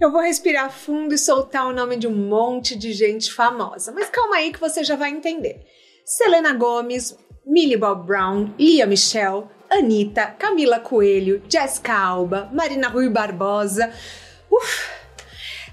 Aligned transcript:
Eu 0.00 0.12
vou 0.12 0.20
respirar 0.20 0.70
fundo 0.70 1.12
e 1.12 1.18
soltar 1.18 1.66
o 1.66 1.72
nome 1.72 1.96
de 1.96 2.06
um 2.06 2.14
monte 2.14 2.76
de 2.76 2.92
gente 2.92 3.32
famosa, 3.32 3.90
mas 3.90 4.08
calma 4.08 4.36
aí 4.36 4.52
que 4.52 4.60
você 4.60 4.84
já 4.84 4.94
vai 4.94 5.10
entender. 5.10 5.66
Selena 6.04 6.54
Gomes, 6.54 7.18
Millie 7.44 7.76
Bob 7.76 8.06
Brown, 8.06 8.54
Lia 8.56 8.86
Michelle, 8.86 9.46
Anitta, 9.68 10.26
Camila 10.38 10.78
Coelho, 10.78 11.42
Jessica 11.48 11.94
Alba, 11.94 12.48
Marina 12.52 12.88
Rui 12.88 13.08
Barbosa. 13.08 13.92
Uf! 14.48 14.88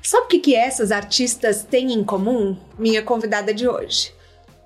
Sabe 0.01 0.25
o 0.25 0.27
que, 0.27 0.39
que 0.39 0.55
essas 0.55 0.91
artistas 0.91 1.63
têm 1.63 1.93
em 1.93 2.03
comum? 2.03 2.57
Minha 2.79 3.03
convidada 3.03 3.53
de 3.53 3.67
hoje. 3.67 4.14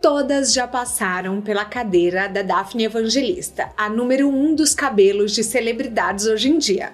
Todas 0.01 0.53
já 0.53 0.65
passaram 0.65 1.41
pela 1.41 1.65
cadeira 1.65 2.29
da 2.29 2.41
Daphne 2.41 2.85
Evangelista, 2.85 3.69
a 3.75 3.89
número 3.89 4.29
um 4.29 4.55
dos 4.55 4.73
cabelos 4.73 5.33
de 5.33 5.43
celebridades 5.43 6.25
hoje 6.25 6.49
em 6.49 6.57
dia. 6.57 6.93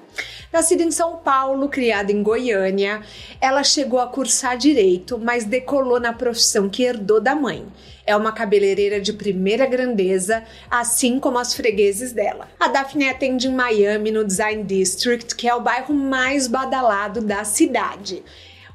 Nascida 0.52 0.82
em 0.82 0.90
São 0.90 1.18
Paulo, 1.18 1.70
criada 1.70 2.12
em 2.12 2.24
Goiânia, 2.24 3.04
ela 3.40 3.64
chegou 3.64 4.00
a 4.00 4.08
cursar 4.08 4.58
direito, 4.58 5.20
mas 5.20 5.46
decolou 5.46 6.00
na 6.00 6.14
profissão 6.14 6.68
que 6.68 6.82
herdou 6.82 7.22
da 7.22 7.36
mãe 7.36 7.68
é 8.06 8.16
uma 8.16 8.32
cabeleireira 8.32 9.02
de 9.02 9.12
primeira 9.12 9.66
grandeza, 9.66 10.44
assim 10.70 11.20
como 11.20 11.40
as 11.40 11.56
fregueses 11.56 12.12
dela. 12.12 12.48
A 12.60 12.68
Daphne 12.68 13.10
atende 13.10 13.48
em 13.48 13.56
Miami, 13.56 14.12
no 14.12 14.24
Design 14.24 14.64
District, 14.64 15.36
que 15.36 15.48
é 15.48 15.56
o 15.56 15.62
bairro 15.62 15.94
mais 15.94 16.48
badalado 16.48 17.22
da 17.22 17.44
cidade. 17.44 18.24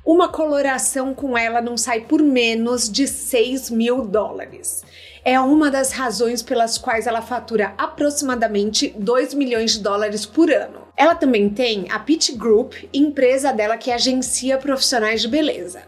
Uma 0.04 0.28
coloração 0.28 1.14
com 1.14 1.36
ela 1.36 1.60
não 1.60 1.76
sai 1.76 2.00
por 2.00 2.22
menos 2.22 2.90
de 2.90 3.06
6 3.06 3.68
mil 3.68 4.06
dólares. 4.06 4.82
É 5.22 5.38
uma 5.38 5.70
das 5.70 5.92
razões 5.92 6.42
pelas 6.42 6.78
quais 6.78 7.06
ela 7.06 7.20
fatura 7.20 7.74
aproximadamente 7.76 8.94
2 8.98 9.34
milhões 9.34 9.72
de 9.72 9.80
dólares 9.80 10.24
por 10.24 10.50
ano. 10.50 10.88
Ela 10.96 11.14
também 11.14 11.50
tem 11.50 11.86
a 11.90 11.98
Pitt 11.98 12.32
Group, 12.32 12.74
empresa 12.94 13.52
dela 13.52 13.76
que 13.76 13.92
agencia 13.92 14.56
profissionais 14.56 15.20
de 15.20 15.28
beleza. 15.28 15.82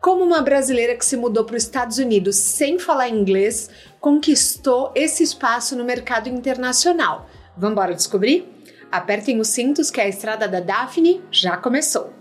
Como 0.00 0.24
uma 0.24 0.40
brasileira 0.40 0.94
que 0.94 1.04
se 1.04 1.16
mudou 1.16 1.44
para 1.44 1.56
os 1.56 1.64
Estados 1.64 1.98
Unidos 1.98 2.36
sem 2.36 2.78
falar 2.78 3.10
inglês, 3.10 3.68
conquistou 4.00 4.92
esse 4.94 5.22
espaço 5.22 5.76
no 5.76 5.84
mercado 5.84 6.28
internacional. 6.28 7.26
Vamos 7.54 7.72
embora 7.72 7.94
descobrir? 7.94 8.48
Apertem 8.90 9.38
os 9.38 9.48
cintos 9.48 9.90
que 9.90 10.00
a 10.00 10.08
estrada 10.08 10.48
da 10.48 10.60
Daphne 10.60 11.22
já 11.30 11.56
começou. 11.58 12.17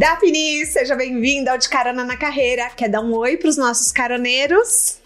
Daphne, 0.00 0.64
seja 0.64 0.96
bem-vinda 0.96 1.52
ao 1.52 1.58
De 1.58 1.68
Carona 1.68 2.02
na 2.02 2.16
Carreira. 2.16 2.70
Quer 2.70 2.88
dar 2.88 3.02
um 3.02 3.14
oi 3.14 3.36
para 3.36 3.50
os 3.50 3.58
nossos 3.58 3.92
caroneiros? 3.92 4.98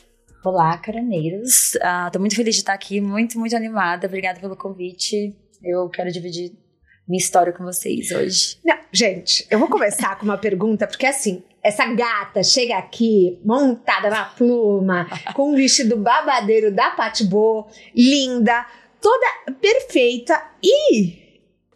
Olá, 0.45 0.79
caroneiros. 0.79 1.75
Estou 1.75 2.13
uh, 2.15 2.21
muito 2.21 2.37
feliz 2.37 2.55
de 2.55 2.61
estar 2.61 2.75
aqui, 2.75 3.01
muito, 3.01 3.37
muito 3.37 3.57
animada. 3.57 4.07
Obrigada 4.07 4.39
pelo 4.39 4.55
convite. 4.55 5.35
Eu 5.65 5.89
quero 5.89 6.13
dividir 6.13 6.53
minha 7.09 7.19
história 7.19 7.53
com 7.53 7.65
vocês 7.65 8.13
hoje. 8.13 8.57
Não, 8.65 8.79
gente, 8.93 9.45
eu 9.51 9.59
vou 9.59 9.67
começar 9.67 10.17
com 10.17 10.27
uma 10.27 10.39
pergunta, 10.39 10.87
porque 10.87 11.07
assim, 11.07 11.43
essa 11.61 11.85
gata 11.87 12.45
chega 12.45 12.79
aqui 12.79 13.41
montada 13.45 14.09
na 14.09 14.27
pluma, 14.27 15.09
com 15.35 15.51
um 15.51 15.57
vestido 15.57 15.97
babadeiro 15.97 16.73
da 16.73 16.91
Patibô, 16.91 17.67
linda, 17.93 18.65
toda 19.01 19.27
perfeita. 19.61 20.41
E 20.63 21.19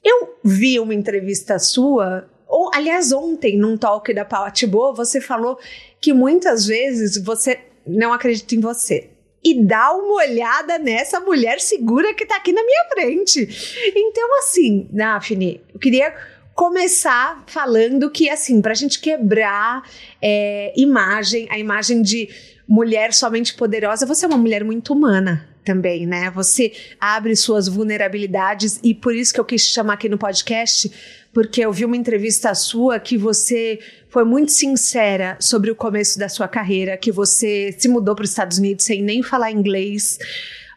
eu 0.05 0.39
vi 0.45 0.79
uma 0.79 0.95
entrevista 0.95 1.59
sua, 1.59 2.31
ou 2.49 2.71
aliás, 2.75 3.13
ontem, 3.13 3.59
num 3.59 3.77
talk 3.77 4.13
da 4.15 4.25
Patibô, 4.25 4.95
você 4.95 5.21
falou 5.21 5.59
que 6.01 6.15
muitas 6.15 6.67
vezes 6.67 7.23
você 7.23 7.61
não 7.87 8.13
acredita 8.13 8.55
em 8.55 8.61
você 8.61 9.11
e 9.45 9.63
dá 9.65 9.93
uma 9.93 10.15
olhada 10.15 10.79
nessa 10.79 11.21
mulher 11.21 11.61
segura 11.61 12.15
que 12.15 12.27
tá 12.27 12.37
aqui 12.37 12.53
na 12.53 12.65
minha 12.65 12.85
frente. 12.91 13.49
Então, 13.95 14.39
assim, 14.39 14.89
Daphne, 14.91 15.61
eu 15.73 15.79
queria 15.79 16.15
começar 16.55 17.45
falando 17.47 18.11
que, 18.11 18.29
assim, 18.29 18.61
pra 18.61 18.75
gente 18.75 18.99
quebrar 18.99 19.83
é, 20.21 20.73
imagem, 20.77 21.47
a 21.51 21.59
imagem 21.59 22.03
de 22.03 22.29
mulher 22.67 23.15
somente 23.15 23.55
poderosa, 23.55 24.05
você 24.05 24.25
é 24.25 24.29
uma 24.29 24.37
mulher 24.37 24.65
muito 24.65 24.93
humana 24.93 25.48
também, 25.69 26.07
né? 26.07 26.31
Você 26.31 26.73
abre 26.99 27.37
suas 27.37 27.69
vulnerabilidades 27.69 28.81
e 28.83 28.95
por 28.95 29.15
isso 29.15 29.35
que 29.35 29.39
eu 29.39 29.45
quis 29.45 29.67
te 29.67 29.75
chamar 29.75 29.95
aqui 29.95 30.09
no 30.09 30.17
podcast, 30.17 30.91
porque 31.31 31.61
eu 31.61 31.71
vi 31.71 31.85
uma 31.85 31.97
entrevista 31.97 32.55
sua 32.55 32.99
que 32.99 33.19
você 33.19 33.79
foi 34.09 34.25
muito 34.25 34.51
sincera 34.51 35.37
sobre 35.39 35.71
o 35.71 35.77
começo 35.77 36.19
da 36.19 36.27
sua 36.27 36.49
carreira, 36.49 36.97
que 36.97 37.13
você 37.13 37.75
se 37.79 37.87
mudou 37.87 38.15
para 38.15 38.25
os 38.25 38.31
Estados 38.31 38.57
Unidos 38.57 38.87
sem 38.87 39.03
nem 39.03 39.23
falar 39.23 39.53
inglês. 39.53 40.19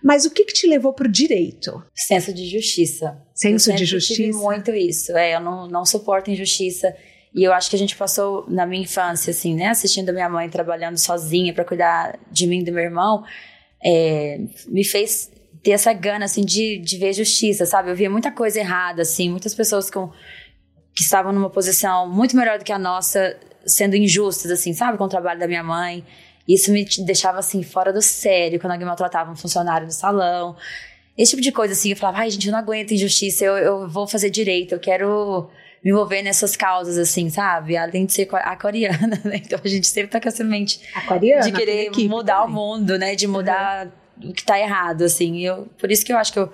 Mas 0.03 0.25
o 0.25 0.31
que, 0.31 0.43
que 0.43 0.53
te 0.53 0.67
levou 0.67 0.91
para 0.91 1.07
o 1.07 1.11
direito? 1.11 1.81
Senso 1.95 2.33
de 2.33 2.49
justiça. 2.49 3.17
Senso 3.33 3.71
de 3.73 3.85
justiça? 3.85 4.21
Tive 4.23 4.33
muito 4.33 4.71
isso. 4.71 5.15
É, 5.15 5.35
eu 5.35 5.39
não, 5.39 5.67
não 5.69 5.85
suporto 5.85 6.29
injustiça. 6.29 6.93
E 7.33 7.45
eu 7.45 7.53
acho 7.53 7.69
que 7.69 7.77
a 7.77 7.79
gente 7.79 7.95
passou 7.95 8.45
na 8.49 8.65
minha 8.65 8.83
infância, 8.83 9.31
assim, 9.31 9.55
né? 9.55 9.67
Assistindo 9.67 10.09
a 10.09 10.13
minha 10.13 10.27
mãe 10.27 10.49
trabalhando 10.49 10.97
sozinha 10.97 11.53
para 11.53 11.63
cuidar 11.63 12.19
de 12.29 12.45
mim 12.45 12.59
e 12.59 12.65
do 12.65 12.73
meu 12.73 12.83
irmão. 12.83 13.23
É, 13.83 14.39
me 14.67 14.83
fez 14.83 15.31
ter 15.63 15.71
essa 15.71 15.93
gana, 15.93 16.25
assim, 16.25 16.43
de, 16.43 16.77
de 16.79 16.97
ver 16.97 17.13
justiça, 17.13 17.65
sabe? 17.65 17.91
Eu 17.91 17.95
via 17.95 18.09
muita 18.09 18.31
coisa 18.31 18.59
errada, 18.59 19.01
assim. 19.01 19.29
Muitas 19.29 19.53
pessoas 19.53 19.89
com 19.89 20.11
que 20.93 21.03
estavam 21.03 21.31
numa 21.31 21.49
posição 21.49 22.09
muito 22.09 22.35
melhor 22.35 22.57
do 22.59 22.65
que 22.65 22.71
a 22.71 22.79
nossa, 22.79 23.37
sendo 23.65 23.95
injustas, 23.95 24.51
assim, 24.51 24.73
sabe, 24.73 24.97
com 24.97 25.05
o 25.05 25.09
trabalho 25.09 25.39
da 25.39 25.47
minha 25.47 25.63
mãe. 25.63 26.03
Isso 26.47 26.71
me 26.71 26.85
deixava, 27.05 27.39
assim, 27.39 27.63
fora 27.63 27.93
do 27.93 28.01
sério, 28.01 28.59
quando 28.59 28.71
alguém 28.73 28.85
maltratava 28.85 29.31
um 29.31 29.35
funcionário 29.35 29.87
do 29.87 29.93
salão. 29.93 30.55
Esse 31.17 31.31
tipo 31.31 31.41
de 31.41 31.51
coisa, 31.51 31.73
assim, 31.73 31.91
eu 31.91 31.97
falava, 31.97 32.19
ai, 32.19 32.29
gente, 32.31 32.47
eu 32.47 32.51
não 32.51 32.59
aguento 32.59 32.91
injustiça, 32.91 33.45
eu, 33.45 33.57
eu 33.57 33.89
vou 33.89 34.07
fazer 34.07 34.29
direito, 34.29 34.73
eu 34.73 34.79
quero 34.79 35.49
me 35.83 35.91
envolver 35.91 36.21
nessas 36.21 36.55
causas, 36.55 36.97
assim, 36.97 37.29
sabe? 37.29 37.75
Além 37.75 38.05
de 38.05 38.13
ser 38.13 38.27
aquariana, 38.31 39.19
né? 39.25 39.41
Então 39.43 39.59
a 39.63 39.67
gente 39.67 39.87
sempre 39.87 40.11
tá 40.11 40.21
com 40.21 40.27
essa 40.27 40.43
mente 40.43 40.81
aquariana, 40.95 41.43
de 41.43 41.51
querer 41.51 41.91
mudar 42.07 42.41
também. 42.41 42.49
o 42.49 42.55
mundo, 42.55 42.97
né? 42.97 43.15
De 43.15 43.27
mudar 43.27 43.87
uhum. 44.21 44.29
o 44.29 44.33
que 44.33 44.43
tá 44.43 44.59
errado, 44.59 45.03
assim. 45.03 45.39
Eu, 45.45 45.67
por 45.79 45.91
isso 45.91 46.05
que 46.05 46.13
eu 46.13 46.17
acho 46.17 46.33
que 46.33 46.39
eu 46.39 46.51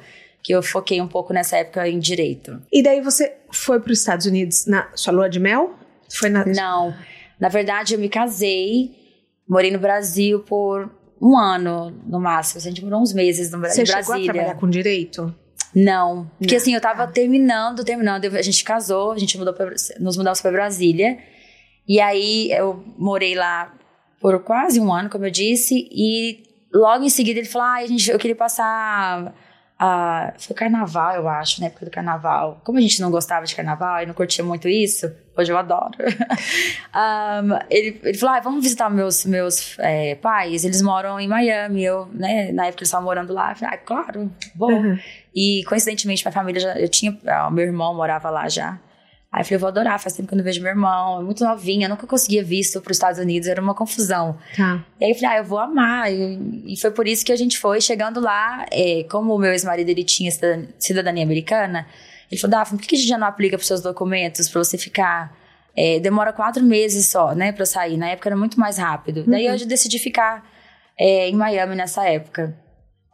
que 0.47 0.53
eu 0.53 0.63
foquei 0.63 1.01
um 1.01 1.07
pouco 1.09 1.33
nessa 1.33 1.57
época 1.57 1.89
em 1.89 1.99
direito. 1.99 2.61
E 2.71 2.81
daí 2.81 3.01
você 3.01 3.35
foi 3.51 3.81
para 3.81 3.91
os 3.91 3.99
Estados 3.99 4.25
Unidos 4.25 4.65
na 4.65 4.87
sua 4.95 5.11
lua 5.11 5.29
de 5.29 5.41
mel? 5.41 5.73
Foi 6.09 6.29
na... 6.29 6.45
Não. 6.45 6.95
Na 7.37 7.49
verdade, 7.49 7.93
eu 7.93 7.99
me 7.99 8.07
casei, 8.07 8.95
morei 9.45 9.71
no 9.71 9.77
Brasil 9.77 10.39
por 10.39 10.89
um 11.21 11.37
ano 11.37 11.91
no 12.07 12.17
máximo. 12.17 12.59
A 12.59 12.63
gente 12.63 12.81
morou 12.81 13.01
uns 13.01 13.11
meses 13.11 13.51
no 13.51 13.59
Brasil. 13.59 13.85
Você 13.85 13.91
chegou 13.91 14.15
a 14.15 14.23
trabalhar 14.23 14.55
com 14.55 14.69
direito? 14.69 15.35
Não. 15.75 16.29
Porque 16.37 16.55
assim, 16.55 16.73
eu 16.73 16.81
tava 16.81 17.07
terminando, 17.07 17.83
terminando. 17.83 18.25
A 18.25 18.41
gente 18.41 18.63
casou, 18.63 19.11
a 19.11 19.17
gente 19.17 19.37
mudou 19.37 19.53
pra, 19.53 19.71
nos 19.99 20.17
mudamos 20.17 20.41
para 20.41 20.51
Brasília. 20.51 21.17
E 21.87 21.99
aí 21.99 22.51
eu 22.51 22.83
morei 22.97 23.35
lá 23.35 23.73
por 24.19 24.43
quase 24.43 24.79
um 24.79 24.91
ano, 24.91 25.09
como 25.09 25.25
eu 25.25 25.31
disse. 25.31 25.87
E 25.91 26.43
logo 26.73 27.03
em 27.03 27.09
seguida 27.09 27.39
ele 27.39 27.47
falou: 27.47 27.67
ah, 27.67 27.75
a 27.75 27.85
gente, 27.85 28.09
eu 28.09 28.19
queria 28.19 28.35
passar 28.35 29.33
ah, 29.79 30.33
foi 30.39 30.55
carnaval, 30.55 31.15
eu 31.15 31.29
acho, 31.29 31.61
na 31.61 31.67
época 31.67 31.85
do 31.85 31.91
carnaval. 31.91 32.59
Como 32.63 32.79
a 32.79 32.81
gente 32.81 32.99
não 32.99 33.11
gostava 33.11 33.45
de 33.45 33.55
carnaval 33.55 34.01
e 34.01 34.07
não 34.07 34.13
curtia 34.13 34.43
muito 34.43 34.67
isso, 34.67 35.11
hoje 35.37 35.51
eu 35.51 35.57
adoro. 35.57 35.93
um, 36.95 37.59
ele, 37.69 37.99
ele 38.03 38.17
falou: 38.17 38.35
ah, 38.35 38.39
vamos 38.39 38.63
visitar 38.63 38.89
meus, 38.89 39.23
meus 39.25 39.77
é, 39.77 40.15
pais, 40.15 40.65
eles 40.65 40.81
moram 40.81 41.19
em 41.19 41.27
Miami. 41.27 41.83
Eu, 41.83 42.07
né, 42.07 42.51
na 42.51 42.65
época 42.65 42.81
eles 42.81 42.87
estavam 42.87 43.05
morando 43.05 43.31
lá. 43.33 43.51
Eu 43.51 43.55
falei, 43.55 43.75
ah, 43.75 43.77
claro, 43.77 44.31
bom. 44.55 44.71
Uhum. 44.71 44.99
E 45.35 45.63
coincidentemente, 45.65 46.25
minha 46.25 46.33
família 46.33 46.59
já. 46.59 46.79
Eu 46.79 46.89
tinha. 46.89 47.15
Ó, 47.45 47.51
meu 47.51 47.65
irmão 47.65 47.93
morava 47.93 48.31
lá 48.31 48.49
já. 48.49 48.79
Aí 49.31 49.41
eu 49.41 49.45
falei, 49.45 49.55
eu 49.55 49.59
vou 49.59 49.67
adorar, 49.67 49.99
faz 49.99 50.15
tempo 50.15 50.27
que 50.27 50.33
eu 50.33 50.37
não 50.37 50.43
vejo 50.43 50.61
meu 50.61 50.69
irmão, 50.69 51.19
é 51.19 51.23
muito 51.23 51.43
novinha, 51.43 51.89
nunca 51.89 52.07
conseguia 52.07 52.43
visto 52.43 52.81
para 52.81 52.91
os 52.91 52.97
Estados 52.97 53.19
Unidos, 53.19 53.47
era 53.47 53.61
uma 53.61 53.75
confusão. 53.75 54.37
Tá. 54.55 54.83
E 54.99 55.05
aí 55.05 55.11
eu 55.11 55.15
falei, 55.15 55.29
ah, 55.29 55.37
eu 55.39 55.43
vou 55.43 55.59
amar. 55.59 56.11
E, 56.11 56.73
e 56.73 56.79
foi 56.79 56.91
por 56.91 57.07
isso 57.07 57.25
que 57.25 57.31
a 57.31 57.35
gente 57.35 57.59
foi. 57.59 57.81
Chegando 57.81 58.19
lá, 58.19 58.65
é, 58.71 59.05
como 59.09 59.35
o 59.35 59.37
meu 59.37 59.51
ex-marido 59.51 59.89
ele 59.89 60.03
tinha 60.03 60.31
cidadania 60.79 61.23
americana, 61.23 61.85
ele 62.31 62.39
falou, 62.39 62.57
Daphne, 62.57 62.79
por 62.79 62.87
que 62.87 62.95
a 62.95 62.97
gente 62.97 63.07
já 63.07 63.17
não 63.17 63.27
aplica 63.27 63.57
para 63.57 63.61
os 63.61 63.67
seus 63.67 63.81
documentos 63.81 64.47
para 64.49 64.63
você 64.63 64.77
ficar. 64.77 65.35
É, 65.75 65.99
demora 65.99 66.33
quatro 66.33 66.63
meses 66.63 67.07
só, 67.07 67.35
né, 67.35 67.51
para 67.51 67.65
sair. 67.65 67.97
Na 67.97 68.07
época 68.07 68.29
era 68.29 68.35
muito 68.35 68.59
mais 68.59 68.77
rápido. 68.79 69.17
Uhum. 69.19 69.31
Daí 69.31 69.45
eu 69.45 69.67
decidi 69.67 69.99
ficar 69.99 70.43
é, 70.97 71.29
em 71.29 71.35
Miami 71.35 71.75
nessa 71.75 72.03
época 72.03 72.55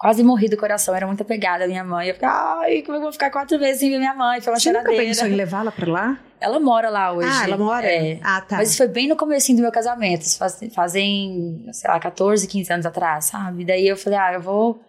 quase 0.03 0.21
morri 0.21 0.49
do 0.49 0.57
coração, 0.57 0.93
era 0.93 1.07
muito 1.07 1.21
apegada 1.23 1.63
à 1.63 1.67
minha 1.67 1.81
mãe. 1.83 2.09
Eu 2.09 2.13
ficava, 2.15 2.59
ai, 2.59 2.81
como 2.81 2.97
eu 2.97 3.01
vou 3.01 3.11
ficar 3.13 3.29
quatro 3.31 3.57
vezes 3.57 3.79
sem 3.79 3.89
ver 3.89 3.99
minha 3.99 4.13
mãe? 4.13 4.41
Foi 4.41 4.51
uma 4.51 4.59
Você 4.59 4.69
nunca 4.73 4.89
pensou 4.91 5.27
em 5.27 5.33
levá-la 5.33 5.71
pra 5.71 5.89
lá? 5.89 6.19
Ela 6.41 6.59
mora 6.59 6.89
lá 6.89 7.13
hoje. 7.13 7.29
Ah, 7.31 7.45
ela 7.45 7.57
mora? 7.57 7.87
É. 7.87 8.19
Ah, 8.21 8.41
tá. 8.41 8.57
Mas 8.57 8.67
isso 8.69 8.77
foi 8.79 8.89
bem 8.89 9.07
no 9.07 9.15
comecinho 9.15 9.57
do 9.59 9.61
meu 9.61 9.71
casamento. 9.71 10.23
Isso 10.23 10.37
faz- 10.37 10.59
fazem, 10.75 11.65
sei 11.71 11.89
lá, 11.89 11.97
14, 12.01 12.45
15 12.49 12.73
anos 12.73 12.85
atrás, 12.85 13.25
sabe? 13.25 13.63
Daí 13.63 13.87
eu 13.87 13.95
falei, 13.95 14.19
ah, 14.19 14.33
eu 14.33 14.41
vou 14.41 14.81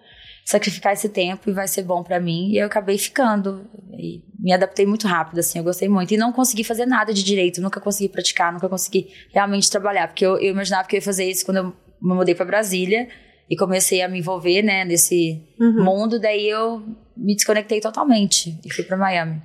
sacrificar 0.44 0.92
esse 0.92 1.08
tempo 1.08 1.48
e 1.48 1.52
vai 1.52 1.68
ser 1.68 1.84
bom 1.84 2.02
pra 2.02 2.18
mim. 2.18 2.50
E 2.50 2.58
eu 2.58 2.66
acabei 2.66 2.98
ficando. 2.98 3.64
E 3.96 4.20
me 4.36 4.52
adaptei 4.52 4.84
muito 4.84 5.06
rápido, 5.06 5.38
assim, 5.38 5.58
eu 5.58 5.64
gostei 5.64 5.88
muito. 5.88 6.12
E 6.12 6.16
não 6.16 6.32
consegui 6.32 6.64
fazer 6.64 6.86
nada 6.86 7.14
de 7.14 7.22
direito, 7.22 7.60
nunca 7.60 7.80
consegui 7.80 8.08
praticar, 8.08 8.52
nunca 8.52 8.68
consegui 8.68 9.06
realmente 9.32 9.70
trabalhar. 9.70 10.08
Porque 10.08 10.26
eu, 10.26 10.36
eu 10.38 10.50
imaginava 10.50 10.88
que 10.88 10.96
eu 10.96 10.98
ia 10.98 11.02
fazer 11.04 11.24
isso 11.30 11.44
quando 11.44 11.58
eu 11.58 11.64
me 12.02 12.14
mudei 12.14 12.34
pra 12.34 12.44
Brasília 12.44 13.08
e 13.48 13.56
comecei 13.56 14.02
a 14.02 14.08
me 14.08 14.18
envolver, 14.18 14.62
né, 14.62 14.84
nesse 14.84 15.42
Uhum. 15.58 15.84
mundo. 15.84 16.18
Daí 16.20 16.48
eu 16.48 16.82
me 17.16 17.34
desconectei 17.34 17.80
totalmente 17.80 18.58
e 18.64 18.72
fui 18.72 18.84
pra 18.84 18.96
Miami. 18.96 19.40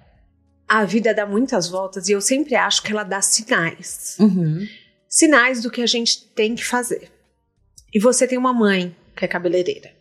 A 0.67 0.85
vida 0.85 1.13
dá 1.13 1.25
muitas 1.25 1.67
voltas 1.67 2.07
e 2.07 2.11
eu 2.11 2.21
sempre 2.21 2.55
acho 2.55 2.81
que 2.83 2.91
ela 2.91 3.03
dá 3.03 3.21
sinais. 3.21 4.15
Uhum. 4.19 4.65
Sinais 5.07 5.61
do 5.63 5.71
que 5.71 5.81
a 5.81 5.87
gente 5.87 6.25
tem 6.27 6.53
que 6.55 6.63
fazer. 6.63 7.11
E 7.93 7.99
você 7.99 8.27
tem 8.27 8.37
uma 8.37 8.53
mãe 8.53 8.95
que 9.15 9.25
é 9.25 9.27
cabeleireira. 9.27 9.91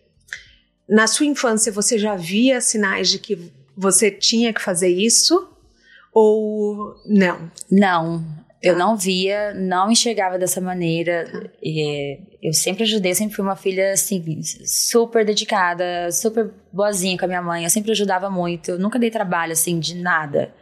Na 0.89 1.06
sua 1.06 1.27
infância, 1.27 1.73
você 1.73 1.99
já 1.99 2.15
via 2.17 2.61
sinais 2.61 3.09
de 3.11 3.19
que 3.19 3.50
você 3.77 4.11
tinha 4.11 4.53
que 4.53 4.61
fazer 4.61 4.89
isso? 4.89 5.49
Ou 6.12 6.95
não? 7.06 7.50
Não, 7.71 8.25
eu 8.62 8.75
Tá. 8.75 8.78
não 8.78 8.96
via, 8.96 9.55
não 9.55 9.90
enxergava 9.90 10.38
dessa 10.38 10.60
maneira. 10.60 11.52
E, 11.62 12.19
eu 12.43 12.52
sempre 12.52 12.84
ajudei, 12.84 13.14
sempre 13.14 13.34
fui 13.34 13.44
uma 13.44 13.56
filha 13.56 13.93
assim, 13.93 14.22
super 14.64 15.25
dedicada, 15.25 16.10
super 16.12 16.50
boazinha 16.72 17.19
com 17.19 17.25
a 17.25 17.28
minha 17.28 17.43
mãe. 17.43 17.64
Eu 17.64 17.70
sempre 17.70 17.90
ajudava 17.93 18.31
muito, 18.31 18.72
eu 18.72 18.78
nunca 18.78 18.99
dei 18.99 19.10
trabalho 19.10 19.52
assim 19.52 19.78
de 19.78 19.94
nada. 19.96 20.55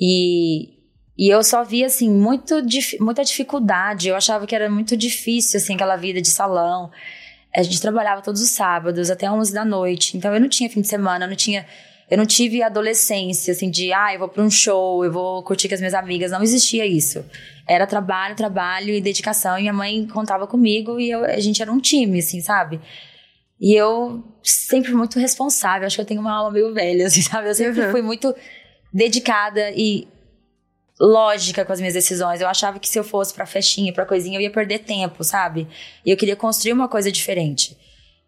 E, 0.00 0.74
e 1.18 1.28
eu 1.32 1.42
só 1.42 1.64
via 1.64 1.86
assim 1.86 2.10
muito, 2.10 2.54
muita 3.00 3.24
dificuldade. 3.24 4.08
Eu 4.08 4.16
achava 4.16 4.46
que 4.46 4.54
era 4.54 4.70
muito 4.70 4.96
difícil 4.96 5.58
assim 5.58 5.74
aquela 5.74 5.96
vida 5.96 6.20
de 6.20 6.28
salão. 6.28 6.90
A 7.54 7.62
gente 7.62 7.80
trabalhava 7.80 8.20
todos 8.20 8.42
os 8.42 8.50
sábados 8.50 9.10
até 9.10 9.30
11 9.30 9.52
da 9.52 9.64
noite. 9.64 10.16
Então 10.16 10.32
eu 10.34 10.40
não 10.40 10.48
tinha 10.48 10.68
fim 10.68 10.80
de 10.80 10.88
semana, 10.88 11.24
eu 11.24 11.28
não 11.28 11.36
tinha 11.36 11.66
eu 12.10 12.16
não 12.16 12.26
tive 12.26 12.62
adolescência, 12.62 13.52
assim, 13.52 13.70
de, 13.70 13.92
ah, 13.92 14.12
eu 14.14 14.18
vou 14.20 14.28
pra 14.28 14.42
um 14.42 14.50
show, 14.50 15.04
eu 15.04 15.10
vou 15.12 15.42
curtir 15.42 15.68
com 15.68 15.74
as 15.74 15.80
minhas 15.80 15.94
amigas. 15.94 16.30
Não 16.30 16.42
existia 16.42 16.86
isso. 16.86 17.24
Era 17.68 17.86
trabalho, 17.86 18.36
trabalho 18.36 18.90
e 18.94 19.00
dedicação. 19.00 19.56
E 19.58 19.62
minha 19.62 19.72
mãe 19.72 20.06
contava 20.06 20.46
comigo 20.46 21.00
e 21.00 21.10
eu- 21.10 21.24
a 21.24 21.40
gente 21.40 21.60
era 21.60 21.72
um 21.72 21.80
time, 21.80 22.20
assim, 22.20 22.40
sabe? 22.40 22.80
E 23.60 23.74
eu 23.74 24.22
sempre 24.42 24.92
muito 24.94 25.18
responsável. 25.18 25.86
Acho 25.86 25.96
que 25.96 26.02
eu 26.02 26.06
tenho 26.06 26.20
uma 26.20 26.32
alma 26.32 26.52
meio 26.52 26.72
velha, 26.72 27.06
assim, 27.08 27.22
sabe? 27.22 27.48
Eu 27.48 27.54
sempre 27.54 27.80
Uhum. 27.86 27.90
fui 27.90 28.02
muito 28.02 28.34
dedicada 28.92 29.70
e 29.74 30.06
lógica 31.00 31.64
com 31.64 31.72
as 31.72 31.80
minhas 31.80 31.94
decisões. 31.94 32.40
Eu 32.40 32.48
achava 32.48 32.78
que 32.78 32.88
se 32.88 32.98
eu 32.98 33.04
fosse 33.04 33.34
pra 33.34 33.44
festinha, 33.46 33.92
pra 33.92 34.06
coisinha, 34.06 34.38
eu 34.38 34.42
ia 34.42 34.50
perder 34.50 34.78
tempo, 34.80 35.22
sabe? 35.24 35.66
E 36.04 36.10
eu 36.10 36.16
queria 36.16 36.36
construir 36.36 36.72
uma 36.72 36.88
coisa 36.88 37.10
diferente. 37.12 37.76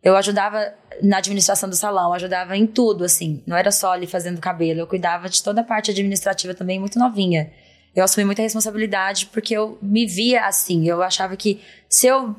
Eu 0.02 0.16
ajudava 0.16 0.72
na 1.02 1.18
administração 1.18 1.68
do 1.68 1.74
salão, 1.74 2.12
ajudava 2.12 2.56
em 2.56 2.66
tudo, 2.66 3.04
assim. 3.04 3.42
Não 3.46 3.56
era 3.56 3.70
só 3.70 3.92
ali 3.92 4.06
fazendo 4.06 4.40
cabelo, 4.40 4.80
eu 4.80 4.86
cuidava 4.86 5.28
de 5.28 5.42
toda 5.42 5.60
a 5.60 5.64
parte 5.64 5.90
administrativa 5.90 6.54
também, 6.54 6.78
muito 6.78 6.98
novinha. 6.98 7.50
Eu 7.94 8.04
assumi 8.04 8.24
muita 8.24 8.42
responsabilidade 8.42 9.26
porque 9.26 9.56
eu 9.56 9.76
me 9.82 10.06
via 10.06 10.46
assim. 10.46 10.88
Eu 10.88 11.02
achava 11.02 11.36
que 11.36 11.60
se 11.88 12.06
eu 12.06 12.36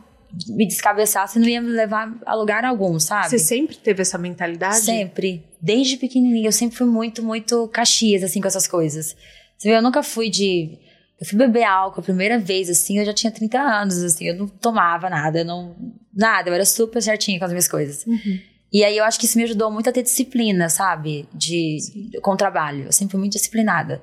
me 0.47 0.65
descabeçasse, 0.65 1.39
não 1.39 1.47
ia 1.47 1.61
me 1.61 1.69
levar 1.69 2.15
a 2.25 2.35
lugar 2.35 2.63
algum, 2.63 2.99
sabe? 2.99 3.29
Você 3.29 3.39
sempre 3.39 3.75
teve 3.75 4.01
essa 4.01 4.17
mentalidade? 4.17 4.77
Sempre. 4.77 5.43
Desde 5.59 5.97
pequenininha. 5.97 6.47
Eu 6.47 6.51
sempre 6.51 6.77
fui 6.77 6.87
muito, 6.87 7.23
muito 7.23 7.67
caxias, 7.69 8.23
assim, 8.23 8.39
com 8.39 8.47
essas 8.47 8.67
coisas. 8.67 9.15
Você 9.57 9.69
vê, 9.69 9.75
eu 9.75 9.81
nunca 9.81 10.01
fui 10.01 10.29
de... 10.29 10.77
Eu 11.19 11.25
fui 11.27 11.37
beber 11.37 11.63
álcool 11.63 11.99
a 11.99 12.03
primeira 12.03 12.39
vez, 12.39 12.69
assim, 12.69 12.97
eu 12.99 13.05
já 13.05 13.13
tinha 13.13 13.31
30 13.31 13.59
anos, 13.59 14.01
assim. 14.03 14.25
Eu 14.27 14.35
não 14.35 14.47
tomava 14.47 15.09
nada, 15.09 15.39
eu 15.39 15.45
não... 15.45 15.75
Nada, 16.15 16.49
eu 16.49 16.53
era 16.53 16.65
super 16.65 17.01
certinha 17.01 17.37
com 17.39 17.45
as 17.45 17.51
minhas 17.51 17.67
coisas. 17.67 18.05
Uhum. 18.05 18.39
E 18.71 18.83
aí 18.83 18.95
eu 18.97 19.03
acho 19.03 19.19
que 19.19 19.25
isso 19.25 19.37
me 19.37 19.43
ajudou 19.43 19.69
muito 19.71 19.89
a 19.89 19.91
ter 19.91 20.03
disciplina, 20.03 20.69
sabe? 20.69 21.27
De, 21.33 21.77
com 22.21 22.31
o 22.31 22.37
trabalho. 22.37 22.85
Eu 22.85 22.91
sempre 22.91 23.11
fui 23.11 23.19
muito 23.19 23.33
disciplinada. 23.33 24.01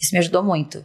Isso 0.00 0.12
me 0.12 0.18
ajudou 0.18 0.42
muito 0.42 0.84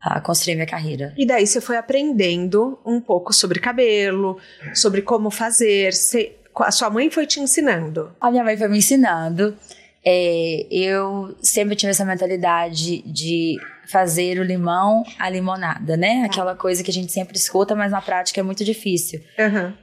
a 0.00 0.20
construir 0.20 0.54
minha 0.54 0.66
carreira. 0.66 1.14
E 1.16 1.26
daí 1.26 1.46
você 1.46 1.60
foi 1.60 1.76
aprendendo 1.76 2.78
um 2.84 3.00
pouco 3.00 3.32
sobre 3.32 3.58
cabelo, 3.58 4.38
sobre 4.74 5.00
como 5.02 5.30
fazer. 5.30 5.92
Você- 5.92 6.36
a 6.56 6.70
sua 6.70 6.90
mãe 6.90 7.10
foi 7.10 7.26
te 7.26 7.40
ensinando. 7.40 8.14
A 8.20 8.30
minha 8.30 8.44
mãe 8.44 8.56
foi 8.56 8.68
me 8.68 8.78
ensinando. 8.78 9.56
É, 10.04 10.66
eu 10.70 11.34
sempre 11.40 11.74
tive 11.76 11.90
essa 11.90 12.04
mentalidade 12.04 13.00
de 13.02 13.56
fazer 13.88 14.38
o 14.38 14.42
limão 14.44 15.02
à 15.18 15.28
limonada, 15.28 15.96
né? 15.96 16.22
Aquela 16.24 16.54
coisa 16.54 16.82
que 16.82 16.90
a 16.90 16.94
gente 16.94 17.12
sempre 17.12 17.36
escuta, 17.36 17.74
mas 17.74 17.92
na 17.92 18.00
prática 18.00 18.40
é 18.40 18.42
muito 18.42 18.64
difícil. 18.64 19.20
Aham. 19.38 19.74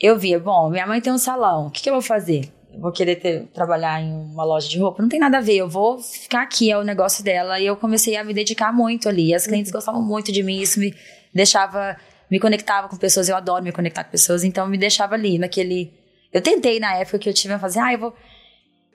Eu 0.00 0.18
via, 0.18 0.38
bom, 0.40 0.68
minha 0.70 0.86
mãe 0.86 1.00
tem 1.00 1.12
um 1.12 1.18
salão, 1.18 1.66
o 1.68 1.70
que, 1.70 1.82
que 1.82 1.88
eu 1.88 1.94
vou 1.94 2.02
fazer? 2.02 2.52
Eu 2.72 2.80
vou 2.80 2.90
querer 2.90 3.16
ter- 3.16 3.46
trabalhar 3.54 4.00
em 4.02 4.12
uma 4.12 4.44
loja 4.44 4.68
de 4.68 4.78
roupa? 4.78 5.00
Não 5.00 5.08
tem 5.08 5.20
nada 5.20 5.38
a 5.38 5.40
ver, 5.40 5.54
eu 5.56 5.68
vou 5.68 5.98
ficar 6.00 6.42
aqui, 6.42 6.70
é 6.70 6.76
o 6.76 6.82
negócio 6.82 7.22
dela. 7.22 7.60
E 7.60 7.66
eu 7.66 7.76
comecei 7.76 8.16
a 8.16 8.24
me 8.24 8.34
dedicar 8.34 8.72
muito 8.72 9.08
ali. 9.08 9.32
As 9.32 9.46
clientes 9.46 9.70
gostavam 9.70 10.02
muito 10.02 10.32
de 10.32 10.42
mim, 10.42 10.60
isso 10.60 10.80
me 10.80 10.92
deixava, 11.32 11.96
me 12.28 12.40
conectava 12.40 12.88
com 12.88 12.96
pessoas, 12.96 13.28
eu 13.28 13.36
adoro 13.36 13.62
me 13.62 13.70
conectar 13.70 14.02
com 14.04 14.10
pessoas, 14.10 14.42
então 14.42 14.66
me 14.66 14.76
deixava 14.76 15.14
ali 15.14 15.38
naquele. 15.38 15.92
Eu 16.32 16.42
tentei 16.42 16.80
na 16.80 16.96
época 16.96 17.18
que 17.20 17.28
eu 17.28 17.32
tive 17.32 17.54
a 17.54 17.58
fazer, 17.60 17.78
ah, 17.78 17.92
eu 17.92 17.98
vou. 18.00 18.14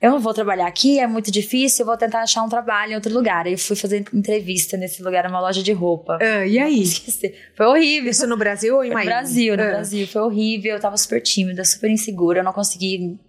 Eu 0.01 0.12
não 0.12 0.19
vou 0.19 0.34
trabalhar 0.34 0.66
aqui, 0.66 0.98
é 0.98 1.06
muito 1.06 1.30
difícil, 1.30 1.84
eu 1.84 1.88
vou 1.88 1.98
tentar 1.98 2.22
achar 2.22 2.42
um 2.42 2.48
trabalho 2.48 2.94
em 2.94 2.96
outro 2.96 3.13
lugar. 3.13 3.46
Aí 3.46 3.51
eu 3.54 3.57
fui 3.57 3.75
fazer 3.75 4.06
entrevista 4.13 4.78
nesse 4.78 5.04
lugar, 5.04 5.25
uma 5.28 5.42
loja 5.42 5.62
de 5.62 5.74
roupa. 5.74 6.18
Ah, 6.22 6.46
e 6.46 6.57
aí? 6.57 6.80
Esqueci. 6.84 7.36
Foi 7.56 7.66
horrível. 7.66 8.10
Isso 8.12 8.25
no 8.25 8.38
Brasil 8.38 8.75
ou 8.78 8.84
em 8.84 8.90
No 8.90 8.94
Miami? 8.94 9.10
Brasil, 9.12 9.57
no 9.57 9.63
Ah. 9.63 9.68
Brasil. 9.68 10.07
Foi 10.07 10.22
horrível. 10.22 10.75
Eu 10.75 10.80
tava 10.80 10.96
super 10.96 11.22
tímida, 11.22 11.66
super 11.66 11.90
insegura. 11.90 12.40
Eu 12.40 12.44
não 12.46 12.54
consegui 12.54 13.19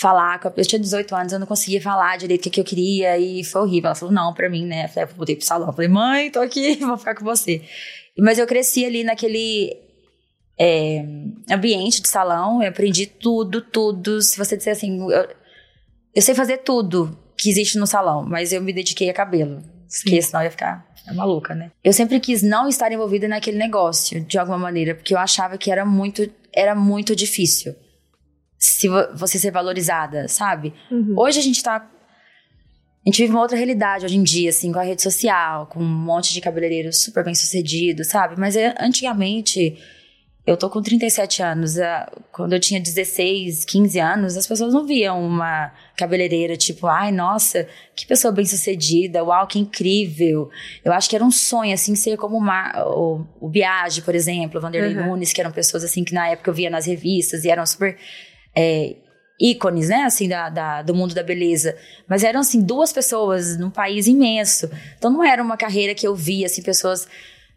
falar. 0.00 0.38
com 0.40 0.48
a- 0.48 0.52
Eu 0.56 0.64
tinha 0.64 0.78
18 0.80 1.14
anos, 1.14 1.32
eu 1.32 1.38
não 1.38 1.46
conseguia 1.46 1.80
falar 1.82 2.16
direito 2.16 2.40
o 2.40 2.44
que, 2.44 2.50
que 2.50 2.60
eu 2.60 2.64
queria. 2.64 3.18
E 3.18 3.44
foi 3.44 3.60
horrível. 3.60 3.88
Ela 3.88 3.94
falou, 3.94 4.14
não, 4.14 4.32
pra 4.32 4.48
mim, 4.48 4.64
né? 4.64 4.84
Eu 4.84 4.88
falei, 4.88 5.10
eu 5.10 5.14
voltei 5.16 5.36
pro 5.36 5.44
salão. 5.44 5.66
Eu 5.68 5.72
falei, 5.74 5.88
mãe, 5.90 6.30
tô 6.30 6.40
aqui, 6.40 6.76
vou 6.80 6.96
ficar 6.96 7.14
com 7.16 7.24
você. 7.24 7.60
Mas 8.18 8.38
eu 8.38 8.46
cresci 8.46 8.82
ali 8.84 9.04
naquele 9.04 9.76
é, 10.58 11.04
ambiente 11.50 12.00
de 12.00 12.08
salão. 12.08 12.62
Eu 12.62 12.70
aprendi 12.70 13.04
tudo, 13.06 13.60
tudo. 13.60 14.22
Se 14.22 14.38
você 14.38 14.56
disser 14.56 14.72
assim, 14.72 14.98
eu, 15.12 15.28
eu 16.18 16.22
sei 16.22 16.34
fazer 16.34 16.58
tudo 16.58 17.16
que 17.36 17.48
existe 17.48 17.78
no 17.78 17.86
salão, 17.86 18.24
mas 18.26 18.52
eu 18.52 18.60
me 18.60 18.72
dediquei 18.72 19.08
a 19.08 19.14
cabelo. 19.14 19.62
Porque 20.02 20.20
senão 20.20 20.40
eu 20.40 20.46
ia 20.46 20.50
ficar 20.50 20.86
é 21.06 21.12
maluca, 21.14 21.54
né? 21.54 21.70
Eu 21.82 21.92
sempre 21.92 22.20
quis 22.20 22.42
não 22.42 22.68
estar 22.68 22.92
envolvida 22.92 23.26
naquele 23.28 23.56
negócio, 23.56 24.20
de 24.20 24.36
alguma 24.38 24.58
maneira, 24.58 24.94
porque 24.94 25.14
eu 25.14 25.18
achava 25.18 25.56
que 25.56 25.70
era 25.70 25.84
muito, 25.86 26.28
era 26.52 26.74
muito 26.74 27.16
difícil. 27.16 27.74
Se 28.58 28.88
vo- 28.88 29.14
você 29.14 29.38
ser 29.38 29.50
valorizada, 29.52 30.28
sabe? 30.28 30.74
Uhum. 30.90 31.14
Hoje 31.16 31.38
a 31.38 31.42
gente 31.42 31.62
tá. 31.62 31.76
A 31.76 33.08
gente 33.10 33.22
vive 33.22 33.30
uma 33.32 33.40
outra 33.40 33.56
realidade 33.56 34.04
hoje 34.04 34.16
em 34.18 34.22
dia, 34.22 34.50
assim, 34.50 34.70
com 34.72 34.78
a 34.78 34.82
rede 34.82 35.00
social, 35.00 35.66
com 35.68 35.80
um 35.80 35.86
monte 35.88 36.34
de 36.34 36.40
cabeleireiros 36.42 36.98
super 37.02 37.24
bem 37.24 37.34
sucedidos, 37.34 38.08
sabe? 38.08 38.34
Mas 38.38 38.54
é, 38.56 38.74
antigamente, 38.78 39.78
eu 40.48 40.56
tô 40.56 40.70
com 40.70 40.80
37 40.80 41.42
anos, 41.42 41.74
quando 42.32 42.54
eu 42.54 42.60
tinha 42.60 42.80
16, 42.80 43.66
15 43.66 43.98
anos, 44.00 44.34
as 44.34 44.46
pessoas 44.46 44.72
não 44.72 44.86
viam 44.86 45.22
uma 45.22 45.70
cabeleireira 45.94 46.56
tipo, 46.56 46.86
ai, 46.86 47.12
nossa, 47.12 47.68
que 47.94 48.06
pessoa 48.06 48.32
bem 48.32 48.46
sucedida, 48.46 49.22
uau, 49.22 49.46
que 49.46 49.58
incrível. 49.58 50.48
Eu 50.82 50.90
acho 50.92 51.08
que 51.10 51.14
era 51.14 51.22
um 51.24 51.30
sonho, 51.30 51.74
assim, 51.74 51.94
ser 51.94 52.16
como 52.16 52.36
uma, 52.38 52.72
o, 52.86 53.26
o 53.40 53.48
Biagi, 53.50 54.00
por 54.00 54.14
exemplo, 54.14 54.58
o 54.58 54.62
Vanderlei 54.62 54.96
Uhum. 54.96 55.08
Nunes, 55.08 55.34
que 55.34 55.40
eram 55.42 55.52
pessoas, 55.52 55.84
assim, 55.84 56.02
que 56.02 56.14
na 56.14 56.28
época 56.30 56.48
eu 56.48 56.54
via 56.54 56.70
nas 56.70 56.86
revistas 56.86 57.44
e 57.44 57.50
eram 57.50 57.66
super 57.66 57.98
é, 58.56 58.96
ícones, 59.38 59.90
né, 59.90 60.04
assim, 60.04 60.28
da, 60.28 60.48
da- 60.48 60.80
do 60.80 60.94
mundo 60.94 61.14
da 61.14 61.22
beleza. 61.22 61.76
Mas 62.08 62.24
eram, 62.24 62.40
assim, 62.40 62.62
duas 62.62 62.90
pessoas 62.90 63.58
num 63.58 63.70
país 63.70 64.06
imenso. 64.06 64.70
Então 64.96 65.10
não 65.10 65.22
era 65.22 65.42
uma 65.42 65.58
carreira 65.58 65.94
que 65.94 66.06
eu 66.06 66.14
via, 66.14 66.46
assim, 66.46 66.62
pessoas 66.62 67.06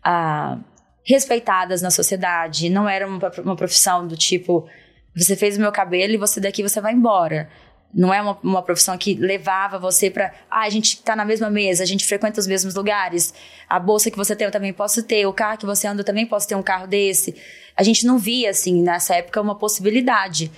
ah, 0.03 0.57
respeitadas 1.03 1.81
na 1.81 1.91
sociedade. 1.91 2.70
Não 2.70 2.88
era 2.88 3.08
uma, 3.08 3.55
profissão 3.55 4.08
do 4.08 4.15
tipo, 4.15 4.67
você 5.15 5.36
fez 5.36 5.58
o 5.58 5.62
meu 5.62 5.72
cabelo 5.72 6.13
e 6.13 6.17
você 6.17 6.39
daqui 6.39 6.62
você 6.63 6.79
vai 6.79 6.93
embora. 6.93 7.50
Não 7.93 8.13
é 8.13 8.22
uma, 8.22 8.38
uma 8.41 8.62
profissão 8.62 8.98
que 8.98 9.15
levava 9.15 9.77
você 9.77 10.10
pra. 10.10 10.34
Ah, 10.50 10.62
a 10.62 10.70
gente 10.70 11.01
tá 11.01 11.13
na 11.13 11.25
mesma 11.25 11.50
mesa, 11.50 11.84
a 11.84 11.86
gente 11.86 12.05
frequenta 12.05 12.39
os 12.39 12.48
mesmos 12.48 12.74
lugares. 12.74 13.34
A 13.67 13.77
bolsa 13.79 14.10
que 14.10 14.17
você 14.17 14.34
tem 14.34 14.46
eu 14.46 14.51
também 14.51 14.72
posso 14.72 15.03
ter, 15.03 15.25
o 15.25 15.34
carro 15.34 15.58
que 15.58 15.65
você 15.65 15.88
anda 15.88 16.01
eu 16.01 16.05
também 16.05 16.25
posso 16.25 16.48
ter 16.48 16.55
um 16.55 16.63
carro 16.63 16.88
desse. 16.88 17.36
A 17.75 17.84
gente 17.84 18.05
não 18.05 18.17
via, 18.17 18.50
assim, 18.50 18.81
nessa 18.81 19.15
época, 19.15 19.41
uma 19.41 19.55
possibilidade. 19.55 20.51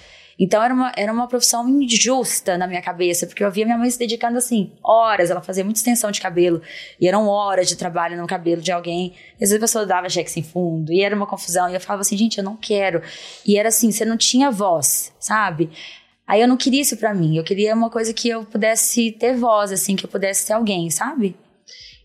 Então 0.44 0.62
era 0.62 0.74
uma, 0.74 0.92
era 0.98 1.14
uma 1.14 1.26
profissão 1.26 1.66
injusta 1.70 2.58
na 2.58 2.68
minha 2.68 2.82
cabeça, 2.82 3.26
porque 3.26 3.42
eu 3.42 3.50
via 3.50 3.64
minha 3.64 3.78
mãe 3.78 3.90
se 3.90 3.98
dedicando 3.98 4.38
assim, 4.38 4.74
horas, 4.84 5.30
ela 5.32 5.42
fazia 5.42 5.64
muita 5.64 5.80
extensão 5.80 6.12
de 6.12 6.20
cabelo, 6.20 6.62
e 7.00 7.08
eram 7.08 7.30
horas 7.30 7.70
de 7.70 7.78
trabalho 7.78 8.18
no 8.18 8.28
cabelo 8.28 8.62
de 8.62 8.70
alguém. 8.70 9.14
E 9.40 9.44
às 9.46 9.52
vezes 9.52 9.56
a 9.56 9.60
pessoa 9.60 9.86
dava 9.86 10.10
cheque 10.10 10.30
sem 10.30 10.44
fundo, 10.44 10.92
e 10.92 11.02
era 11.02 11.16
uma 11.16 11.26
confusão, 11.26 11.70
e 11.70 11.76
eu 11.76 11.80
falava 11.80 12.02
assim, 12.02 12.18
gente, 12.18 12.40
eu 12.40 12.44
não 12.44 12.58
quero. 12.58 13.02
E 13.48 13.58
era 13.58 13.70
assim, 13.70 13.90
você 13.90 14.04
não 14.04 14.18
tinha 14.18 14.52
voz, 14.52 15.14
sabe? 15.18 15.70
Aí 16.28 16.42
eu 16.42 16.48
não 16.48 16.58
queria 16.58 16.82
isso 16.82 16.98
pra 16.98 17.14
mim. 17.14 17.38
Eu 17.38 17.44
queria 17.46 17.74
uma 17.74 17.90
coisa 17.90 18.14
que 18.14 18.28
eu 18.28 18.44
pudesse 18.44 19.14
ter 19.14 19.38
voz, 19.38 19.72
assim, 19.72 19.96
que 19.96 20.04
eu 20.04 20.10
pudesse 20.10 20.46
ter 20.46 20.54
alguém, 20.54 20.90
sabe? 20.90 21.38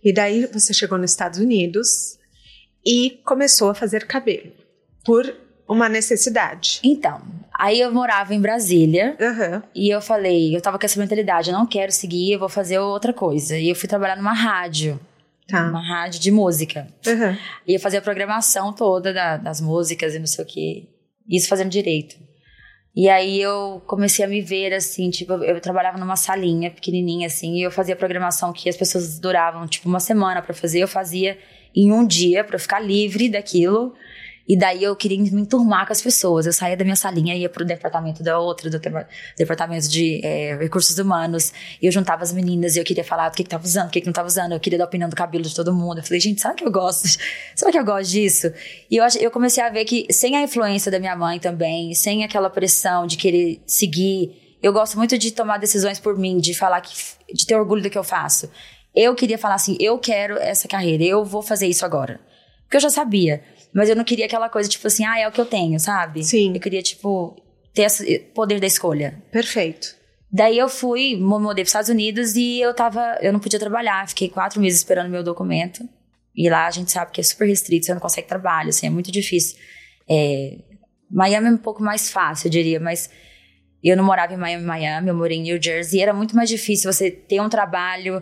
E 0.05 0.15
daí 0.15 0.47
você 0.47 0.73
chegou 0.73 0.97
nos 0.97 1.11
Estados 1.11 1.41
Unidos 1.41 2.17
e 2.87 3.19
começou 3.25 3.71
a 3.71 3.75
fazer 3.75 4.07
cabelo 4.07 4.53
por 5.05 5.27
uma 5.69 5.89
necessidade. 5.89 6.81
Então, 6.83 7.21
aí 7.53 7.81
eu 7.81 7.93
morava 7.93 8.35
em 8.35 8.41
Brasília 8.41 9.17
Aham. 9.21 9.63
e 9.75 9.89
eu 9.93 10.01
falei, 10.01 10.57
eu 10.57 10.61
tava 10.61 10.79
com 10.79 10.87
essa 10.87 10.99
mentalidade, 10.99 11.51
eu 11.51 11.57
não 11.59 11.67
quero 11.67 11.93
seguir, 11.93 12.33
eu 12.33 12.39
vou 12.39 12.49
fazer 12.49 12.79
outra 12.79 13.13
coisa. 13.13 13.57
E 13.59 13.69
eu 13.69 13.75
fui 13.75 13.89
trabalhar 13.89 14.17
numa 14.17 14.33
rádio, 14.33 14.99
Tá. 15.49 15.69
uma 15.69 15.81
rádio 15.87 16.21
de 16.21 16.31
música. 16.31 16.87
Aham. 17.07 17.37
E 17.67 17.75
eu 17.75 17.81
fazia 17.81 17.99
a 17.99 18.03
programação 18.03 18.73
toda 18.73 19.13
da- 19.13 19.37
das 19.37 19.61
músicas 19.61 20.15
e 20.15 20.19
não 20.19 20.27
sei 20.27 20.45
o 20.45 20.47
que. 20.49 20.89
Isso 21.29 21.49
fazendo 21.49 21.71
direito. 21.71 22.17
E 22.97 23.09
aí 23.09 23.41
eu 23.41 23.81
comecei 23.87 24.25
a 24.25 24.29
me 24.29 24.41
ver 24.41 24.73
assim, 24.75 25.09
tipo, 25.11 25.33
eu, 25.35 25.61
trabalhava 25.61 25.99
numa 25.99 26.17
salinha 26.17 26.71
pequenininha 26.71 27.27
assim, 27.29 27.55
e 27.57 27.63
eu 27.63 27.71
fazia 27.71 27.95
programação 27.95 28.53
que 28.53 28.69
as 28.69 28.77
pessoas 28.77 29.21
duravam 29.21 29.67
tipo 29.69 29.89
uma 29.89 30.01
semana 30.01 30.43
pra 30.43 30.53
fazer, 30.53 30.81
eu 30.81 30.89
fazia 30.89 31.39
em 31.77 31.93
um 31.93 32.05
dia 32.05 32.43
pra 32.43 32.57
eu 32.57 32.61
ficar 32.61 32.81
livre 32.81 33.29
daquilo. 33.29 33.95
E 34.49 34.57
daí 34.57 34.83
eu 34.83 34.97
queria 34.97 35.19
me 35.19 35.29
enturmar 35.43 35.87
com 35.87 35.93
as 35.93 36.01
pessoas. 36.01 36.47
Eu 36.47 36.53
saía 36.55 36.75
da 36.75 36.83
minha 36.83 36.97
salinha 36.97 37.35
e 37.35 37.41
ia 37.41 37.51
pro 37.51 37.65
departamento 37.67 38.23
da 38.23 38.39
outra, 38.39 38.71
do 38.71 38.79
depar- 38.79 39.07
departamento 39.37 39.89
de 39.89 40.25
é, 40.25 40.57
recursos 40.57 40.97
humanos. 40.99 41.53
E 41.83 41.87
eu 41.87 41.93
juntava 41.93 42.23
as 42.23 42.33
meninas 42.33 42.75
e 42.75 42.79
eu 42.79 42.85
queria 42.85 43.05
falar 43.05 43.29
do 43.29 43.37
que, 43.37 43.45
que 43.45 43.51
tava 43.51 43.65
usando, 43.67 43.89
o 43.89 43.91
que, 43.91 44.01
que 44.01 44.07
não 44.07 44.13
tava 44.13 44.27
usando. 44.27 44.53
Eu 44.53 44.61
queria 44.61 44.79
dar 44.79 44.87
opinião 44.87 45.11
do 45.11 45.15
cabelo 45.15 45.45
de 45.45 45.55
todo 45.55 45.75
mundo. 45.75 45.99
Eu 45.99 46.03
falei, 46.03 46.19
gente, 46.19 46.41
sabe 46.41 46.57
que 46.57 46.65
eu 46.65 46.73
gosto? 46.73 47.07
Sabe 47.55 47.73
que 47.73 47.79
eu 47.79 47.85
gosto 47.85 48.11
disso? 48.11 48.51
E 48.91 48.97
eu, 48.97 49.05
eu 49.21 49.31
comecei 49.31 49.63
a 49.63 49.69
ver 49.69 49.85
que, 49.85 50.07
sem 50.11 50.35
a 50.35 50.43
influência 50.43 50.91
da 50.91 50.99
minha 50.99 51.15
mãe 51.15 51.39
também, 51.39 51.93
sem 51.93 52.25
aquela 52.25 52.49
pressão 52.49 53.07
de 53.07 53.19
querer 53.19 53.61
seguir, 53.67 54.57
eu 54.63 54.73
gosto 54.73 54.97
muito 54.97 55.19
de 55.19 55.31
tomar 55.31 55.59
decisões 55.59 56.01
por 56.01 56.19
mim, 56.19 56.39
de 56.39 56.55
falar 56.55 56.81
que, 56.81 56.95
de 57.35 57.47
ter 57.47 57.55
orgulho 57.55 57.83
do 57.83 57.91
que 57.91 57.99
eu 57.99 58.05
faço. 58.05 58.51
Eu 58.95 59.15
queria 59.15 59.37
falar 59.37 59.57
assim, 59.57 59.77
eu 59.79 59.99
quero 59.99 60.39
essa 60.39 60.67
carreira, 60.67 61.05
eu 61.05 61.23
vou 61.25 61.43
fazer 61.43 61.67
isso 61.67 61.85
agora. 61.85 62.19
Porque 62.65 62.77
eu 62.77 62.81
já 62.81 62.91
sabia. 62.91 63.43
Mas 63.79 63.89
eu 63.89 63.95
não 63.95 64.03
queria 64.03 64.27
aquela 64.27 64.49
coisa, 64.49 64.69
tipo 64.69 64.89
assim, 64.89 65.05
ah, 65.05 65.21
é 65.21 65.29
o 65.29 65.31
que 65.31 65.41
eu 65.41 65.47
tenho, 65.47 65.79
sabe? 65.79 66.25
Sim. 66.25 66.53
Eu 66.53 66.61
queria, 66.61 66.83
tipo, 66.83 67.41
ter 67.73 67.83
esse 67.83 68.19
poder 68.35 68.59
da 68.59 68.67
escolha. 68.67 69.23
Perfeito. 69.31 69.95
Daí 70.33 70.59
eu 70.59 70.69
fui, 70.69 71.15
me 71.15 71.23
mudei 71.23 71.63
para 71.63 71.63
os 71.63 71.69
Estados 71.69 71.89
Unidos 71.89 72.35
e 72.35 72.61
eu 72.61 72.75
tava, 72.75 73.19
eu 73.23 73.33
não 73.33 73.39
podia 73.39 73.59
trabalhar, 73.59 74.09
fiquei 74.09 74.29
quatro 74.29 74.61
meses 74.61 74.81
esperando 74.81 75.09
meu 75.09 75.23
documento. 75.23 75.89
E 76.35 76.51
lá 76.51 76.67
a 76.67 76.71
gente 76.73 76.91
sabe 76.91 77.13
que 77.13 77.21
é 77.21 77.25
super 77.25 77.47
restrito, 77.47 77.87
você 77.87 77.95
não 77.95 78.01
consegue 78.01 78.27
trabalho, 78.27 78.71
assim, 78.71 78.89
é 78.89 78.91
muito 78.91 79.13
difícil. 79.13 79.57
É, 80.11 80.59
Miami 81.09 81.47
é 81.47 81.51
um 81.53 81.57
pouco 81.57 81.81
mais 81.81 82.11
fácil, 82.11 82.49
eu 82.49 82.51
diria, 82.51 82.81
mas 82.81 83.09
eu 83.83 83.97
não 83.97 84.05
morava 84.05 84.35
em 84.35 84.37
Miami, 84.37 84.65
Miami, 84.65 85.09
eu 85.09 85.15
morei 85.15 85.39
em 85.39 85.43
New 85.43 85.63
Jersey, 85.63 86.01
era 86.01 86.13
muito 86.13 86.35
mais 86.35 86.49
difícil 86.49 86.93
você 86.93 87.13
ter 87.13 87.41
um 87.41 87.49
trabalho 87.49 88.21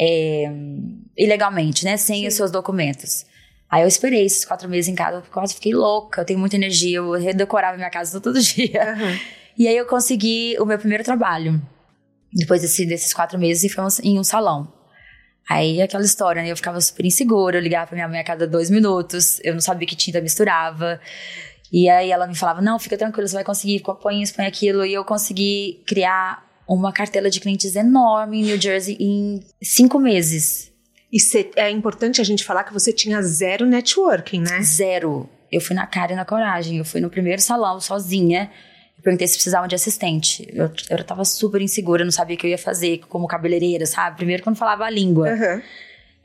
é, 0.00 0.48
ilegalmente, 1.18 1.84
né, 1.84 1.96
sem 1.96 2.24
os 2.26 2.34
seus 2.34 2.52
documentos. 2.52 3.26
Aí 3.72 3.80
eu 3.82 3.88
esperei 3.88 4.26
esses 4.26 4.44
quatro 4.44 4.68
meses 4.68 4.86
em 4.88 4.94
casa, 4.94 5.22
quase 5.32 5.54
fiquei 5.54 5.72
louca, 5.72 6.20
eu 6.20 6.24
tenho 6.26 6.38
muita 6.38 6.56
energia, 6.56 6.98
eu 6.98 7.12
redecorava 7.12 7.74
minha 7.76 7.88
casa 7.90 8.20
todo 8.20 8.38
dia. 8.42 8.92
Aham. 8.92 9.18
E 9.58 9.66
aí 9.66 9.76
eu 9.76 9.86
consegui 9.86 10.56
o 10.60 10.66
meu 10.66 10.78
primeiro 10.78 11.02
trabalho. 11.02 11.60
Depois 12.34 12.60
desse- 12.62 12.84
desses 12.86 13.12
quatro 13.14 13.38
meses, 13.38 13.64
e 13.64 13.68
foi 13.70 13.82
um- 13.84 13.88
em 14.02 14.18
um 14.18 14.24
salão. 14.24 14.70
Aí 15.48 15.80
aquela 15.82 16.04
história, 16.04 16.42
né? 16.42 16.50
Eu 16.50 16.56
ficava 16.56 16.80
super 16.80 17.04
insegura, 17.04 17.56
eu 17.56 17.62
ligava 17.62 17.86
pra 17.86 17.96
minha 17.96 18.08
mãe 18.08 18.20
a 18.20 18.24
cada 18.24 18.46
dois 18.46 18.68
minutos, 18.70 19.40
eu 19.42 19.54
não 19.54 19.60
sabia 19.60 19.86
que 19.88 19.96
tinta 19.96 20.20
misturava. 20.20 21.00
E 21.72 21.88
aí 21.88 22.10
ela 22.10 22.26
me 22.26 22.34
falava, 22.34 22.60
não, 22.60 22.78
fica 22.78 22.96
tranquila, 22.98 23.26
você 23.26 23.34
vai 23.34 23.44
conseguir, 23.44 23.80
põe 24.02 24.22
isso, 24.22 24.34
põe 24.34 24.46
aquilo. 24.46 24.84
E 24.84 24.92
eu 24.94 25.04
consegui 25.04 25.82
criar 25.86 26.46
uma 26.68 26.92
cartela 26.92 27.28
de 27.30 27.40
clientes 27.40 27.74
enorme 27.74 28.40
em 28.40 28.44
New 28.44 28.60
Jersey 28.60 28.96
em 29.00 29.40
cinco 29.62 29.98
meses. 29.98 30.71
E 31.12 31.20
cê- 31.20 31.50
é 31.56 31.70
importante 31.70 32.20
a 32.20 32.24
gente 32.24 32.42
falar 32.44 32.64
que 32.64 32.72
você 32.72 32.92
tinha 32.92 33.20
zero 33.22 33.66
networking, 33.66 34.40
né? 34.40 34.62
Zero. 34.62 35.28
Eu 35.50 35.60
fui 35.60 35.76
na 35.76 35.86
cara 35.86 36.12
e 36.12 36.16
na 36.16 36.24
coragem. 36.24 36.78
Eu 36.78 36.84
fui 36.84 37.00
no 37.00 37.10
primeiro 37.10 37.42
salão, 37.42 37.78
sozinha. 37.80 38.50
Eu 38.96 39.02
perguntei 39.02 39.26
se 39.28 39.34
precisavam 39.34 39.68
de 39.68 39.74
assistente. 39.74 40.48
Eu, 40.54 40.70
eu 40.88 41.04
tava 41.04 41.24
super 41.24 41.60
insegura, 41.60 42.04
não 42.04 42.10
sabia 42.12 42.34
o 42.36 42.38
que 42.38 42.46
eu 42.46 42.50
ia 42.50 42.56
fazer 42.58 43.00
como 43.08 43.26
cabeleireira, 43.26 43.84
sabe? 43.84 44.16
Primeiro 44.16 44.42
quando 44.42 44.56
falava 44.56 44.84
a 44.84 44.90
língua. 44.90 45.28
Aham. 45.30 45.62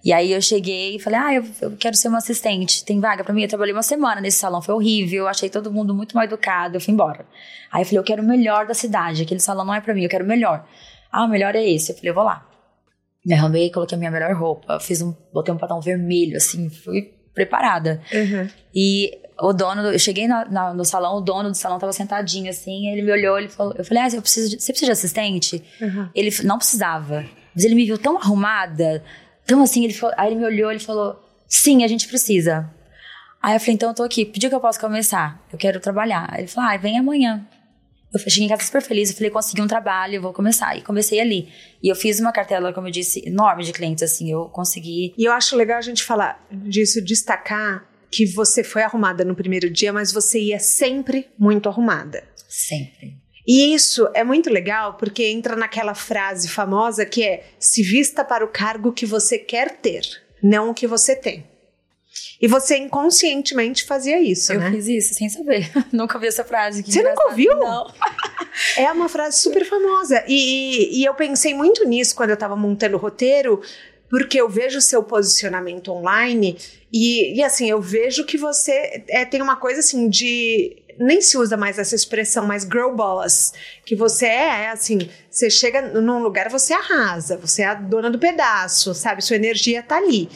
E 0.05 0.13
aí 0.13 0.31
eu 0.31 0.41
cheguei 0.41 0.95
e 0.95 0.99
falei, 0.99 1.19
ah, 1.19 1.33
eu, 1.33 1.45
eu 1.59 1.75
quero 1.75 1.97
ser 1.97 2.07
uma 2.07 2.19
assistente. 2.19 2.85
Tem 2.85 2.97
vaga 3.01 3.25
pra 3.25 3.33
mim? 3.33 3.41
Eu 3.41 3.49
trabalhei 3.49 3.73
uma 3.73 3.83
semana 3.83 4.21
nesse 4.21 4.37
salão, 4.39 4.61
foi 4.61 4.73
horrível. 4.73 5.23
Eu 5.23 5.27
achei 5.27 5.49
todo 5.49 5.69
mundo 5.73 5.93
muito 5.93 6.15
mal 6.15 6.23
educado, 6.23 6.77
eu 6.77 6.81
fui 6.81 6.93
embora. 6.93 7.25
Aí 7.71 7.81
eu 7.81 7.85
falei, 7.85 7.99
eu 7.99 8.03
quero 8.03 8.23
o 8.23 8.25
melhor 8.25 8.65
da 8.67 8.73
cidade. 8.73 9.23
Aquele 9.23 9.39
salão 9.41 9.65
não 9.65 9.73
é 9.73 9.81
pra 9.81 9.93
mim, 9.93 10.03
eu 10.03 10.09
quero 10.09 10.23
o 10.23 10.27
melhor. 10.27 10.65
Ah, 11.11 11.25
o 11.25 11.27
melhor 11.27 11.55
é 11.55 11.67
esse. 11.67 11.91
Eu 11.91 11.95
falei, 11.97 12.11
eu 12.11 12.15
vou 12.15 12.23
lá. 12.23 12.47
Me 13.27 13.33
arrumei, 13.33 13.69
coloquei 13.69 13.95
a 13.95 13.99
minha 13.99 14.09
melhor 14.09 14.33
roupa. 14.33 14.79
Fiz 14.79 15.01
um, 15.01 15.13
botei 15.33 15.53
um 15.53 15.57
batom 15.57 15.81
vermelho, 15.81 16.37
assim, 16.37 16.69
fui 16.69 17.13
preparada. 17.33 18.01
Aham. 18.13 18.49
E 18.73 19.11
o 19.39 19.51
dono, 19.51 19.81
do- 19.83 19.91
eu 19.91 19.99
cheguei 19.99 20.27
na- 20.27 20.45
na- 20.45 20.73
no 20.73 20.85
salão, 20.85 21.17
o 21.17 21.21
dono 21.21 21.49
do 21.51 21.55
salão 21.57 21.77
tava 21.77 21.91
sentadinho 21.91 22.49
assim, 22.49 22.87
ele 22.89 23.01
me 23.01 23.11
olhou, 23.11 23.37
ele 23.37 23.49
falou, 23.49 23.73
eu 23.77 23.83
falei, 23.83 24.01
ah, 24.03 24.07
eu 24.15 24.21
preciso 24.21 24.49
de, 24.49 24.61
você 24.63 24.71
precisa 24.71 24.85
de 24.87 24.91
assistente? 24.93 25.63
Aham. 25.81 26.09
Ele 26.15 26.29
não 26.45 26.57
precisava, 26.57 27.25
mas 27.53 27.65
ele 27.65 27.75
me 27.75 27.85
viu 27.85 27.97
tão 27.97 28.17
arrumada, 28.17 29.03
tão 29.45 29.61
assim, 29.61 29.83
ele 29.83 29.93
falou, 29.93 30.15
aí 30.17 30.29
ele 30.31 30.39
me 30.39 30.45
olhou, 30.45 30.71
ele 30.71 30.79
falou, 30.79 31.19
sim, 31.47 31.83
a 31.83 31.87
gente 31.87 32.07
precisa. 32.07 32.73
Aí 33.43 33.55
eu 33.55 33.59
falei, 33.59 33.75
então 33.75 33.89
eu 33.89 33.95
tô 33.95 34.03
aqui, 34.03 34.25
pediu 34.25 34.49
que 34.49 34.55
eu 34.55 34.59
posso 34.61 34.79
começar, 34.79 35.45
eu 35.51 35.57
quero 35.59 35.79
trabalhar. 35.81 36.27
Aí 36.31 36.39
ele 36.41 36.47
falou, 36.47 36.69
ah, 36.71 36.77
vem 36.77 36.97
amanhã. 36.97 37.45
Eu 38.13 38.19
cheguei 38.19 38.45
em 38.45 38.49
casa 38.49 38.63
super 38.63 38.81
feliz, 38.81 39.09
eu 39.09 39.15
falei, 39.15 39.29
consegui 39.29 39.61
um 39.61 39.67
trabalho, 39.67 40.21
vou 40.21 40.33
começar. 40.33 40.77
E 40.77 40.81
comecei 40.81 41.19
ali. 41.19 41.49
E 41.83 41.89
eu 41.89 41.95
fiz 41.95 42.19
uma 42.19 42.31
cartela, 42.31 42.71
como 42.73 42.87
eu 42.87 42.91
disse, 42.91 43.27
enorme 43.27 43.63
de 43.63 43.73
clientes, 43.73 44.03
assim, 44.03 44.31
eu 44.31 44.45
consegui 44.45 45.13
E 45.17 45.25
eu 45.25 45.33
acho 45.33 45.55
legal 45.55 45.77
a 45.77 45.81
gente 45.81 46.03
falar 46.03 46.45
disso, 46.51 47.03
destacar 47.03 47.87
que 48.09 48.25
você 48.25 48.63
foi 48.63 48.83
arrumada 48.83 49.25
no 49.25 49.35
primeiro 49.35 49.69
dia, 49.69 49.91
mas 49.91 50.11
você 50.11 50.39
ia 50.39 50.59
sempre 50.59 51.27
muito 51.37 51.67
arrumada. 51.67 52.23
sempre. 52.47 53.27
E 53.47 53.73
isso 53.73 54.09
é 54.13 54.25
muito 54.25 54.49
legal 54.49 54.95
porque 54.97 55.23
entra 55.23 55.55
naquela 55.55 55.93
frase 55.93 56.49
famosa 56.49 57.05
que 57.05 57.23
é: 57.23 57.45
se 57.57 57.81
vista 57.81 58.25
para 58.25 58.43
o 58.43 58.49
cargo 58.49 58.91
que 58.91 59.05
você 59.05 59.37
quer 59.37 59.77
ter, 59.77 60.03
não 60.43 60.69
o 60.69 60.73
que 60.73 60.85
você 60.85 61.15
tem. 61.15 61.45
E 62.41 62.47
você 62.47 62.77
inconscientemente 62.77 63.83
fazia 63.85 64.21
isso, 64.21 64.53
Eu 64.53 64.59
né? 64.59 64.71
fiz 64.71 64.87
isso 64.87 65.13
sem 65.13 65.29
saber. 65.29 65.71
nunca 65.91 66.15
ouvi 66.15 66.27
essa 66.27 66.43
frase. 66.43 66.83
que 66.83 66.91
Você 66.91 67.03
nunca 67.03 67.29
ouviu? 67.29 67.55
Não. 67.55 67.93
É 68.75 68.91
uma 68.91 69.07
frase 69.07 69.39
super 69.39 69.63
famosa. 69.63 70.23
E, 70.27 70.99
e 70.99 71.05
eu 71.05 71.13
pensei 71.13 71.53
muito 71.53 71.85
nisso 71.85 72.15
quando 72.15 72.31
eu 72.31 72.33
estava 72.33 72.55
montando 72.55 72.97
o 72.97 72.99
roteiro, 72.99 73.61
porque 74.09 74.41
eu 74.41 74.49
vejo 74.49 74.79
o 74.79 74.81
seu 74.81 75.03
posicionamento 75.03 75.91
online 75.91 76.57
e, 76.91 77.37
e, 77.37 77.43
assim, 77.43 77.69
eu 77.69 77.81
vejo 77.81 78.25
que 78.25 78.37
você 78.37 79.03
é, 79.09 79.25
tem 79.25 79.41
uma 79.41 79.55
coisa 79.57 79.79
assim 79.79 80.09
de. 80.09 80.83
Nem 80.99 81.21
se 81.21 81.37
usa 81.37 81.55
mais 81.55 81.77
essa 81.77 81.93
expressão, 81.93 82.47
mas 82.47 82.63
girl 82.63 82.91
boss. 82.95 83.53
Que 83.85 83.95
você 83.95 84.25
é, 84.25 84.63
é 84.63 84.69
assim, 84.69 85.09
você 85.29 85.49
chega 85.49 85.81
num 86.01 86.23
lugar, 86.23 86.49
você 86.49 86.73
arrasa, 86.73 87.37
você 87.37 87.61
é 87.61 87.65
a 87.65 87.75
dona 87.75 88.09
do 88.09 88.17
pedaço, 88.17 88.95
sabe? 88.95 89.23
Sua 89.23 89.35
energia 89.35 89.83
tá 89.83 89.97
ali. 89.97 90.27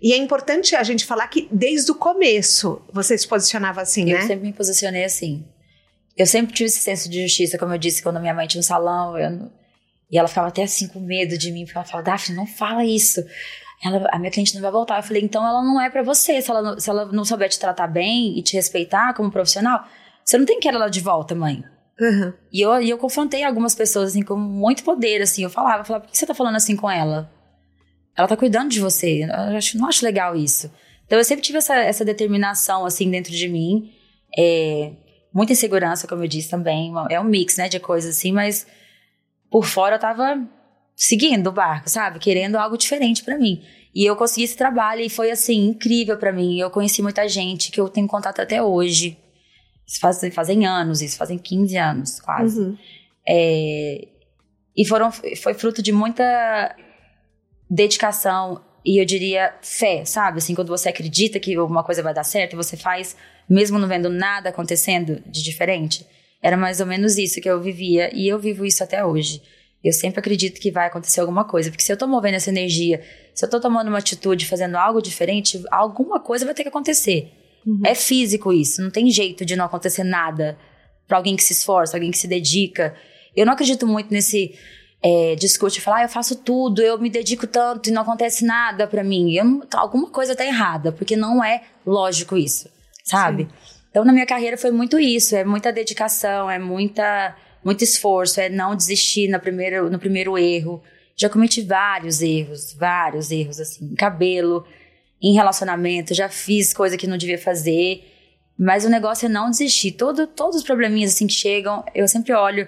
E 0.00 0.12
é 0.12 0.16
importante 0.16 0.74
a 0.74 0.82
gente 0.82 1.04
falar 1.04 1.28
que 1.28 1.48
desde 1.52 1.90
o 1.90 1.94
começo 1.94 2.80
você 2.92 3.16
se 3.18 3.28
posicionava 3.28 3.82
assim, 3.82 4.10
Eu 4.10 4.18
né? 4.18 4.26
sempre 4.26 4.46
me 4.46 4.52
posicionei 4.52 5.04
assim. 5.04 5.44
Eu 6.16 6.26
sempre 6.26 6.54
tive 6.54 6.66
esse 6.66 6.80
senso 6.80 7.08
de 7.08 7.22
justiça, 7.22 7.58
como 7.58 7.74
eu 7.74 7.78
disse, 7.78 8.02
quando 8.02 8.20
minha 8.20 8.34
mãe 8.34 8.46
tinha 8.46 8.60
um 8.60 8.64
salão. 8.64 9.18
eu 9.18 9.50
E 10.10 10.18
ela 10.18 10.28
ficava 10.28 10.48
até 10.48 10.62
assim 10.62 10.88
com 10.88 11.00
medo 11.00 11.36
de 11.36 11.52
mim, 11.52 11.64
porque 11.64 11.76
ela 11.76 11.86
falava, 11.86 12.10
Daphne, 12.10 12.36
não 12.36 12.46
fala 12.46 12.84
isso. 12.84 13.22
Ela, 13.82 14.08
a 14.10 14.18
minha 14.18 14.30
cliente 14.30 14.54
não 14.54 14.62
vai 14.62 14.70
voltar. 14.70 14.98
Eu 14.98 15.02
falei, 15.02 15.22
então 15.22 15.46
ela 15.46 15.62
não 15.62 15.80
é 15.80 15.88
pra 15.90 16.02
você. 16.02 16.40
Se 16.40 16.50
ela, 16.50 16.62
não, 16.62 16.80
se 16.80 16.88
ela 16.88 17.06
não 17.12 17.24
souber 17.24 17.48
te 17.48 17.58
tratar 17.58 17.86
bem 17.86 18.38
e 18.38 18.42
te 18.42 18.54
respeitar 18.54 19.14
como 19.14 19.30
profissional, 19.30 19.84
você 20.24 20.38
não 20.38 20.46
tem 20.46 20.56
que 20.56 20.62
querer 20.62 20.76
ela 20.76 20.88
de 20.88 21.00
volta, 21.00 21.34
mãe. 21.34 21.62
Uhum. 22.00 22.32
E 22.50 22.60
eu, 22.60 22.80
e 22.80 22.88
eu 22.88 22.96
confrontei 22.98 23.44
algumas 23.44 23.74
pessoas, 23.74 24.10
assim, 24.10 24.22
com 24.22 24.36
muito 24.36 24.82
poder, 24.82 25.20
assim. 25.22 25.42
Eu 25.42 25.50
falava, 25.50 25.82
eu 25.82 25.84
falava, 25.84 26.04
por 26.04 26.10
que 26.10 26.16
você 26.16 26.26
tá 26.26 26.34
falando 26.34 26.56
assim 26.56 26.74
com 26.74 26.90
ela? 26.90 27.30
Ela 28.20 28.28
tá 28.28 28.36
cuidando 28.36 28.68
de 28.68 28.80
você. 28.80 29.24
Eu 29.24 29.56
acho, 29.56 29.78
não 29.78 29.88
acho 29.88 30.04
legal 30.04 30.36
isso. 30.36 30.70
Então, 31.06 31.18
eu 31.18 31.24
sempre 31.24 31.42
tive 31.42 31.56
essa, 31.56 31.74
essa 31.74 32.04
determinação, 32.04 32.84
assim, 32.84 33.10
dentro 33.10 33.32
de 33.32 33.48
mim. 33.48 33.90
É, 34.36 34.92
muita 35.32 35.52
insegurança, 35.52 36.06
como 36.06 36.22
eu 36.22 36.28
disse 36.28 36.50
também. 36.50 36.92
É 37.08 37.18
um 37.18 37.24
mix, 37.24 37.56
né, 37.56 37.66
de 37.66 37.80
coisas, 37.80 38.14
assim. 38.16 38.30
Mas, 38.30 38.66
por 39.50 39.64
fora, 39.64 39.96
eu 39.96 39.98
tava 39.98 40.46
seguindo 40.94 41.46
o 41.46 41.52
barco, 41.52 41.88
sabe? 41.88 42.18
Querendo 42.18 42.56
algo 42.56 42.76
diferente 42.76 43.24
pra 43.24 43.38
mim. 43.38 43.62
E 43.94 44.04
eu 44.04 44.14
consegui 44.14 44.44
esse 44.44 44.56
trabalho 44.56 45.00
e 45.00 45.08
foi, 45.08 45.30
assim, 45.30 45.68
incrível 45.68 46.18
pra 46.18 46.30
mim. 46.30 46.60
Eu 46.60 46.70
conheci 46.70 47.00
muita 47.00 47.26
gente 47.26 47.72
que 47.72 47.80
eu 47.80 47.88
tenho 47.88 48.06
contato 48.06 48.40
até 48.40 48.62
hoje. 48.62 49.16
Isso 49.86 49.98
fazem, 49.98 50.30
fazem 50.30 50.66
anos, 50.66 51.00
isso 51.00 51.16
fazem 51.16 51.38
15 51.38 51.76
anos, 51.78 52.20
quase. 52.20 52.60
Uhum. 52.60 52.76
É, 53.26 54.08
e 54.76 54.86
foram, 54.86 55.10
foi 55.10 55.54
fruto 55.54 55.82
de 55.82 55.90
muita 55.90 56.76
dedicação 57.70 58.60
e 58.84 59.00
eu 59.00 59.04
diria 59.04 59.54
fé, 59.62 60.04
sabe? 60.04 60.38
Assim, 60.38 60.54
quando 60.54 60.68
você 60.68 60.88
acredita 60.88 61.38
que 61.38 61.54
alguma 61.54 61.84
coisa 61.84 62.02
vai 62.02 62.12
dar 62.12 62.24
certo, 62.24 62.56
você 62.56 62.76
faz, 62.76 63.16
mesmo 63.48 63.78
não 63.78 63.86
vendo 63.86 64.08
nada 64.08 64.48
acontecendo 64.48 65.22
de 65.26 65.42
diferente. 65.42 66.06
Era 66.42 66.56
mais 66.56 66.80
ou 66.80 66.86
menos 66.86 67.18
isso 67.18 67.40
que 67.40 67.48
eu 67.48 67.60
vivia 67.60 68.10
e 68.14 68.26
eu 68.26 68.38
vivo 68.38 68.64
isso 68.64 68.82
até 68.82 69.04
hoje. 69.04 69.42
Eu 69.84 69.92
sempre 69.92 70.20
acredito 70.20 70.60
que 70.60 70.70
vai 70.70 70.86
acontecer 70.86 71.20
alguma 71.20 71.44
coisa, 71.44 71.70
porque 71.70 71.82
se 71.82 71.92
eu 71.92 71.96
tô 71.96 72.06
movendo 72.06 72.34
essa 72.34 72.50
energia, 72.50 73.02
se 73.34 73.44
eu 73.44 73.48
tô 73.48 73.60
tomando 73.60 73.88
uma 73.88 73.98
atitude, 73.98 74.46
fazendo 74.46 74.76
algo 74.76 75.00
diferente, 75.00 75.62
alguma 75.70 76.20
coisa 76.20 76.44
vai 76.44 76.54
ter 76.54 76.62
que 76.62 76.68
acontecer. 76.68 77.32
Uhum. 77.66 77.82
É 77.84 77.94
físico 77.94 78.52
isso, 78.52 78.82
não 78.82 78.90
tem 78.90 79.10
jeito 79.10 79.44
de 79.44 79.56
não 79.56 79.66
acontecer 79.66 80.04
nada 80.04 80.58
para 81.06 81.18
alguém 81.18 81.36
que 81.36 81.42
se 81.42 81.52
esforça, 81.52 81.96
alguém 81.96 82.10
que 82.10 82.18
se 82.18 82.28
dedica. 82.28 82.94
Eu 83.34 83.44
não 83.46 83.52
acredito 83.52 83.86
muito 83.86 84.10
nesse 84.10 84.54
é, 85.02 85.34
discurso 85.34 85.76
de 85.76 85.80
falar, 85.82 85.98
ah, 85.98 86.02
eu 86.02 86.08
faço 86.08 86.36
tudo, 86.36 86.82
eu 86.82 86.98
me 86.98 87.08
dedico 87.08 87.46
tanto 87.46 87.88
e 87.88 87.92
não 87.92 88.02
acontece 88.02 88.44
nada 88.44 88.86
para 88.86 89.02
mim. 89.02 89.32
Eu, 89.32 89.62
alguma 89.74 90.10
coisa 90.10 90.36
tá 90.36 90.44
errada, 90.44 90.92
porque 90.92 91.16
não 91.16 91.42
é 91.42 91.62
lógico 91.86 92.36
isso, 92.36 92.68
sabe? 93.04 93.44
Sim. 93.44 93.50
Então, 93.90 94.04
na 94.04 94.12
minha 94.12 94.26
carreira 94.26 94.56
foi 94.56 94.70
muito 94.70 94.98
isso, 94.98 95.34
é 95.34 95.44
muita 95.44 95.72
dedicação, 95.72 96.50
é 96.50 96.58
muita 96.58 97.34
muito 97.62 97.84
esforço, 97.84 98.40
é 98.40 98.48
não 98.48 98.74
desistir 98.74 99.28
no 99.28 99.38
primeiro, 99.38 99.90
no 99.90 99.98
primeiro 99.98 100.38
erro. 100.38 100.82
Já 101.16 101.28
cometi 101.28 101.60
vários 101.60 102.22
erros, 102.22 102.72
vários 102.72 103.30
erros, 103.30 103.60
assim, 103.60 103.84
em 103.84 103.94
cabelo, 103.94 104.64
em 105.20 105.34
relacionamento, 105.34 106.14
já 106.14 106.28
fiz 106.28 106.72
coisa 106.72 106.96
que 106.96 107.06
não 107.06 107.18
devia 107.18 107.38
fazer, 107.38 108.02
mas 108.58 108.84
o 108.84 108.88
negócio 108.88 109.26
é 109.26 109.28
não 109.28 109.50
desistir. 109.50 109.92
Todo, 109.92 110.26
todos 110.26 110.56
os 110.56 110.62
probleminhas, 110.62 111.12
assim, 111.12 111.26
que 111.26 111.34
chegam, 111.34 111.84
eu 111.94 112.08
sempre 112.08 112.32
olho 112.32 112.66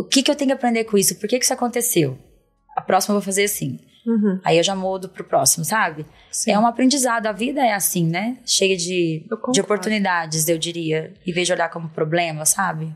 o 0.00 0.04
que, 0.04 0.22
que 0.22 0.30
eu 0.30 0.36
tenho 0.36 0.48
que 0.48 0.54
aprender 0.54 0.84
com 0.84 0.98
isso, 0.98 1.16
por 1.16 1.28
que, 1.28 1.38
que 1.38 1.44
isso 1.44 1.54
aconteceu? 1.54 2.18
A 2.76 2.80
próxima 2.80 3.14
eu 3.14 3.20
vou 3.20 3.24
fazer 3.24 3.44
assim. 3.44 3.80
Uhum. 4.06 4.38
Aí 4.44 4.56
eu 4.58 4.62
já 4.62 4.76
mudo 4.76 5.08
pro 5.08 5.24
próximo, 5.24 5.64
sabe? 5.64 6.06
Sim. 6.30 6.52
É 6.52 6.58
um 6.58 6.66
aprendizado, 6.66 7.26
a 7.26 7.32
vida 7.32 7.60
é 7.60 7.72
assim, 7.72 8.06
né? 8.06 8.38
Cheia 8.44 8.76
de, 8.76 9.26
de 9.52 9.60
oportunidades, 9.60 10.48
eu 10.48 10.58
diria. 10.58 11.12
Em 11.26 11.32
vez 11.32 11.46
de 11.46 11.52
olhar 11.52 11.68
como 11.70 11.88
problema, 11.88 12.44
sabe? 12.44 12.94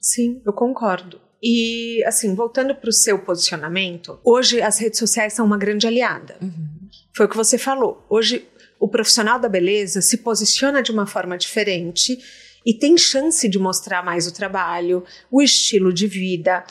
Sim, 0.00 0.40
eu 0.46 0.52
concordo. 0.52 1.20
E, 1.42 2.02
assim, 2.06 2.34
voltando 2.34 2.74
para 2.74 2.88
o 2.88 2.92
seu 2.92 3.18
posicionamento, 3.18 4.18
hoje 4.24 4.62
as 4.62 4.78
redes 4.78 4.98
sociais 4.98 5.34
são 5.34 5.44
uma 5.44 5.58
grande 5.58 5.86
aliada. 5.86 6.36
Uhum. 6.40 6.88
Foi 7.14 7.26
o 7.26 7.28
que 7.28 7.36
você 7.36 7.58
falou. 7.58 8.06
Hoje, 8.08 8.46
o 8.80 8.88
profissional 8.88 9.38
da 9.38 9.48
beleza 9.48 10.00
se 10.00 10.18
posiciona 10.18 10.82
de 10.82 10.90
uma 10.90 11.06
forma 11.06 11.36
diferente 11.36 12.18
e 12.66 12.74
tem 12.74 12.98
chance 12.98 13.48
de 13.48 13.60
mostrar 13.60 14.04
mais 14.04 14.26
o 14.26 14.34
trabalho, 14.34 15.04
o 15.30 15.40
estilo 15.40 15.92
de 15.92 16.08
vida. 16.08 16.64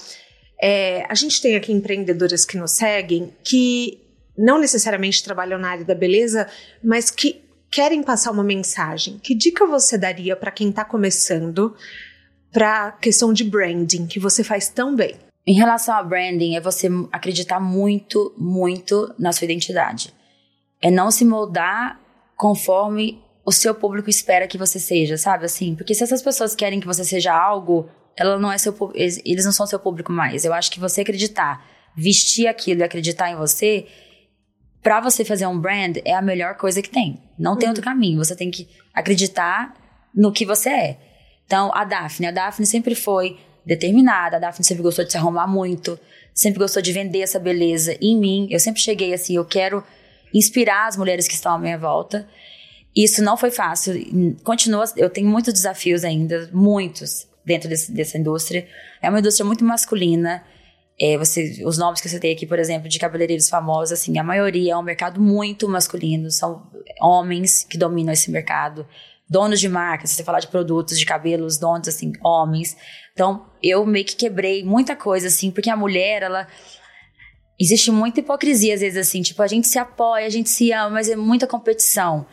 É, 0.62 1.06
a 1.10 1.16
gente 1.16 1.42
tem 1.42 1.56
aqui 1.56 1.72
empreendedoras 1.72 2.46
que 2.46 2.58
nos 2.58 2.72
seguem 2.72 3.34
que 3.42 4.02
não 4.38 4.60
necessariamente 4.60 5.24
trabalham 5.24 5.58
na 5.58 5.70
área 5.70 5.86
da 5.86 5.96
beleza, 5.96 6.50
mas 6.84 7.10
que 7.10 7.42
querem 7.72 8.04
passar 8.04 8.32
uma 8.32 8.44
mensagem. 8.44 9.18
Que 9.20 9.34
dica 9.34 9.66
você 9.66 9.98
daria 9.98 10.36
para 10.36 10.52
quem 10.52 10.70
está 10.70 10.84
começando 10.84 11.74
para 12.52 12.88
a 12.88 12.92
questão 12.92 13.32
de 13.32 13.46
branding, 13.46 14.06
que 14.06 14.20
você 14.20 14.44
faz 14.44 14.68
tão 14.68 14.96
bem? 14.96 15.16
Em 15.48 15.56
relação 15.56 15.96
a 15.96 16.04
branding, 16.04 16.56
é 16.56 16.62
você 16.62 16.90
acreditar 17.12 17.60
muito, 17.60 18.34
muito 18.38 19.14
na 19.18 19.32
sua 19.32 19.46
identidade. 19.46 20.14
É 20.82 20.92
não 20.92 21.12
se 21.12 21.24
moldar 21.24 22.00
conforme 22.36 23.24
o 23.46 23.52
seu 23.52 23.76
público 23.76 24.10
espera 24.10 24.48
que 24.48 24.58
você 24.58 24.80
seja, 24.80 25.18
sabe? 25.18 25.46
Assim, 25.46 25.76
porque 25.76 25.94
se 25.94 26.04
essas 26.04 26.22
pessoas 26.22 26.56
querem 26.56 26.80
que 26.80 26.88
você 26.88 27.06
seja 27.06 27.32
algo, 27.34 27.88
ela 28.18 28.40
não 28.40 28.52
é 28.52 28.58
seu 28.58 28.76
eles 28.96 29.46
não 29.46 29.52
são 29.52 29.68
seu 29.68 29.80
público 29.80 30.12
mais. 30.12 30.44
Eu 30.44 30.54
acho 30.54 30.72
que 30.72 30.80
você 30.80 31.02
acreditar, 31.02 31.64
vestir 31.96 32.48
aquilo 32.48 32.82
e 32.82 32.84
acreditar 32.84 33.30
em 33.30 33.36
você, 33.36 33.86
para 34.82 35.00
você 35.00 35.24
fazer 35.24 35.46
um 35.46 35.60
brand 35.60 35.98
é 36.04 36.14
a 36.14 36.22
melhor 36.22 36.58
coisa 36.58 36.82
que 36.82 36.90
tem. 36.90 37.22
Não 37.38 37.56
tem 37.56 37.68
uhum. 37.68 37.72
outro 37.72 37.84
caminho. 37.84 38.18
Você 38.18 38.36
tem 38.36 38.50
que 38.50 38.68
acreditar 38.94 39.74
no 40.14 40.32
que 40.32 40.46
você 40.46 40.70
é. 40.70 41.00
Então, 41.46 41.72
a 41.74 41.84
Daphne, 41.84 42.28
a 42.28 42.32
Daphne 42.32 42.66
sempre 42.66 42.96
foi 42.96 43.38
determinada, 43.66 44.38
a 44.38 44.40
Daphne 44.40 44.66
sempre 44.66 44.84
gostou 44.84 45.06
de 45.06 45.12
se 45.12 45.18
arrumar 45.18 45.48
muito, 45.48 46.00
sempre 46.34 46.60
gostou 46.60 46.82
de 46.82 46.92
vender 46.92 47.22
essa 47.22 47.40
beleza 47.40 47.98
em 48.02 48.18
mim. 48.18 48.48
Eu 48.50 48.60
sempre 48.60 48.82
cheguei 48.82 49.14
assim, 49.14 49.36
eu 49.36 49.46
quero 49.46 49.84
inspirar 50.34 50.88
as 50.88 50.98
mulheres 50.98 51.28
que 51.28 51.34
estão 51.34 51.54
à 51.54 51.60
minha 51.60 51.78
volta. 51.78 52.28
Isso 52.96 53.22
não 53.22 53.36
foi 53.36 53.52
fácil, 53.52 53.94
continua, 54.44 54.86
eu 54.96 55.10
tenho 55.10 55.28
muitos 55.28 55.52
desafios 55.54 56.06
ainda, 56.06 56.50
muitos 56.54 57.28
dentro 57.46 57.68
desse, 57.68 57.92
dessa 57.92 58.18
indústria. 58.18 58.68
É 59.02 59.10
uma 59.10 59.20
indústria 59.20 59.46
muito 59.46 59.64
masculina. 59.66 60.44
É, 61.00 61.18
você, 61.18 61.62
os 61.66 61.78
nomes 61.78 62.00
que 62.00 62.08
você 62.08 62.20
tem 62.20 62.32
aqui, 62.32 62.46
por 62.46 62.58
exemplo, 62.58 62.88
de 62.88 62.98
cabeleireiros 62.98 63.50
famosos, 63.50 63.92
assim, 63.92 64.18
a 64.18 64.24
maioria 64.24 64.74
é 64.74 64.78
um 64.78 64.82
mercado 64.82 65.20
muito 65.20 65.68
masculino, 65.68 66.32
são 66.32 66.72
homens 67.02 67.66
que 67.66 67.78
dominam 67.78 68.14
esse 68.14 68.32
mercado 68.32 68.88
donos 69.30 69.60
de 69.60 69.68
marcas, 69.68 70.12
se 70.12 70.16
você 70.16 70.24
falar 70.24 70.40
de 70.40 70.48
produtos, 70.48 70.98
de 71.00 71.06
cabelos, 71.06 71.58
donos, 71.58 71.88
assim, 71.88 72.14
homens. 72.24 72.78
Então, 73.12 73.46
eu 73.62 73.86
meio 73.86 74.06
que 74.06 74.16
quebrei 74.16 74.64
muita 74.64 74.96
coisa, 74.96 75.28
assim, 75.28 75.52
porque 75.52 75.70
a 75.70 75.76
mulher, 75.76 76.24
ela. 76.24 76.48
Existe 77.58 77.90
muita 77.90 78.20
hipocrisia, 78.20 78.74
às 78.74 78.82
vezes, 78.82 78.98
assim, 78.98 79.22
tipo, 79.22 79.42
a 79.42 79.48
gente 79.48 79.68
se 79.68 79.80
apoia, 79.80 80.26
a 80.26 80.30
gente 80.30 80.50
se 80.50 80.74
ama, 80.74 80.90
mas 80.92 81.10
é 81.10 81.16
muita 81.16 81.48
competição. 81.48 82.26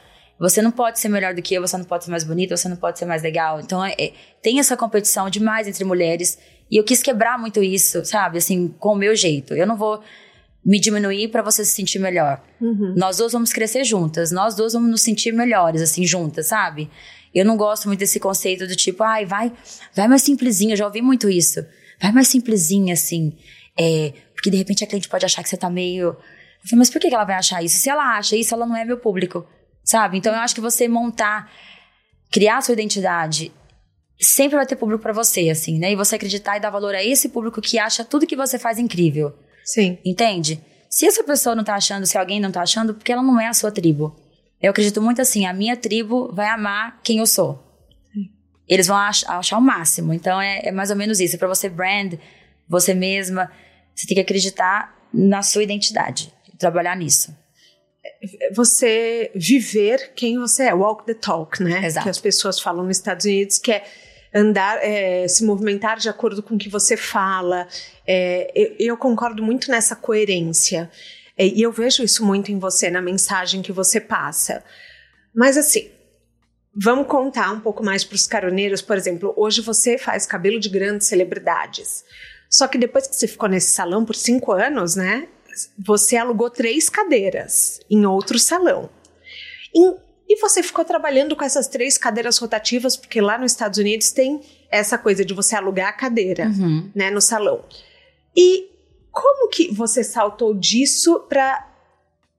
Você 0.43 0.61
não 0.61 0.73
pode 0.73 0.99
ser 0.99 1.09
melhor 1.09 1.35
do 1.35 1.41
que 1.41 1.55
eu, 1.55 1.61
você 1.61 1.77
não 1.79 1.85
pode 1.85 2.05
ser 2.05 2.11
mais 2.11 2.25
bonita, 2.25 2.57
você 2.57 2.69
não 2.69 2.77
pode 2.77 2.99
ser 2.99 3.05
mais 3.05 3.23
legal. 3.23 3.61
Então, 3.61 3.85
é, 3.85 3.95
é, 3.97 4.13
tem 4.43 4.59
essa 4.59 4.77
competição 4.77 5.31
demais 5.31 5.69
entre 5.69 5.85
mulheres. 5.85 6.37
E 6.69 6.77
eu 6.77 6.83
quis 6.83 7.01
quebrar 7.01 7.39
muito 7.39 7.63
isso, 7.63 8.05
sabe? 8.05 8.39
Assim, 8.39 8.67
com 8.67 8.95
o 8.95 8.97
meu 8.97 9.15
jeito. 9.15 9.55
Eu 9.55 9.69
não 9.69 9.77
vou 9.77 10.03
me 10.65 10.81
diminuir 10.81 11.29
para 11.29 11.43
você 11.43 11.65
se 11.65 11.71
sentir 11.71 12.01
melhor. 12.01 12.43
Uhum. 12.61 12.93
Nós 12.97 13.19
duas 13.19 13.33
vamos 13.33 13.53
crescer 13.53 13.85
juntas, 13.85 14.33
nós 14.33 14.57
duas 14.57 14.73
vamos 14.73 14.91
nos 14.91 15.01
sentir 15.03 15.33
melhores, 15.33 15.81
assim, 15.81 16.05
juntas, 16.05 16.49
sabe? 16.49 16.91
Eu 17.33 17.45
não 17.45 17.57
gosto 17.57 17.87
muito 17.87 18.01
desse 18.01 18.19
conceito 18.19 18.67
do 18.67 18.75
tipo, 18.75 19.05
ai, 19.05 19.25
vai, 19.25 19.53
vai 19.95 20.09
mais 20.09 20.23
simplesinha, 20.23 20.73
eu 20.73 20.77
já 20.77 20.87
ouvi 20.87 21.01
muito 21.01 21.31
isso. 21.31 21.65
Vai 22.01 22.11
mais 22.11 22.27
simplesinha, 22.27 22.95
assim. 22.95 23.37
É, 23.79 24.13
porque 24.35 24.51
de 24.51 24.57
repente 24.57 24.83
a 24.83 24.89
cliente 24.89 25.09
pode 25.09 25.25
achar 25.25 25.41
que 25.45 25.49
você 25.49 25.57
tá 25.57 25.71
meio. 25.71 26.09
Eu 26.09 26.69
falei, 26.69 26.79
mas 26.79 26.91
por 26.91 27.01
que 27.01 27.15
ela 27.15 27.25
vai 27.25 27.37
achar 27.37 27.63
isso? 27.63 27.79
Se 27.79 27.89
ela 27.89 28.17
acha 28.19 28.35
isso, 28.35 28.53
ela 28.53 28.67
não 28.67 28.77
é 28.77 28.85
meu 28.85 28.99
público, 28.99 29.47
sabe? 29.85 30.19
Então 30.19 30.33
eu 30.33 30.41
acho 30.41 30.55
que 30.55 30.61
você 30.61 30.89
montar, 30.89 31.51
criar 32.31 32.59
a 32.59 32.63
sua 32.63 32.73
identidade, 32.73 33.53
sempre 34.21 34.57
vai 34.57 34.67
ter 34.67 34.77
público 34.77 35.03
para 35.03 35.13
você, 35.13 35.51
assim, 35.51 35.79
né? 35.79 35.93
E 35.93 35.97
você 35.97 36.17
acreditar 36.17 36.57
e 36.57 36.61
dar 36.61 36.71
valor 36.71 36.95
a 36.95 37.03
esse 37.03 37.29
público 37.29 37.61
que 37.61 37.79
acha 37.79 38.05
tudo 38.05 38.27
que 38.27 38.37
você 38.37 38.59
faz 38.59 38.79
incrível. 38.79 39.35
Sim. 39.65 39.99
Entende? 40.05 40.61
Se 40.89 41.07
essa 41.07 41.25
pessoa 41.25 41.55
não 41.55 41.65
tá 41.65 41.75
achando, 41.75 42.07
se 42.07 42.19
alguém 42.19 42.41
não 42.41 42.53
tá 42.53 42.63
achando, 42.63 42.95
porque 42.95 43.13
ela 43.13 43.23
não 43.23 43.41
é 43.41 43.49
a 43.49 43.55
sua 43.55 43.71
tribo. 43.71 44.15
Eu 44.61 44.71
acredito 44.71 45.03
muito 45.03 45.21
assim, 45.21 45.47
a 45.47 45.53
minha 45.53 45.77
tribo 45.77 46.33
vai 46.33 46.49
amar 46.49 47.01
quem 47.03 47.19
eu 47.19 47.27
sou. 47.27 47.61
Eles 48.69 48.87
vão 48.87 48.97
achar, 48.97 49.39
achar 49.39 49.59
o 49.59 49.61
máximo. 49.61 50.15
Então 50.15 50.41
é, 50.41 50.69
é 50.69 50.73
mais 50.73 50.91
ou 50.91 50.97
menos 50.97 51.19
isso. 51.19 51.37
Para 51.37 51.49
você 51.49 51.69
brand, 51.69 52.15
você 52.69 52.95
mesma, 52.95 53.51
você 53.95 54.07
tem 54.07 54.15
que 54.15 54.21
acreditar 54.21 54.97
na 55.13 55.43
sua 55.43 55.63
identidade, 55.63 56.33
trabalhar 56.59 56.97
nisso. 56.97 57.37
Você 58.55 59.31
viver 59.35 60.13
quem 60.15 60.39
você 60.39 60.65
é, 60.65 60.75
walk 60.75 61.07
the 61.07 61.15
talk, 61.15 61.63
né? 61.63 61.85
Exato. 61.87 62.05
Que 62.05 62.11
as 62.11 62.19
pessoas 62.19 62.61
falam 62.61 62.85
nos 62.85 62.97
Estados 62.97 63.25
Unidos, 63.25 63.59
que 63.59 63.73
é 63.73 63.85
andar, 64.35 64.79
é, 64.83 65.29
se 65.29 65.45
movimentar 65.45 65.99
de 65.99 66.09
acordo 66.09 66.43
com 66.43 66.55
o 66.55 66.59
que 66.59 66.69
você 66.69 66.97
fala. 66.97 67.69
É, 68.07 68.51
eu, 68.55 68.77
eu, 68.79 68.97
concordo 68.97 69.43
muito 69.43 69.71
nessa 69.71 69.95
coerência. 69.95 70.91
É, 71.37 71.47
e 71.47 71.63
eu 71.63 71.71
vejo 71.71 72.03
isso 72.03 72.25
muito 72.25 72.51
em 72.51 72.59
você, 72.59 72.91
na 72.91 73.03
mensagem 73.03 73.63
que 73.63 73.73
você 73.73 74.01
passa. 74.01 74.65
Mas 75.35 75.57
assim, 75.57 75.91
vamos 76.75 77.07
contar 77.07 77.53
um 77.53 77.61
pouco 77.61 77.85
mais 77.85 78.05
para 78.05 78.17
os 78.17 78.27
caroneiros. 78.27 78.83
Por 78.83 78.97
exemplo, 78.97 79.33
hoje 79.37 79.61
você 79.61 79.99
faz 79.99 80.27
cabelo 80.27 80.59
de 80.59 80.69
grandes 80.69 81.07
celebridades. 81.07 82.05
Só 82.49 82.67
que 82.69 82.79
depois 82.79 83.07
que 83.07 83.17
você 83.17 83.27
ficou 83.27 83.49
nesse 83.49 83.73
salão 83.73 84.05
por 84.05 84.15
cinco 84.15 84.53
anos, 84.53 84.95
né? 84.97 85.29
Você 85.79 86.17
alugou 86.17 86.51
três 86.51 86.89
cadeiras 86.89 87.81
em 87.91 88.05
outro 88.07 88.39
salão. 88.39 88.91
Em 89.75 89.97
e 90.33 90.41
você 90.41 90.63
ficou 90.63 90.83
trabalhando 90.83 91.37
com 91.37 91.45
essas 91.45 91.69
três 91.69 91.99
cadeiras 91.99 92.39
rotativas, 92.39 92.97
porque 92.97 93.21
lá 93.21 93.37
nos 93.37 93.53
Estados 93.53 93.79
Unidos 93.79 94.13
tem 94.13 94.41
essa 94.71 94.97
coisa 94.97 95.23
de 95.27 95.35
você 95.35 95.55
alugar 95.55 95.89
a 95.89 95.93
cadeira, 95.93 96.47
uhum. 96.47 96.91
né, 96.95 97.11
no 97.11 97.21
salão. 97.21 97.63
E 98.35 98.71
como 99.11 99.51
que 99.51 99.71
você 99.71 100.03
saltou 100.03 100.55
disso 100.55 101.21
para 101.29 101.71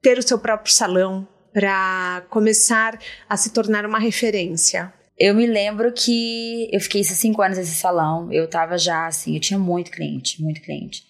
ter 0.02 0.18
o 0.18 0.28
seu 0.28 0.40
próprio 0.40 0.74
salão, 0.74 1.28
para 1.54 2.26
começar 2.32 3.00
a 3.30 3.38
se 3.38 3.52
tornar 3.52 3.86
uma 3.86 4.00
referência? 4.00 4.92
Eu 5.16 5.36
me 5.36 5.46
lembro 5.46 5.94
que 5.94 6.68
eu 6.74 6.80
fiquei 6.80 7.02
esses 7.02 7.20
cinco 7.20 7.44
anos 7.44 7.60
nesse 7.60 7.76
salão. 7.76 8.34
Eu 8.34 8.48
tava 8.48 8.76
já 8.76 9.06
assim, 9.06 9.36
eu 9.36 9.40
tinha 9.40 9.60
muito 9.60 9.92
cliente, 9.92 10.42
muito 10.42 10.62
cliente. 10.62 11.06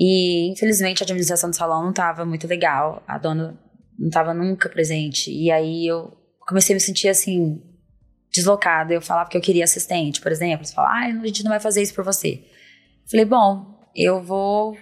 E 0.00 0.50
infelizmente 0.50 1.02
a 1.02 1.04
administração 1.04 1.50
do 1.50 1.56
salão 1.56 1.84
não 1.84 1.92
tava 1.92 2.24
muito 2.24 2.46
legal. 2.46 3.02
A 3.06 3.18
dona 3.18 3.60
não 3.98 4.08
estava 4.08 4.32
nunca 4.32 4.66
presente. 4.70 5.30
E 5.30 5.50
aí 5.50 5.86
eu 5.86 6.16
comecei 6.40 6.74
a 6.74 6.76
me 6.76 6.80
sentir 6.80 7.08
assim, 7.08 7.60
deslocada. 8.32 8.94
Eu 8.94 9.02
falava 9.02 9.28
que 9.28 9.36
eu 9.36 9.42
queria 9.42 9.64
assistente, 9.64 10.22
por 10.22 10.32
exemplo. 10.32 10.64
Você 10.64 10.72
fala, 10.72 10.88
ah, 10.88 11.04
a 11.04 11.26
gente 11.26 11.44
não 11.44 11.50
vai 11.50 11.60
fazer 11.60 11.82
isso 11.82 11.94
por 11.94 12.02
você. 12.02 12.42
Falei, 13.10 13.26
bom, 13.26 13.78
eu 13.94 14.22
vou 14.22 14.74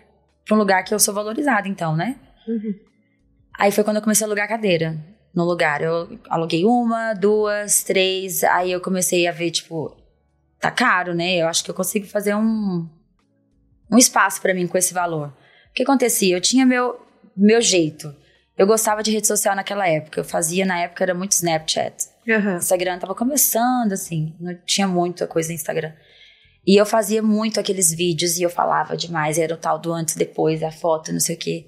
para 0.47 0.55
um 0.55 0.59
lugar 0.61 0.85
que 0.85 0.95
eu 0.95 1.01
sou 1.01 1.13
valorizada, 1.13 1.67
então, 1.67 1.97
né? 1.97 2.17
Uhum. 2.47 2.75
Aí 3.59 3.73
foi 3.73 3.83
quando 3.83 3.97
eu 3.97 4.03
comecei 4.03 4.25
a 4.25 4.29
alugar 4.29 4.49
cadeira 4.49 4.97
no 5.35 5.45
lugar. 5.45 5.83
Eu 5.83 6.21
aluguei 6.31 6.65
uma, 6.65 7.13
duas, 7.13 7.83
três. 7.83 8.45
Aí 8.45 8.71
eu 8.71 8.81
comecei 8.81 9.27
a 9.27 9.33
ver, 9.33 9.51
tipo, 9.51 9.97
tá 10.61 10.71
caro, 10.71 11.13
né? 11.13 11.39
Eu 11.39 11.49
acho 11.49 11.65
que 11.65 11.71
eu 11.71 11.75
consigo 11.75 12.07
fazer 12.07 12.37
um, 12.37 12.89
um 13.91 13.99
espaço 13.99 14.41
para 14.41 14.55
mim 14.55 14.67
com 14.67 14.77
esse 14.79 14.93
valor. 14.93 15.29
O 15.71 15.75
que 15.75 15.83
acontecia? 15.83 16.37
Eu 16.37 16.41
tinha 16.41 16.67
meu, 16.67 17.01
meu 17.37 17.61
jeito. 17.61 18.15
Eu 18.57 18.67
gostava 18.67 19.03
de 19.03 19.13
rede 19.13 19.27
social 19.27 19.55
naquela 19.55 19.89
época. 19.89 20.21
Eu 20.21 20.25
fazia, 20.25 20.67
na 20.67 20.81
época, 20.81 21.05
era 21.05 21.15
muito 21.15 21.33
Snapchat. 21.33 21.95
Uhum. 22.27 22.57
Instagram 22.57 22.99
tava 22.99 23.15
começando, 23.15 23.93
assim. 23.93 24.35
Não 24.41 24.55
tinha 24.67 24.89
muita 24.89 25.27
coisa 25.27 25.49
no 25.49 25.55
Instagram. 25.55 25.93
E 26.67 26.79
eu 26.79 26.85
fazia 26.85 27.23
muito 27.23 27.61
aqueles 27.61 27.95
vídeos 27.95 28.37
e 28.37 28.43
eu 28.43 28.51
falava 28.51 28.97
demais. 28.97 29.39
Era 29.39 29.55
o 29.55 29.57
tal 29.57 29.79
do 29.79 29.93
antes 29.93 30.17
e 30.17 30.19
depois, 30.19 30.63
a 30.63 30.73
foto, 30.73 31.13
não 31.13 31.21
sei 31.21 31.37
o 31.37 31.39
quê. 31.39 31.67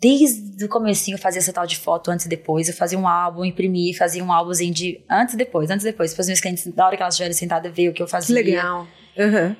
Desde 0.00 0.64
o 0.64 0.68
comecinho 0.68 1.16
eu 1.16 1.18
fazia 1.18 1.40
essa 1.40 1.52
tal 1.52 1.66
de 1.66 1.76
foto 1.76 2.10
antes 2.10 2.24
e 2.24 2.28
depois. 2.28 2.68
Eu 2.68 2.74
fazia 2.74 2.98
um 2.98 3.06
álbum, 3.06 3.44
imprimia, 3.44 3.94
fazia 3.98 4.24
um 4.24 4.32
álbumzinho 4.32 4.72
de 4.72 5.04
antes 5.10 5.34
e 5.34 5.36
depois, 5.36 5.68
antes 5.68 5.84
e 5.84 5.90
depois. 5.90 6.14
Para 6.14 6.22
os 6.22 6.26
meus 6.28 6.40
clientes, 6.40 6.64
na 6.74 6.86
hora 6.86 6.96
que 6.96 7.02
elas 7.02 7.14
estiverem 7.14 7.36
sentadas, 7.36 7.74
ver 7.74 7.90
o 7.90 7.92
que 7.92 8.02
eu 8.02 8.08
fazia. 8.08 8.34
Legal. 8.34 8.86
Uhum. 9.18 9.56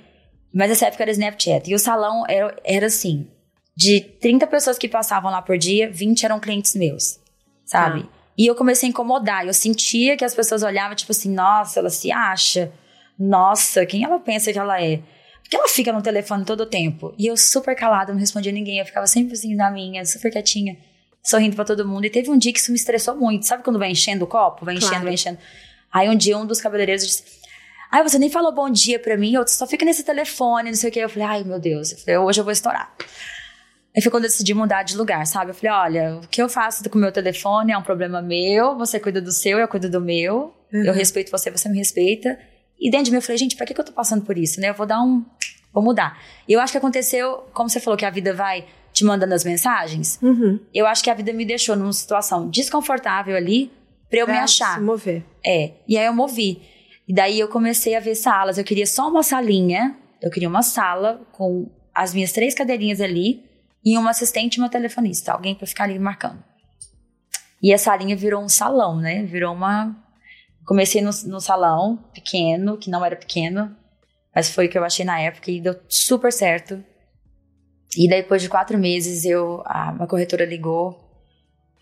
Mas 0.53 0.71
essa 0.71 0.87
época 0.87 1.05
era 1.05 1.11
Snapchat. 1.13 1.71
E 1.71 1.75
o 1.75 1.79
salão 1.79 2.25
era, 2.29 2.57
era 2.65 2.87
assim: 2.87 3.29
de 3.77 4.01
30 4.01 4.47
pessoas 4.47 4.79
que 4.79 4.89
passavam 4.89 5.31
lá 5.31 5.41
por 5.41 5.57
dia, 5.57 5.91
20 5.91 6.25
eram 6.25 6.41
clientes 6.41 6.75
meus, 6.75 7.19
sabe? 7.65 8.07
Ah. 8.07 8.21
E 8.37 8.47
eu 8.47 8.55
comecei 8.55 8.89
a 8.89 8.91
incomodar. 8.91 9.47
Eu 9.47 9.53
sentia 9.55 10.17
que 10.17 10.25
as 10.25 10.35
pessoas 10.35 10.63
olhavam, 10.63 10.95
tipo 10.97 11.13
assim, 11.13 11.31
nossa, 11.33 11.79
ela 11.79 11.91
se 11.91 12.11
acha. 12.11 12.73
Nossa, 13.19 13.85
quem 13.85 14.03
ela 14.03 14.19
pensa 14.19 14.53
que 14.53 14.59
ela 14.59 14.83
é? 14.83 15.01
Porque 15.43 15.57
ela 15.57 15.69
fica 15.69 15.93
no 15.93 16.01
telefone 16.01 16.45
todo 16.45 16.61
o 16.63 16.67
tempo. 16.67 17.13
E 17.19 17.27
eu 17.27 17.37
super 17.37 17.77
calada, 17.77 18.13
não 18.13 18.21
respondia 18.21 18.53
ninguém. 18.53 18.79
Eu 18.79 18.87
ficava 18.87 19.07
sempre 19.07 19.35
assim 19.35 19.55
na 19.55 19.71
minha, 19.71 20.05
super 20.07 20.31
quietinha, 20.31 20.79
sorrindo 21.23 21.55
pra 21.55 21.65
todo 21.65 21.87
mundo. 21.87 22.05
E 22.07 22.11
teve 22.11 22.31
um 22.31 22.39
dia 22.39 22.53
que 22.53 22.59
isso 22.59 22.71
me 22.71 22.79
estressou 22.79 23.15
muito. 23.17 23.47
Sabe 23.47 23.63
quando 23.63 23.79
vai 23.79 23.91
enchendo 23.91 24.25
o 24.25 24.29
copo? 24.29 24.65
Vai 24.65 24.75
enchendo, 24.75 24.91
Claro. 24.91 25.05
vai 25.05 25.15
enchendo. 25.15 25.39
Aí 25.93 26.09
um 26.09 26.15
dia 26.15 26.39
um 26.39 26.47
dos 26.47 26.61
cabeleireiros 26.61 27.05
disse: 27.05 27.25
Ai, 27.91 28.03
você 28.03 28.19
nem 28.19 28.31
falou 28.31 28.53
bom 28.53 28.71
dia 28.71 28.99
pra 28.99 29.17
mim, 29.17 29.35
eu 29.35 29.47
só 29.49 29.67
fica 29.67 29.85
nesse 29.85 30.05
telefone, 30.05 30.71
não 30.71 30.77
sei 30.77 30.91
o 30.91 30.93
quê. 30.93 31.01
Eu 31.01 31.09
falei, 31.09 31.29
ai 31.29 31.45
meu 31.45 31.59
Deus, 31.59 31.93
eu 31.93 31.99
falei, 31.99 32.19
hoje 32.19 32.41
eu 32.41 32.45
vou 32.45 32.53
estourar. 32.53 32.95
Aí 33.95 34.01
foi 34.01 34.11
quando 34.11 34.25
eu 34.25 34.31
decidi 34.31 34.55
mudar 34.55 34.85
de 34.85 34.97
lugar, 34.97 35.27
sabe? 35.27 35.51
Eu 35.51 35.55
falei, 35.55 35.73
olha, 35.73 36.17
o 36.17 36.29
que 36.29 36.41
eu 36.41 36.49
faço 36.49 36.89
com 36.89 36.97
o 36.97 37.01
meu 37.01 37.11
telefone 37.11 37.73
é 37.73 37.79
um 37.79 37.83
problema 37.83 38.23
meu, 38.23 38.79
você 38.79 39.01
cuida 39.01 39.21
do 39.21 39.33
seu, 39.33 39.59
eu 39.59 39.67
cuido 39.67 39.91
do 39.91 40.01
meu. 40.01 40.55
Uhum. 40.73 40.85
Eu 40.85 40.93
respeito 40.93 41.31
você, 41.31 41.51
você 41.51 41.69
me 41.69 41.77
respeita. 41.77 42.39
E 42.79 42.91
dentro 42.91 43.07
de 43.07 43.11
mim 43.11 43.17
eu 43.17 43.23
falei, 43.23 43.37
gente, 43.37 43.57
pra 43.57 43.67
que, 43.67 43.75
que 43.75 43.81
eu 43.81 43.85
tô 43.85 43.93
passando 43.93 44.25
por 44.25 44.39
isso, 44.39 44.61
né? 44.61 44.71
Eu 44.71 44.75
vou 44.75 44.87
dar 44.87 45.03
um. 45.03 45.25
Vou 45.73 45.83
mudar. 45.83 46.19
E 46.49 46.53
eu 46.53 46.61
acho 46.61 46.73
que 46.73 46.79
aconteceu, 46.79 47.45
como 47.53 47.69
você 47.69 47.81
falou, 47.81 47.97
que 47.97 48.05
a 48.05 48.11
vida 48.11 48.33
vai 48.33 48.65
te 48.93 49.05
mandando 49.05 49.35
as 49.35 49.45
mensagens. 49.45 50.19
Uhum. 50.23 50.59
Eu 50.73 50.87
acho 50.87 51.03
que 51.03 51.11
a 51.11 51.15
vida 51.15 51.33
me 51.33 51.45
deixou 51.45 51.77
numa 51.77 51.93
situação 51.93 52.49
desconfortável 52.49 53.37
ali 53.37 53.71
pra 54.09 54.21
eu 54.21 54.27
me 54.27 54.33
Pra 54.33 54.45
achar. 54.45 54.75
Se 54.75 54.81
mover. 54.81 55.25
É. 55.45 55.73
E 55.87 55.99
aí 55.99 56.07
eu 56.07 56.13
movi. 56.13 56.63
E 57.11 57.13
daí 57.13 57.41
eu 57.41 57.49
comecei 57.49 57.97
a 57.97 58.01
ver 58.01 58.15
salas. 58.15 58.57
Eu 58.57 58.63
queria 58.63 58.87
só 58.87 59.09
uma 59.09 59.25
salinha. 59.25 59.99
Eu 60.23 60.31
queria 60.31 60.49
uma 60.49 60.63
sala 60.63 61.21
com 61.33 61.69
as 61.93 62.15
minhas 62.15 62.31
três 62.31 62.55
cadeirinhas 62.55 63.01
ali 63.01 63.43
e 63.85 63.99
uma 63.99 64.11
assistente 64.11 64.55
e 64.55 64.61
uma 64.61 64.69
telefonista. 64.69 65.33
Alguém 65.33 65.57
pra 65.57 65.67
ficar 65.67 65.85
ali 65.85 65.99
marcando. 65.99 66.41
E 67.61 67.75
a 67.75 67.79
salinha 67.79 68.15
virou 68.15 68.41
um 68.41 68.49
salão, 68.49 69.01
né? 69.01 69.25
Virou 69.25 69.53
uma. 69.53 69.93
Comecei 70.65 71.03
no, 71.03 71.11
no 71.27 71.41
salão 71.41 71.97
pequeno, 72.15 72.79
que 72.79 72.89
não 72.89 73.05
era 73.05 73.17
pequeno, 73.17 73.77
mas 74.33 74.49
foi 74.49 74.67
o 74.67 74.71
que 74.71 74.79
eu 74.79 74.85
achei 74.85 75.05
na 75.05 75.21
época 75.21 75.51
e 75.51 75.61
deu 75.61 75.75
super 75.89 76.33
certo. 76.33 76.81
E 77.97 78.09
daí, 78.09 78.23
depois 78.23 78.41
de 78.41 78.49
quatro 78.49 78.79
meses, 78.79 79.25
eu, 79.25 79.65
a, 79.67 79.91
uma 79.91 80.07
corretora 80.07 80.45
ligou. 80.45 80.97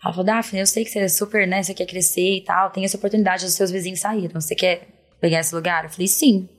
Ela 0.03 0.11
falou, 0.11 0.25
Daphne, 0.25 0.61
eu 0.61 0.65
sei 0.65 0.83
que 0.83 0.89
você 0.89 1.01
é 1.01 1.07
super, 1.07 1.47
né? 1.47 1.61
Você 1.61 1.75
quer 1.75 1.85
crescer 1.85 2.37
e 2.37 2.43
tal, 2.43 2.71
tem 2.71 2.83
essa 2.83 2.97
oportunidade, 2.97 3.45
os 3.45 3.53
seus 3.53 3.69
vizinhos 3.69 3.99
saíram. 3.99 4.41
Você 4.41 4.55
quer 4.55 4.97
pegar 5.19 5.39
esse 5.39 5.53
lugar? 5.53 5.83
Eu 5.83 5.89
falei, 5.89 6.07
sim. 6.07 6.49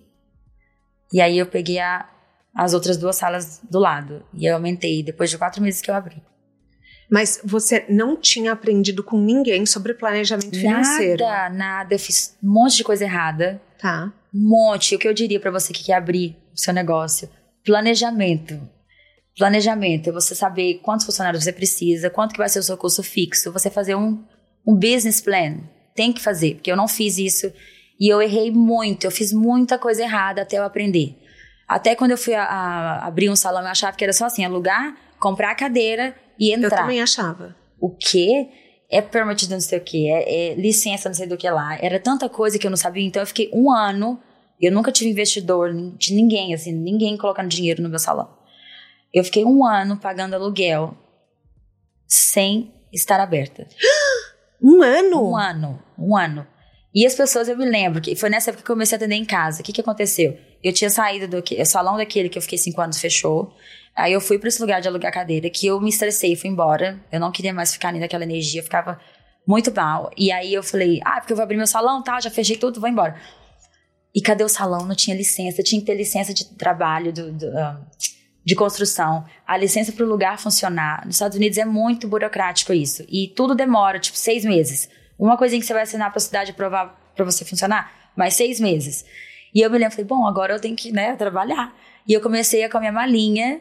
E 1.12 1.20
aí 1.20 1.38
eu 1.38 1.46
peguei 1.46 1.78
a, 1.78 2.08
as 2.54 2.74
outras 2.74 2.96
duas 2.96 3.16
salas 3.16 3.60
do 3.68 3.78
lado. 3.78 4.24
E 4.34 4.46
eu 4.46 4.54
aumentei, 4.54 5.02
depois 5.02 5.30
de 5.30 5.38
quatro 5.38 5.62
meses 5.62 5.80
que 5.80 5.90
eu 5.90 5.94
abri. 5.94 6.22
Mas 7.10 7.40
você 7.44 7.84
não 7.88 8.16
tinha 8.16 8.52
aprendido 8.52 9.02
com 9.02 9.18
ninguém 9.18 9.66
sobre 9.66 9.94
planejamento 9.94 10.56
financeiro. 10.56 11.24
Nada, 11.24 11.54
nada. 11.54 11.94
Eu 11.94 11.98
fiz 11.98 12.36
um 12.42 12.52
monte 12.52 12.76
de 12.76 12.84
coisa 12.84 13.04
errada. 13.04 13.60
Tá. 13.78 14.12
Um 14.32 14.48
monte. 14.48 14.94
O 14.94 14.98
que 14.98 15.08
eu 15.08 15.12
diria 15.12 15.40
pra 15.40 15.50
você 15.50 15.72
que 15.72 15.84
quer 15.84 15.94
abrir 15.94 16.36
o 16.54 16.60
seu 16.60 16.72
negócio? 16.72 17.28
Planejamento. 17.64 18.60
Planejamento 19.36 20.10
é 20.10 20.12
você 20.12 20.34
saber 20.34 20.80
quantos 20.82 21.04
funcionários 21.04 21.42
você 21.42 21.52
precisa, 21.52 22.10
quanto 22.10 22.32
que 22.32 22.38
vai 22.38 22.48
ser 22.48 22.58
o 22.58 22.62
seu 22.62 22.76
custo 22.76 23.02
fixo, 23.02 23.52
você 23.52 23.70
fazer 23.70 23.94
um, 23.94 24.22
um 24.66 24.74
business 24.74 25.20
plan. 25.20 25.58
Tem 25.94 26.12
que 26.12 26.20
fazer, 26.20 26.54
porque 26.54 26.70
eu 26.70 26.76
não 26.76 26.86
fiz 26.86 27.18
isso 27.18 27.52
e 28.00 28.08
eu 28.08 28.22
errei 28.22 28.50
muito, 28.50 29.04
eu 29.04 29.10
fiz 29.10 29.32
muita 29.32 29.78
coisa 29.78 30.02
errada 30.02 30.42
até 30.42 30.56
eu 30.58 30.64
aprender. 30.64 31.16
Até 31.68 31.94
quando 31.94 32.12
eu 32.12 32.18
fui 32.18 32.34
a, 32.34 32.42
a- 32.44 33.06
abrir 33.06 33.28
um 33.30 33.36
salão, 33.36 33.60
eu 33.62 33.68
achava 33.68 33.96
que 33.96 34.02
era 34.02 34.12
só 34.12 34.24
assim, 34.24 34.44
alugar, 34.44 34.96
comprar 35.20 35.50
a 35.50 35.54
cadeira 35.54 36.16
e 36.38 36.50
Eu 36.50 36.58
entrar. 36.58 36.78
também 36.78 37.00
achava. 37.02 37.54
O 37.78 37.90
quê? 37.90 38.48
É 38.90 39.00
permit 39.00 39.46
de 39.46 39.52
não 39.52 39.60
sei 39.60 39.78
o 39.78 39.82
quê, 39.84 40.08
é, 40.10 40.50
é 40.50 40.54
licença 40.54 41.08
não 41.08 41.14
sei 41.14 41.26
do 41.28 41.36
que 41.36 41.48
lá. 41.48 41.76
Era 41.80 42.00
tanta 42.00 42.28
coisa 42.28 42.58
que 42.58 42.66
eu 42.66 42.70
não 42.70 42.76
sabia, 42.76 43.04
então 43.06 43.22
eu 43.22 43.26
fiquei 43.26 43.48
um 43.52 43.70
ano, 43.70 44.18
eu 44.60 44.72
nunca 44.72 44.90
tive 44.90 45.10
investidor 45.10 45.72
de 45.96 46.12
ninguém, 46.12 46.52
assim, 46.54 46.72
ninguém 46.72 47.16
colocando 47.16 47.48
dinheiro 47.48 47.82
no 47.82 47.88
meu 47.88 47.98
salão. 48.00 48.28
Eu 49.14 49.22
fiquei 49.22 49.44
um 49.44 49.64
ano 49.64 49.96
pagando 49.96 50.34
aluguel 50.34 50.96
sem 52.06 52.72
estar 52.92 53.20
aberta. 53.20 53.66
Um 54.62 54.82
ano? 54.82 55.30
Um 55.30 55.36
ano, 55.38 55.82
um 55.98 56.14
ano. 56.14 56.46
E 56.94 57.06
as 57.06 57.14
pessoas, 57.14 57.48
eu 57.48 57.56
me 57.56 57.64
lembro, 57.64 58.00
que 58.00 58.16
foi 58.16 58.28
nessa 58.28 58.50
época 58.50 58.64
que 58.64 58.70
eu 58.70 58.74
comecei 58.74 58.96
a 58.96 58.98
atender 58.98 59.14
em 59.14 59.24
casa. 59.24 59.60
O 59.60 59.64
que 59.64 59.72
que 59.72 59.80
aconteceu? 59.80 60.36
Eu 60.62 60.72
tinha 60.72 60.90
saído 60.90 61.28
do 61.28 61.38
o 61.38 61.64
salão 61.64 61.96
daquele 61.96 62.28
que 62.28 62.36
eu 62.36 62.42
fiquei 62.42 62.58
cinco 62.58 62.80
anos 62.80 63.00
fechou. 63.00 63.54
Aí 63.96 64.12
eu 64.12 64.20
fui 64.20 64.38
para 64.38 64.48
esse 64.48 64.60
lugar 64.60 64.80
de 64.80 64.88
alugar 64.88 65.12
cadeira, 65.12 65.48
que 65.50 65.66
eu 65.66 65.80
me 65.80 65.88
estressei, 65.88 66.34
fui 66.34 66.50
embora. 66.50 66.98
Eu 67.12 67.20
não 67.20 67.30
queria 67.30 67.52
mais 67.52 67.72
ficar 67.72 67.88
ali 67.88 68.00
naquela 68.00 68.24
energia, 68.24 68.60
eu 68.60 68.64
ficava 68.64 69.00
muito 69.46 69.72
mal. 69.74 70.10
E 70.16 70.32
aí 70.32 70.52
eu 70.52 70.62
falei, 70.62 71.00
ah, 71.04 71.20
porque 71.20 71.32
eu 71.32 71.36
vou 71.36 71.42
abrir 71.42 71.56
meu 71.56 71.66
salão, 71.66 72.02
tá? 72.02 72.20
Já 72.20 72.30
fechei 72.30 72.56
tudo, 72.56 72.80
vou 72.80 72.88
embora. 72.88 73.14
E 74.14 74.20
cadê 74.20 74.42
o 74.42 74.48
salão? 74.48 74.86
Não 74.86 74.94
tinha 74.94 75.16
licença, 75.16 75.62
tinha 75.62 75.80
que 75.80 75.86
ter 75.86 75.94
licença 75.94 76.34
de 76.34 76.44
trabalho, 76.56 77.12
do, 77.12 77.32
do, 77.32 77.46
ah, 77.56 77.80
de 78.44 78.54
construção, 78.54 79.24
a 79.46 79.56
licença 79.56 79.92
para 79.92 80.04
o 80.04 80.08
lugar 80.08 80.38
funcionar. 80.38 81.04
Nos 81.06 81.16
Estados 81.16 81.36
Unidos 81.36 81.58
é 81.58 81.64
muito 81.64 82.08
burocrático 82.08 82.72
isso. 82.72 83.04
E 83.08 83.28
tudo 83.28 83.54
demora, 83.54 83.98
tipo, 83.98 84.18
seis 84.18 84.44
meses. 84.44 84.88
Uma 85.20 85.36
coisinha 85.36 85.60
que 85.60 85.66
você 85.66 85.72
vai 85.74 85.82
assinar 85.82 86.10
para 86.10 86.18
a 86.18 86.20
cidade 86.20 86.52
provar 86.52 86.98
para 87.14 87.24
você 87.24 87.44
funcionar, 87.44 88.10
mais 88.16 88.34
seis 88.34 88.58
meses. 88.58 89.04
E 89.54 89.60
eu 89.60 89.70
me 89.70 89.76
lembro, 89.76 89.92
falei, 89.92 90.06
bom, 90.06 90.26
agora 90.26 90.54
eu 90.54 90.60
tenho 90.60 90.74
que 90.74 90.90
né, 90.90 91.14
trabalhar. 91.16 91.74
E 92.08 92.12
eu 92.12 92.20
comecei 92.20 92.64
a 92.64 92.70
com 92.70 92.78
a 92.78 92.80
minha 92.80 92.92
malinha, 92.92 93.60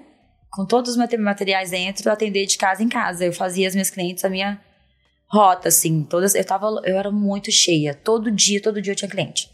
com 0.50 0.66
todos 0.66 0.92
os 0.92 0.98
mate- 0.98 1.18
materiais 1.18 1.72
dentro, 1.72 2.10
atender 2.12 2.46
de 2.46 2.58
casa 2.58 2.82
em 2.82 2.88
casa. 2.88 3.26
Eu 3.26 3.34
fazia 3.34 3.68
as 3.68 3.74
minhas 3.76 3.90
clientes 3.90 4.24
a 4.24 4.30
minha 4.30 4.60
rota, 5.28 5.68
assim, 5.68 6.04
todas. 6.04 6.34
Eu 6.34 6.46
tava, 6.46 6.68
eu 6.86 6.98
era 6.98 7.12
muito 7.12 7.52
cheia. 7.52 7.94
Todo 7.94 8.32
dia, 8.32 8.62
todo 8.62 8.82
dia 8.82 8.94
eu 8.94 8.96
tinha 8.96 9.10
cliente. 9.10 9.50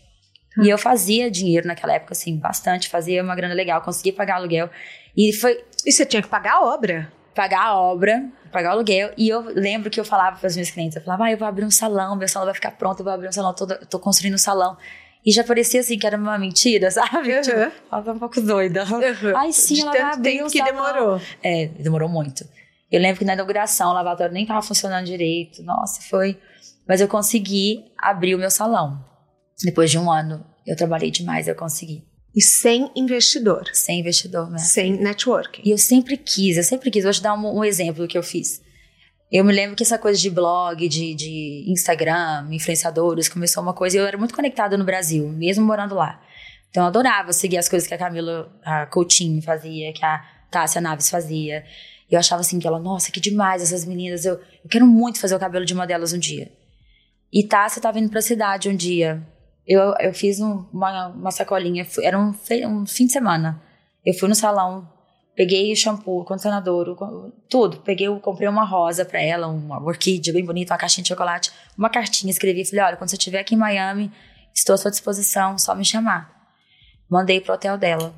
E 0.62 0.70
eu 0.70 0.78
fazia 0.78 1.30
dinheiro 1.30 1.68
naquela 1.68 1.94
época, 1.96 2.14
assim, 2.14 2.38
bastante, 2.38 2.88
fazia 2.88 3.22
uma 3.24 3.36
grana 3.36 3.54
legal, 3.54 3.82
conseguia 3.82 4.14
pagar 4.14 4.36
aluguel. 4.36 4.70
E 5.18 5.34
foi 5.34 5.62
E 5.86 5.92
você 5.92 6.06
tinha 6.06 6.22
que 6.22 6.30
pagar 6.30 6.54
a 6.54 6.62
obra. 6.66 7.12
Pagar 7.36 7.66
a 7.66 7.78
obra, 7.78 8.28
pagar 8.52 8.70
o 8.70 8.72
aluguel. 8.74 9.12
E 9.18 9.28
eu 9.30 9.42
lembro 9.42 9.90
que 9.90 10.00
eu 10.00 10.06
falava 10.06 10.38
para 10.38 10.48
os 10.48 10.56
meus 10.56 10.72
clientes, 10.72 10.96
eu 10.96 11.04
falava, 11.04 11.26
ah, 11.26 11.32
eu 11.32 11.38
vou 11.38 11.48
abrir 11.48 11.66
um 11.66 11.72
salão, 11.72 12.16
meu 12.16 12.28
salão 12.28 12.46
vai 12.46 12.56
ficar 12.56 12.72
pronto, 12.72 13.00
eu 13.02 13.04
vou 13.04 13.14
abrir 13.14 13.28
um 13.28 13.32
salão, 13.32 13.54
tô, 13.54 13.68
tô 13.68 14.00
construindo 14.00 14.36
um 14.36 14.40
salão. 14.40 14.78
E 15.26 15.32
já 15.32 15.44
parecia 15.44 15.80
assim 15.82 15.98
que 15.98 16.06
era 16.06 16.18
uma 16.18 16.38
mentira, 16.38 16.90
sabe? 16.92 17.36
Uhum. 17.36 17.42
Tipo, 17.42 17.58
ela 17.92 18.02
tá 18.02 18.12
um 18.14 18.20
pouco 18.20 18.40
doida. 18.42 18.84
Uhum. 18.86 19.36
Ai, 19.36 19.52
sim, 19.52 19.76
De 19.76 19.82
ela 19.82 19.92
vai 19.92 20.02
abrir 20.02 20.44
um 20.44 20.48
que 20.48 20.60
salão. 20.60 20.74
demorou. 20.74 21.22
É, 21.44 21.68
demorou 21.68 22.08
muito. 22.08 22.46
Eu 22.92 23.02
lembro 23.02 23.20
que 23.20 23.26
na 23.26 23.34
inauguração 23.34 23.90
o 23.90 23.94
lavatório 23.94 24.34
nem 24.34 24.46
tava 24.46 24.62
funcionando 24.62 25.06
direito. 25.06 25.62
Nossa, 25.64 26.02
foi. 26.04 26.40
Mas 26.88 27.02
eu 27.02 27.08
consegui 27.08 27.86
abrir 27.98 28.36
o 28.36 28.38
meu 28.38 28.52
salão. 28.52 29.04
Depois 29.64 29.90
de 29.90 29.98
um 29.98 30.12
ano, 30.12 30.46
eu 30.66 30.76
trabalhei 30.76 31.10
demais, 31.10 31.48
eu 31.48 31.56
consegui. 31.56 32.06
E 32.36 32.42
sem 32.42 32.92
investidor. 32.96 33.70
Sem 33.72 34.02
investidor 34.02 34.52
mesmo. 34.52 34.68
Sem 34.68 34.98
networking. 34.98 35.62
E 35.64 35.72
eu 35.72 35.78
sempre 35.78 36.18
quis, 36.18 36.58
eu 36.58 36.64
sempre 36.64 36.92
quis. 36.92 37.04
Vou 37.04 37.14
te 37.14 37.22
dar 37.22 37.34
um, 37.34 37.60
um 37.60 37.64
exemplo 37.64 38.04
do 38.04 38.08
que 38.08 38.18
eu 38.18 38.24
fiz. 38.24 38.62
Eu 39.32 39.44
me 39.44 39.54
lembro 39.54 39.76
que 39.76 39.84
essa 39.84 39.98
coisa 39.98 40.20
de 40.20 40.30
blog, 40.30 40.88
de, 40.88 41.16
de 41.16 41.66
Instagram, 41.68 42.48
influenciadores, 42.52 43.30
começou 43.30 43.64
uma 43.64 43.74
coisa. 43.74 43.98
e 43.98 44.00
Eu 44.00 44.06
era 44.06 44.18
muito 44.18 44.36
conectada 44.36 44.78
no 44.78 44.84
Brasil, 44.84 45.28
mesmo 45.30 45.66
morando 45.66 45.96
lá. 45.96 46.22
Então 46.70 46.84
eu 46.84 46.88
adorava 46.88 47.32
seguir 47.32 47.58
as 47.58 47.70
coisas 47.70 47.88
que 47.88 47.94
a 47.94 47.98
Camila 47.98 48.52
a 48.64 48.86
Coutinho 48.86 49.42
fazia, 49.42 49.94
que 49.94 50.04
a 50.04 50.22
Tássia 50.52 50.82
Naves 50.82 51.10
fazia. 51.10 51.64
E 52.12 52.14
eu 52.14 52.20
achava 52.20 52.42
assim 52.42 52.60
que 52.60 52.68
ela, 52.68 52.80
nossa, 52.80 53.12
que 53.12 53.20
demais 53.20 53.64
essas 53.64 53.86
meninas. 53.86 54.26
Eu, 54.26 54.34
eu 54.34 54.70
quero 54.70 54.86
muito 54.86 55.20
fazer 55.20 55.36
o 55.36 55.40
cabelo 55.40 55.66
de 55.66 55.74
uma 55.74 55.88
delas 55.88 56.12
um 56.12 56.20
dia. 56.20 56.52
E 57.32 57.44
Tássia 57.44 57.82
tava 57.82 57.98
indo 58.00 58.10
pra 58.10 58.22
cidade 58.22 58.70
um 58.70 58.76
dia. 58.76 59.26
Eu, 59.68 59.94
eu 60.00 60.14
fiz 60.14 60.40
um- 60.40 60.66
uma, 60.72 61.08
uma 61.08 61.32
sacolinha, 61.32 61.86
era 62.04 62.20
um, 62.20 62.34
um 62.68 62.86
fim 62.86 63.06
de 63.08 63.12
semana. 63.12 63.62
Eu 64.06 64.14
fui 64.14 64.30
no 64.30 64.36
salão, 64.36 64.88
peguei 65.36 65.72
o 65.72 65.76
shampoo, 65.76 66.22
o 66.22 66.26
condicionador, 66.26 66.88
o 66.90 67.32
tudo. 67.50 67.78
Peguei, 67.78 68.08
comprei 68.20 68.48
uma 68.48 68.64
rosa 68.64 69.04
pra 69.04 69.20
ela, 69.22 69.48
uma 69.48 69.82
orquídea 69.84 70.32
bem 70.34 70.46
bonita, 70.46 70.74
uma 70.74 70.80
caixinha 70.80 71.02
de 71.04 71.10
chocolate, 71.10 71.52
uma 71.78 71.90
cartinha, 71.90 72.30
escrevi, 72.32 72.64
falei, 72.66 72.86
olha, 72.86 72.98
quando 72.98 73.10
você 73.10 73.16
estiver 73.16 73.40
aqui 73.40 73.56
em 73.56 73.58
Miami, 73.58 74.12
estou 74.54 74.76
à 74.76 74.78
sua 74.78 74.92
disposição, 74.92 75.58
só 75.58 75.74
me 75.74 75.84
chamar. 75.84 76.32
Mandei 77.10 77.42
pro 77.42 77.54
hotel 77.54 77.78
dela. 77.78 78.14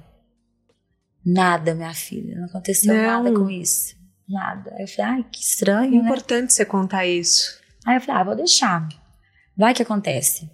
Nada, 1.25 1.73
minha 1.75 1.93
filha. 1.93 2.38
Não 2.38 2.45
aconteceu 2.45 2.93
Não. 2.93 3.03
nada 3.23 3.33
com 3.33 3.49
isso. 3.49 3.95
Nada. 4.27 4.73
Aí 4.75 4.83
eu 4.83 4.88
falei, 4.88 5.12
ai, 5.12 5.25
que 5.31 5.39
estranho, 5.39 5.91
né? 5.91 5.97
Importante 5.97 6.53
você 6.53 6.65
contar 6.65 7.05
isso. 7.05 7.57
Aí 7.86 7.95
eu 7.97 8.01
falei, 8.01 8.21
ah, 8.21 8.23
vou 8.25 8.36
deixar. 8.36 8.88
Vai 9.55 9.73
que 9.73 9.81
acontece. 9.83 10.49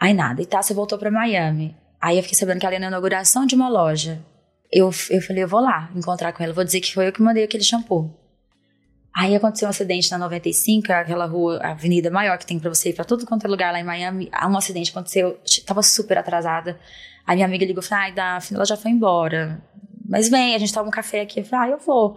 Aí 0.00 0.12
nada. 0.12 0.42
E 0.42 0.46
Tássia 0.46 0.74
voltou 0.74 0.98
pra 0.98 1.10
Miami. 1.10 1.76
Aí 2.00 2.16
eu 2.16 2.22
fiquei 2.22 2.38
sabendo 2.38 2.60
que 2.60 2.66
ela 2.66 2.74
ia 2.74 2.80
na 2.80 2.88
inauguração 2.88 3.46
de 3.46 3.54
uma 3.54 3.68
loja. 3.68 4.22
Eu, 4.70 4.90
eu 5.10 5.22
falei, 5.22 5.42
eu 5.42 5.48
vou 5.48 5.60
lá 5.60 5.90
encontrar 5.94 6.32
com 6.32 6.42
ela. 6.42 6.52
Vou 6.52 6.64
dizer 6.64 6.80
que 6.80 6.92
foi 6.92 7.08
eu 7.08 7.12
que 7.12 7.22
mandei 7.22 7.44
aquele 7.44 7.64
shampoo. 7.64 8.12
Aí 9.16 9.34
aconteceu 9.36 9.68
um 9.68 9.70
acidente 9.70 10.10
na 10.10 10.18
95, 10.18 10.92
aquela 10.92 11.24
rua, 11.24 11.60
avenida 11.62 12.10
maior 12.10 12.36
que 12.36 12.44
tem 12.44 12.58
pra 12.58 12.68
você 12.68 12.90
ir 12.90 12.94
pra 12.94 13.04
tudo 13.04 13.24
quanto 13.24 13.46
é 13.46 13.48
lugar 13.48 13.72
lá 13.72 13.78
em 13.78 13.84
Miami. 13.84 14.28
Um 14.44 14.56
acidente 14.56 14.90
aconteceu, 14.90 15.38
tava 15.64 15.82
super 15.82 16.18
atrasada. 16.18 16.78
Aí 17.24 17.36
minha 17.36 17.46
amiga 17.46 17.64
ligou 17.64 17.82
e 17.82 17.86
falou, 17.86 18.04
ai, 18.04 18.12
Daphne, 18.12 18.56
ela 18.56 18.66
já 18.66 18.76
foi 18.76 18.90
embora. 18.90 19.62
Mas 20.04 20.28
vem, 20.28 20.56
a 20.56 20.58
gente 20.58 20.74
toma 20.74 20.88
um 20.88 20.90
café 20.90 21.20
aqui. 21.20 21.40
Eu 21.40 21.44
falei, 21.44 21.70
ah, 21.70 21.74
eu 21.74 21.78
vou. 21.78 22.16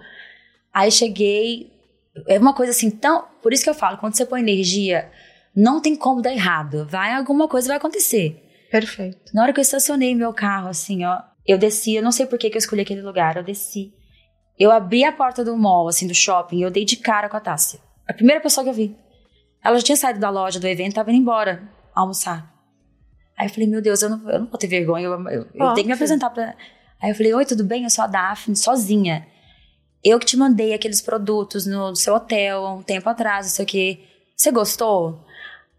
Aí 0.73 0.91
cheguei, 0.91 1.71
é 2.27 2.39
uma 2.39 2.53
coisa 2.53 2.71
assim 2.71 2.89
tão. 2.89 3.25
Por 3.43 3.53
isso 3.53 3.63
que 3.63 3.69
eu 3.69 3.75
falo, 3.75 3.97
quando 3.99 4.15
você 4.15 4.25
põe 4.25 4.41
energia, 4.41 5.09
não 5.58 5.82
tem 5.82 5.96
como 5.96 6.22
dar 6.22 6.32
errado. 6.32 6.86
Vai, 6.89 7.13
alguma 7.13 7.48
coisa 7.48 7.67
vai 7.70 7.78
acontecer. 7.78 8.43
Perfeito. 8.72 9.32
Na 9.34 9.43
hora 9.43 9.54
que 9.54 9.60
eu 9.60 9.63
estacionei 9.63 10.13
meu 10.13 10.34
carro, 10.34 10.67
assim, 10.70 11.04
ó, 11.04 11.20
eu 11.46 11.58
desci, 11.58 11.96
eu 11.96 12.04
não 12.04 12.12
sei 12.12 12.26
por 12.26 12.38
que, 12.38 12.50
que 12.50 12.56
eu 12.58 12.60
escolhi 12.60 12.82
aquele 12.82 13.02
lugar, 13.02 13.36
eu 13.38 13.43
desci. 13.43 13.93
Eu 14.60 14.72
abri 14.72 15.04
a 15.04 15.12
porta 15.12 15.43
do 15.43 15.56
mall, 15.58 15.88
assim, 15.88 16.08
do 16.08 16.13
shopping, 16.15 16.58
e 16.60 16.62
eu 16.62 16.72
dei 16.72 16.84
de 16.86 16.98
cara 16.98 17.30
com 17.30 17.38
a 17.38 17.39
Tássia. 17.39 17.80
A 18.08 18.13
primeira 18.13 18.41
pessoa 18.41 18.63
que 18.63 18.70
eu 18.70 18.74
vi. 18.74 18.96
Ela 19.63 19.78
já 19.78 19.84
tinha 19.84 19.96
saído 19.96 20.20
da 20.20 20.30
loja, 20.30 20.60
do 20.60 20.67
evento, 20.67 20.96
tava 20.96 21.12
indo 21.12 21.20
embora 21.22 21.70
almoçar. 21.96 22.54
Aí 23.38 23.48
eu 23.48 23.52
falei, 23.52 23.67
meu 23.67 23.82
Deus, 23.82 24.02
eu 24.02 24.10
não, 24.10 24.30
eu 24.30 24.39
não 24.39 24.48
vou 24.48 24.58
ter 24.58 24.67
vergonha, 24.67 25.06
eu, 25.06 25.12
eu- 25.30 25.48
eu 25.54 25.74
tenho 25.74 25.76
que 25.76 25.86
me 25.88 25.93
apresentar 25.93 26.30
pra. 26.32 26.56
Aí 27.02 27.12
eu 27.12 27.15
falei, 27.15 27.34
oi, 27.34 27.46
tudo 27.46 27.63
bem? 27.63 27.84
Eu 27.84 27.89
sou 27.89 28.04
a 28.04 28.08
Daphne, 28.08 28.56
sozinha. 28.56 29.28
Eu 30.04 30.17
que 30.20 30.26
te 30.26 30.36
mandei 30.38 30.74
aqueles 30.74 31.02
produtos 31.02 31.65
no 31.67 31.96
seu 31.96 32.15
hotel 32.15 32.65
um 32.65 32.82
tempo 32.84 33.08
atrás, 33.10 33.46
não 33.46 33.52
sei 33.54 33.65
o 33.65 33.67
quê. 33.67 34.00
Você 34.36 34.52
gostou? 34.52 35.24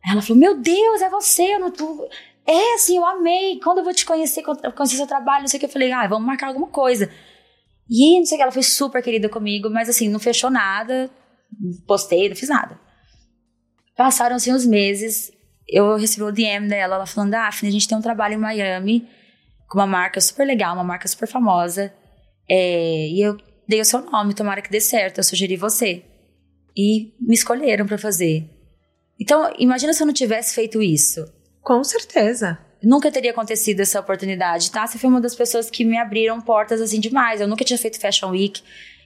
Ela 0.08 0.22
falou, 0.22 0.38
meu 0.38 0.58
Deus, 0.58 1.02
é 1.02 1.10
você, 1.10 1.54
eu 1.54 1.60
não 1.60 1.70
tô. 1.70 2.08
É, 2.46 2.74
assim, 2.74 2.96
eu 2.96 3.04
amei. 3.04 3.60
Quando 3.60 3.78
eu 3.78 3.84
vou 3.84 3.92
te 3.92 4.06
conhecer, 4.06 4.42
conhecer 4.42 4.96
seu 4.96 5.06
trabalho, 5.06 5.42
não 5.42 5.48
sei 5.48 5.58
o 5.58 5.60
que, 5.60 5.66
eu 5.66 5.70
falei, 5.70 5.92
ah, 5.92 6.06
vamos 6.06 6.26
marcar 6.26 6.48
alguma 6.48 6.68
coisa. 6.68 7.10
E 7.90 8.18
não 8.18 8.24
sei 8.24 8.36
o 8.36 8.38
que, 8.38 8.42
ela 8.42 8.52
foi 8.52 8.62
super 8.62 9.02
querida 9.02 9.28
comigo, 9.28 9.68
mas 9.68 9.88
assim, 9.88 10.08
não 10.08 10.18
fechou 10.18 10.50
nada, 10.50 11.10
postei, 11.86 12.28
não 12.28 12.36
fiz 12.36 12.48
nada. 12.48 12.78
Passaram-se 13.96 14.52
uns 14.52 14.64
meses, 14.64 15.32
eu 15.68 15.96
recebi 15.96 16.22
o 16.22 16.32
DM 16.32 16.68
dela, 16.68 16.96
ela 16.96 17.06
falando, 17.06 17.32
Daphne, 17.32 17.68
a 17.68 17.72
gente 17.72 17.88
tem 17.88 17.96
um 17.96 18.02
trabalho 18.02 18.34
em 18.34 18.38
Miami 18.38 19.08
com 19.68 19.78
uma 19.78 19.86
marca 19.86 20.20
super 20.20 20.46
legal, 20.46 20.74
uma 20.74 20.84
marca 20.84 21.06
super 21.06 21.28
famosa. 21.28 21.92
É, 22.48 23.08
e 23.08 23.20
eu 23.20 23.36
dei 23.66 23.80
o 23.80 23.84
seu 23.84 24.00
nome, 24.00 24.34
tomara 24.34 24.62
que 24.62 24.70
dê 24.70 24.80
certo, 24.80 25.18
eu 25.18 25.24
sugeri 25.24 25.56
você. 25.56 26.02
E 26.76 27.14
me 27.20 27.34
escolheram 27.34 27.86
pra 27.86 27.98
fazer. 27.98 28.48
Então, 29.20 29.52
imagina 29.58 29.92
se 29.92 30.02
eu 30.02 30.06
não 30.06 30.14
tivesse 30.14 30.54
feito 30.54 30.80
isso. 30.82 31.24
Com 31.62 31.82
certeza. 31.82 32.58
Nunca 32.82 33.10
teria 33.10 33.32
acontecido 33.32 33.80
essa 33.80 33.98
oportunidade, 34.00 34.70
tá? 34.70 34.86
Você 34.86 34.98
foi 34.98 35.10
uma 35.10 35.20
das 35.20 35.34
pessoas 35.34 35.68
que 35.68 35.84
me 35.84 35.98
abriram 35.98 36.40
portas 36.40 36.80
assim 36.80 37.00
demais. 37.00 37.40
Eu 37.40 37.48
nunca 37.48 37.64
tinha 37.64 37.78
feito 37.78 38.00
Fashion 38.00 38.30
Week 38.30 38.62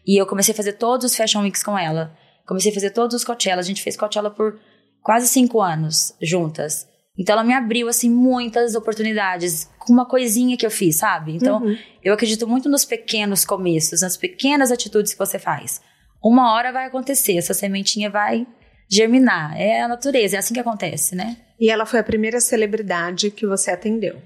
e 0.07 0.21
eu 0.21 0.27
comecei 0.27 0.53
a 0.53 0.57
fazer 0.57 0.75
todos 0.75 1.07
os 1.07 1.17
Fashion 1.17 1.41
Weeks 1.43 1.63
com 1.63 1.79
ela. 1.79 2.15
Comecei 2.47 2.71
a 2.71 2.75
fazer 2.75 2.91
todos 2.91 3.17
os 3.17 3.25
Coachella. 3.25 3.61
A 3.61 3.65
gente 3.65 3.83
fez 3.83 3.97
Coachella 3.97 4.31
por 4.31 4.59
quase 5.01 5.27
cinco 5.29 5.61
anos 5.63 6.15
juntas. 6.21 6.87
Então 7.19 7.33
ela 7.35 7.45
me 7.45 7.55
abriu 7.55 7.89
assim 7.89 8.11
muitas 8.11 8.75
oportunidades 8.75 9.71
com 9.79 9.93
uma 9.93 10.07
coisinha 10.07 10.57
que 10.57 10.65
eu 10.67 10.71
fiz, 10.71 10.97
sabe? 10.97 11.35
Então 11.37 11.63
Uhum. 11.63 11.77
eu 12.03 12.13
acredito 12.15 12.47
muito 12.47 12.69
nos 12.69 12.85
pequenos 12.85 13.45
começos, 13.45 14.03
nas 14.03 14.17
pequenas 14.17 14.71
atitudes 14.71 15.13
que 15.13 15.19
você 15.19 15.39
faz. 15.39 15.81
Uma 16.23 16.53
hora 16.53 16.73
vai 16.73 16.87
acontecer, 16.87 17.37
essa 17.37 17.53
sementinha 17.55 18.09
vai 18.11 18.47
germinar. 18.89 19.59
É 19.61 19.83
a 19.83 19.89
natureza, 19.89 20.37
é 20.37 20.39
assim 20.39 20.55
que 20.55 20.61
acontece, 20.61 21.15
né? 21.15 21.37
E 21.59 21.71
ela 21.71 21.87
foi 21.87 22.01
a 22.01 22.05
primeira 22.05 22.41
celebridade 22.41 23.31
que 23.31 23.47
você 23.47 23.71
atendeu. 23.71 24.21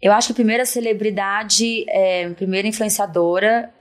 Eu 0.00 0.12
acho 0.12 0.28
que 0.28 0.32
a 0.32 0.36
primeira 0.36 0.64
celebridade, 0.64 1.84
é, 1.88 2.26
a 2.26 2.30
primeira 2.30 2.68
influenciadora, 2.68 3.72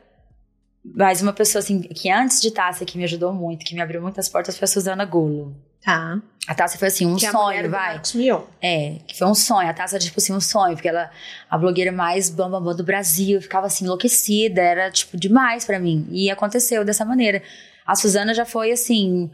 mas 0.84 1.22
uma 1.22 1.34
pessoa 1.34 1.60
assim, 1.60 1.82
que 1.82 2.10
antes 2.10 2.42
de 2.42 2.52
Tássia, 2.52 2.86
que 2.86 2.98
me 2.98 3.04
ajudou 3.04 3.34
muito, 3.34 3.66
que 3.66 3.76
me 3.76 3.82
abriu 3.82 4.02
muitas 4.02 4.28
portas, 4.28 4.58
foi 4.58 4.66
a 4.66 4.70
Suzana 4.70 5.06
Golo. 5.06 5.56
Tá. 5.84 6.20
A 6.48 6.56
Tássia 6.56 6.80
foi 6.80 6.88
assim, 6.88 7.06
um 7.06 7.18
que 7.18 7.26
é 7.26 7.30
a 7.30 7.32
sonho, 7.32 7.64
do 7.64 7.70
vai. 7.70 8.02
Mion. 8.16 8.42
É, 8.62 9.00
que 9.06 9.18
foi 9.18 9.28
um 9.28 9.36
sonho. 9.36 9.70
A 9.70 9.74
Tássia, 9.74 10.00
tipo 10.00 10.20
assim, 10.20 10.34
um 10.34 10.40
sonho, 10.40 10.76
porque 10.76 10.88
ela, 10.88 11.12
a 11.50 11.58
blogueira 11.58 11.92
mais 11.92 12.30
bambambam 12.30 12.62
bam, 12.62 12.72
bam 12.72 12.78
do 12.78 12.84
Brasil, 12.84 13.42
ficava 13.42 13.68
assim, 13.68 13.86
enlouquecida, 13.86 14.62
era, 14.62 14.90
tipo, 14.90 15.18
demais 15.18 15.66
pra 15.66 15.80
mim. 15.80 16.08
E 16.10 16.32
aconteceu 16.32 16.86
dessa 16.86 17.06
maneira. 17.06 17.44
A 17.86 17.96
Suzana 17.96 18.34
já 18.34 18.46
foi 18.46 18.72
assim. 18.72 19.30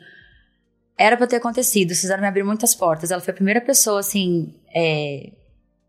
Era 0.97 1.17
pra 1.17 1.27
ter 1.27 1.37
acontecido. 1.37 1.93
Suzana 1.95 2.21
me 2.21 2.27
abriu 2.27 2.45
muitas 2.45 2.75
portas. 2.75 3.11
Ela 3.11 3.21
foi 3.21 3.31
a 3.31 3.35
primeira 3.35 3.61
pessoa, 3.61 3.99
assim. 3.99 4.53
é, 4.73 5.31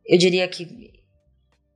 eu 0.07 0.19
diria 0.19 0.47
que. 0.49 0.93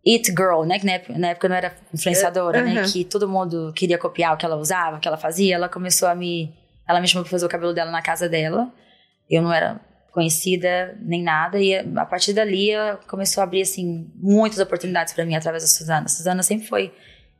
It 0.06 0.30
Girl, 0.30 0.64
né? 0.64 0.78
Que 0.78 0.86
na 0.86 0.92
época, 0.92 1.18
na 1.18 1.28
época 1.28 1.46
eu 1.46 1.50
não 1.50 1.56
era 1.56 1.76
influenciadora, 1.92 2.62
né? 2.62 2.84
Que 2.92 3.04
todo 3.04 3.28
mundo 3.28 3.72
queria 3.74 3.98
copiar 3.98 4.34
o 4.34 4.36
que 4.38 4.46
ela 4.46 4.56
usava, 4.56 4.96
o 4.96 5.00
que 5.00 5.08
ela 5.08 5.18
fazia. 5.18 5.54
Ela 5.54 5.68
começou 5.68 6.08
a 6.08 6.14
me. 6.14 6.54
Ela 6.88 7.00
me 7.00 7.08
chamou 7.08 7.24
pra 7.24 7.30
fazer 7.30 7.44
o 7.44 7.48
cabelo 7.48 7.74
dela 7.74 7.90
na 7.90 8.00
casa 8.00 8.28
dela. 8.28 8.72
Eu 9.28 9.42
não 9.42 9.52
era 9.52 9.78
conhecida 10.12 10.96
nem 11.02 11.22
nada. 11.22 11.60
E 11.60 11.74
a 11.74 12.06
partir 12.06 12.32
dali 12.32 12.70
ela 12.70 12.96
começou 13.06 13.42
a 13.42 13.44
abrir, 13.44 13.62
assim, 13.62 14.10
muitas 14.14 14.58
oportunidades 14.58 15.12
pra 15.12 15.26
mim 15.26 15.34
através 15.34 15.62
da 15.62 15.68
Suzana. 15.68 16.06
A 16.06 16.08
Suzana 16.08 16.42
sempre 16.42 16.66
foi 16.66 16.92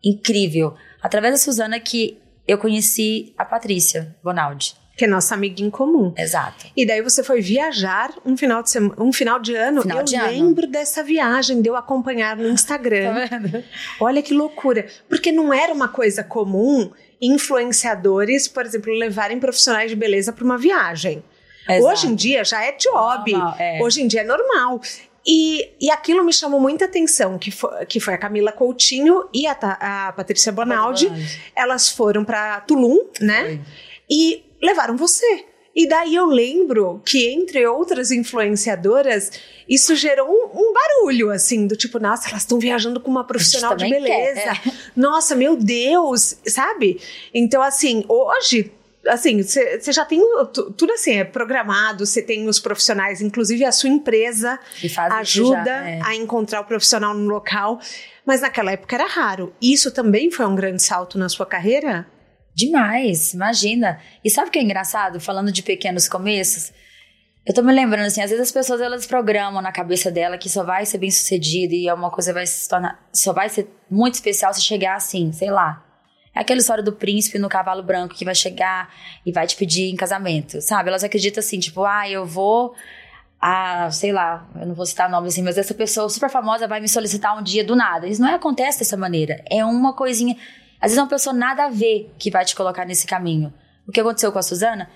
incrível. 0.05 0.75
Através 1.01 1.33
da 1.35 1.39
Suzana 1.39 1.81
que 1.81 2.19
eu 2.47 2.59
conheci 2.59 3.35
a 3.39 3.45
Patrícia 3.45 4.15
Bonaldi. 4.23 4.75
Que 4.99 5.05
é 5.05 5.09
nossa 5.09 5.33
amiga 5.35 5.63
em 5.63 5.71
comum. 5.71 6.13
Exato. 6.19 6.67
E 6.77 6.85
daí 6.85 7.01
você 7.01 7.23
foi 7.23 7.41
viajar 7.41 8.13
um 8.27 8.37
final 8.37 8.63
de, 8.63 8.71
sema- 8.71 8.95
um 8.99 9.13
final 9.13 9.39
de 9.39 9.55
ano. 9.55 9.81
Final 9.83 9.99
eu 9.99 10.05
de 10.05 10.17
ano. 10.17 10.27
lembro 10.27 10.67
dessa 10.67 11.03
viagem, 11.05 11.63
de 11.63 11.69
eu 11.71 11.77
acompanhar 11.77 12.37
no 12.37 12.49
Instagram. 12.51 13.15
vendo? 13.29 13.65
Olha 14.01 14.21
que 14.21 14.35
loucura. 14.35 14.87
Porque 15.09 15.31
não 15.31 15.55
era 15.55 15.73
uma 15.73 15.87
coisa 15.89 16.25
comum 16.25 16.91
influenciadores, 17.21 18.47
por 18.49 18.65
exemplo, 18.65 18.93
levarem 18.93 19.39
profissionais 19.41 19.91
de 19.91 19.97
beleza 19.97 20.33
para 20.33 20.45
uma 20.45 20.59
viagem. 20.59 21.23
Hoje 21.83 22.07
em 22.07 22.15
dia 22.15 22.45
já 22.45 22.65
é 22.65 22.73
job. 22.73 23.31
Normal, 23.33 23.57
é. 23.59 23.79
Hoje 23.83 24.03
em 24.03 24.07
dia 24.09 24.23
é 24.23 24.25
normal. 24.25 24.81
E, 25.27 25.69
e 25.81 25.91
aquilo 25.91 26.25
me 26.25 26.33
chamou 26.33 26.59
muita 26.59 26.87
atenção, 26.87 27.39
que 27.39 27.51
foi, 27.51 27.85
que 27.87 28.01
foi 28.01 28.15
a 28.15 28.19
Camila 28.19 28.51
Coutinho 28.51 29.29
e 29.35 29.47
a, 29.47 29.53
a 30.09 30.13
Patrícia 30.13 30.51
Bonaldi. 30.51 31.11
Elas 31.55 31.89
foram 31.91 32.25
para 32.25 32.61
Tulum, 32.63 32.99
né? 33.21 33.43
Foi. 33.45 33.61
E 34.09 34.45
levaram 34.61 34.97
você. 34.97 35.45
E 35.79 35.87
daí 35.87 36.17
eu 36.17 36.27
lembro 36.27 37.01
que, 37.07 37.29
entre 37.29 37.65
outras 37.65 38.11
influenciadoras, 38.11 39.31
isso 39.69 39.95
gerou 39.95 40.27
um, 40.29 40.61
um 40.61 40.73
barulho, 40.73 41.31
assim, 41.31 41.69
do 41.69 41.77
tipo, 41.77 42.01
nossa, 42.01 42.29
elas 42.29 42.43
estão 42.43 42.59
viajando 42.59 42.99
com 42.99 43.09
uma 43.09 43.23
profissional 43.23 43.77
de 43.77 43.85
também 43.85 44.03
quer, 44.03 44.35
beleza. 44.35 44.61
Nossa, 44.97 45.37
meu 45.37 45.57
Deus, 45.57 46.37
sabe? 46.47 47.01
Então, 47.33 47.63
assim, 47.63 48.05
hoje. 48.09 48.73
Assim, 49.07 49.41
você 49.41 49.93
já 49.93 50.05
tem 50.05 50.21
tudo 50.77 50.93
assim, 50.93 51.15
é 51.15 51.25
programado, 51.25 52.05
você 52.05 52.21
tem 52.21 52.47
os 52.49 52.59
profissionais, 52.59 53.23
inclusive 53.23 53.65
a 53.65 53.71
sua 53.71 53.89
empresa 53.89 54.59
ajuda 55.13 55.65
já, 55.65 55.89
é. 55.89 56.01
a 56.03 56.17
encontrar 56.17 56.61
o 56.61 56.65
profissional 56.65 57.15
no 57.15 57.31
local. 57.31 57.81
Mas 58.27 58.41
naquela 58.41 58.73
época 58.73 58.97
era 58.97 59.07
raro. 59.07 59.55
Isso 59.63 59.93
também 59.93 60.31
foi 60.31 60.45
um 60.45 60.55
grande 60.55 60.83
salto 60.83 61.17
na 61.17 61.29
sua 61.29 61.47
carreira? 61.47 62.07
Demais, 62.59 63.35
imagina. 63.35 64.01
E 64.25 64.29
sabe 64.29 64.49
o 64.49 64.51
que 64.51 64.59
é 64.59 64.63
engraçado? 64.63 65.21
Falando 65.21 65.53
de 65.53 65.63
pequenos 65.63 66.09
começos, 66.09 66.73
eu 67.47 67.55
tô 67.55 67.63
me 67.63 67.73
lembrando 67.73 68.07
assim, 68.07 68.21
às 68.21 68.31
vezes 68.31 68.49
as 68.49 68.51
pessoas 68.51 68.81
elas 68.81 69.07
programam 69.07 69.63
na 69.63 69.71
cabeça 69.71 70.11
dela 70.11 70.37
que 70.37 70.49
só 70.49 70.65
vai 70.65 70.85
ser 70.85 70.99
bem 70.99 71.09
sucedido 71.09 71.73
e 71.73 71.87
é 71.87 71.95
uma 71.95 72.11
coisa 72.11 72.33
vai 72.33 72.45
se 72.45 72.69
tornar, 72.69 73.01
só 73.13 73.33
vai 73.33 73.49
ser 73.49 73.73
muito 73.89 74.15
especial 74.15 74.53
se 74.53 74.61
chegar 74.61 74.97
assim, 74.97 75.31
sei 75.31 75.53
lá. 75.53 75.85
É 76.35 76.41
aquela 76.41 76.59
história 76.59 76.83
do 76.83 76.93
príncipe 76.93 77.39
no 77.39 77.49
cavalo 77.49 77.81
branco 77.81 78.17
que 78.17 78.25
vai 78.25 78.35
chegar 78.35 78.93
e 79.25 79.31
vai 79.31 79.47
te 79.47 79.55
pedir 79.55 79.89
em 79.93 79.95
casamento, 79.95 80.61
sabe? 80.61 80.89
Elas 80.89 81.05
acreditam 81.05 81.39
assim, 81.39 81.61
tipo, 81.61 81.85
ah, 81.85 82.11
eu 82.11 82.27
vou 82.27 82.75
a, 83.41 83.89
sei 83.93 84.11
lá, 84.11 84.49
eu 84.61 84.67
não 84.67 84.75
vou 84.75 84.85
citar 84.85 85.09
nome 85.09 85.29
assim, 85.29 85.43
mas 85.43 85.57
essa 85.57 85.75
pessoa 85.75 86.09
super 86.09 86.29
famosa 86.29 86.67
vai 86.67 86.81
me 86.81 86.89
solicitar 86.89 87.39
um 87.39 87.43
dia 87.43 87.63
do 87.63 87.77
nada. 87.77 88.09
Isso 88.09 88.21
não 88.21 88.35
acontece 88.35 88.81
dessa 88.81 88.97
maneira. 88.97 89.43
É 89.49 89.65
uma 89.65 89.93
coisinha. 89.93 90.37
Às 90.81 90.91
vezes 90.91 90.99
é 90.99 91.03
uma 91.03 91.09
pessoa 91.09 91.35
nada 91.35 91.65
a 91.65 91.71
ver 91.71 92.15
que 92.19 92.31
vai 92.31 92.45
te 92.45 92.55
colocar 92.55 92.85
nesse 92.85 93.07
caminho. 93.07 93.53
O 93.87 93.93
que 93.93 94.01
aconteceu 94.01 94.31
com 94.31 94.39
a 94.39 94.43
Suzana? 94.43 94.89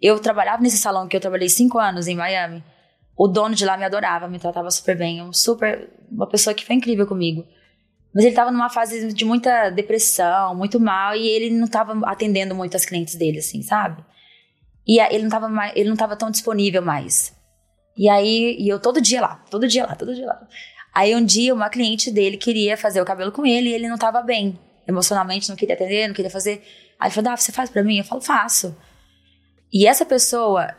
Eu 0.00 0.18
trabalhava 0.18 0.62
nesse 0.62 0.78
salão 0.78 1.08
que 1.08 1.16
eu 1.16 1.20
trabalhei 1.20 1.48
cinco 1.48 1.78
anos 1.78 2.06
em 2.06 2.14
Miami. 2.14 2.64
O 3.16 3.26
dono 3.26 3.54
de 3.54 3.64
lá 3.64 3.76
me 3.76 3.84
adorava, 3.84 4.28
me 4.28 4.38
tratava 4.38 4.70
super 4.70 4.96
bem. 4.96 5.22
Um 5.22 5.32
super, 5.32 5.90
uma 6.10 6.28
pessoa 6.28 6.54
que 6.54 6.64
foi 6.64 6.76
incrível 6.76 7.06
comigo. 7.06 7.44
Mas 8.14 8.24
ele 8.24 8.32
estava 8.32 8.50
numa 8.50 8.70
fase 8.70 9.12
de 9.12 9.24
muita 9.24 9.70
depressão, 9.70 10.54
muito 10.54 10.80
mal, 10.80 11.14
e 11.14 11.28
ele 11.28 11.50
não 11.50 11.66
estava 11.66 11.98
atendendo 12.06 12.54
muito 12.54 12.76
as 12.76 12.84
clientes 12.84 13.16
dele, 13.16 13.38
assim, 13.38 13.62
sabe? 13.62 14.02
E 14.86 15.00
ele 15.00 15.18
não 15.18 15.28
estava 15.28 15.72
ele 15.74 15.88
não 15.88 15.96
tava 15.96 16.16
tão 16.16 16.30
disponível 16.30 16.80
mais. 16.80 17.36
E 17.96 18.08
aí, 18.08 18.56
e 18.58 18.68
eu 18.68 18.80
todo 18.80 19.00
dia 19.00 19.20
lá, 19.20 19.44
todo 19.50 19.68
dia 19.68 19.84
lá, 19.84 19.94
todo 19.94 20.14
dia 20.14 20.26
lá. 20.26 20.40
Aí 20.94 21.14
um 21.14 21.24
dia 21.24 21.52
uma 21.52 21.68
cliente 21.68 22.10
dele 22.10 22.36
queria 22.36 22.76
fazer 22.76 23.00
o 23.00 23.04
cabelo 23.04 23.30
com 23.30 23.44
ele 23.44 23.68
e 23.68 23.74
ele 23.74 23.88
não 23.88 23.98
tava 23.98 24.22
bem. 24.22 24.58
Emocionalmente 24.88 25.48
não 25.48 25.56
queria 25.56 25.74
atender, 25.74 26.08
não 26.08 26.14
queria 26.14 26.30
fazer. 26.30 26.64
Aí 26.98 27.08
ele 27.08 27.14
falou: 27.14 27.30
"Ah, 27.30 27.36
você 27.36 27.52
faz 27.52 27.68
para 27.68 27.84
mim?" 27.84 27.98
Eu 27.98 28.04
falo: 28.04 28.20
"Faço". 28.20 28.74
E 29.72 29.86
essa 29.86 30.04
pessoa, 30.04 30.74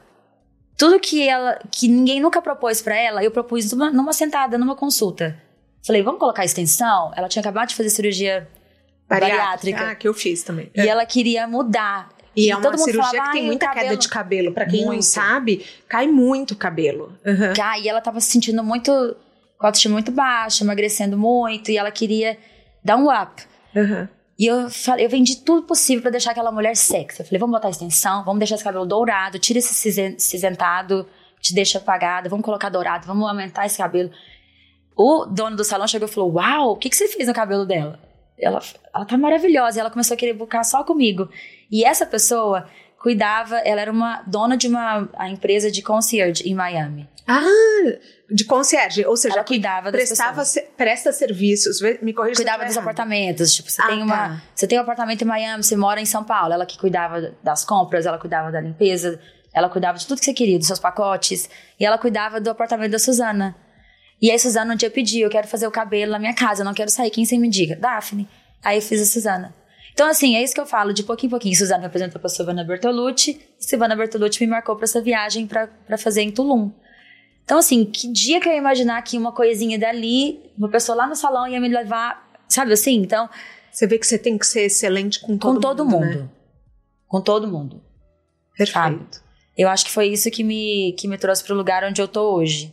tudo 0.77 0.99
que 0.99 1.27
ela, 1.27 1.59
que 1.71 1.87
ninguém 1.87 2.19
nunca 2.19 2.41
propôs 2.41 2.81
para 2.81 2.97
ela, 2.97 3.23
eu 3.23 3.31
propus 3.31 3.71
numa, 3.71 3.91
numa, 3.91 4.13
sentada, 4.13 4.57
numa 4.57 4.75
consulta. 4.75 5.39
Falei, 5.85 6.01
vamos 6.01 6.19
colocar 6.19 6.43
extensão? 6.43 7.11
Ela 7.15 7.29
tinha 7.29 7.41
acabado 7.41 7.69
de 7.69 7.75
fazer 7.75 7.89
cirurgia 7.89 8.47
bariátrica. 9.07 9.37
bariátrica. 9.37 9.91
Ah, 9.91 9.95
que 9.95 10.07
eu 10.07 10.13
fiz 10.13 10.43
também. 10.43 10.71
E 10.75 10.81
é. 10.81 10.87
ela 10.87 11.05
queria 11.05 11.47
mudar. 11.47 12.09
E, 12.35 12.47
e 12.47 12.51
é 12.51 12.55
uma 12.55 12.77
cirurgia 12.77 13.03
falava, 13.03 13.31
que 13.31 13.37
tem 13.37 13.45
muita 13.45 13.67
cabelo... 13.67 13.87
queda 13.89 13.97
de 13.97 14.07
cabelo. 14.09 14.53
Para 14.53 14.65
quem 14.65 14.85
muito. 14.85 14.95
não 14.95 15.01
sabe, 15.01 15.65
cai 15.87 16.07
muito 16.07 16.55
cabelo. 16.55 17.13
Uhum. 17.25 17.53
Cai, 17.55 17.81
e 17.81 17.89
ela 17.89 18.01
tava 18.01 18.19
se 18.19 18.31
sentindo 18.31 18.63
muito. 18.63 18.91
com 19.57 19.65
a 19.65 19.69
autoestima 19.69 19.93
muito 19.93 20.11
baixa, 20.11 20.63
emagrecendo 20.63 21.17
muito, 21.17 21.71
e 21.71 21.77
ela 21.77 21.91
queria 21.91 22.37
dar 22.83 22.97
um 22.97 23.11
up. 23.11 23.43
Uhum. 23.75 24.07
E 24.37 24.45
eu 24.45 24.69
falei, 24.69 25.05
eu 25.05 25.09
vendi 25.09 25.35
tudo 25.37 25.63
possível 25.63 26.01
para 26.01 26.11
deixar 26.11 26.31
aquela 26.31 26.51
mulher 26.51 26.75
sexy. 26.75 27.19
Eu 27.19 27.25
falei, 27.25 27.39
vamos 27.39 27.53
botar 27.53 27.69
extensão, 27.69 28.23
vamos 28.23 28.39
deixar 28.39 28.55
esse 28.55 28.63
cabelo 28.63 28.85
dourado, 28.85 29.37
tira 29.37 29.59
esse 29.59 29.73
cinzentado, 30.17 31.05
te 31.41 31.53
deixa 31.53 31.77
apagado, 31.77 32.29
vamos 32.29 32.45
colocar 32.45 32.69
dourado, 32.69 33.05
vamos 33.05 33.27
aumentar 33.27 33.65
esse 33.65 33.77
cabelo. 33.77 34.09
O 34.95 35.25
dono 35.25 35.57
do 35.57 35.63
salão 35.63 35.87
chegou 35.87 36.07
e 36.07 36.11
falou: 36.11 36.33
Uau, 36.33 36.71
o 36.71 36.75
que, 36.77 36.89
que 36.89 36.95
você 36.95 37.07
fez 37.07 37.27
no 37.27 37.33
cabelo 37.33 37.65
dela? 37.65 37.99
Ela, 38.37 38.59
ela 38.93 39.05
tá 39.05 39.17
maravilhosa. 39.17 39.77
E 39.77 39.79
ela 39.81 39.89
começou 39.89 40.15
a 40.15 40.17
querer 40.17 40.33
buscar 40.33 40.63
só 40.63 40.83
comigo. 40.83 41.29
E 41.69 41.83
essa 41.83 42.05
pessoa 42.05 42.65
cuidava, 42.97 43.57
ela 43.59 43.81
era 43.81 43.91
uma 43.91 44.21
dona 44.23 44.57
de 44.57 44.67
uma 44.67 45.07
empresa 45.29 45.71
de 45.71 45.81
concierge 45.81 46.43
em 46.49 46.53
Miami. 46.53 47.07
Ah, 47.29 47.99
de 48.31 48.43
concierge, 48.43 49.05
ou 49.05 49.15
seja, 49.15 49.35
ela 49.35 49.43
cuidava 49.43 49.91
prestava 49.91 50.43
se, 50.43 50.61
presta 50.75 51.11
serviços, 51.11 51.79
me 52.01 52.11
corrija 52.11 52.37
Cuidava 52.37 52.65
dos 52.65 52.75
apartamentos, 52.75 53.53
tipo, 53.53 53.69
você 53.69 53.81
ah, 53.81 53.87
tem 53.87 54.01
uma, 54.01 54.17
tá. 54.17 54.41
você 54.55 54.67
tem 54.67 54.79
um 54.79 54.81
apartamento 54.81 55.21
em 55.21 55.25
Miami, 55.25 55.63
você 55.63 55.75
mora 55.75 56.01
em 56.01 56.05
São 56.05 56.23
Paulo, 56.23 56.53
ela 56.53 56.65
que 56.65 56.79
cuidava 56.79 57.35
das 57.43 57.63
compras, 57.63 58.07
ela 58.07 58.17
cuidava 58.17 58.51
da 58.51 58.59
limpeza, 58.59 59.19
ela 59.53 59.69
cuidava 59.69 59.97
de 59.97 60.07
tudo 60.07 60.17
que 60.17 60.25
você 60.25 60.33
queria, 60.33 60.57
dos 60.57 60.65
seus 60.65 60.79
pacotes, 60.79 61.49
e 61.79 61.85
ela 61.85 61.99
cuidava 61.99 62.41
do 62.41 62.49
apartamento 62.49 62.91
da 62.91 62.99
Suzana. 62.99 63.55
E 64.21 64.31
aí 64.31 64.39
Suzana 64.39 64.73
um 64.73 64.75
dia 64.75 64.89
pediu, 64.89 65.27
eu 65.27 65.29
quero 65.29 65.47
fazer 65.47 65.67
o 65.67 65.71
cabelo 65.71 66.11
na 66.11 66.19
minha 66.19 66.33
casa, 66.33 66.61
eu 66.61 66.65
não 66.65 66.73
quero 66.73 66.89
sair, 66.89 67.11
quem 67.11 67.25
você 67.25 67.37
me 67.37 67.49
diga? 67.49 67.75
Daphne. 67.75 68.27
Aí 68.63 68.77
eu 68.77 68.81
fiz 68.81 69.01
a 69.01 69.05
Suzana. 69.05 69.55
Então, 69.93 70.07
assim, 70.07 70.35
é 70.35 70.43
isso 70.43 70.53
que 70.53 70.61
eu 70.61 70.65
falo, 70.65 70.93
de 70.93 71.03
pouquinho 71.03 71.27
em 71.27 71.31
pouquinho. 71.31 71.55
Suzana 71.55 71.81
me 71.81 71.85
apresentou 71.87 72.21
pra 72.21 72.29
Silvana 72.29 72.63
Bertolucci, 72.63 73.39
Silvana 73.57 73.95
Bertolucci 73.95 74.45
me 74.45 74.47
marcou 74.47 74.75
para 74.75 74.85
essa 74.85 75.01
viagem 75.01 75.45
para 75.45 75.97
fazer 75.97 76.21
em 76.21 76.31
Tulum. 76.31 76.71
Então, 77.49 77.57
assim, 77.57 77.83
que 77.83 78.07
dia 78.11 78.39
que 78.39 78.47
eu 78.47 78.53
ia 78.53 78.59
imaginar 78.59 79.01
que 79.01 79.17
uma 79.17 79.31
coisinha 79.31 79.79
dali, 79.79 80.39
uma 80.55 80.69
pessoa 80.69 80.95
lá 80.95 81.07
no 81.07 81.15
salão 81.15 81.47
ia 81.47 81.59
me 81.59 81.67
levar, 81.67 82.31
sabe 82.47 82.73
assim? 82.73 82.97
Então. 82.97 83.27
Você 83.71 83.87
vê 83.87 83.97
que 83.97 84.05
você 84.05 84.19
tem 84.19 84.37
que 84.37 84.45
ser 84.45 84.65
excelente 84.65 85.19
com 85.19 85.35
todo 85.35 85.55
com 85.55 85.59
todo 85.59 85.83
mundo. 85.83 86.05
mundo. 86.05 86.19
Né? 86.19 86.29
Com 87.07 87.21
todo 87.21 87.47
mundo. 87.47 87.83
Perfeito. 88.55 88.71
Sabe? 88.71 89.03
Eu 89.57 89.67
acho 89.67 89.85
que 89.85 89.89
foi 89.89 90.09
isso 90.09 90.29
que 90.29 90.43
me, 90.43 90.93
que 90.93 91.07
me 91.07 91.17
trouxe 91.17 91.43
para 91.43 91.55
o 91.55 91.57
lugar 91.57 91.83
onde 91.83 91.99
eu 91.99 92.07
tô 92.07 92.35
hoje. 92.35 92.71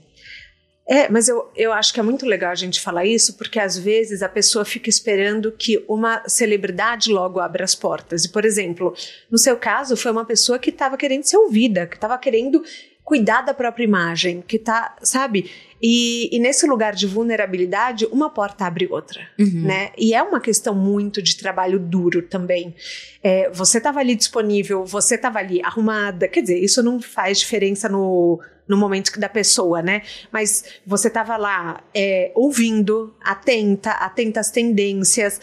É, 0.86 1.08
mas 1.08 1.26
eu, 1.26 1.50
eu 1.56 1.72
acho 1.72 1.94
que 1.94 1.98
é 1.98 2.02
muito 2.02 2.26
legal 2.26 2.50
a 2.50 2.54
gente 2.54 2.78
falar 2.78 3.06
isso, 3.06 3.38
porque 3.38 3.58
às 3.58 3.78
vezes 3.78 4.22
a 4.22 4.28
pessoa 4.28 4.62
fica 4.62 4.90
esperando 4.90 5.50
que 5.52 5.82
uma 5.88 6.22
celebridade 6.28 7.10
logo 7.10 7.40
abra 7.40 7.64
as 7.64 7.74
portas. 7.74 8.26
E, 8.26 8.28
por 8.28 8.44
exemplo, 8.44 8.94
no 9.30 9.38
seu 9.38 9.56
caso, 9.56 9.96
foi 9.96 10.12
uma 10.12 10.26
pessoa 10.26 10.58
que 10.58 10.68
estava 10.68 10.98
querendo 10.98 11.24
ser 11.24 11.38
ouvida, 11.38 11.86
que 11.86 11.94
estava 11.96 12.18
querendo 12.18 12.62
cuidar 13.06 13.42
da 13.42 13.54
própria 13.54 13.84
imagem, 13.84 14.42
que 14.44 14.58
tá, 14.58 14.96
sabe? 15.00 15.48
E, 15.80 16.28
e, 16.34 16.40
nesse 16.40 16.66
lugar 16.66 16.92
de 16.92 17.06
vulnerabilidade, 17.06 18.04
uma 18.06 18.28
porta 18.28 18.66
abre 18.66 18.88
outra, 18.90 19.20
uhum. 19.38 19.62
né? 19.62 19.92
E 19.96 20.12
é 20.12 20.20
uma 20.20 20.40
questão 20.40 20.74
muito 20.74 21.22
de 21.22 21.36
trabalho 21.36 21.78
duro 21.78 22.22
também. 22.22 22.74
É, 23.22 23.48
você 23.50 23.78
estava 23.78 24.00
ali 24.00 24.16
disponível, 24.16 24.84
você 24.84 25.14
estava 25.14 25.38
ali 25.38 25.62
arrumada, 25.62 26.26
quer 26.26 26.40
dizer, 26.40 26.58
isso 26.58 26.82
não 26.82 27.00
faz 27.00 27.38
diferença 27.38 27.88
no, 27.88 28.40
no 28.66 28.76
momento 28.76 29.16
da 29.20 29.28
pessoa, 29.28 29.80
né? 29.80 30.02
Mas 30.32 30.64
você 30.84 31.06
estava 31.06 31.36
lá 31.36 31.84
é, 31.94 32.32
ouvindo, 32.34 33.14
atenta, 33.22 33.92
atenta 33.92 34.40
às 34.40 34.50
tendências. 34.50 35.40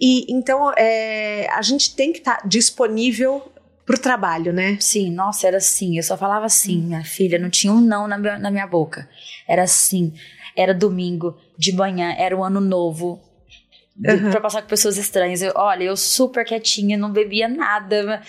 E 0.00 0.32
então 0.32 0.72
é, 0.78 1.46
a 1.50 1.60
gente 1.60 1.94
tem 1.94 2.10
que 2.10 2.20
estar 2.20 2.36
tá 2.36 2.48
disponível 2.48 3.51
pro 3.84 3.98
trabalho, 3.98 4.52
né? 4.52 4.76
Sim, 4.80 5.10
nossa, 5.10 5.46
era 5.46 5.56
assim. 5.56 5.96
Eu 5.96 6.02
só 6.02 6.16
falava 6.16 6.46
assim, 6.46 6.82
minha 6.82 7.04
filha, 7.04 7.38
não 7.38 7.50
tinha 7.50 7.72
um 7.72 7.80
não 7.80 8.06
na 8.06 8.18
minha, 8.18 8.38
na 8.38 8.50
minha 8.50 8.66
boca. 8.66 9.08
Era 9.48 9.62
assim. 9.62 10.12
Era 10.56 10.74
domingo, 10.74 11.36
de 11.56 11.72
manhã, 11.72 12.14
era 12.18 12.36
o 12.36 12.44
ano 12.44 12.60
novo. 12.60 13.20
Uhum. 13.96 14.30
Pra 14.30 14.40
passar 14.40 14.62
com 14.62 14.68
pessoas 14.68 14.96
estranhas. 14.96 15.42
Eu, 15.42 15.52
olha, 15.54 15.84
eu 15.84 15.96
super 15.96 16.44
quietinha, 16.44 16.96
não 16.96 17.10
bebia 17.10 17.48
nada. 17.48 18.22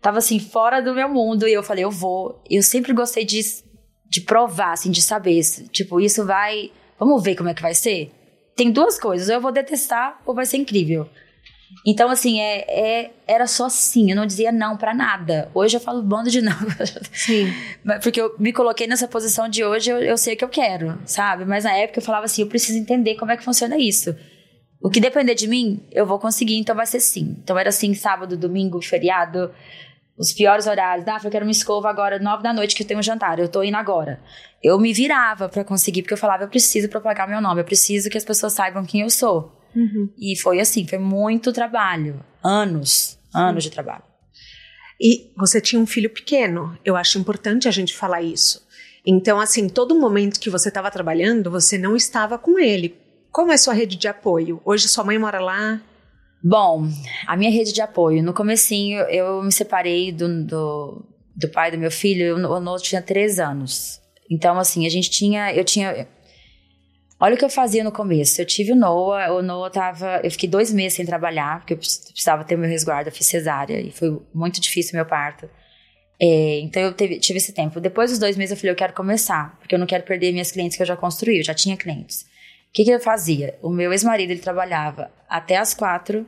Tava 0.00 0.18
assim, 0.18 0.38
fora 0.38 0.80
do 0.80 0.94
meu 0.94 1.08
mundo. 1.08 1.46
E 1.46 1.52
eu 1.52 1.62
falei, 1.62 1.84
eu 1.84 1.90
vou. 1.90 2.42
Eu 2.48 2.62
sempre 2.62 2.92
gostei 2.92 3.24
de, 3.24 3.40
de 4.08 4.20
provar, 4.20 4.72
assim, 4.72 4.90
de 4.90 5.02
saber. 5.02 5.40
Tipo, 5.70 6.00
isso 6.00 6.24
vai. 6.24 6.70
Vamos 6.98 7.22
ver 7.22 7.36
como 7.36 7.48
é 7.48 7.54
que 7.54 7.62
vai 7.62 7.74
ser? 7.74 8.10
Tem 8.54 8.70
duas 8.70 8.98
coisas. 8.98 9.28
Ou 9.28 9.34
eu 9.34 9.40
vou 9.40 9.52
detestar 9.52 10.20
ou 10.24 10.34
vai 10.34 10.46
ser 10.46 10.56
incrível. 10.56 11.08
Então, 11.84 12.10
assim, 12.10 12.40
é, 12.40 12.64
é, 12.68 13.10
era 13.26 13.46
só 13.46 13.68
sim, 13.68 14.10
eu 14.10 14.16
não 14.16 14.26
dizia 14.26 14.50
não 14.52 14.76
para 14.76 14.94
nada. 14.94 15.50
Hoje 15.54 15.76
eu 15.76 15.80
falo 15.80 16.02
bando 16.02 16.30
de 16.30 16.40
não. 16.40 16.56
Sim. 17.12 17.52
Porque 18.02 18.20
eu 18.20 18.34
me 18.38 18.52
coloquei 18.52 18.86
nessa 18.86 19.06
posição 19.08 19.48
de 19.48 19.64
hoje, 19.64 19.90
eu, 19.90 19.98
eu 19.98 20.16
sei 20.16 20.34
o 20.34 20.36
que 20.36 20.44
eu 20.44 20.48
quero, 20.48 20.98
sabe? 21.04 21.44
Mas 21.44 21.64
na 21.64 21.72
época 21.72 21.98
eu 21.98 22.04
falava 22.04 22.24
assim, 22.24 22.42
eu 22.42 22.48
preciso 22.48 22.78
entender 22.78 23.16
como 23.16 23.32
é 23.32 23.36
que 23.36 23.44
funciona 23.44 23.76
isso. 23.76 24.14
O 24.80 24.90
que 24.90 25.00
depender 25.00 25.34
de 25.34 25.48
mim, 25.48 25.82
eu 25.90 26.06
vou 26.06 26.18
conseguir, 26.18 26.56
então 26.56 26.74
vai 26.74 26.86
ser 26.86 27.00
sim. 27.00 27.36
Então 27.42 27.58
era 27.58 27.68
assim, 27.70 27.94
sábado, 27.94 28.36
domingo, 28.36 28.80
feriado, 28.82 29.50
os 30.18 30.32
piores 30.32 30.66
horários. 30.66 31.06
Ah, 31.08 31.18
eu 31.22 31.30
quero 31.30 31.44
uma 31.44 31.50
escova 31.50 31.88
agora, 31.88 32.18
nove 32.18 32.42
da 32.42 32.52
noite, 32.52 32.74
que 32.74 32.82
eu 32.82 32.86
tenho 32.86 33.00
um 33.00 33.02
jantar, 33.02 33.38
eu 33.38 33.48
tô 33.48 33.62
indo 33.62 33.76
agora. 33.76 34.20
Eu 34.62 34.78
me 34.78 34.92
virava 34.92 35.48
para 35.48 35.64
conseguir, 35.64 36.02
porque 36.02 36.14
eu 36.14 36.18
falava, 36.18 36.44
eu 36.44 36.48
preciso 36.48 36.88
propagar 36.88 37.28
meu 37.28 37.40
nome, 37.40 37.60
eu 37.60 37.64
preciso 37.64 38.10
que 38.10 38.18
as 38.18 38.24
pessoas 38.24 38.52
saibam 38.52 38.84
quem 38.84 39.02
eu 39.02 39.10
sou. 39.10 39.52
Uhum. 39.76 40.08
E 40.18 40.34
foi 40.36 40.58
assim, 40.58 40.86
foi 40.88 40.98
muito 40.98 41.52
trabalho. 41.52 42.24
Anos, 42.42 43.18
anos 43.34 43.62
de 43.62 43.70
trabalho. 43.70 44.02
E 45.00 45.30
você 45.36 45.60
tinha 45.60 45.80
um 45.80 45.86
filho 45.86 46.08
pequeno. 46.08 46.76
Eu 46.82 46.96
acho 46.96 47.18
importante 47.18 47.68
a 47.68 47.70
gente 47.70 47.94
falar 47.94 48.22
isso. 48.22 48.66
Então, 49.06 49.38
assim, 49.38 49.68
todo 49.68 49.98
momento 49.98 50.40
que 50.40 50.50
você 50.50 50.68
estava 50.68 50.90
trabalhando, 50.90 51.50
você 51.50 51.76
não 51.76 51.94
estava 51.94 52.38
com 52.38 52.58
ele. 52.58 52.96
Como 53.30 53.52
é 53.52 53.56
sua 53.56 53.74
rede 53.74 53.96
de 53.96 54.08
apoio? 54.08 54.60
Hoje 54.64 54.88
sua 54.88 55.04
mãe 55.04 55.18
mora 55.18 55.38
lá? 55.38 55.80
Bom, 56.42 56.88
a 57.26 57.36
minha 57.36 57.50
rede 57.50 57.72
de 57.72 57.80
apoio, 57.80 58.22
no 58.22 58.32
comecinho 58.32 59.00
eu 59.10 59.42
me 59.42 59.52
separei 59.52 60.12
do, 60.12 60.44
do, 60.44 61.04
do 61.34 61.48
pai 61.50 61.70
do 61.70 61.78
meu 61.78 61.90
filho, 61.90 62.36
o 62.36 62.60
Noah 62.60 62.80
tinha 62.80 63.02
três 63.02 63.38
anos. 63.38 64.00
Então, 64.30 64.58
assim, 64.58 64.86
a 64.86 64.88
gente 64.88 65.10
tinha, 65.10 65.52
eu 65.54 65.64
tinha, 65.64 66.06
Olha 67.18 67.34
o 67.34 67.38
que 67.38 67.44
eu 67.44 67.50
fazia 67.50 67.82
no 67.82 67.90
começo. 67.90 68.40
Eu 68.40 68.46
tive 68.46 68.72
o 68.72 68.76
Noah, 68.76 69.32
o 69.32 69.42
Noah 69.42 69.70
tava. 69.70 70.20
Eu 70.22 70.30
fiquei 70.30 70.48
dois 70.48 70.72
meses 70.72 70.94
sem 70.94 71.06
trabalhar, 71.06 71.60
porque 71.60 71.72
eu 71.72 71.78
precisava 71.78 72.44
ter 72.44 72.56
meu 72.56 72.68
resguardo, 72.68 73.08
eu 73.08 73.12
fiz 73.12 73.26
cesárea, 73.26 73.80
e 73.80 73.90
foi 73.90 74.20
muito 74.34 74.60
difícil 74.60 74.92
o 74.92 74.96
meu 74.96 75.06
parto. 75.06 75.48
É, 76.20 76.60
então 76.60 76.82
eu 76.82 76.92
teve, 76.92 77.18
tive 77.18 77.38
esse 77.38 77.52
tempo. 77.52 77.80
Depois 77.80 78.10
dos 78.10 78.18
dois 78.18 78.36
meses 78.36 78.52
eu 78.52 78.56
falei, 78.56 78.72
eu 78.72 78.76
quero 78.76 78.92
começar, 78.92 79.56
porque 79.58 79.74
eu 79.74 79.78
não 79.78 79.86
quero 79.86 80.04
perder 80.04 80.32
minhas 80.32 80.50
clientes 80.50 80.76
que 80.76 80.82
eu 80.82 80.86
já 80.86 80.96
construí, 80.96 81.38
eu 81.38 81.44
já 81.44 81.54
tinha 81.54 81.76
clientes. 81.76 82.22
O 82.68 82.72
que, 82.72 82.84
que 82.84 82.90
eu 82.90 83.00
fazia? 83.00 83.58
O 83.62 83.70
meu 83.70 83.92
ex-marido 83.92 84.30
ele 84.30 84.40
trabalhava 84.40 85.10
até 85.28 85.56
as 85.56 85.72
quatro 85.72 86.26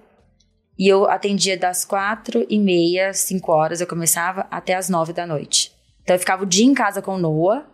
e 0.79 0.87
eu 0.89 1.09
atendia 1.09 1.59
das 1.59 1.85
quatro 1.85 2.47
e 2.49 2.59
meia, 2.59 3.13
cinco 3.13 3.53
horas, 3.53 3.81
eu 3.81 3.87
começava 3.87 4.47
até 4.51 4.75
as 4.75 4.89
nove 4.89 5.13
da 5.13 5.27
noite. 5.27 5.73
Então 6.03 6.15
eu 6.15 6.21
ficava 6.21 6.45
o 6.45 6.47
dia 6.47 6.65
em 6.65 6.73
casa 6.73 7.03
com 7.03 7.15
o 7.15 7.19
Noah, 7.19 7.67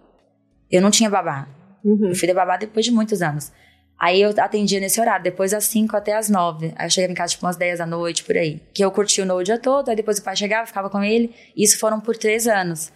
eu 0.71 0.81
não 0.81 0.91
tinha 0.91 1.11
babá. 1.11 1.49
Uhum. 1.85 2.09
Eu 2.09 2.15
fui 2.15 2.27
de 2.27 2.35
babá 2.35 2.57
depois 2.57 2.85
de 2.85 2.91
muitos 2.91 3.21
anos. 3.21 3.53
Aí 3.99 4.21
eu 4.21 4.35
atendia 4.39 4.81
nesse 4.81 5.01
horário, 5.01 5.23
depois 5.23 5.53
das 5.53 5.65
5 5.65 5.97
até 5.97 6.17
as 6.17 6.29
9. 6.29 6.73
Aí 6.77 6.87
eu 6.87 6.91
chegava 6.91 7.13
em 7.13 7.15
casa 7.15 7.33
tipo 7.33 7.47
umas 7.47 7.57
10 7.57 7.79
da 7.79 7.87
noite, 7.87 8.25
por 8.25 8.37
aí. 8.37 8.61
Que 8.73 8.85
eu 8.85 8.91
curtia 8.91 9.23
o 9.23 9.27
Noah 9.27 9.41
o 9.41 9.45
dia 9.45 9.59
todo, 9.59 9.89
aí 9.89 9.97
depois 9.97 10.19
o 10.19 10.23
pai 10.23 10.37
chegava, 10.37 10.67
ficava 10.67 10.91
com 10.91 11.03
ele. 11.03 11.35
Isso 11.57 11.79
foram 11.79 12.01
por 12.01 12.17
três 12.17 12.49
anos. 12.49 12.93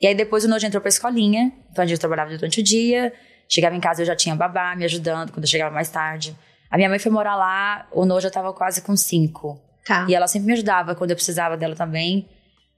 E 0.00 0.06
aí 0.06 0.14
depois 0.14 0.44
o 0.44 0.48
Noah 0.48 0.64
entrou 0.64 0.80
pra 0.80 0.88
escolinha, 0.88 1.52
então 1.70 1.82
a 1.82 1.86
gente 1.86 1.98
trabalhava 1.98 2.30
durante 2.36 2.60
o 2.60 2.62
dia. 2.62 3.12
Chegava 3.48 3.74
em 3.74 3.80
casa, 3.80 4.02
eu 4.02 4.06
já 4.06 4.16
tinha 4.16 4.34
babá 4.34 4.74
me 4.76 4.84
ajudando 4.84 5.32
quando 5.32 5.44
eu 5.44 5.48
chegava 5.48 5.74
mais 5.74 5.88
tarde. 5.88 6.36
A 6.70 6.76
minha 6.76 6.88
mãe 6.88 6.98
foi 6.98 7.10
morar 7.12 7.36
lá, 7.36 7.86
o 7.92 8.04
Noah 8.04 8.20
já 8.20 8.30
tava 8.30 8.52
quase 8.52 8.82
com 8.82 8.96
5. 8.96 9.60
Tá. 9.86 10.06
E 10.08 10.14
ela 10.14 10.26
sempre 10.26 10.46
me 10.46 10.52
ajudava 10.52 10.94
quando 10.94 11.10
eu 11.10 11.16
precisava 11.16 11.56
dela 11.56 11.74
também. 11.74 12.28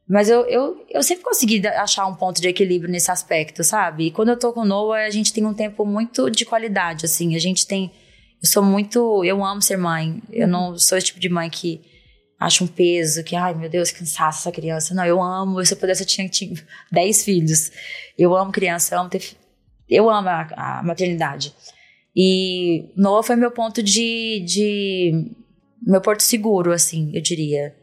Mas 0.09 0.29
eu, 0.29 0.45
eu, 0.47 0.85
eu 0.91 1.03
sempre 1.03 1.25
consegui 1.25 1.67
achar 1.67 2.07
um 2.07 2.15
ponto 2.15 2.41
de 2.41 2.49
equilíbrio 2.49 2.91
nesse 2.91 3.11
aspecto, 3.11 3.65
sabe? 3.65 4.07
E 4.07 4.11
quando 4.11 4.29
eu 4.29 4.39
tô 4.39 4.53
com 4.53 4.61
o 4.61 4.65
Noah, 4.65 5.07
a 5.07 5.11
gente 5.11 5.33
tem 5.33 5.45
um 5.47 5.55
tempo 5.55 5.87
muito 5.87 6.31
de 6.31 6.45
qualidade, 6.45 7.07
assim. 7.07 7.35
A 7.35 7.39
gente 7.39 7.67
tem. 7.67 7.91
Eu 8.43 8.49
sou 8.49 8.63
muito. 8.63 9.25
Eu 9.25 9.43
amo 9.43 9.63
ser 9.63 9.79
mãe. 9.79 10.23
Eu 10.31 10.47
não 10.47 10.77
sou 10.79 10.99
esse 10.99 11.07
tipo 11.07 11.21
de 11.21 11.31
mãe 11.31 11.49
que 11.49 11.81
acha 12.39 12.63
um 12.63 12.67
peso, 12.67 13.25
que, 13.25 13.35
ai 13.35 13.55
meu 13.55 13.71
Deus, 13.71 13.91
cansaço 13.91 14.41
essa 14.41 14.53
criança. 14.53 14.95
Não, 14.95 15.07
eu 15.07 15.23
amo. 15.23 15.65
Se 15.65 15.73
eu 15.73 15.79
pudesse, 15.79 16.03
eu 16.03 16.07
tinha, 16.07 16.29
tinha 16.29 16.55
10 16.93 17.25
filhos. 17.25 17.71
Eu 18.19 18.37
amo 18.37 18.53
criança, 18.53 18.95
eu 18.95 19.01
amo 19.01 19.09
ter. 19.09 19.37
Eu 19.89 20.11
amo 20.11 20.29
a, 20.29 20.81
a 20.81 20.83
maternidade. 20.83 21.55
E 22.15 22.93
Noah 22.97 23.23
foi 23.23 23.37
meu 23.37 23.51
ponto 23.51 23.83
de, 23.83 24.41
de. 24.47 25.31
meu 25.83 26.01
porto 26.01 26.23
seguro, 26.23 26.73
assim, 26.73 27.11
eu 27.15 27.23
diria. 27.23 27.75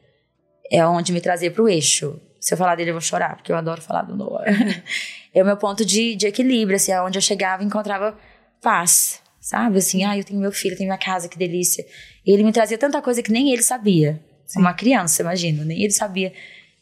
É 0.71 0.85
onde 0.85 1.11
me 1.11 1.19
trazia 1.19 1.51
pro 1.51 1.67
eixo. 1.67 2.19
Se 2.39 2.53
eu 2.53 2.57
falar 2.57 2.75
dele, 2.75 2.91
eu 2.91 2.93
vou 2.93 3.01
chorar, 3.01 3.35
porque 3.35 3.51
eu 3.51 3.55
adoro 3.55 3.81
falar 3.81 4.03
do 4.03 4.15
Noah. 4.15 4.45
é 5.33 5.43
o 5.43 5.45
meu 5.45 5.57
ponto 5.57 5.85
de, 5.85 6.15
de 6.15 6.25
equilíbrio, 6.27 6.75
assim, 6.75 6.93
onde 6.95 7.17
eu 7.17 7.21
chegava 7.21 7.61
e 7.61 7.65
encontrava 7.65 8.17
paz, 8.61 9.21
sabe? 9.39 9.77
Assim, 9.77 10.03
ah, 10.03 10.17
eu 10.17 10.23
tenho 10.23 10.39
meu 10.39 10.51
filho, 10.51 10.75
tenho 10.75 10.87
minha 10.87 10.97
casa, 10.97 11.27
que 11.27 11.37
delícia. 11.37 11.85
E 12.25 12.31
ele 12.31 12.43
me 12.43 12.51
trazia 12.51 12.77
tanta 12.77 13.01
coisa 13.01 13.21
que 13.21 13.31
nem 13.31 13.51
ele 13.51 13.61
sabia. 13.61 14.19
Sim. 14.47 14.59
Uma 14.59 14.73
criança, 14.73 15.21
imagino, 15.21 15.63
nem 15.63 15.83
ele 15.83 15.91
sabia. 15.91 16.33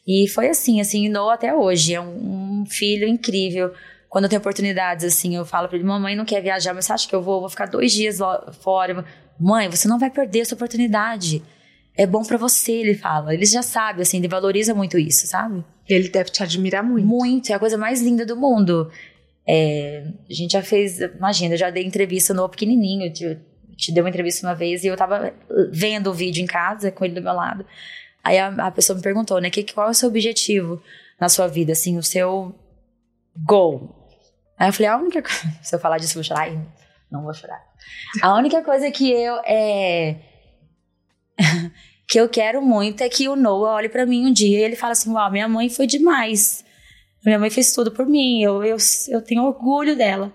E 0.06 0.28
foi 0.28 0.48
assim, 0.48 0.80
assim, 0.80 1.08
Noah 1.08 1.34
até 1.34 1.54
hoje. 1.54 1.94
É 1.94 2.00
um, 2.00 2.62
um 2.62 2.66
filho 2.66 3.06
incrível 3.06 3.72
quando 4.10 4.24
eu 4.24 4.28
tenho 4.28 4.40
oportunidades, 4.40 5.04
assim, 5.04 5.36
eu 5.36 5.46
falo 5.46 5.68
pra 5.68 5.76
ele, 5.78 5.86
mamãe 5.86 6.16
não 6.16 6.24
quer 6.24 6.42
viajar, 6.42 6.74
mas 6.74 6.86
você 6.86 6.92
acha 6.92 7.08
que 7.08 7.14
eu 7.14 7.22
vou? 7.22 7.38
Vou 7.40 7.48
ficar 7.48 7.66
dois 7.66 7.92
dias 7.92 8.18
lá 8.18 8.52
fora. 8.60 9.04
Mãe, 9.38 9.68
você 9.68 9.86
não 9.86 10.00
vai 10.00 10.10
perder 10.10 10.40
essa 10.40 10.54
oportunidade. 10.56 11.40
É 11.96 12.06
bom 12.06 12.22
para 12.22 12.36
você, 12.36 12.72
ele 12.72 12.94
fala. 12.94 13.34
Ele 13.34 13.44
já 13.44 13.62
sabe, 13.62 14.02
assim, 14.02 14.18
ele 14.18 14.28
valoriza 14.28 14.74
muito 14.74 14.98
isso, 14.98 15.26
sabe? 15.26 15.64
Ele 15.88 16.08
deve 16.08 16.30
te 16.30 16.42
admirar 16.42 16.82
muito. 16.82 17.06
Muito, 17.06 17.50
é 17.50 17.54
a 17.54 17.58
coisa 17.58 17.76
mais 17.76 18.00
linda 18.00 18.24
do 18.24 18.36
mundo. 18.36 18.90
É, 19.46 20.04
a 20.28 20.32
gente 20.32 20.52
já 20.52 20.62
fez, 20.62 21.00
imagina, 21.00 21.54
eu 21.54 21.58
já 21.58 21.70
dei 21.70 21.84
entrevista 21.84 22.32
no 22.32 22.48
pequenininho, 22.48 23.12
te, 23.12 23.38
te 23.76 23.92
deu 23.92 24.04
uma 24.04 24.10
entrevista 24.10 24.46
uma 24.46 24.54
vez 24.54 24.84
e 24.84 24.86
eu 24.86 24.96
tava 24.96 25.32
vendo 25.70 26.10
o 26.10 26.14
vídeo 26.14 26.42
em 26.42 26.46
casa 26.46 26.92
com 26.92 27.04
ele 27.04 27.14
do 27.14 27.22
meu 27.22 27.32
lado. 27.32 27.66
Aí 28.22 28.38
a, 28.38 28.48
a 28.48 28.70
pessoa 28.70 28.96
me 28.96 29.02
perguntou, 29.02 29.40
né, 29.40 29.50
que, 29.50 29.64
qual 29.72 29.88
é 29.88 29.90
o 29.90 29.94
seu 29.94 30.08
objetivo 30.08 30.80
na 31.20 31.28
sua 31.28 31.48
vida, 31.48 31.72
assim, 31.72 31.98
o 31.98 32.02
seu 32.02 32.54
goal, 33.36 34.00
Aí 34.60 34.68
eu 34.68 34.72
falei, 34.74 34.88
a 34.88 34.98
única 34.98 35.22
coisa. 35.22 35.50
Se 35.62 35.74
eu 35.74 35.80
falar 35.80 35.96
disso, 35.96 36.12
eu 36.12 36.22
vou 36.22 36.24
chorar. 36.24 36.50
Não 37.10 37.22
vou 37.22 37.32
chorar. 37.32 37.64
A 38.20 38.34
única 38.34 38.62
coisa 38.62 38.90
que 38.90 39.10
eu. 39.10 39.40
É, 39.46 40.16
que 42.06 42.20
eu 42.20 42.28
quero 42.28 42.60
muito 42.60 43.02
é 43.02 43.08
que 43.08 43.28
o 43.28 43.36
Noah 43.36 43.74
olhe 43.74 43.88
para 43.88 44.04
mim 44.04 44.26
um 44.26 44.32
dia 44.32 44.58
e 44.58 44.62
ele 44.62 44.76
fala 44.76 44.92
assim: 44.92 45.10
Uau, 45.10 45.30
minha 45.30 45.48
mãe 45.48 45.68
foi 45.68 45.86
demais. 45.86 46.64
Minha 47.24 47.38
mãe 47.38 47.50
fez 47.50 47.72
tudo 47.72 47.90
por 47.90 48.06
mim. 48.06 48.42
Eu, 48.42 48.64
eu, 48.64 48.76
eu 49.08 49.22
tenho 49.22 49.44
orgulho 49.44 49.96
dela. 49.96 50.32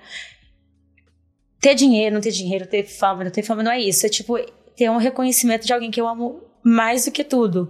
Ter 1.59 1.73
dinheiro, 1.73 2.13
não 2.13 2.21
ter 2.21 2.31
dinheiro, 2.31 2.67
ter 2.67 2.83
fama, 2.83 3.23
não 3.23 3.31
ter 3.31 3.43
fama, 3.43 3.63
não 3.63 3.71
é 3.71 3.79
isso. 3.79 4.05
É 4.05 4.09
tipo 4.09 4.37
ter 4.75 4.89
um 4.89 4.97
reconhecimento 4.97 5.65
de 5.65 5.73
alguém 5.73 5.89
que 5.89 5.99
eu 5.99 6.07
amo 6.07 6.41
mais 6.63 7.05
do 7.05 7.11
que 7.11 7.23
tudo. 7.23 7.69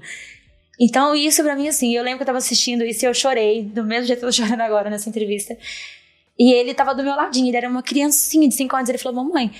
Então, 0.80 1.16
isso 1.16 1.42
para 1.42 1.56
mim, 1.56 1.68
assim, 1.68 1.96
eu 1.96 2.04
lembro 2.04 2.18
que 2.18 2.24
eu 2.24 2.28
tava 2.28 2.38
assistindo 2.38 2.84
isso 2.84 3.06
e 3.06 3.08
eu 3.08 3.14
chorei, 3.14 3.64
do 3.64 3.84
mesmo 3.84 4.08
jeito 4.08 4.20
que 4.20 4.26
eu 4.26 4.30
tô 4.30 4.36
chorando 4.36 4.62
agora 4.62 4.90
nessa 4.90 5.08
entrevista. 5.08 5.58
E 6.38 6.52
ele 6.54 6.74
tava 6.74 6.94
do 6.94 7.02
meu 7.02 7.16
ladinho, 7.16 7.48
ele 7.48 7.58
era 7.58 7.70
uma 7.70 7.82
criancinha 7.82 8.48
de 8.48 8.56
5 8.56 8.76
anos. 8.76 8.90
Ele 8.90 8.98
falou: 8.98 9.24
Mamãe, 9.24 9.52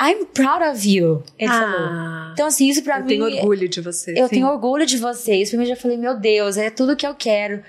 I'm 0.00 0.26
proud 0.26 0.62
of 0.62 0.88
you. 0.88 1.22
Ele 1.38 1.50
ah, 1.50 1.60
falou. 1.60 2.32
Então, 2.32 2.46
assim, 2.46 2.68
isso 2.68 2.82
pra 2.82 2.98
eu 2.98 3.04
mim. 3.04 3.14
Eu 3.14 3.28
tenho 3.28 3.40
orgulho 3.40 3.68
de 3.68 3.80
você. 3.80 4.12
Eu 4.16 4.28
sim. 4.28 4.34
tenho 4.34 4.46
orgulho 4.48 4.86
de 4.86 4.98
você. 4.98 5.36
Isso 5.36 5.52
pra 5.52 5.58
mim 5.58 5.64
eu 5.64 5.74
já 5.74 5.80
falei: 5.80 5.96
Meu 5.96 6.18
Deus, 6.18 6.56
é 6.56 6.70
tudo 6.70 6.96
que 6.96 7.06
eu 7.06 7.14
quero. 7.14 7.62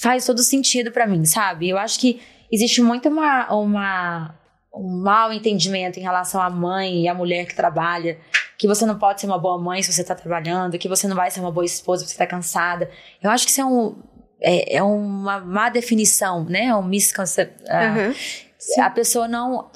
Faz 0.00 0.24
todo 0.24 0.42
sentido 0.42 0.90
para 0.90 1.06
mim, 1.06 1.24
sabe? 1.24 1.68
Eu 1.68 1.78
acho 1.78 1.98
que 1.98 2.20
existe 2.50 2.80
muito 2.80 3.08
uma, 3.08 3.52
uma, 3.52 4.34
um 4.72 5.02
mal 5.02 5.32
entendimento 5.32 5.98
em 5.98 6.02
relação 6.02 6.40
à 6.40 6.48
mãe 6.48 7.02
e 7.02 7.08
à 7.08 7.14
mulher 7.14 7.46
que 7.46 7.54
trabalha. 7.54 8.18
Que 8.58 8.66
você 8.66 8.86
não 8.86 8.98
pode 8.98 9.20
ser 9.20 9.26
uma 9.26 9.38
boa 9.38 9.58
mãe 9.58 9.82
se 9.82 9.92
você 9.92 10.02
tá 10.02 10.14
trabalhando, 10.14 10.78
que 10.78 10.88
você 10.88 11.06
não 11.06 11.14
vai 11.14 11.30
ser 11.30 11.40
uma 11.40 11.52
boa 11.52 11.64
esposa 11.64 12.04
se 12.04 12.12
você 12.12 12.18
tá 12.18 12.26
cansada. 12.26 12.90
Eu 13.22 13.30
acho 13.30 13.44
que 13.44 13.50
isso 13.50 13.60
é 13.60 13.66
um 13.66 13.96
é, 14.40 14.76
é 14.76 14.82
uma 14.82 15.40
má 15.40 15.68
definição, 15.68 16.44
né? 16.44 16.66
É 16.66 16.74
um 16.74 16.82
misconcept. 16.82 17.62
Uhum. 17.62 18.84
A 18.84 18.90
pessoa 18.90 19.28
não. 19.28 19.70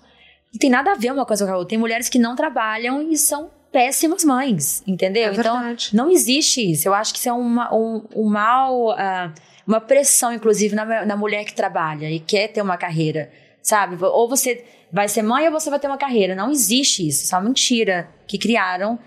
Não 0.52 0.58
tem 0.58 0.70
nada 0.70 0.92
a 0.92 0.94
ver 0.94 1.12
uma 1.12 1.24
coisa 1.24 1.46
com 1.46 1.52
a 1.52 1.56
outra. 1.56 1.70
Tem 1.70 1.78
mulheres 1.78 2.08
que 2.08 2.18
não 2.18 2.34
trabalham 2.34 3.02
e 3.02 3.16
são 3.16 3.50
péssimas 3.70 4.24
mães, 4.24 4.82
entendeu? 4.86 5.30
É 5.30 5.34
então, 5.34 5.76
não 5.92 6.10
existe 6.10 6.72
isso. 6.72 6.88
Eu 6.88 6.94
acho 6.94 7.12
que 7.12 7.18
isso 7.18 7.28
é 7.28 7.32
uma, 7.32 7.72
um, 7.74 8.04
um 8.14 8.28
mal. 8.28 8.90
Uh, 8.90 9.32
uma 9.66 9.80
pressão, 9.80 10.32
inclusive, 10.32 10.74
na, 10.74 11.06
na 11.06 11.16
mulher 11.16 11.44
que 11.44 11.54
trabalha 11.54 12.10
e 12.10 12.18
quer 12.18 12.48
ter 12.48 12.60
uma 12.60 12.76
carreira, 12.76 13.30
sabe? 13.62 13.96
Ou 14.04 14.28
você 14.28 14.64
vai 14.92 15.06
ser 15.06 15.22
mãe 15.22 15.46
ou 15.46 15.52
você 15.52 15.70
vai 15.70 15.78
ter 15.78 15.86
uma 15.86 15.96
carreira. 15.98 16.34
Não 16.34 16.50
existe 16.50 17.06
isso. 17.06 17.24
Isso 17.24 17.34
é 17.34 17.38
uma 17.38 17.44
mentira 17.44 18.08
que 18.26 18.36
criaram 18.36 18.98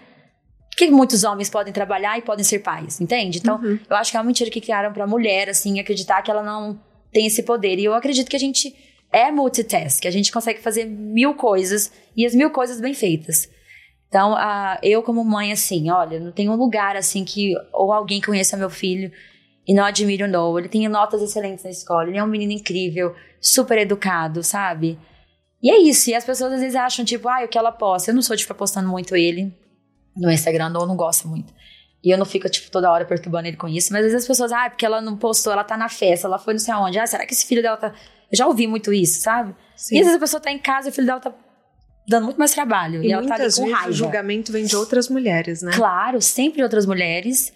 que 0.75 0.89
muitos 0.89 1.23
homens 1.23 1.49
podem 1.49 1.73
trabalhar 1.73 2.17
e 2.17 2.21
podem 2.21 2.43
ser 2.43 2.59
pais, 2.59 2.99
entende? 2.99 3.39
Então, 3.39 3.59
uhum. 3.61 3.77
eu 3.89 3.95
acho 3.95 4.09
que 4.09 4.17
é 4.17 4.19
uma 4.19 4.25
mentira 4.25 4.49
que 4.49 4.61
criaram 4.61 4.91
pra 4.91 5.05
mulher, 5.05 5.49
assim, 5.49 5.79
acreditar 5.79 6.21
que 6.21 6.31
ela 6.31 6.41
não 6.41 6.79
tem 7.11 7.27
esse 7.27 7.43
poder. 7.43 7.77
E 7.77 7.85
eu 7.85 7.93
acredito 7.93 8.29
que 8.29 8.35
a 8.35 8.39
gente 8.39 8.73
é 9.13 9.31
multitask, 9.31 10.05
a 10.05 10.11
gente 10.11 10.31
consegue 10.31 10.59
fazer 10.59 10.85
mil 10.85 11.35
coisas 11.35 11.91
e 12.17 12.25
as 12.25 12.33
mil 12.33 12.49
coisas 12.49 12.81
bem 12.81 12.93
feitas. 12.93 13.47
Então, 14.07 14.35
eu 14.81 15.01
como 15.01 15.23
mãe, 15.23 15.51
assim, 15.51 15.89
olha, 15.89 16.19
não 16.19 16.31
tem 16.31 16.49
um 16.49 16.55
lugar, 16.55 16.95
assim, 16.95 17.23
que 17.23 17.53
ou 17.71 17.91
alguém 17.91 18.21
conheça 18.21 18.57
meu 18.57 18.69
filho 18.69 19.11
e 19.67 19.73
não 19.73 19.85
admire 19.85 20.23
o 20.23 20.27
Noah. 20.27 20.59
Ele 20.59 20.69
tem 20.69 20.87
notas 20.87 21.21
excelentes 21.21 21.63
na 21.63 21.69
escola, 21.69 22.09
ele 22.09 22.17
é 22.17 22.23
um 22.23 22.27
menino 22.27 22.51
incrível, 22.51 23.15
super 23.39 23.77
educado, 23.77 24.43
sabe? 24.43 24.99
E 25.61 25.71
é 25.71 25.77
isso, 25.79 26.09
e 26.09 26.13
as 26.13 26.25
pessoas 26.25 26.53
às 26.53 26.59
vezes 26.59 26.75
acham, 26.75 27.05
tipo, 27.05 27.29
ah, 27.29 27.43
o 27.43 27.47
que 27.47 27.57
ela 27.57 27.71
posta. 27.71 28.11
Eu 28.11 28.15
não 28.15 28.21
sou 28.21 28.35
de 28.35 28.43
ficar 28.43 28.55
postando 28.55 28.89
muito 28.89 29.15
ele, 29.15 29.51
no 30.15 30.29
Instagram 30.29 30.73
ou 30.75 30.85
não 30.85 30.95
gosta 30.95 31.27
muito. 31.27 31.53
E 32.03 32.13
eu 32.13 32.17
não 32.17 32.25
fico, 32.25 32.49
tipo, 32.49 32.69
toda 32.69 32.91
hora 32.91 33.05
perturbando 33.05 33.47
ele 33.47 33.55
com 33.55 33.67
isso. 33.67 33.93
Mas 33.93 34.01
às 34.01 34.11
vezes 34.11 34.23
as 34.23 34.27
pessoas, 34.27 34.51
ah, 34.51 34.69
porque 34.69 34.85
ela 34.85 35.01
não 35.01 35.17
postou, 35.17 35.53
ela 35.53 35.63
tá 35.63 35.77
na 35.77 35.87
festa, 35.87 36.27
ela 36.27 36.37
foi 36.37 36.53
não 36.53 36.59
sei 36.59 36.73
aonde. 36.73 36.99
Ah, 36.99 37.07
será 37.07 37.25
que 37.25 37.33
esse 37.33 37.47
filho 37.47 37.61
dela 37.61 37.77
tá. 37.77 37.95
Eu 38.33 38.37
já 38.37 38.47
ouvi 38.47 38.65
muito 38.65 38.91
isso, 38.91 39.21
sabe? 39.21 39.55
Sim. 39.75 39.95
E 39.95 39.99
às 39.99 40.05
vezes 40.05 40.17
a 40.17 40.19
pessoa 40.19 40.41
tá 40.41 40.51
em 40.51 40.57
casa 40.57 40.87
e 40.87 40.91
o 40.91 40.93
filho 40.93 41.05
dela 41.05 41.19
tá 41.19 41.31
dando 42.07 42.23
muito 42.23 42.37
mais 42.37 42.51
trabalho. 42.51 43.03
E, 43.03 43.07
e 43.07 43.11
ela 43.11 43.27
tá 43.27 43.35
ali 43.35 43.53
com 43.53 43.71
raiva. 43.71 43.89
o 43.89 43.93
julgamento 43.93 44.51
vem 44.51 44.65
de 44.65 44.75
outras 44.75 45.07
mulheres, 45.07 45.61
né? 45.61 45.71
Claro, 45.75 46.19
sempre 46.19 46.63
outras 46.63 46.87
mulheres. 46.87 47.53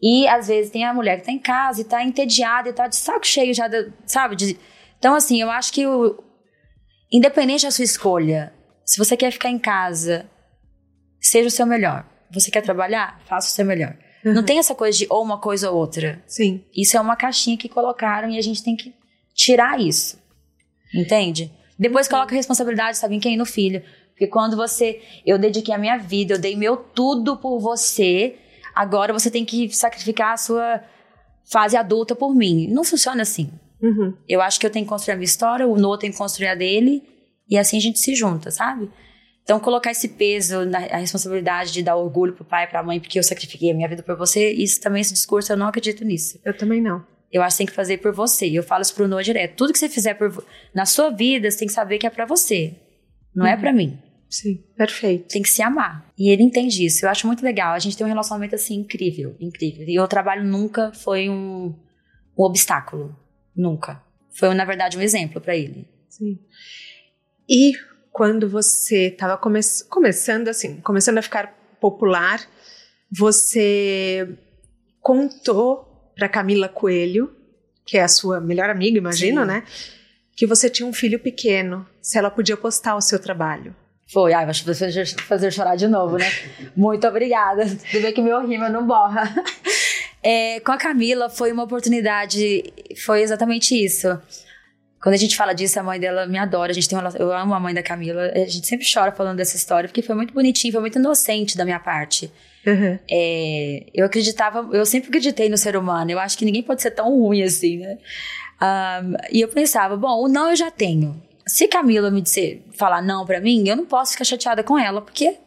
E 0.00 0.28
às 0.28 0.46
vezes 0.46 0.70
tem 0.70 0.84
a 0.84 0.94
mulher 0.94 1.18
que 1.18 1.26
tá 1.26 1.32
em 1.32 1.38
casa 1.38 1.80
e 1.80 1.84
tá 1.84 2.04
entediada 2.04 2.68
e 2.68 2.72
tá 2.72 2.86
de 2.86 2.94
saco 2.94 3.26
cheio 3.26 3.52
já, 3.52 3.66
de, 3.66 3.92
sabe? 4.06 4.36
De... 4.36 4.56
Então, 4.98 5.16
assim, 5.16 5.42
eu 5.42 5.50
acho 5.50 5.72
que 5.72 5.84
o... 5.84 6.22
independente 7.12 7.64
da 7.64 7.72
sua 7.72 7.84
escolha, 7.84 8.54
se 8.86 8.98
você 8.98 9.16
quer 9.16 9.32
ficar 9.32 9.50
em 9.50 9.58
casa 9.58 10.30
seja 11.20 11.48
o 11.48 11.50
seu 11.50 11.66
melhor. 11.66 12.06
Você 12.32 12.52
quer 12.52 12.62
trabalhar? 12.62 13.20
Faça 13.26 13.48
o 13.48 13.50
seu 13.50 13.64
melhor. 13.64 13.96
Uhum. 14.24 14.34
Não 14.34 14.42
tem 14.44 14.58
essa 14.60 14.76
coisa 14.76 14.96
de 14.96 15.06
ou 15.10 15.22
uma 15.22 15.38
coisa 15.38 15.70
ou 15.70 15.76
outra. 15.76 16.22
Sim. 16.26 16.64
Isso 16.74 16.96
é 16.96 17.00
uma 17.00 17.16
caixinha 17.16 17.56
que 17.56 17.68
colocaram 17.68 18.30
e 18.30 18.38
a 18.38 18.42
gente 18.42 18.62
tem 18.62 18.76
que 18.76 18.94
tirar 19.40 19.80
isso. 19.80 20.18
Entende? 20.94 21.50
Depois 21.78 22.06
uhum. 22.06 22.12
coloca 22.12 22.34
a 22.34 22.36
responsabilidade, 22.36 22.98
sabe 22.98 23.14
em 23.16 23.20
quem? 23.20 23.36
No 23.36 23.46
filho. 23.46 23.82
Porque 24.10 24.26
quando 24.26 24.56
você. 24.56 25.00
Eu 25.24 25.38
dediquei 25.38 25.74
a 25.74 25.78
minha 25.78 25.96
vida, 25.96 26.34
eu 26.34 26.38
dei 26.38 26.54
meu 26.54 26.76
tudo 26.76 27.38
por 27.38 27.58
você, 27.58 28.36
agora 28.74 29.12
você 29.12 29.30
tem 29.30 29.44
que 29.44 29.74
sacrificar 29.74 30.34
a 30.34 30.36
sua 30.36 30.82
fase 31.50 31.76
adulta 31.76 32.14
por 32.14 32.34
mim. 32.34 32.68
Não 32.68 32.84
funciona 32.84 33.22
assim. 33.22 33.50
Uhum. 33.82 34.14
Eu 34.28 34.42
acho 34.42 34.60
que 34.60 34.66
eu 34.66 34.70
tenho 34.70 34.84
que 34.84 34.90
construir 34.90 35.14
a 35.14 35.16
minha 35.16 35.24
história, 35.24 35.66
o 35.66 35.76
Noah 35.76 35.98
tem 35.98 36.10
que 36.10 36.18
construir 36.18 36.48
a 36.48 36.54
dele, 36.54 37.02
e 37.48 37.56
assim 37.56 37.78
a 37.78 37.80
gente 37.80 37.98
se 37.98 38.14
junta, 38.14 38.50
sabe? 38.50 38.90
Então, 39.42 39.58
colocar 39.58 39.90
esse 39.90 40.06
peso, 40.06 40.66
na, 40.66 40.78
a 40.78 40.98
responsabilidade 40.98 41.72
de 41.72 41.82
dar 41.82 41.96
orgulho 41.96 42.34
pro 42.34 42.44
pai 42.44 42.64
e 42.64 42.66
pra 42.66 42.82
mãe, 42.82 43.00
porque 43.00 43.18
eu 43.18 43.22
sacrifiquei 43.22 43.70
a 43.70 43.74
minha 43.74 43.88
vida 43.88 44.02
por 44.02 44.16
você, 44.16 44.52
isso 44.52 44.80
também, 44.80 45.00
esse 45.00 45.14
discurso, 45.14 45.50
eu 45.50 45.56
não 45.56 45.66
acredito 45.66 46.04
nisso. 46.04 46.38
Eu 46.44 46.54
também 46.54 46.80
não. 46.80 47.04
Eu 47.30 47.42
acho 47.42 47.56
que 47.56 47.58
tem 47.58 47.66
que 47.66 47.72
fazer 47.72 47.98
por 47.98 48.12
você. 48.12 48.48
E 48.48 48.56
eu 48.56 48.62
falo 48.62 48.82
isso 48.82 48.94
pro 48.94 49.06
Noah 49.06 49.22
direto. 49.22 49.56
Tudo 49.56 49.72
que 49.72 49.78
você 49.78 49.88
fizer 49.88 50.14
por, 50.14 50.44
na 50.74 50.84
sua 50.84 51.10
vida, 51.10 51.50
você 51.50 51.58
tem 51.58 51.68
que 51.68 51.74
saber 51.74 51.98
que 51.98 52.06
é 52.06 52.10
para 52.10 52.26
você. 52.26 52.74
Não 53.34 53.46
é 53.46 53.50
uhum. 53.50 53.54
é 53.54 53.60
para 53.60 53.72
mim. 53.72 53.98
Sim, 54.28 54.62
perfeito. 54.76 55.28
Tem 55.28 55.42
que 55.42 55.48
se 55.48 55.60
amar. 55.62 56.08
E 56.16 56.30
ele 56.30 56.42
entende 56.42 56.84
isso. 56.84 57.04
Eu 57.04 57.10
acho 57.10 57.26
muito 57.26 57.44
legal. 57.44 57.74
A 57.74 57.78
gente 57.78 57.96
tem 57.96 58.04
um 58.06 58.08
relacionamento 58.08 58.54
assim 58.54 58.76
incrível, 58.76 59.36
incrível. 59.40 59.84
E 59.86 59.98
o 59.98 60.08
trabalho 60.08 60.44
nunca 60.44 60.92
foi 60.92 61.28
um, 61.28 61.74
um 62.38 62.42
obstáculo. 62.42 63.16
Nunca. 63.56 64.02
Foi, 64.30 64.54
na 64.54 64.64
verdade, 64.64 64.96
um 64.96 65.02
exemplo 65.02 65.40
para 65.40 65.56
ele. 65.56 65.88
Sim. 66.08 66.38
E 67.48 67.72
quando 68.12 68.48
você 68.48 69.08
estava 69.08 69.36
come 69.36 69.60
começando 69.88 70.48
assim, 70.48 70.80
começando 70.80 71.18
a 71.18 71.22
ficar 71.22 71.52
popular, 71.80 72.40
você 73.10 74.38
contou 75.00 75.89
para 76.20 76.28
Camila 76.28 76.68
Coelho, 76.68 77.34
que 77.86 77.96
é 77.96 78.02
a 78.02 78.08
sua 78.08 78.40
melhor 78.40 78.68
amiga, 78.68 78.98
imagino, 78.98 79.40
Sim. 79.40 79.46
né? 79.46 79.62
Que 80.36 80.46
você 80.46 80.68
tinha 80.68 80.86
um 80.86 80.92
filho 80.92 81.18
pequeno, 81.18 81.86
se 82.02 82.18
ela 82.18 82.30
podia 82.30 82.58
postar 82.58 82.94
o 82.94 83.00
seu 83.00 83.18
trabalho. 83.18 83.74
Foi, 84.06 84.34
ai, 84.34 84.44
vai 84.44 84.52
fazer, 84.52 85.06
fazer 85.06 85.50
chorar 85.50 85.76
de 85.76 85.88
novo, 85.88 86.18
né? 86.18 86.30
Muito 86.76 87.06
obrigada. 87.06 87.64
Tudo 87.64 88.02
bem 88.02 88.12
que 88.12 88.20
meu 88.20 88.46
rima 88.46 88.68
não 88.68 88.86
borra. 88.86 89.22
É, 90.22 90.60
com 90.60 90.70
a 90.70 90.76
Camila 90.76 91.30
foi 91.30 91.50
uma 91.50 91.62
oportunidade, 91.62 92.62
foi 93.06 93.22
exatamente 93.22 93.74
isso. 93.74 94.06
Quando 95.02 95.14
a 95.14 95.16
gente 95.16 95.34
fala 95.34 95.54
disso, 95.54 95.80
a 95.80 95.82
mãe 95.82 95.98
dela 95.98 96.26
me 96.26 96.36
adora. 96.36 96.72
A 96.72 96.74
gente 96.74 96.90
tem 96.90 96.98
uma, 96.98 97.08
eu 97.16 97.32
amo 97.32 97.54
a 97.54 97.58
mãe 97.58 97.72
da 97.72 97.82
Camila. 97.82 98.30
A 98.34 98.46
gente 98.46 98.66
sempre 98.66 98.86
chora 98.86 99.12
falando 99.12 99.38
dessa 99.38 99.56
história, 99.56 99.88
porque 99.88 100.02
foi 100.02 100.14
muito 100.14 100.34
bonitinho, 100.34 100.74
foi 100.74 100.80
muito 100.82 100.98
inocente 100.98 101.56
da 101.56 101.64
minha 101.64 101.80
parte. 101.80 102.30
Uhum. 102.66 102.98
É, 103.10 103.86
eu 103.94 104.04
acreditava, 104.04 104.68
eu 104.76 104.84
sempre 104.84 105.08
acreditei 105.08 105.48
no 105.48 105.56
ser 105.56 105.76
humano. 105.76 106.10
Eu 106.10 106.18
acho 106.18 106.36
que 106.36 106.44
ninguém 106.44 106.62
pode 106.62 106.82
ser 106.82 106.90
tão 106.90 107.08
ruim 107.18 107.42
assim, 107.42 107.78
né? 107.78 107.98
Um, 108.62 109.14
e 109.32 109.40
eu 109.40 109.48
pensava, 109.48 109.96
bom, 109.96 110.22
o 110.24 110.28
não 110.28 110.50
eu 110.50 110.56
já 110.56 110.70
tenho. 110.70 111.20
se 111.46 111.66
Camila 111.66 112.10
me 112.10 112.20
dizer, 112.20 112.64
falar 112.72 113.02
não 113.02 113.24
pra 113.24 113.40
mim, 113.40 113.66
eu 113.66 113.76
não 113.76 113.86
posso 113.86 114.12
ficar 114.12 114.24
chateada 114.24 114.62
com 114.62 114.78
ela, 114.78 115.00
porque 115.00 115.38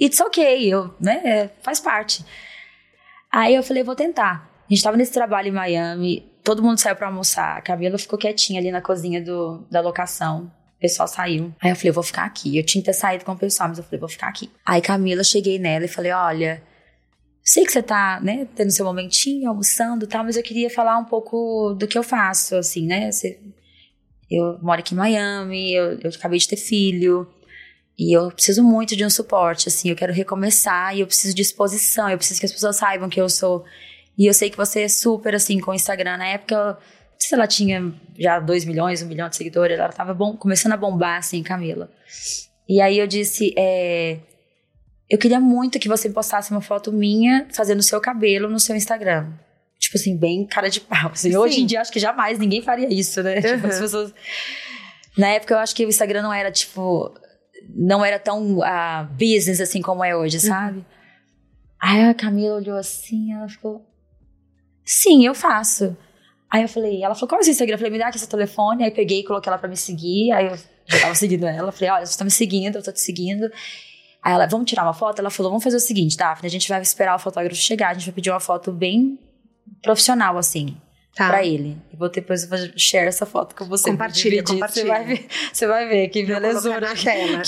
it's 0.00 0.20
ok, 0.20 0.72
eu, 0.72 0.94
né, 1.00 1.20
é, 1.24 1.50
faz 1.60 1.80
parte. 1.80 2.24
Aí 3.30 3.54
eu 3.54 3.62
falei, 3.62 3.82
vou 3.82 3.96
tentar. 3.96 4.48
A 4.70 4.72
gente 4.72 4.82
tava 4.82 4.96
nesse 4.96 5.12
trabalho 5.12 5.48
em 5.48 5.52
Miami, 5.52 6.32
todo 6.44 6.62
mundo 6.62 6.78
saiu 6.78 6.96
pra 6.96 7.08
almoçar, 7.08 7.58
a 7.58 7.60
Camila 7.60 7.98
ficou 7.98 8.18
quietinha 8.18 8.60
ali 8.60 8.70
na 8.70 8.80
cozinha 8.80 9.20
do, 9.20 9.66
da 9.70 9.80
locação. 9.80 10.50
O 10.78 10.80
pessoal 10.80 11.08
saiu. 11.08 11.52
Aí 11.60 11.70
eu 11.70 11.76
falei, 11.76 11.90
eu 11.90 11.94
vou 11.94 12.04
ficar 12.04 12.24
aqui. 12.24 12.56
Eu 12.56 12.64
tinha 12.64 12.82
ter 12.82 12.92
saído 12.92 13.24
com 13.24 13.32
o 13.32 13.38
pessoal, 13.38 13.68
mas 13.68 13.78
eu 13.78 13.84
falei, 13.84 13.98
vou 13.98 14.08
ficar 14.08 14.28
aqui. 14.28 14.48
Aí 14.64 14.80
Camila, 14.80 15.24
cheguei 15.24 15.58
nela 15.58 15.84
e 15.84 15.88
falei, 15.88 16.12
olha, 16.12 16.62
sei 17.42 17.64
que 17.64 17.72
você 17.72 17.82
tá, 17.82 18.20
né, 18.20 18.46
tendo 18.54 18.70
seu 18.70 18.84
momentinho, 18.84 19.48
almoçando 19.48 20.04
e 20.04 20.08
tal, 20.08 20.22
mas 20.22 20.36
eu 20.36 20.42
queria 20.42 20.70
falar 20.70 20.96
um 20.98 21.04
pouco 21.04 21.74
do 21.74 21.86
que 21.88 21.98
eu 21.98 22.02
faço, 22.02 22.54
assim, 22.54 22.86
né? 22.86 23.10
Eu 24.30 24.58
moro 24.62 24.80
aqui 24.80 24.94
em 24.94 24.98
Miami, 24.98 25.74
eu, 25.74 25.98
eu 26.00 26.10
acabei 26.10 26.38
de 26.38 26.46
ter 26.46 26.56
filho, 26.56 27.26
e 27.98 28.16
eu 28.16 28.30
preciso 28.30 28.62
muito 28.62 28.94
de 28.94 29.04
um 29.04 29.10
suporte, 29.10 29.66
assim, 29.66 29.90
eu 29.90 29.96
quero 29.96 30.12
recomeçar 30.12 30.96
e 30.96 31.00
eu 31.00 31.06
preciso 31.06 31.34
de 31.34 31.42
exposição, 31.42 32.08
eu 32.08 32.16
preciso 32.16 32.38
que 32.38 32.46
as 32.46 32.52
pessoas 32.52 32.76
saibam 32.76 33.08
que 33.08 33.20
eu 33.20 33.28
sou. 33.28 33.64
E 34.16 34.26
eu 34.26 34.34
sei 34.34 34.50
que 34.50 34.56
você 34.56 34.82
é 34.82 34.88
super, 34.88 35.34
assim, 35.34 35.58
com 35.58 35.70
o 35.70 35.74
Instagram. 35.74 36.16
Na 36.16 36.26
época, 36.26 36.54
eu, 36.54 36.76
se 37.18 37.34
ela 37.34 37.46
tinha 37.46 37.92
já 38.18 38.38
2 38.38 38.64
milhões, 38.64 39.02
1 39.02 39.04
um 39.04 39.08
milhão 39.08 39.28
de 39.28 39.36
seguidores, 39.36 39.78
ela 39.78 39.92
tava 39.92 40.14
bom, 40.14 40.36
começando 40.36 40.72
a 40.72 40.76
bombar, 40.76 41.18
assim, 41.18 41.42
Camila. 41.42 41.90
E 42.68 42.80
aí 42.80 42.98
eu 42.98 43.06
disse, 43.06 43.54
é, 43.56 44.18
eu 45.08 45.18
queria 45.18 45.40
muito 45.40 45.78
que 45.78 45.88
você 45.88 46.08
postasse 46.08 46.50
uma 46.50 46.60
foto 46.60 46.92
minha 46.92 47.46
fazendo 47.52 47.80
o 47.80 47.82
seu 47.82 48.00
cabelo 48.00 48.48
no 48.48 48.60
seu 48.60 48.76
Instagram 48.76 49.32
tipo 49.78 49.96
assim, 49.96 50.16
bem 50.16 50.44
cara 50.46 50.68
de 50.68 50.80
pau. 50.80 51.10
Assim. 51.12 51.34
Hoje 51.36 51.60
em 51.60 51.66
dia, 51.66 51.80
acho 51.80 51.92
que 51.92 52.00
jamais 52.00 52.38
ninguém 52.38 52.60
faria 52.60 52.92
isso, 52.92 53.22
né? 53.22 53.36
Uhum. 53.36 53.42
Tipo, 53.42 53.66
as 53.66 53.78
pessoas. 53.78 54.14
Na 55.16 55.28
época, 55.28 55.54
eu 55.54 55.58
acho 55.58 55.74
que 55.74 55.84
o 55.84 55.88
Instagram 55.88 56.22
não 56.22 56.32
era, 56.32 56.50
tipo. 56.50 57.12
Não 57.74 58.04
era 58.04 58.18
tão 58.18 58.58
uh, 58.58 59.04
business 59.12 59.60
assim 59.60 59.82
como 59.82 60.02
é 60.02 60.16
hoje, 60.16 60.40
sabe? 60.40 60.78
Uhum. 60.78 60.84
Aí 61.80 62.04
a 62.08 62.14
Camila 62.14 62.56
olhou 62.56 62.76
assim, 62.76 63.32
ela 63.32 63.48
ficou. 63.48 63.84
Sim, 64.84 65.26
eu 65.26 65.34
faço. 65.34 65.96
Aí 66.50 66.62
eu 66.62 66.68
falei, 66.68 67.02
ela 67.02 67.14
falou, 67.14 67.28
qual 67.28 67.38
é 67.38 67.42
o 67.42 67.44
seu 67.44 67.52
Instagram? 67.52 67.74
Eu 67.74 67.78
falei, 67.78 67.92
me 67.92 67.98
dá 67.98 68.08
aqui 68.08 68.18
seu 68.18 68.28
telefone. 68.28 68.84
Aí 68.84 68.90
peguei 68.90 69.20
e 69.20 69.24
coloquei 69.24 69.50
ela 69.50 69.58
pra 69.58 69.68
me 69.68 69.76
seguir. 69.76 70.32
Aí 70.32 70.46
eu 70.46 70.56
já 70.86 71.00
tava 71.00 71.14
seguindo 71.14 71.46
ela. 71.46 71.70
Falei, 71.70 71.90
olha, 71.90 72.06
você 72.06 72.16
tá 72.16 72.24
me 72.24 72.30
seguindo, 72.30 72.76
eu 72.76 72.82
tô 72.82 72.92
te 72.92 73.00
seguindo. 73.00 73.50
Aí 74.22 74.32
ela, 74.32 74.46
vamos 74.46 74.68
tirar 74.68 74.82
uma 74.84 74.94
foto? 74.94 75.18
Ela 75.20 75.30
falou, 75.30 75.50
vamos 75.50 75.62
fazer 75.62 75.76
o 75.76 75.80
seguinte, 75.80 76.16
Daphne, 76.16 76.46
a 76.46 76.50
gente 76.50 76.68
vai 76.68 76.80
esperar 76.80 77.16
o 77.16 77.18
fotógrafo 77.18 77.60
chegar, 77.60 77.90
a 77.90 77.94
gente 77.94 78.06
vai 78.06 78.14
pedir 78.14 78.30
uma 78.30 78.40
foto 78.40 78.72
bem 78.72 79.18
profissional, 79.82 80.36
assim. 80.36 80.76
Tá. 81.14 81.28
Pra 81.28 81.44
ele. 81.44 81.76
E 81.92 81.96
vou 81.96 82.08
depois 82.08 82.44
eu 82.44 82.48
vou 82.48 82.58
share 82.76 83.08
essa 83.08 83.26
foto 83.26 83.54
com 83.54 83.64
você. 83.64 83.90
Compartilha, 83.90 84.42
compartilha. 84.42 84.84
Você 84.84 84.88
vai 84.88 85.04
ver, 85.04 85.26
você 85.52 85.66
vai 85.66 85.88
ver 85.88 86.08
que 86.08 86.24
belezura. 86.24 86.80
Na 86.80 86.94
tela. 86.94 87.42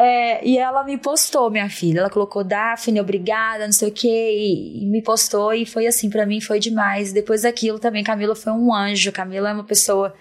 É, 0.00 0.46
e 0.46 0.56
ela 0.56 0.84
me 0.84 0.96
postou, 0.96 1.50
minha 1.50 1.68
filha. 1.68 1.98
Ela 1.98 2.10
colocou 2.10 2.44
Daphne, 2.44 3.00
obrigada, 3.00 3.64
não 3.66 3.72
sei 3.72 3.88
o 3.88 3.92
quê. 3.92 4.06
E, 4.08 4.84
e 4.84 4.86
me 4.86 5.02
postou 5.02 5.52
e 5.52 5.66
foi 5.66 5.88
assim, 5.88 6.08
para 6.08 6.24
mim 6.24 6.40
foi 6.40 6.60
demais. 6.60 7.12
Depois 7.12 7.42
daquilo 7.42 7.80
também, 7.80 8.04
Camila 8.04 8.36
foi 8.36 8.52
um 8.52 8.72
anjo. 8.72 9.10
Camila 9.10 9.50
é 9.50 9.52
uma 9.52 9.64
pessoa. 9.64 10.14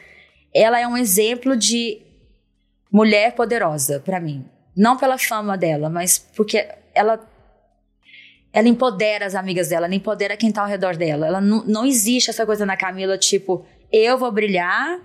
Ela 0.52 0.80
é 0.80 0.88
um 0.88 0.98
exemplo 0.98 1.56
de 1.56 2.02
mulher 2.92 3.36
poderosa 3.36 4.00
para 4.00 4.20
mim. 4.20 4.44
Não 4.76 4.98
pela 4.98 5.16
fama 5.20 5.56
dela, 5.56 5.92
mas 5.92 6.18
porque 6.18 6.68
ela 6.96 7.20
ela 8.52 8.68
empodera 8.68 9.28
as 9.28 9.36
amigas 9.36 9.70
dela, 9.70 9.86
ela 9.86 9.94
empodera 9.94 10.36
quem 10.36 10.52
tá 10.52 10.62
ao 10.62 10.68
redor 10.68 10.96
dela. 10.96 11.28
Ela 11.28 11.40
não, 11.40 11.64
não 11.66 11.86
existe 11.86 12.32
essa 12.32 12.48
coisa 12.48 12.66
na 12.66 12.76
Camila, 12.76 13.16
tipo, 13.16 13.64
eu 13.92 14.18
vou 14.18 14.32
brilhar 14.32 15.00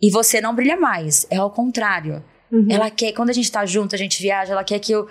e 0.00 0.12
você 0.12 0.40
não 0.40 0.54
brilha 0.54 0.76
mais. 0.76 1.26
É 1.28 1.38
ao 1.38 1.50
contrário. 1.50 2.22
Uhum. 2.50 2.66
Ela 2.70 2.90
quer, 2.90 3.12
quando 3.12 3.30
a 3.30 3.32
gente 3.32 3.50
tá 3.50 3.64
junto, 3.66 3.94
a 3.94 3.98
gente 3.98 4.20
viaja, 4.20 4.52
ela 4.52 4.64
quer 4.64 4.78
que 4.78 4.92
eu. 4.92 5.06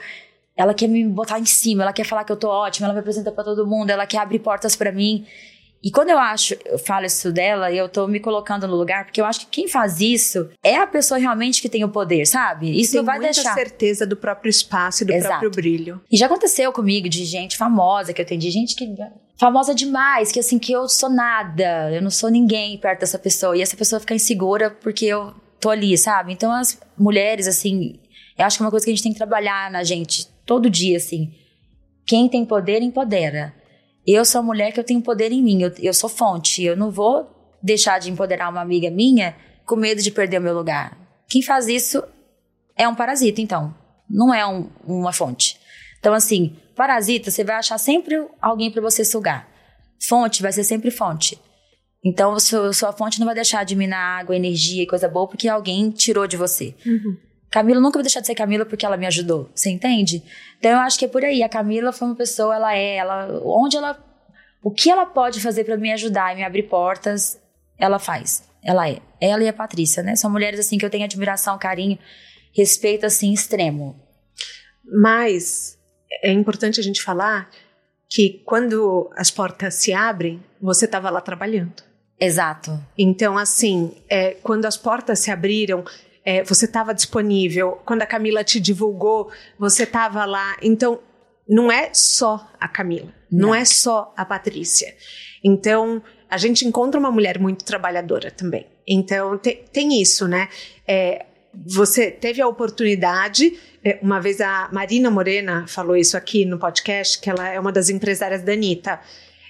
Ela 0.58 0.74
quer 0.74 0.88
me 0.88 1.06
botar 1.06 1.38
em 1.38 1.46
cima, 1.46 1.84
ela 1.84 1.92
quer 1.92 2.06
falar 2.06 2.24
que 2.24 2.32
eu 2.32 2.38
tô 2.38 2.48
ótima, 2.48 2.88
ela 2.88 2.94
me 2.94 3.02
apresenta 3.02 3.30
para 3.30 3.44
todo 3.44 3.68
mundo, 3.68 3.90
ela 3.90 4.06
quer 4.08 4.20
abrir 4.20 4.40
portas 4.40 4.76
para 4.76 4.92
mim. 4.92 5.26
E 5.86 5.92
quando 5.92 6.10
eu 6.10 6.18
acho, 6.18 6.56
eu 6.66 6.80
falo 6.80 7.06
isso 7.06 7.32
dela, 7.32 7.72
eu 7.72 7.88
tô 7.88 8.08
me 8.08 8.20
colocando 8.20 8.68
no 8.68 8.76
lugar, 8.76 9.06
porque 9.06 9.22
eu 9.22 9.26
acho 9.26 9.42
que 9.42 9.46
quem 9.46 9.68
faz 9.68 10.02
isso 10.02 10.50
é 10.64 10.78
a 10.78 10.88
pessoa 10.88 11.20
realmente 11.20 11.62
que 11.62 11.70
tem 11.70 11.84
o 11.84 11.90
poder, 11.90 12.26
sabe? 12.26 12.72
Isso 12.80 12.94
tem 12.94 13.02
não 13.02 13.06
vai 13.06 13.20
muita 13.20 13.34
deixar. 13.34 13.54
certeza 13.54 14.08
do 14.08 14.16
próprio 14.16 14.50
espaço 14.50 15.04
e 15.04 15.06
do 15.06 15.14
Exato. 15.14 15.30
próprio 15.30 15.52
brilho. 15.52 16.02
E 16.12 16.18
já 16.18 16.26
aconteceu 16.26 16.74
comigo 16.74 17.08
de 17.08 17.24
gente 17.24 17.56
famosa 17.56 18.14
que 18.14 18.22
eu 18.22 18.26
atendi, 18.26 18.50
gente 18.50 18.76
que 18.76 18.96
famosa 19.38 19.76
demais, 19.76 20.32
que 20.32 20.40
assim 20.40 20.58
que 20.58 20.72
eu 20.72 20.90
sou 20.90 21.10
nada, 21.10 21.92
eu 21.92 22.02
não 22.02 22.10
sou 22.10 22.32
ninguém 22.32 22.78
perto 22.80 23.02
dessa 23.02 23.20
pessoa 23.20 23.56
e 23.56 23.62
essa 23.62 23.78
pessoa 23.78 24.00
fica 24.00 24.16
insegura 24.16 24.72
porque 24.72 25.06
eu 25.06 25.36
tô 25.60 25.70
ali, 25.70 25.98
sabe? 25.98 26.34
Então 26.34 26.52
as 26.52 26.80
mulheres 26.98 27.48
assim, 27.48 28.00
eu 28.38 28.46
acho 28.46 28.58
que 28.58 28.64
é 28.64 28.66
uma 28.66 28.72
coisa 28.72 28.86
que 28.86 28.92
a 28.92 28.96
gente 28.96 29.04
tem 29.04 29.12
que 29.12 29.18
trabalhar 29.18 29.72
na 29.72 29.84
gente 29.84 30.28
todo 30.46 30.70
dia 30.70 30.98
assim. 30.98 31.34
Quem 32.06 32.30
tem 32.30 32.46
poder 32.46 32.82
empodera. 32.82 33.54
Eu 34.06 34.24
sou 34.24 34.40
a 34.40 34.44
mulher 34.44 34.72
que 34.72 34.80
eu 34.80 34.84
tenho 34.84 35.02
poder 35.02 35.32
em 35.32 35.42
mim, 35.42 35.64
eu, 35.64 35.74
eu 35.80 35.94
sou 35.94 36.10
fonte. 36.10 36.64
Eu 36.64 36.78
não 36.78 36.92
vou 36.92 37.28
deixar 37.62 38.00
de 38.00 38.12
empoderar 38.12 38.50
uma 38.50 38.62
amiga 38.62 38.92
minha 38.92 39.36
com 39.66 39.76
medo 39.76 40.02
de 40.02 40.12
perder 40.12 40.40
o 40.40 40.44
meu 40.44 40.54
lugar. 40.54 40.96
Quem 41.28 41.42
faz 41.42 41.68
isso 41.68 42.04
é 42.76 42.88
um 42.88 42.94
parasita, 42.94 43.42
então. 43.42 43.74
Não 44.08 44.32
é 44.32 44.46
um, 44.46 44.70
uma 44.86 45.12
fonte. 45.12 45.60
Então, 46.00 46.14
assim, 46.14 46.56
parasita, 46.76 47.32
você 47.32 47.44
vai 47.44 47.56
achar 47.56 47.80
sempre 47.80 48.28
alguém 48.40 48.70
para 48.70 48.82
você 48.82 49.04
sugar. 49.04 49.50
Fonte 50.00 50.44
vai 50.44 50.52
ser 50.52 50.64
sempre 50.64 50.92
fonte. 50.92 51.40
Então, 52.06 52.40
sua, 52.40 52.72
sua 52.72 52.94
fonte 52.94 53.20
não 53.20 53.26
vai 53.26 53.34
deixar 53.34 53.64
de 53.66 53.76
minar 53.76 54.20
água, 54.20 54.36
energia 54.36 54.84
e 54.84 54.88
coisa 54.88 55.10
boa 55.10 55.28
porque 55.28 55.48
alguém 55.48 55.90
tirou 55.90 56.28
de 56.28 56.38
você. 56.38 56.76
Uhum. 56.86 57.18
Camila 57.50 57.82
nunca 57.82 57.98
vai 57.98 58.04
deixar 58.04 58.20
de 58.20 58.28
ser 58.28 58.36
Camila 58.36 58.64
porque 58.64 58.86
ela 58.86 58.96
me 58.96 59.08
ajudou, 59.08 59.50
você 59.56 59.72
entende? 59.72 60.22
Então 60.60 60.70
eu 60.70 60.78
acho 60.78 61.00
que 61.00 61.06
é 61.06 61.08
por 61.08 61.26
aí. 61.26 61.42
A 61.42 61.50
Camila 61.50 61.92
foi 61.92 62.08
uma 62.08 62.16
pessoa, 62.16 62.54
ela 62.54 62.76
é, 62.76 62.98
ela, 62.98 63.42
onde 63.44 63.76
ela, 63.76 63.98
o 64.62 64.70
que 64.70 64.92
ela 64.92 65.06
pode 65.06 65.42
fazer 65.42 65.64
para 65.64 65.78
me 65.78 65.92
ajudar 65.94 66.32
e 66.32 66.36
me 66.36 66.44
abrir 66.44 66.64
portas, 66.64 67.42
ela 67.80 67.98
faz. 67.98 68.44
Ela 68.64 68.88
é. 68.88 69.00
Ela 69.20 69.44
e 69.44 69.48
a 69.48 69.54
Patrícia, 69.54 70.04
né? 70.04 70.16
São 70.16 70.30
mulheres 70.30 70.60
assim 70.60 70.78
que 70.78 70.86
eu 70.86 70.90
tenho 70.92 71.06
admiração, 71.06 71.58
carinho, 71.58 71.98
respeito 72.54 73.06
assim 73.06 73.34
extremo. 73.34 74.00
Mas 74.84 75.80
é 76.24 76.32
importante 76.32 76.80
a 76.80 76.84
gente 76.84 77.02
falar 77.02 77.50
que 78.08 78.44
quando 78.46 79.10
as 79.16 79.32
portas 79.32 79.74
se 79.76 79.92
abrem, 79.92 80.44
você 80.62 80.86
estava 80.86 81.10
lá 81.10 81.20
trabalhando. 81.20 81.95
Exato. 82.20 82.80
Então, 82.98 83.38
assim, 83.38 83.92
é, 84.10 84.32
quando 84.42 84.66
as 84.66 84.78
portas 84.78 85.20
se 85.20 85.32
abriram, 85.32 85.84
é, 86.24 86.44
você 86.44 86.66
estava 86.66 86.94
disponível. 86.94 87.80
Quando 87.86 88.02
a 88.02 88.06
Camila 88.06 88.44
te 88.44 88.60
divulgou, 88.60 89.32
você 89.60 89.84
estava 89.84 90.26
lá. 90.26 90.58
Então, 90.62 91.00
não 91.48 91.72
é 91.72 91.90
só 91.94 92.50
a 92.60 92.68
Camila, 92.68 93.14
não. 93.32 93.50
não 93.50 93.56
é 93.56 93.64
só 93.64 94.14
a 94.18 94.26
Patrícia. 94.26 94.96
Então, 95.44 96.02
a 96.30 96.38
gente 96.38 96.66
encontra 96.66 97.00
uma 97.00 97.12
mulher 97.12 97.40
muito 97.40 97.64
trabalhadora 97.64 98.32
também. 98.32 98.66
Então, 98.88 99.38
te, 99.38 99.64
tem 99.72 100.02
isso, 100.02 100.28
né? 100.28 100.50
É, 100.88 101.26
você 101.54 102.10
teve 102.10 102.42
a 102.42 102.48
oportunidade. 102.48 103.58
É, 103.84 104.00
uma 104.02 104.20
vez 104.20 104.42
a 104.42 104.70
Marina 104.72 105.12
Morena 105.12 105.66
falou 105.68 105.96
isso 105.96 106.18
aqui 106.18 106.46
no 106.46 106.58
podcast, 106.58 107.20
que 107.20 107.30
ela 107.30 107.48
é 107.48 107.60
uma 107.60 107.72
das 107.72 107.90
empresárias 107.90 108.42
da 108.42 108.54
Anitta. 108.54 109.00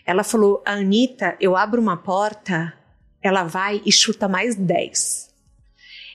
Ela 0.06 0.24
falou: 0.24 0.62
a 0.66 0.74
Anitta, 0.74 1.36
eu 1.40 1.56
abro 1.56 1.82
uma 1.82 1.98
porta, 1.98 2.74
ela 3.22 3.44
vai 3.44 3.82
e 3.86 3.92
chuta 3.92 4.28
mais 4.28 4.56
10. 4.56 5.26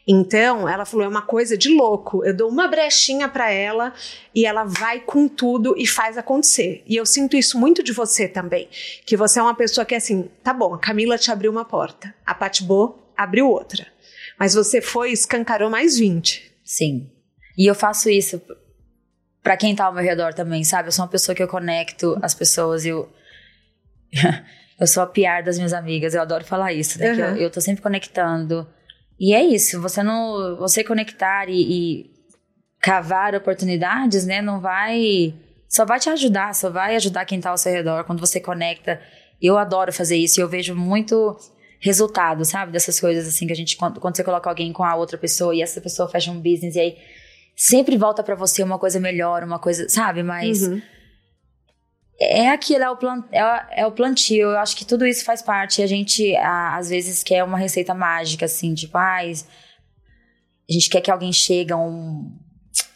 Então, 0.06 0.68
ela 0.68 0.84
falou: 0.84 1.04
é 1.04 1.08
uma 1.08 1.22
coisa 1.22 1.56
de 1.56 1.68
louco. 1.74 2.24
Eu 2.24 2.34
dou 2.34 2.48
uma 2.48 2.68
brechinha 2.68 3.28
para 3.28 3.50
ela 3.50 3.92
e 4.34 4.46
ela 4.46 4.64
vai 4.64 5.00
com 5.00 5.28
tudo 5.28 5.74
e 5.76 5.86
faz 5.86 6.16
acontecer. 6.16 6.82
E 6.86 6.96
eu 6.96 7.04
sinto 7.04 7.36
isso 7.36 7.58
muito 7.58 7.82
de 7.82 7.92
você 7.92 8.26
também. 8.26 8.68
Que 9.04 9.16
você 9.16 9.38
é 9.38 9.42
uma 9.42 9.54
pessoa 9.54 9.84
que 9.84 9.94
é 9.94 9.98
assim: 9.98 10.30
tá 10.42 10.52
bom, 10.52 10.74
a 10.74 10.78
Camila 10.78 11.18
te 11.18 11.30
abriu 11.30 11.50
uma 11.50 11.64
porta, 11.64 12.14
a 12.24 12.34
Patibô 12.34 12.98
abriu 13.16 13.48
outra. 13.48 13.86
Mas 14.38 14.54
você 14.54 14.80
foi 14.80 15.12
escancarou 15.12 15.68
mais 15.68 15.98
20. 15.98 16.50
Sim. 16.64 17.10
E 17.58 17.66
eu 17.66 17.74
faço 17.74 18.08
isso 18.08 18.40
para 19.42 19.56
quem 19.56 19.74
tá 19.74 19.84
ao 19.84 19.92
meu 19.92 20.02
redor 20.02 20.32
também, 20.32 20.64
sabe? 20.64 20.88
Eu 20.88 20.92
sou 20.92 21.04
uma 21.04 21.10
pessoa 21.10 21.34
que 21.34 21.42
eu 21.42 21.48
conecto 21.48 22.18
as 22.22 22.34
pessoas. 22.34 22.86
Eu. 22.86 23.08
eu 24.80 24.86
sou 24.86 25.02
a 25.02 25.06
piar 25.06 25.42
das 25.42 25.56
minhas 25.56 25.72
amigas, 25.72 26.14
eu 26.14 26.22
adoro 26.22 26.44
falar 26.44 26.72
isso? 26.72 26.98
Uhum. 27.02 27.06
Eu, 27.06 27.36
eu 27.36 27.50
tô 27.50 27.60
sempre 27.60 27.82
conectando 27.82 28.66
e 29.20 29.34
é 29.34 29.44
isso, 29.44 29.80
você 29.82 30.02
não, 30.02 30.56
você 30.56 30.82
conectar 30.82 31.46
e, 31.50 31.60
e 31.60 32.10
cavar 32.80 33.34
oportunidades, 33.34 34.24
né, 34.24 34.40
não 34.40 34.60
vai, 34.60 35.34
só 35.68 35.84
vai 35.84 36.00
te 36.00 36.08
ajudar, 36.08 36.54
só 36.54 36.70
vai 36.70 36.96
ajudar 36.96 37.26
quem 37.26 37.38
tá 37.38 37.50
ao 37.50 37.58
seu 37.58 37.70
redor 37.70 38.04
quando 38.04 38.20
você 38.20 38.40
conecta. 38.40 38.98
Eu 39.40 39.58
adoro 39.58 39.92
fazer 39.92 40.16
isso 40.16 40.40
e 40.40 40.42
eu 40.42 40.48
vejo 40.48 40.74
muito 40.74 41.36
resultado, 41.80 42.46
sabe, 42.46 42.72
dessas 42.72 42.98
coisas 42.98 43.28
assim 43.28 43.46
que 43.46 43.52
a 43.52 43.56
gente 43.56 43.76
quando, 43.76 44.00
quando 44.00 44.16
você 44.16 44.24
coloca 44.24 44.48
alguém 44.48 44.72
com 44.72 44.84
a 44.84 44.94
outra 44.94 45.18
pessoa 45.18 45.54
e 45.54 45.60
essa 45.60 45.80
pessoa 45.80 46.08
fecha 46.08 46.30
um 46.30 46.40
business 46.40 46.74
e 46.76 46.80
aí 46.80 46.98
sempre 47.54 47.98
volta 47.98 48.22
para 48.22 48.34
você 48.34 48.62
uma 48.62 48.78
coisa 48.78 48.98
melhor, 48.98 49.42
uma 49.42 49.58
coisa, 49.58 49.86
sabe, 49.88 50.22
mas 50.22 50.62
uhum 50.62 50.80
é 52.20 52.50
aquilo, 52.50 52.84
é 52.84 52.90
o, 52.90 52.96
plant, 52.96 53.24
é, 53.32 53.80
é, 53.80 53.86
o 53.86 53.92
plantio. 53.92 54.50
Eu 54.50 54.58
acho 54.58 54.76
que 54.76 54.84
tudo 54.84 55.06
isso 55.06 55.24
faz 55.24 55.40
parte. 55.40 55.82
A 55.82 55.86
gente, 55.86 56.36
a, 56.36 56.76
às 56.76 56.90
vezes, 56.90 57.22
quer 57.22 57.42
uma 57.42 57.56
receita 57.56 57.94
mágica, 57.94 58.44
assim, 58.44 58.74
tipo, 58.74 58.98
ah, 58.98 59.20
a 59.20 60.72
gente 60.72 60.90
quer 60.90 61.00
que 61.00 61.10
alguém 61.10 61.32
chegue, 61.32 61.72
um, 61.72 62.30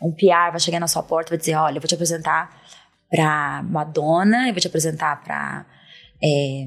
um 0.01 0.13
PR 0.13 0.51
vai 0.51 0.61
chegar 0.61 0.79
na 0.79 0.87
sua 0.87 1.03
porta 1.03 1.31
e 1.31 1.33
vai 1.33 1.39
dizer, 1.39 1.55
olha, 1.55 1.79
eu 1.79 1.81
vou 1.81 1.89
te 1.89 1.95
apresentar 1.95 2.63
pra 3.11 3.63
Madonna, 3.63 4.49
eu 4.49 4.53
vou 4.53 4.61
te 4.61 4.67
apresentar 4.67 5.23
pra 5.23 5.65
é, 6.23 6.67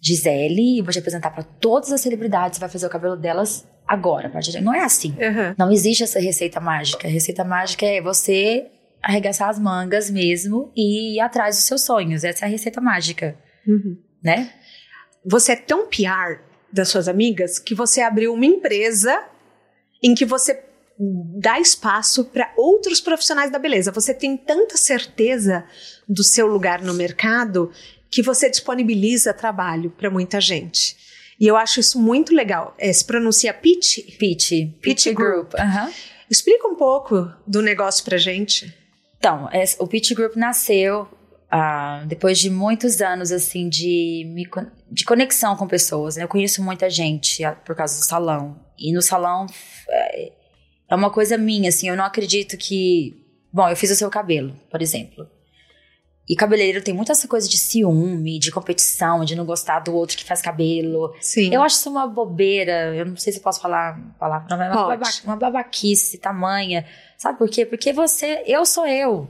Gisele, 0.00 0.78
eu 0.78 0.84
vou 0.84 0.92
te 0.92 0.98
apresentar 0.98 1.30
pra 1.30 1.42
todas 1.42 1.90
as 1.90 2.00
celebridades, 2.00 2.58
você 2.58 2.60
vai 2.60 2.68
fazer 2.68 2.86
o 2.86 2.90
cabelo 2.90 3.16
delas 3.16 3.66
agora. 3.86 4.30
Não 4.60 4.74
é 4.74 4.84
assim. 4.84 5.10
Uhum. 5.12 5.54
Não 5.56 5.72
existe 5.72 6.02
essa 6.02 6.20
receita 6.20 6.60
mágica. 6.60 7.08
A 7.08 7.10
receita 7.10 7.42
mágica 7.42 7.86
é 7.86 8.02
você 8.02 8.66
arregaçar 9.02 9.48
as 9.48 9.58
mangas 9.58 10.10
mesmo 10.10 10.72
e 10.76 11.16
ir 11.16 11.20
atrás 11.20 11.56
dos 11.56 11.64
seus 11.64 11.82
sonhos. 11.82 12.24
Essa 12.24 12.44
é 12.44 12.48
a 12.48 12.50
receita 12.50 12.80
mágica, 12.80 13.36
Uhum. 13.66 13.96
né? 14.22 14.52
Você 15.24 15.52
é 15.52 15.56
tão 15.56 15.86
PR 15.88 16.40
das 16.72 16.88
suas 16.88 17.08
amigas 17.08 17.58
que 17.58 17.74
você 17.74 18.00
abriu 18.00 18.32
uma 18.32 18.46
empresa 18.46 19.22
em 20.02 20.14
que 20.14 20.24
você 20.24 20.62
dá 21.40 21.60
espaço 21.60 22.24
para 22.24 22.52
outros 22.56 23.00
profissionais 23.00 23.50
da 23.52 23.58
beleza. 23.58 23.92
Você 23.92 24.12
tem 24.12 24.36
tanta 24.36 24.76
certeza 24.76 25.64
do 26.08 26.24
seu 26.24 26.46
lugar 26.46 26.82
no 26.82 26.92
mercado 26.94 27.70
que 28.10 28.22
você 28.22 28.48
disponibiliza 28.50 29.32
trabalho 29.32 29.90
para 29.90 30.10
muita 30.10 30.40
gente. 30.40 30.96
E 31.38 31.46
eu 31.46 31.56
acho 31.56 31.78
isso 31.78 32.00
muito 32.00 32.34
legal. 32.34 32.74
É, 32.78 32.92
se 32.92 33.04
pronuncia 33.04 33.54
pitch? 33.54 33.98
Pitch. 34.18 34.50
Pitch 34.80 35.06
Group. 35.12 35.54
Aham. 35.54 35.92
Explica 36.28 36.66
um 36.66 36.74
pouco 36.74 37.30
do 37.46 37.62
negócio 37.62 38.04
pra 38.04 38.16
gente. 38.18 38.74
Então, 39.18 39.48
o 39.78 39.86
Pitch 39.86 40.12
Group 40.14 40.36
nasceu 40.36 41.08
ah, 41.50 42.04
depois 42.06 42.38
de 42.38 42.50
muitos 42.50 43.00
anos, 43.00 43.32
assim, 43.32 43.68
de, 43.68 44.24
me 44.32 44.48
de 44.90 45.04
conexão 45.04 45.56
com 45.56 45.66
pessoas. 45.66 46.16
né? 46.16 46.22
Eu 46.22 46.28
conheço 46.28 46.62
muita 46.62 46.88
gente 46.88 47.42
ah, 47.44 47.52
por 47.52 47.74
causa 47.74 47.98
do 47.98 48.04
salão. 48.04 48.60
E 48.78 48.92
no 48.92 49.02
salão 49.02 49.46
é, 49.88 50.32
é 50.90 50.94
uma 50.94 51.10
coisa 51.10 51.36
minha, 51.36 51.68
assim, 51.68 51.88
eu 51.88 51.96
não 51.96 52.04
acredito 52.04 52.56
que... 52.56 53.24
Bom, 53.52 53.68
eu 53.68 53.76
fiz 53.76 53.90
o 53.90 53.94
seu 53.94 54.10
cabelo, 54.10 54.54
por 54.70 54.82
exemplo. 54.82 55.26
E 56.28 56.36
cabeleireiro 56.36 56.84
tem 56.84 56.92
muita 56.92 57.12
essa 57.12 57.26
coisa 57.26 57.48
de 57.48 57.56
ciúme, 57.56 58.38
de 58.38 58.50
competição, 58.50 59.24
de 59.24 59.34
não 59.34 59.46
gostar 59.46 59.80
do 59.80 59.94
outro 59.94 60.18
que 60.18 60.24
faz 60.24 60.42
cabelo. 60.42 61.14
Sim. 61.22 61.52
Eu 61.52 61.62
acho 61.62 61.76
isso 61.76 61.88
uma 61.88 62.06
bobeira. 62.06 62.94
Eu 62.94 63.06
não 63.06 63.16
sei 63.16 63.32
se 63.32 63.38
eu 63.38 63.42
posso 63.42 63.62
falar 63.62 63.98
palavra, 64.18 64.54
mas 64.54 65.22
é 65.24 65.26
uma 65.26 65.36
babaquice 65.36 66.18
tamanha. 66.18 66.84
Sabe 67.18 67.36
por 67.36 67.50
quê? 67.50 67.66
Porque 67.66 67.92
você, 67.92 68.44
eu 68.46 68.64
sou 68.64 68.86
eu. 68.86 69.28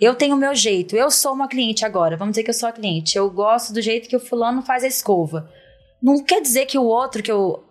Eu 0.00 0.14
tenho 0.14 0.34
o 0.34 0.38
meu 0.38 0.54
jeito. 0.54 0.96
Eu 0.96 1.10
sou 1.10 1.34
uma 1.34 1.46
cliente 1.46 1.84
agora. 1.84 2.16
Vamos 2.16 2.32
dizer 2.32 2.42
que 2.42 2.50
eu 2.50 2.54
sou 2.54 2.68
a 2.68 2.72
cliente. 2.72 3.18
Eu 3.18 3.30
gosto 3.30 3.72
do 3.72 3.82
jeito 3.82 4.08
que 4.08 4.16
o 4.16 4.20
fulano 4.20 4.62
faz 4.62 4.82
a 4.82 4.86
escova. 4.86 5.52
Não 6.02 6.24
quer 6.24 6.40
dizer 6.40 6.64
que 6.64 6.78
o 6.78 6.84
outro 6.84 7.22
que 7.22 7.30
eu, 7.30 7.62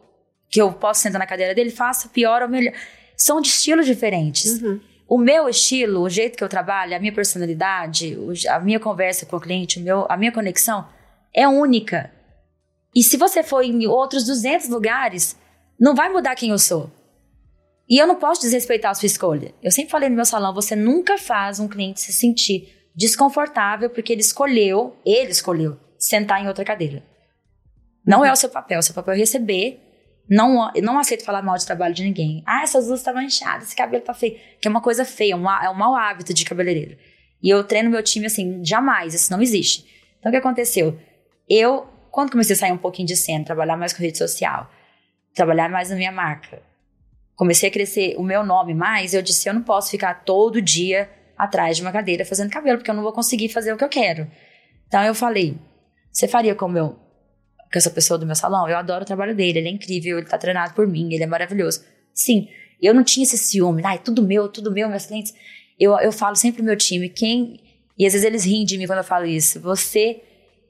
que 0.47 0.62
eu 0.62 0.72
posso 0.72 1.01
sentar 1.01 1.18
na 1.18 1.26
cadeira 1.26 1.55
dele 1.55 1.72
faça 1.72 2.08
pior 2.08 2.43
ou 2.43 2.47
melhor. 2.47 2.74
São 3.16 3.41
de 3.41 3.47
estilos 3.47 3.88
diferentes. 3.88 4.62
Uhum. 4.62 4.80
O 5.08 5.18
meu 5.18 5.49
estilo, 5.49 6.01
o 6.01 6.10
jeito 6.10 6.38
que 6.38 6.43
eu 6.43 6.49
trabalho, 6.49 6.95
a 6.95 6.99
minha 6.99 7.14
personalidade, 7.14 8.16
a 8.49 8.60
minha 8.60 8.80
conversa 8.80 9.26
com 9.26 9.38
o 9.38 9.41
cliente, 9.41 9.80
o 9.80 9.82
meu, 9.82 10.05
a 10.08 10.18
minha 10.18 10.32
conexão 10.32 10.88
é 11.34 11.47
única. 11.47 12.12
E 12.93 13.01
se 13.01 13.18
você 13.18 13.41
for 13.41 13.64
em 13.64 13.88
outros 13.88 14.26
200 14.26 14.68
lugares, 14.70 15.36
não 15.80 15.95
vai 15.95 16.10
mudar 16.10 16.36
quem 16.36 16.51
eu 16.51 16.60
sou. 16.60 16.91
E 17.90 17.98
eu 17.98 18.06
não 18.06 18.16
posso 18.16 18.42
desrespeitar 18.42 18.92
a 18.92 18.94
sua 18.94 19.06
escolha. 19.06 19.54
Eu 19.64 19.72
sempre 19.72 19.92
falei 19.92 20.10
no 20.10 20.16
meu 20.16 20.26
salão, 20.26 20.54
você 20.54 20.76
nunca 20.76 21.18
faz 21.18 21.60
um 21.60 21.68
cliente 21.68 22.02
se 22.02 22.12
sentir 22.12 22.90
desconfortável 22.94 23.90
porque 23.90 24.12
ele 24.12 24.22
escolheu, 24.22 24.98
ele 25.06 25.32
escolheu, 25.32 25.80
sentar 25.98 26.44
em 26.44 26.48
outra 26.48 26.66
cadeira. 26.66 27.04
Não 28.06 28.26
é 28.26 28.32
o 28.32 28.36
seu 28.36 28.50
papel, 28.50 28.80
o 28.80 28.84
seu 28.84 28.96
papel 28.96 29.14
é 29.14 29.18
receber. 29.18 29.84
Não, 30.30 30.72
não 30.82 31.00
aceito 31.00 31.24
falar 31.24 31.42
mal 31.42 31.58
de 31.58 31.66
trabalho 31.66 31.94
de 31.94 32.04
ninguém. 32.04 32.44
Ah, 32.46 32.64
essas 32.64 32.86
luzes 32.88 33.00
estão 33.00 33.14
manchadas, 33.14 33.68
esse 33.68 33.76
cabelo 33.76 34.04
tá 34.04 34.14
feio. 34.14 34.38
Que 34.60 34.68
é 34.68 34.70
uma 34.70 34.82
coisa 34.82 35.06
feia, 35.06 35.38
um, 35.38 35.50
é 35.50 35.70
um 35.70 35.74
mau 35.74 35.96
hábito 35.96 36.34
de 36.34 36.44
cabeleireiro. 36.44 36.98
E 37.42 37.50
eu 37.50 37.64
treino 37.64 37.90
meu 37.90 38.04
time 38.04 38.26
assim, 38.26 38.64
jamais, 38.64 39.14
isso 39.14 39.32
não 39.32 39.42
existe. 39.42 39.86
Então 40.20 40.30
o 40.30 40.34
que 40.34 40.38
aconteceu? 40.38 41.00
Eu, 41.48 41.88
quando 42.12 42.32
comecei 42.32 42.56
a 42.56 42.60
sair 42.60 42.72
um 42.72 42.78
pouquinho 42.78 43.08
de 43.08 43.16
cena, 43.16 43.46
trabalhar 43.46 43.78
mais 43.78 43.94
com 43.94 44.02
rede 44.02 44.18
social, 44.18 44.70
trabalhar 45.34 45.70
mais 45.70 45.90
na 45.90 45.96
minha 45.96 46.12
marca, 46.12 46.62
comecei 47.38 47.70
a 47.70 47.72
crescer 47.72 48.16
o 48.18 48.24
meu 48.24 48.44
nome 48.44 48.74
mais, 48.74 49.14
eu 49.14 49.22
disse, 49.22 49.48
eu 49.48 49.54
não 49.54 49.62
posso 49.62 49.92
ficar 49.92 50.26
todo 50.26 50.62
dia 50.62 51.08
atrás 51.38 51.78
de 51.78 51.84
uma 51.84 51.92
cadeira 51.92 52.26
fazendo 52.26 52.50
cabelo, 52.50 52.80
porque 52.80 52.90
eu 52.90 52.96
não 52.96 53.04
vou 53.04 53.14
conseguir 53.14 53.48
fazer 53.48 53.72
o 53.72 53.78
que 53.78 53.84
eu 53.84 53.90
quero. 53.90 54.28
Então 54.88 55.04
eu 55.04 55.14
falei, 55.14 55.56
você 56.12 56.28
faria 56.28 56.56
como 56.56 56.78
eu, 56.78 56.90
com 57.72 57.78
essa 57.78 57.92
pessoa 57.92 58.18
do 58.18 58.26
meu 58.26 58.36
salão? 58.36 58.68
Eu 58.68 58.76
adoro 58.76 59.04
o 59.04 59.06
trabalho 59.06 59.36
dele, 59.36 59.60
ele 59.60 59.68
é 59.68 59.72
incrível, 59.72 60.18
ele 60.18 60.28
tá 60.28 60.38
treinado 60.38 60.74
por 60.74 60.88
mim, 60.88 61.14
ele 61.14 61.24
é 61.24 61.28
maravilhoso. 61.28 61.86
Sim, 62.12 62.50
eu 62.82 62.92
não 62.92 63.04
tinha 63.04 63.24
esse 63.24 63.38
ciúme, 63.38 63.84
ai, 63.86 64.00
tudo 64.00 64.24
meu, 64.24 64.50
tudo 64.50 64.72
meu, 64.72 64.90
meus 64.90 65.06
clientes. 65.06 65.32
Eu, 65.80 65.96
eu 66.00 66.12
falo 66.12 66.36
sempre 66.36 66.58
pro 66.58 66.66
meu 66.66 66.76
time, 66.76 67.08
quem. 67.08 67.60
E 67.96 68.06
às 68.06 68.14
vezes 68.14 68.26
eles 68.26 68.46
riem 68.46 68.66
de 68.66 68.80
mim 68.80 68.88
quando 68.88 69.00
eu 69.00 69.04
falo 69.04 69.28
isso. 69.28 69.60
Você, 69.60 70.22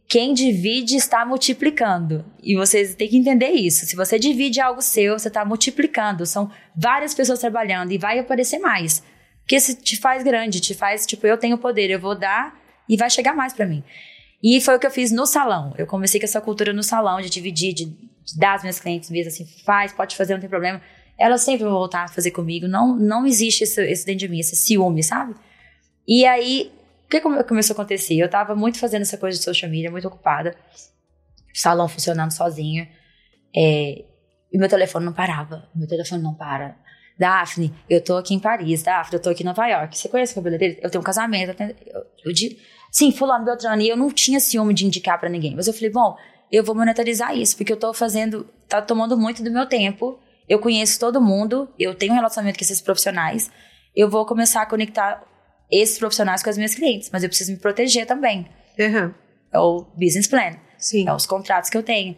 quem 0.07 0.33
divide, 0.33 0.95
está 0.95 1.25
multiplicando. 1.25 2.25
E 2.41 2.55
vocês 2.55 2.95
têm 2.95 3.09
que 3.09 3.17
entender 3.17 3.49
isso. 3.49 3.85
Se 3.85 3.95
você 3.95 4.17
divide 4.17 4.61
algo 4.61 4.81
seu, 4.81 5.19
você 5.19 5.27
está 5.27 5.43
multiplicando. 5.43 6.25
São 6.25 6.49
várias 6.75 7.13
pessoas 7.13 7.39
trabalhando 7.39 7.91
e 7.91 7.97
vai 7.97 8.17
aparecer 8.17 8.57
mais. 8.59 9.03
Porque 9.41 9.57
isso 9.57 9.75
te 9.75 9.97
faz 9.97 10.23
grande, 10.23 10.61
te 10.61 10.73
faz, 10.73 11.05
tipo, 11.05 11.27
eu 11.27 11.37
tenho 11.37 11.57
poder, 11.57 11.89
eu 11.89 11.99
vou 11.99 12.15
dar 12.15 12.57
e 12.87 12.95
vai 12.95 13.09
chegar 13.09 13.35
mais 13.35 13.53
para 13.53 13.65
mim. 13.65 13.83
E 14.41 14.61
foi 14.61 14.75
o 14.75 14.79
que 14.79 14.87
eu 14.87 14.91
fiz 14.91 15.11
no 15.11 15.25
salão. 15.25 15.73
Eu 15.77 15.85
comecei 15.85 16.19
com 16.19 16.25
essa 16.25 16.39
cultura 16.39 16.71
no 16.71 16.83
salão, 16.83 17.19
de 17.19 17.29
dividir, 17.29 17.73
de, 17.73 17.93
dar 18.37 18.55
às 18.55 18.61
minhas 18.61 18.79
clientes 18.79 19.09
mesmo 19.09 19.29
assim, 19.29 19.45
faz, 19.65 19.91
pode 19.91 20.15
fazer, 20.15 20.33
não 20.33 20.39
tem 20.39 20.49
problema. 20.49 20.81
Elas 21.17 21.41
sempre 21.41 21.63
vão 21.63 21.73
voltar 21.73 22.03
a 22.03 22.07
fazer 22.07 22.31
comigo. 22.31 22.67
Não, 22.67 22.95
não 22.95 23.25
existe 23.25 23.63
esse, 23.63 23.81
esse 23.89 24.05
dentro 24.05 24.19
de 24.19 24.27
mim, 24.29 24.39
esse 24.39 24.55
ciúme, 24.55 25.03
sabe? 25.03 25.33
E 26.07 26.25
aí, 26.25 26.71
o 27.07 27.09
que 27.09 27.21
come- 27.21 27.41
começou 27.45 27.73
a 27.73 27.75
acontecer? 27.77 28.15
Eu 28.19 28.29
tava 28.29 28.53
muito 28.53 28.77
fazendo 28.79 29.03
essa 29.03 29.17
coisa 29.17 29.37
de 29.37 29.43
social 29.43 29.71
media, 29.71 29.89
muito 29.89 30.07
ocupada. 30.07 30.55
Salão 31.53 31.87
funcionando 31.87 32.31
sozinho. 32.31 32.85
É, 33.55 34.03
e 34.51 34.57
meu 34.57 34.67
telefone 34.67 35.05
não 35.05 35.13
parava. 35.13 35.69
Meu 35.73 35.87
telefone 35.87 36.21
não 36.21 36.35
para. 36.35 36.77
Daphne, 37.17 37.73
eu 37.89 38.03
tô 38.03 38.17
aqui 38.17 38.35
em 38.35 38.39
Paris. 38.39 38.83
Daphne, 38.83 39.15
eu 39.17 39.21
tô 39.21 39.29
aqui 39.29 39.41
em 39.41 39.45
Nova 39.45 39.65
York. 39.65 39.97
Você 39.97 40.09
conhece 40.09 40.33
o 40.33 40.35
cabeleireiro? 40.35 40.79
Eu 40.83 40.89
tenho 40.89 41.01
um 41.01 41.05
casamento. 41.05 41.49
Eu 41.49 41.55
tenho, 41.55 41.75
eu, 41.85 42.01
eu 42.25 42.33
sim, 42.91 43.11
fulano, 43.11 43.45
Beltrano. 43.45 43.81
E 43.81 43.87
eu 43.89 43.95
não 43.97 44.11
tinha 44.11 44.39
ciúme 44.39 44.73
de 44.73 44.85
indicar 44.85 45.17
pra 45.17 45.29
ninguém. 45.29 45.55
Mas 45.55 45.67
eu 45.67 45.73
falei, 45.73 45.89
bom, 45.89 46.15
eu 46.51 46.63
vou 46.63 46.75
monetarizar 46.75 47.35
isso. 47.35 47.55
Porque 47.55 47.71
eu 47.71 47.77
tô 47.77 47.93
fazendo... 47.93 48.47
Tá 48.67 48.81
tomando 48.81 49.17
muito 49.17 49.41
do 49.41 49.49
meu 49.49 49.65
tempo. 49.65 50.19
Eu 50.47 50.59
conheço 50.59 50.99
todo 50.99 51.21
mundo. 51.21 51.69
Eu 51.79 51.95
tenho 51.95 52.11
um 52.11 52.15
relacionamento 52.15 52.59
com 52.59 52.65
esses 52.65 52.81
profissionais. 52.81 53.49
Eu 53.95 54.09
vou 54.09 54.25
começar 54.25 54.61
a 54.61 54.65
conectar 54.65 55.23
esses 55.71 55.97
profissionais 55.97 56.41
com 56.41 56.49
as 56.49 56.57
minhas 56.57 56.75
clientes. 56.75 57.09
Mas 57.11 57.23
eu 57.23 57.29
preciso 57.29 57.51
me 57.51 57.57
proteger 57.57 58.05
também. 58.05 58.47
Uhum. 58.79 59.13
É 59.51 59.59
o 59.59 59.85
business 59.95 60.27
plan. 60.27 60.55
Sim. 60.77 61.07
É 61.07 61.13
os 61.13 61.25
contratos 61.25 61.69
que 61.69 61.77
eu 61.77 61.83
tenho. 61.83 62.15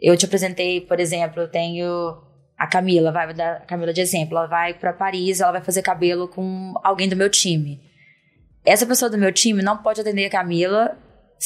Eu 0.00 0.16
te 0.16 0.24
apresentei, 0.24 0.80
por 0.80 1.00
exemplo, 1.00 1.42
eu 1.42 1.48
tenho 1.48 2.22
a 2.56 2.66
Camila, 2.66 3.12
vai 3.12 3.32
dar 3.32 3.56
a 3.56 3.60
Camila 3.60 3.92
de 3.92 4.00
exemplo, 4.00 4.36
ela 4.36 4.46
vai 4.46 4.74
para 4.74 4.92
Paris, 4.92 5.40
ela 5.40 5.52
vai 5.52 5.60
fazer 5.60 5.80
cabelo 5.82 6.28
com 6.28 6.74
alguém 6.82 7.08
do 7.08 7.16
meu 7.16 7.30
time. 7.30 7.80
Essa 8.64 8.84
pessoa 8.84 9.10
do 9.10 9.16
meu 9.16 9.32
time 9.32 9.62
não 9.62 9.78
pode 9.78 10.00
atender 10.00 10.26
a 10.26 10.30
Camila 10.30 10.98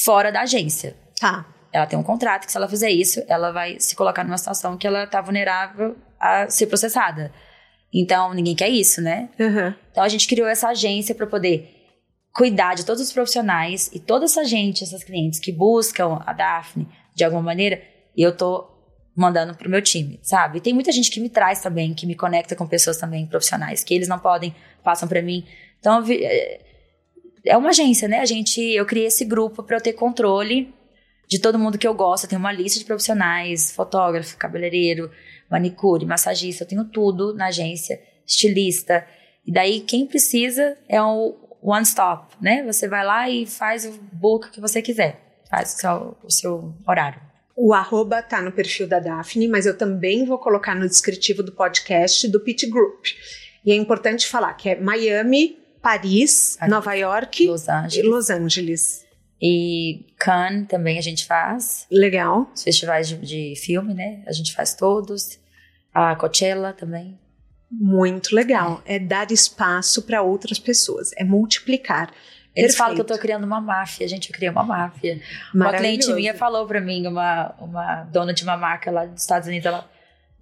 fora 0.05 0.33
da 0.33 0.41
agência. 0.43 0.97
Tá. 1.20 1.47
Ela 1.72 1.87
tem 1.87 1.99
um 1.99 2.03
contrato 2.03 2.47
que 2.47 2.53
se 2.53 2.57
ela 2.57 2.68
fizer 2.68 2.91
isso, 2.91 3.22
ela 3.28 3.53
vai 3.53 3.78
se 3.78 3.95
colocar 3.95 4.24
numa 4.24 4.39
situação 4.39 4.76
que 4.76 4.87
ela 4.87 5.07
tá 5.07 5.20
vulnerável 5.20 5.97
a 6.18 6.49
ser 6.49 6.66
processada. 6.66 7.33
Então, 7.93 8.32
ninguém 8.32 8.55
quer 8.55 8.68
isso, 8.68 9.01
né? 9.03 9.28
Uhum. 9.38 9.74
Então 9.90 10.03
a 10.03 10.09
gente 10.09 10.26
criou 10.26 10.49
essa 10.49 10.68
agência 10.68 11.14
para 11.14 11.26
poder 11.26 11.68
cuidar 12.32 12.74
de 12.74 12.86
todos 12.86 13.03
os 13.03 13.12
profissionais 13.12 13.90
e 13.93 14.01
toda 14.01 14.24
essa 14.24 14.45
gente, 14.45 14.82
essas 14.82 15.05
clientes 15.05 15.38
que 15.38 15.53
buscam 15.53 16.22
a 16.24 16.32
Daphne 16.32 16.88
de 17.14 17.24
alguma 17.24 17.43
maneira, 17.43 17.82
e 18.16 18.22
eu 18.22 18.34
tô 18.34 18.66
mandando 19.14 19.55
pro 19.55 19.68
meu 19.68 19.82
time, 19.82 20.18
sabe? 20.22 20.57
E 20.57 20.61
tem 20.62 20.72
muita 20.72 20.90
gente 20.90 21.11
que 21.11 21.20
me 21.20 21.28
traz 21.28 21.61
também, 21.61 21.93
que 21.93 22.07
me 22.07 22.14
conecta 22.14 22.57
com 22.57 22.66
pessoas 22.66 22.97
também 22.97 23.26
profissionais, 23.26 23.84
que 23.84 23.95
eles 23.95 24.09
não 24.09 24.18
podem, 24.18 24.55
passam 24.82 25.07
para 25.07 25.20
mim. 25.20 25.45
Então 25.78 26.03
é- 26.09 26.61
é 27.45 27.57
uma 27.57 27.68
agência, 27.68 28.09
né? 28.09 28.20
A 28.20 28.24
gente, 28.24 28.61
eu 28.61 28.86
criei 28.86 29.07
esse 29.07 29.26
grupo 29.26 29.62
para 29.62 29.76
eu 29.76 29.80
ter 29.82 29.93
controle 29.93 30.72
de 31.28 31.38
todo 31.38 31.59
mundo 31.59 31.76
que 31.76 31.86
eu 31.86 31.93
gosto. 31.95 32.24
Eu 32.24 32.30
tenho 32.30 32.40
uma 32.40 32.53
lista 32.53 32.78
de 32.78 32.84
profissionais, 32.84 33.70
fotógrafo, 33.72 34.36
cabeleireiro, 34.38 35.11
manicure, 35.53 36.07
massagista, 36.07 36.64
eu 36.64 36.68
tenho 36.68 36.84
tudo 36.86 37.34
na 37.34 37.46
agência, 37.46 38.00
estilista. 38.26 39.07
E 39.46 39.53
daí 39.53 39.80
quem 39.80 40.07
precisa 40.07 40.76
é 40.88 41.00
o 41.00 41.36
one 41.61 41.84
stop, 41.84 42.34
né? 42.40 42.64
Você 42.64 42.88
vai 42.88 43.05
lá 43.05 43.28
e 43.28 43.46
faz 43.46 43.84
o 43.84 43.92
book 44.12 44.50
que 44.50 44.61
você 44.61 44.80
quiser, 44.80 45.20
faz 45.48 45.74
o 45.74 45.78
seu, 45.78 46.16
o 46.24 46.30
seu 46.30 46.74
horário. 46.88 47.20
O 47.55 47.74
arroba 47.74 48.22
tá 48.22 48.40
no 48.40 48.50
perfil 48.50 48.88
da 48.88 48.98
Daphne, 48.98 49.46
mas 49.46 49.66
eu 49.66 49.76
também 49.76 50.24
vou 50.24 50.38
colocar 50.38 50.74
no 50.74 50.88
descritivo 50.88 51.42
do 51.42 51.53
podcast 51.53 52.26
do 52.26 52.40
Pitch 52.40 52.68
Group. 52.68 53.05
E 53.64 53.70
é 53.70 53.76
importante 53.76 54.26
falar 54.26 54.55
que 54.55 54.70
é 54.70 54.80
Miami, 54.80 55.59
Paris, 55.82 56.57
Paris, 56.59 56.70
Nova 56.70 56.94
York 56.94 57.46
Los 57.46 57.66
e 57.66 57.70
Angeles. 57.70 58.11
Los 58.11 58.30
Angeles. 58.30 59.07
E 59.40 60.07
Cannes 60.18 60.68
também 60.68 60.98
a 60.98 61.03
gente 61.03 61.26
faz, 61.26 61.84
Legal. 61.90 62.48
os 62.55 62.62
festivais 62.62 63.09
de, 63.09 63.16
de 63.18 63.55
filme, 63.57 63.92
né? 63.92 64.22
A 64.24 64.32
gente 64.32 64.55
faz 64.55 64.72
todos. 64.74 65.41
A 65.93 66.16
Coachella 66.16 66.72
também. 66.72 67.18
Muito 67.70 68.34
legal. 68.34 68.82
É 68.84 68.99
dar 68.99 69.30
espaço 69.30 70.03
para 70.03 70.22
outras 70.22 70.59
pessoas, 70.59 71.11
é 71.16 71.24
multiplicar. 71.24 72.12
Eles 72.55 72.76
falam 72.76 72.95
que 72.95 73.01
eu 73.01 73.05
Perfeito. 73.05 73.20
tô 73.20 73.26
criando 73.26 73.45
uma 73.45 73.61
máfia, 73.61 74.07
gente, 74.07 74.28
eu 74.28 74.34
criei 74.34 74.51
uma 74.51 74.62
máfia. 74.62 75.20
Uma 75.55 75.72
cliente 75.72 76.12
minha 76.12 76.34
falou 76.34 76.66
pra 76.66 76.82
mim, 76.82 77.07
uma, 77.07 77.55
uma 77.59 78.05
dona 78.05 78.34
de 78.34 78.43
uma 78.43 78.59
marca 78.59 78.90
lá 78.90 79.07
dos 79.07 79.22
Estados 79.22 79.49
Unidos, 79.49 79.64
ela, 79.64 79.88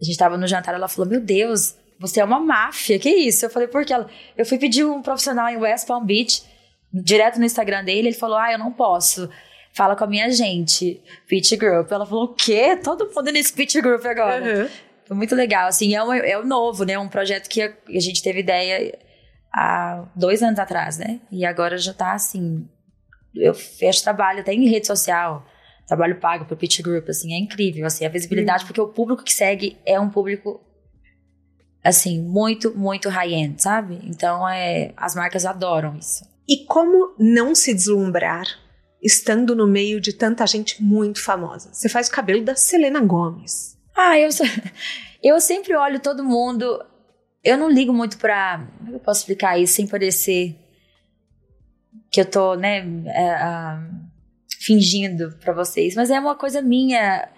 a 0.01 0.05
gente 0.05 0.19
tava 0.19 0.37
no 0.37 0.47
jantar, 0.47 0.75
ela 0.75 0.89
falou, 0.89 1.09
meu 1.09 1.21
Deus, 1.21 1.77
você 2.01 2.21
é 2.21 2.25
uma 2.25 2.41
máfia, 2.41 2.99
que 2.99 3.09
isso? 3.09 3.47
Eu 3.47 3.51
falei, 3.51 3.69
por 3.69 3.85
quê? 3.85 3.93
Ela, 3.93 4.09
eu 4.37 4.45
fui 4.45 4.59
pedir 4.59 4.85
um 4.85 5.01
profissional 5.01 5.49
em 5.49 5.57
West 5.57 5.87
Palm 5.87 6.05
Beach, 6.05 6.43
direto 6.93 7.39
no 7.39 7.45
Instagram 7.45 7.85
dele, 7.85 8.09
ele 8.09 8.17
falou, 8.17 8.39
ah, 8.39 8.51
eu 8.51 8.59
não 8.59 8.73
posso. 8.73 9.31
Fala 9.73 9.95
com 9.95 10.03
a 10.03 10.07
minha 10.09 10.29
gente, 10.33 11.01
Pitch 11.29 11.53
Group. 11.57 11.93
Ela 11.93 12.05
falou, 12.05 12.25
o 12.25 12.35
quê? 12.35 12.75
Todo 12.75 13.09
mundo 13.15 13.31
nesse 13.31 13.53
Pitch 13.53 13.77
Group 13.77 14.05
agora. 14.05 14.63
Uhum. 14.63 14.69
Foi 15.11 15.17
muito 15.17 15.35
legal, 15.35 15.67
assim, 15.67 15.93
é, 15.93 16.05
um, 16.05 16.13
é 16.13 16.39
um 16.39 16.47
novo, 16.47 16.85
né? 16.85 16.97
Um 16.97 17.09
projeto 17.09 17.49
que 17.49 17.61
a, 17.61 17.75
a 17.89 17.99
gente 17.99 18.23
teve 18.23 18.39
ideia 18.39 18.97
há 19.53 20.09
dois 20.15 20.41
anos 20.41 20.61
atrás, 20.61 20.99
né? 20.99 21.19
E 21.33 21.45
agora 21.45 21.77
já 21.77 21.93
tá 21.93 22.13
assim. 22.13 22.69
Eu 23.35 23.53
fecho 23.53 24.05
trabalho 24.05 24.39
até 24.39 24.55
em 24.55 24.69
rede 24.69 24.87
social, 24.87 25.45
trabalho 25.85 26.21
pago 26.21 26.45
pro 26.45 26.57
Pitch 26.57 26.81
Group, 26.81 27.09
assim, 27.09 27.35
é 27.35 27.39
incrível, 27.39 27.87
assim, 27.87 28.07
a 28.07 28.09
visibilidade, 28.09 28.65
porque 28.65 28.81
o 28.81 28.87
público 28.87 29.25
que 29.25 29.33
segue 29.33 29.77
é 29.85 29.99
um 29.99 30.09
público, 30.09 30.61
assim, 31.83 32.23
muito, 32.23 32.73
muito 32.79 33.09
high-end, 33.09 33.61
sabe? 33.61 33.99
Então, 34.05 34.49
é, 34.49 34.93
as 34.97 35.17
marcas 35.17 35.45
adoram 35.45 35.97
isso. 35.97 36.25
E 36.49 36.65
como 36.67 37.17
não 37.19 37.53
se 37.53 37.75
deslumbrar 37.75 38.47
estando 39.03 39.57
no 39.57 39.67
meio 39.67 40.01
de 40.01 40.13
tanta 40.13 40.47
gente 40.47 40.81
muito 40.81 41.21
famosa? 41.21 41.69
Você 41.73 41.89
faz 41.89 42.07
o 42.07 42.13
cabelo 42.13 42.45
da 42.45 42.55
Selena 42.55 43.01
Gomes. 43.01 43.80
Ah, 44.03 44.19
eu, 44.19 44.33
sou- 44.33 44.47
eu 45.23 45.39
sempre 45.41 45.75
olho 45.77 46.01
todo 46.01 46.25
mundo. 46.25 46.83
Eu 47.45 47.57
não 47.59 47.69
ligo 47.71 47.93
muito 47.93 48.17
pra. 48.19 48.67
Como 48.79 48.93
é 48.93 48.95
eu 48.95 49.01
posso 49.01 49.21
explicar 49.21 49.59
isso 49.59 49.75
sem 49.75 49.87
parecer 49.87 50.57
que 52.11 52.21
eu 52.21 52.25
tô, 52.25 52.55
né, 52.55 52.83
ah, 53.15 53.83
fingindo 54.61 55.37
pra 55.41 55.53
vocês? 55.53 55.95
Mas 55.95 56.11
é 56.11 56.19
uma 56.19 56.35
coisa 56.35 56.63
minha. 56.63 57.29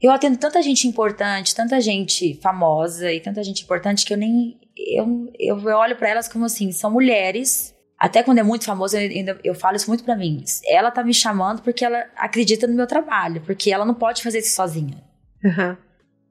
Eu 0.00 0.10
atendo 0.10 0.36
tanta 0.38 0.60
gente 0.62 0.86
importante, 0.88 1.54
tanta 1.54 1.80
gente 1.80 2.34
famosa 2.42 3.12
e 3.12 3.20
tanta 3.20 3.42
gente 3.42 3.62
importante 3.64 4.04
que 4.04 4.12
eu 4.12 4.18
nem. 4.18 4.58
Eu, 4.76 5.32
eu, 5.38 5.68
eu 5.68 5.76
olho 5.76 5.96
pra 5.96 6.08
elas 6.08 6.28
como 6.28 6.44
assim: 6.44 6.70
são 6.72 6.90
mulheres. 6.90 7.74
Até 7.98 8.20
quando 8.22 8.38
é 8.38 8.42
muito 8.42 8.64
famosa, 8.64 9.00
eu, 9.00 9.38
eu 9.44 9.54
falo 9.54 9.76
isso 9.76 9.88
muito 9.88 10.02
pra 10.02 10.16
mim. 10.16 10.42
Ela 10.66 10.90
tá 10.90 11.04
me 11.04 11.14
chamando 11.14 11.62
porque 11.62 11.84
ela 11.84 12.04
acredita 12.16 12.66
no 12.66 12.74
meu 12.74 12.86
trabalho, 12.86 13.40
porque 13.42 13.70
ela 13.70 13.84
não 13.84 13.94
pode 13.94 14.22
fazer 14.24 14.40
isso 14.40 14.56
sozinha. 14.56 15.11
Uhum. 15.44 15.76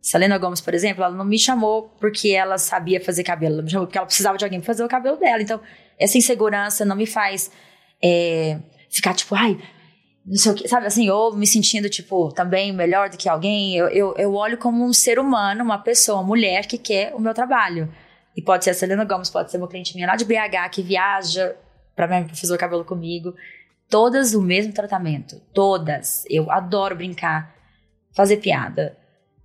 Selena 0.01 0.37
Gomes, 0.37 0.61
por 0.61 0.73
exemplo, 0.73 1.03
ela 1.03 1.13
não 1.13 1.25
me 1.25 1.37
chamou 1.37 1.95
porque 1.99 2.29
ela 2.29 2.57
sabia 2.57 2.99
fazer 2.99 3.23
cabelo, 3.23 3.55
ela 3.55 3.61
me 3.61 3.69
chamou 3.69 3.85
porque 3.85 3.97
ela 3.97 4.07
precisava 4.07 4.37
de 4.37 4.43
alguém 4.43 4.59
pra 4.59 4.67
fazer 4.67 4.83
o 4.83 4.87
cabelo 4.87 5.17
dela. 5.17 5.41
Então, 5.41 5.61
essa 5.99 6.17
insegurança 6.17 6.83
não 6.83 6.95
me 6.95 7.05
faz 7.05 7.51
é, 8.01 8.57
ficar 8.89 9.13
tipo, 9.13 9.35
ai, 9.35 9.59
não 10.25 10.35
sei 10.35 10.51
o 10.51 10.55
que, 10.55 10.67
sabe 10.67 10.87
assim, 10.87 11.09
ou 11.09 11.35
me 11.35 11.45
sentindo, 11.45 11.89
tipo, 11.89 12.31
também 12.31 12.71
melhor 12.71 13.09
do 13.09 13.17
que 13.17 13.29
alguém. 13.29 13.75
Eu, 13.75 13.87
eu, 13.89 14.15
eu 14.17 14.33
olho 14.33 14.57
como 14.57 14.83
um 14.83 14.93
ser 14.93 15.19
humano, 15.19 15.63
uma 15.63 15.77
pessoa, 15.77 16.19
uma 16.19 16.27
mulher 16.27 16.65
que 16.65 16.77
quer 16.77 17.13
o 17.13 17.19
meu 17.19 17.33
trabalho. 17.33 17.91
E 18.35 18.41
pode 18.41 18.63
ser 18.63 18.71
a 18.71 18.73
Selena 18.73 19.03
Gomes, 19.03 19.29
pode 19.29 19.51
ser 19.51 19.57
uma 19.57 19.67
cliente 19.67 19.93
minha 19.93 20.07
lá 20.07 20.15
de 20.15 20.25
BH 20.25 20.69
que 20.71 20.81
viaja 20.81 21.55
pra 21.95 22.07
mim 22.07 22.27
fazer 22.29 22.53
o 22.53 22.57
cabelo 22.57 22.85
comigo. 22.85 23.35
Todas 23.89 24.33
o 24.33 24.41
mesmo 24.41 24.73
tratamento. 24.73 25.41
Todas. 25.53 26.23
Eu 26.29 26.49
adoro 26.49 26.95
brincar, 26.95 27.53
fazer 28.15 28.37
piada. 28.37 28.97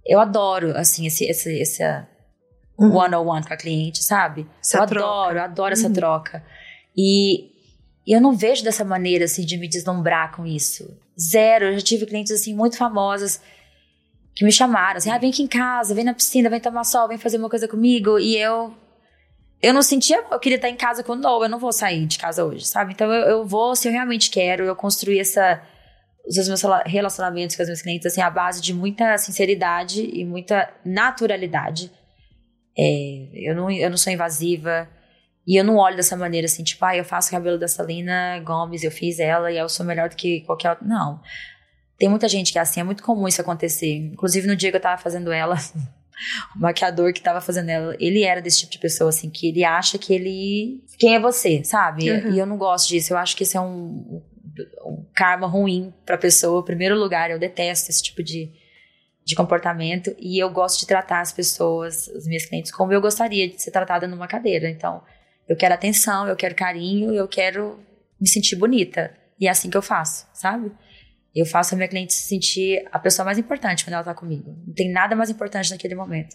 Eu 0.09 0.21
adoro, 0.21 0.77
assim, 0.77 1.07
esse, 1.07 1.25
esse, 1.25 1.53
esse 1.59 1.83
Uhum. 2.79 2.95
one-on-one 2.95 3.47
com 3.47 3.55
a 3.55 3.57
cliente, 3.57 4.05
sabe? 4.05 4.47
Essa 4.61 4.77
eu 4.79 4.83
adoro, 4.83 5.39
eu 5.39 5.43
adoro 5.43 5.73
essa 5.73 5.89
Uhum. 5.89 5.93
troca. 5.95 6.45
E, 6.97 7.51
e 8.07 8.15
eu 8.15 8.21
não 8.21 8.35
vejo 8.37 8.63
dessa 8.63 8.85
maneira, 8.85 9.25
assim, 9.25 9.45
de 9.45 9.57
me 9.57 9.67
deslumbrar 9.67 10.35
com 10.37 10.45
isso. 10.47 10.87
Zero. 11.19 11.67
Eu 11.67 11.79
já 11.79 11.81
tive 11.85 12.05
clientes, 12.07 12.33
assim, 12.33 12.55
muito 12.55 12.77
famosas 12.77 13.41
que 14.35 14.45
me 14.45 14.53
chamaram, 14.53 14.99
assim, 14.99 15.11
ah, 15.11 15.17
vem 15.17 15.31
aqui 15.31 15.43
em 15.43 15.47
casa, 15.47 15.95
vem 15.95 16.05
na 16.05 16.13
piscina, 16.13 16.51
vem 16.51 16.61
tomar 16.61 16.85
sol, 16.85 17.09
vem 17.09 17.17
fazer 17.17 17.39
uma 17.39 17.49
coisa 17.49 17.67
comigo. 17.67 18.19
E 18.19 18.37
eu... 18.37 18.75
Eu 19.63 19.73
não 19.73 19.81
sentia, 19.81 20.23
eu 20.31 20.39
queria 20.39 20.57
estar 20.57 20.69
em 20.69 20.77
casa 20.77 21.03
com 21.03 21.15
não, 21.15 21.43
eu 21.43 21.49
não 21.49 21.59
vou 21.59 21.73
sair 21.73 22.05
de 22.05 22.19
casa 22.19 22.45
hoje, 22.45 22.67
sabe? 22.67 22.93
Então 22.93 23.11
eu, 23.11 23.27
eu 23.27 23.47
vou 23.47 23.75
se 23.75 23.89
eu 23.89 23.93
realmente 23.93 24.29
quero, 24.29 24.65
eu 24.65 24.77
construí 24.77 25.19
essa, 25.19 25.63
os 26.27 26.49
meus 26.49 26.63
rela- 26.63 26.83
relacionamentos 26.85 27.57
com 27.57 27.63
os 27.63 27.69
meus 27.69 27.83
clientes, 27.83 28.07
assim, 28.07 28.21
à 28.21 28.29
base 28.29 28.61
de 28.61 28.75
muita 28.75 29.17
sinceridade 29.19 30.03
e 30.03 30.25
muita 30.25 30.73
naturalidade. 30.85 31.91
É, 32.77 33.29
eu, 33.33 33.55
não, 33.55 33.71
eu 33.71 33.89
não 33.89 33.97
sou 33.97 34.13
invasiva. 34.13 34.89
E 35.47 35.57
eu 35.57 35.65
não 35.65 35.77
olho 35.77 35.95
dessa 35.95 36.17
maneira 36.17 36.47
assim, 36.47 36.65
tipo, 36.65 36.85
ah, 36.85 36.97
eu 36.97 37.05
faço 37.05 37.29
o 37.29 37.31
cabelo 37.31 37.57
da 37.57 37.69
Salina 37.69 38.41
Gomes, 38.41 38.83
eu 38.83 38.91
fiz 38.91 39.21
ela 39.21 39.53
e 39.53 39.57
eu 39.57 39.69
sou 39.69 39.87
melhor 39.87 40.09
do 40.09 40.17
que 40.17 40.41
qualquer 40.41 40.71
outra. 40.71 40.85
Não. 40.85 41.21
Tem 41.97 42.09
muita 42.09 42.29
gente 42.29 42.53
que 42.53 42.59
é 42.59 42.63
assim, 42.63 42.81
é 42.81 42.83
muito 42.83 43.03
comum 43.03 43.29
isso 43.29 43.41
acontecer. 43.41 43.95
Inclusive, 43.95 44.49
no 44.49 44.57
dia 44.57 44.71
que 44.71 44.77
eu 44.77 44.81
tava 44.81 45.01
fazendo 45.01 45.31
ela, 45.31 45.55
o 46.57 46.59
maquiador 46.59 47.13
que 47.13 47.23
tava 47.23 47.41
fazendo 47.41 47.69
ela, 47.69 47.97
ele 48.01 48.25
era 48.25 48.43
desse 48.43 48.61
tipo 48.61 48.73
de 48.73 48.79
pessoa, 48.79 49.11
assim, 49.11 49.31
que 49.31 49.49
ele 49.49 49.65
acha 49.65 49.97
que 49.99 50.13
ele. 50.13 50.83
Quem 50.99 51.15
é 51.15 51.21
você, 51.21 51.63
sabe? 51.63 52.11
Uhum. 52.11 52.33
E 52.33 52.39
eu 52.41 52.45
não 52.45 52.59
gosto 52.59 52.89
disso. 52.89 53.13
Eu 53.13 53.19
acho 53.19 53.37
que 53.37 53.45
isso 53.45 53.57
é 53.57 53.61
um, 53.61 54.21
um 54.85 55.05
karma 55.15 55.47
ruim 55.47 55.93
pra 56.05 56.19
pessoa. 56.19 56.61
Em 56.61 56.65
primeiro 56.65 56.97
lugar, 56.97 57.31
eu 57.31 57.39
detesto 57.39 57.91
esse 57.91 58.03
tipo 58.03 58.23
de, 58.23 58.53
de 59.25 59.35
comportamento. 59.35 60.15
E 60.19 60.43
eu 60.43 60.51
gosto 60.51 60.81
de 60.81 60.87
tratar 60.87 61.21
as 61.21 61.33
pessoas, 61.33 62.09
os 62.09 62.27
meus 62.27 62.45
clientes, 62.45 62.73
como 62.73 62.93
eu 62.93 63.01
gostaria 63.01 63.49
de 63.49 63.61
ser 63.61 63.71
tratada 63.71 64.07
numa 64.07 64.27
cadeira. 64.27 64.69
Então, 64.69 65.03
eu 65.49 65.57
quero 65.57 65.75
atenção, 65.75 66.27
eu 66.27 66.37
quero 66.37 66.55
carinho, 66.55 67.15
eu 67.15 67.29
quero 67.29 67.79
me 68.21 68.29
sentir 68.29 68.57
bonita. 68.57 69.15
E 69.39 69.47
é 69.47 69.51
assim 69.51 69.71
que 69.71 69.77
eu 69.77 69.83
faço, 69.83 70.27
sabe? 70.33 70.73
Eu 71.35 71.45
faço 71.45 71.75
a 71.75 71.77
minha 71.77 71.89
cliente 71.89 72.15
se 72.15 72.23
sentir 72.23 72.83
a 72.91 72.99
pessoa 72.99 73.25
mais 73.25 73.39
importante 73.39 73.85
quando 73.85 73.95
ela 73.95 74.05
tá 74.05 74.15
comigo. 74.15 74.57
Não 74.67 74.75
tem 74.75 74.91
nada 74.91 75.15
mais 75.15 75.29
importante 75.29 75.71
naquele 75.71 75.95
momento. 75.95 76.35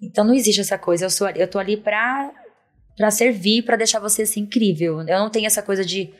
Então 0.00 0.24
não 0.24 0.34
existe 0.34 0.60
essa 0.60 0.76
coisa. 0.76 1.06
Eu, 1.06 1.10
sou, 1.10 1.30
eu 1.30 1.48
tô 1.48 1.58
ali 1.58 1.76
pra, 1.76 2.30
pra 2.96 3.10
servir, 3.10 3.62
pra 3.62 3.76
deixar 3.76 3.98
você 3.98 4.22
assim 4.22 4.40
incrível. 4.40 5.00
Eu 5.00 5.18
não 5.18 5.30
tenho 5.30 5.46
essa 5.46 5.62
coisa 5.62 5.84
de, 5.84 6.12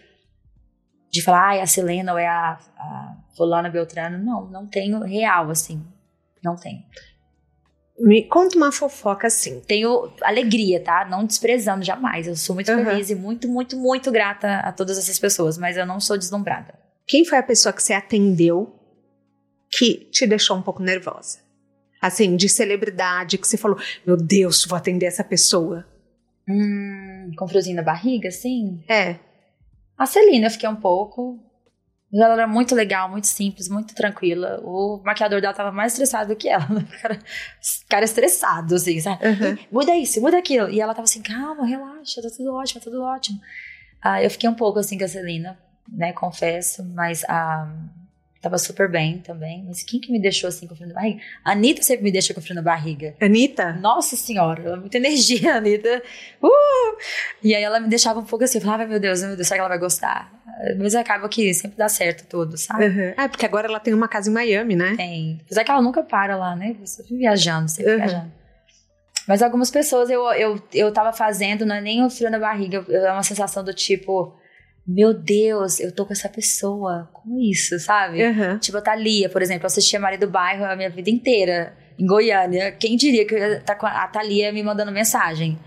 de 1.11 1.23
falar, 1.23 1.49
ah, 1.51 1.57
é 1.57 1.63
a 1.63 1.67
Selena 1.67 2.13
ou 2.13 2.19
é 2.19 2.27
a, 2.29 2.59
a 2.79 3.17
Fulana 3.37 3.69
Beltrano. 3.69 4.19
Não, 4.19 4.47
não 4.51 4.67
tenho 4.67 5.01
real, 5.01 5.51
assim. 5.51 5.85
Não 6.43 6.57
tenho. 6.57 6.83
Me 7.99 8.23
conta 8.25 8.57
uma 8.57 8.73
fofoca 8.73 9.27
assim. 9.27 9.61
Tenho 9.61 10.11
alegria, 10.23 10.81
tá? 10.83 11.05
Não 11.05 11.25
desprezando 11.27 11.85
jamais. 11.85 12.27
Eu 12.27 12.37
sou 12.37 12.55
muito 12.55 12.71
Uhum. 12.73 12.85
feliz 12.85 13.11
e 13.11 13.15
muito, 13.15 13.47
muito, 13.49 13.77
muito 13.77 14.11
grata 14.11 14.59
a 14.61 14.73
todas 14.73 14.97
essas 14.99 15.19
pessoas, 15.19 15.59
mas 15.59 15.77
eu 15.77 15.85
não 15.85 16.01
sou 16.01 16.17
deslumbrada. 16.17 16.73
Quem 17.07 17.25
foi 17.25 17.39
a 17.39 17.43
pessoa 17.43 17.73
que 17.73 17.83
você 17.83 17.93
atendeu 17.93 18.75
que 19.71 20.09
te 20.11 20.27
deixou 20.27 20.57
um 20.57 20.63
pouco 20.63 20.83
nervosa? 20.83 21.39
Assim, 22.01 22.37
de 22.37 22.49
celebridade, 22.49 23.37
que 23.37 23.47
você 23.47 23.59
falou, 23.59 23.79
meu 24.07 24.17
Deus, 24.17 24.65
vou 24.65 24.79
atender 24.79 25.05
essa 25.07 25.23
pessoa. 25.23 25.85
Hum, 26.49 27.31
com 27.37 27.47
friozinho 27.47 27.77
na 27.77 27.83
barriga, 27.83 28.29
assim? 28.29 28.83
É. 28.89 29.17
A 30.01 30.07
Celina 30.07 30.47
eu 30.47 30.51
fiquei 30.51 30.67
um 30.67 30.77
pouco. 30.77 31.39
Ela 32.11 32.33
era 32.33 32.47
muito 32.47 32.75
legal, 32.75 33.07
muito 33.07 33.27
simples, 33.27 33.69
muito 33.69 33.95
tranquila. 33.95 34.59
O 34.65 34.99
maquiador 35.05 35.43
dela 35.43 35.53
tava 35.53 35.71
mais 35.71 35.93
estressado 35.93 36.31
do 36.31 36.37
que 36.37 36.49
ela. 36.49 36.67
né? 36.71 36.81
O 36.89 37.03
cara, 37.03 37.19
cara 37.87 38.05
estressado, 38.07 38.77
assim, 38.77 38.99
sabe? 38.99 39.29
Uhum. 39.29 39.59
Muda 39.71 39.95
isso, 39.95 40.19
muda 40.23 40.39
aquilo. 40.39 40.71
E 40.71 40.81
ela 40.81 40.95
tava 40.95 41.05
assim, 41.05 41.21
calma, 41.21 41.67
relaxa, 41.67 42.23
tá 42.23 42.31
tudo 42.35 42.55
ótimo, 42.55 42.81
tá 42.81 42.85
tudo 42.91 43.03
ótimo. 43.03 43.39
Ah, 44.01 44.23
eu 44.23 44.31
fiquei 44.31 44.49
um 44.49 44.55
pouco 44.55 44.79
assim 44.79 44.97
com 44.97 45.05
a 45.05 45.09
Celina, 45.09 45.59
né? 45.87 46.15
Confesso, 46.15 46.83
mas 46.83 47.23
ah, 47.29 47.71
tava 48.41 48.57
super 48.59 48.91
bem 48.91 49.19
também. 49.19 49.65
Mas 49.67 49.83
quem 49.83 50.01
que 50.01 50.11
me 50.11 50.21
deixou 50.21 50.49
assim 50.49 50.67
com 50.67 50.75
frio 50.75 50.89
na 50.89 50.95
barriga? 50.95 51.21
A 51.45 51.53
Anitta 51.53 51.83
sempre 51.83 52.05
me 52.05 52.11
deixa 52.13 52.33
com 52.33 52.41
frio 52.41 52.55
na 52.55 52.63
barriga. 52.63 53.15
Anitta? 53.21 53.73
Nossa 53.75 54.17
senhora, 54.17 54.63
ela 54.63 54.77
é 54.77 54.81
muita 54.81 54.97
energia, 54.97 55.57
Anitta. 55.59 56.03
Uh! 56.43 56.97
E 57.43 57.55
aí 57.55 57.63
ela 57.63 57.79
me 57.81 57.89
deixava 57.89 58.19
um 58.21 58.25
pouco 58.25 58.45
assim, 58.45 58.59
eu 58.59 58.63
falava, 58.63 58.83
"Ai, 58.85 58.89
meu 58.89 59.01
Deus, 59.01 59.23
meu 59.23 59.37
Deus, 59.37 59.47
será 59.47 59.57
que 59.59 59.61
ela 59.61 59.69
vai 59.69 59.79
gostar? 59.79 60.33
Mas 60.79 60.95
acaba 60.95 61.29
que 61.29 61.53
sempre 61.55 61.77
dá 61.79 61.89
certo 61.89 62.27
tudo, 62.29 62.59
sabe? 62.59 62.87
Uhum. 62.87 63.15
É, 63.17 63.29
porque 63.29 63.47
agora 63.47 63.67
ela 63.67 63.81
tem 63.81 63.95
uma 63.95 64.07
casa 64.09 64.31
em 64.31 64.33
Miami, 64.35 64.77
né? 64.77 64.95
Tem. 64.97 65.41
Apesar 65.47 65.65
que 65.65 65.71
ela 65.71 65.81
nunca 65.81 66.03
para 66.03 66.37
lá, 66.37 66.55
né? 66.55 66.77
Sempre 66.85 67.17
viajando, 67.17 67.69
sempre 67.69 67.93
Uhum. 67.93 67.99
viajando. 67.99 68.33
Mas 69.29 69.43
algumas 69.43 69.71
pessoas 69.71 70.11
eu, 70.11 70.23
eu, 70.33 70.63
eu 70.75 70.93
tava 70.93 71.13
fazendo, 71.13 71.65
não 71.65 71.77
é 71.77 71.81
nem 71.81 72.05
o 72.05 72.11
frio 72.11 72.31
na 72.31 72.39
barriga, 72.39 72.85
é 72.89 73.13
uma 73.13 73.23
sensação 73.23 73.63
do 73.63 73.73
tipo, 73.73 74.35
meu 74.87 75.15
Deus, 75.15 75.79
eu 75.79 75.93
tô 75.93 76.05
com 76.05 76.13
essa 76.13 76.29
pessoa, 76.29 77.09
como 77.13 77.41
isso, 77.41 77.79
sabe? 77.79 78.25
Uhum. 78.25 78.59
Tipo, 78.59 78.79
a 78.79 78.81
Thalia, 78.81 79.29
por 79.29 79.43
exemplo, 79.43 79.65
eu 79.65 79.67
assistia 79.67 80.01
Maria 80.01 80.19
do 80.19 80.29
Bairro 80.29 80.65
a 80.65 80.75
minha 80.75 80.91
vida 80.91 81.11
inteira, 81.11 81.77
em 81.99 82.07
Goiânia. 82.07 82.73
Quem 82.73 82.97
diria 82.97 83.27
que 83.27 83.35
eu 83.35 83.39
ia 83.39 83.57
estar 83.59 83.77
com 83.77 83.87
a 83.87 84.07
Thalia 84.09 84.53
me 84.53 84.63
mandando 84.63 84.91
mensagem, 84.91 85.59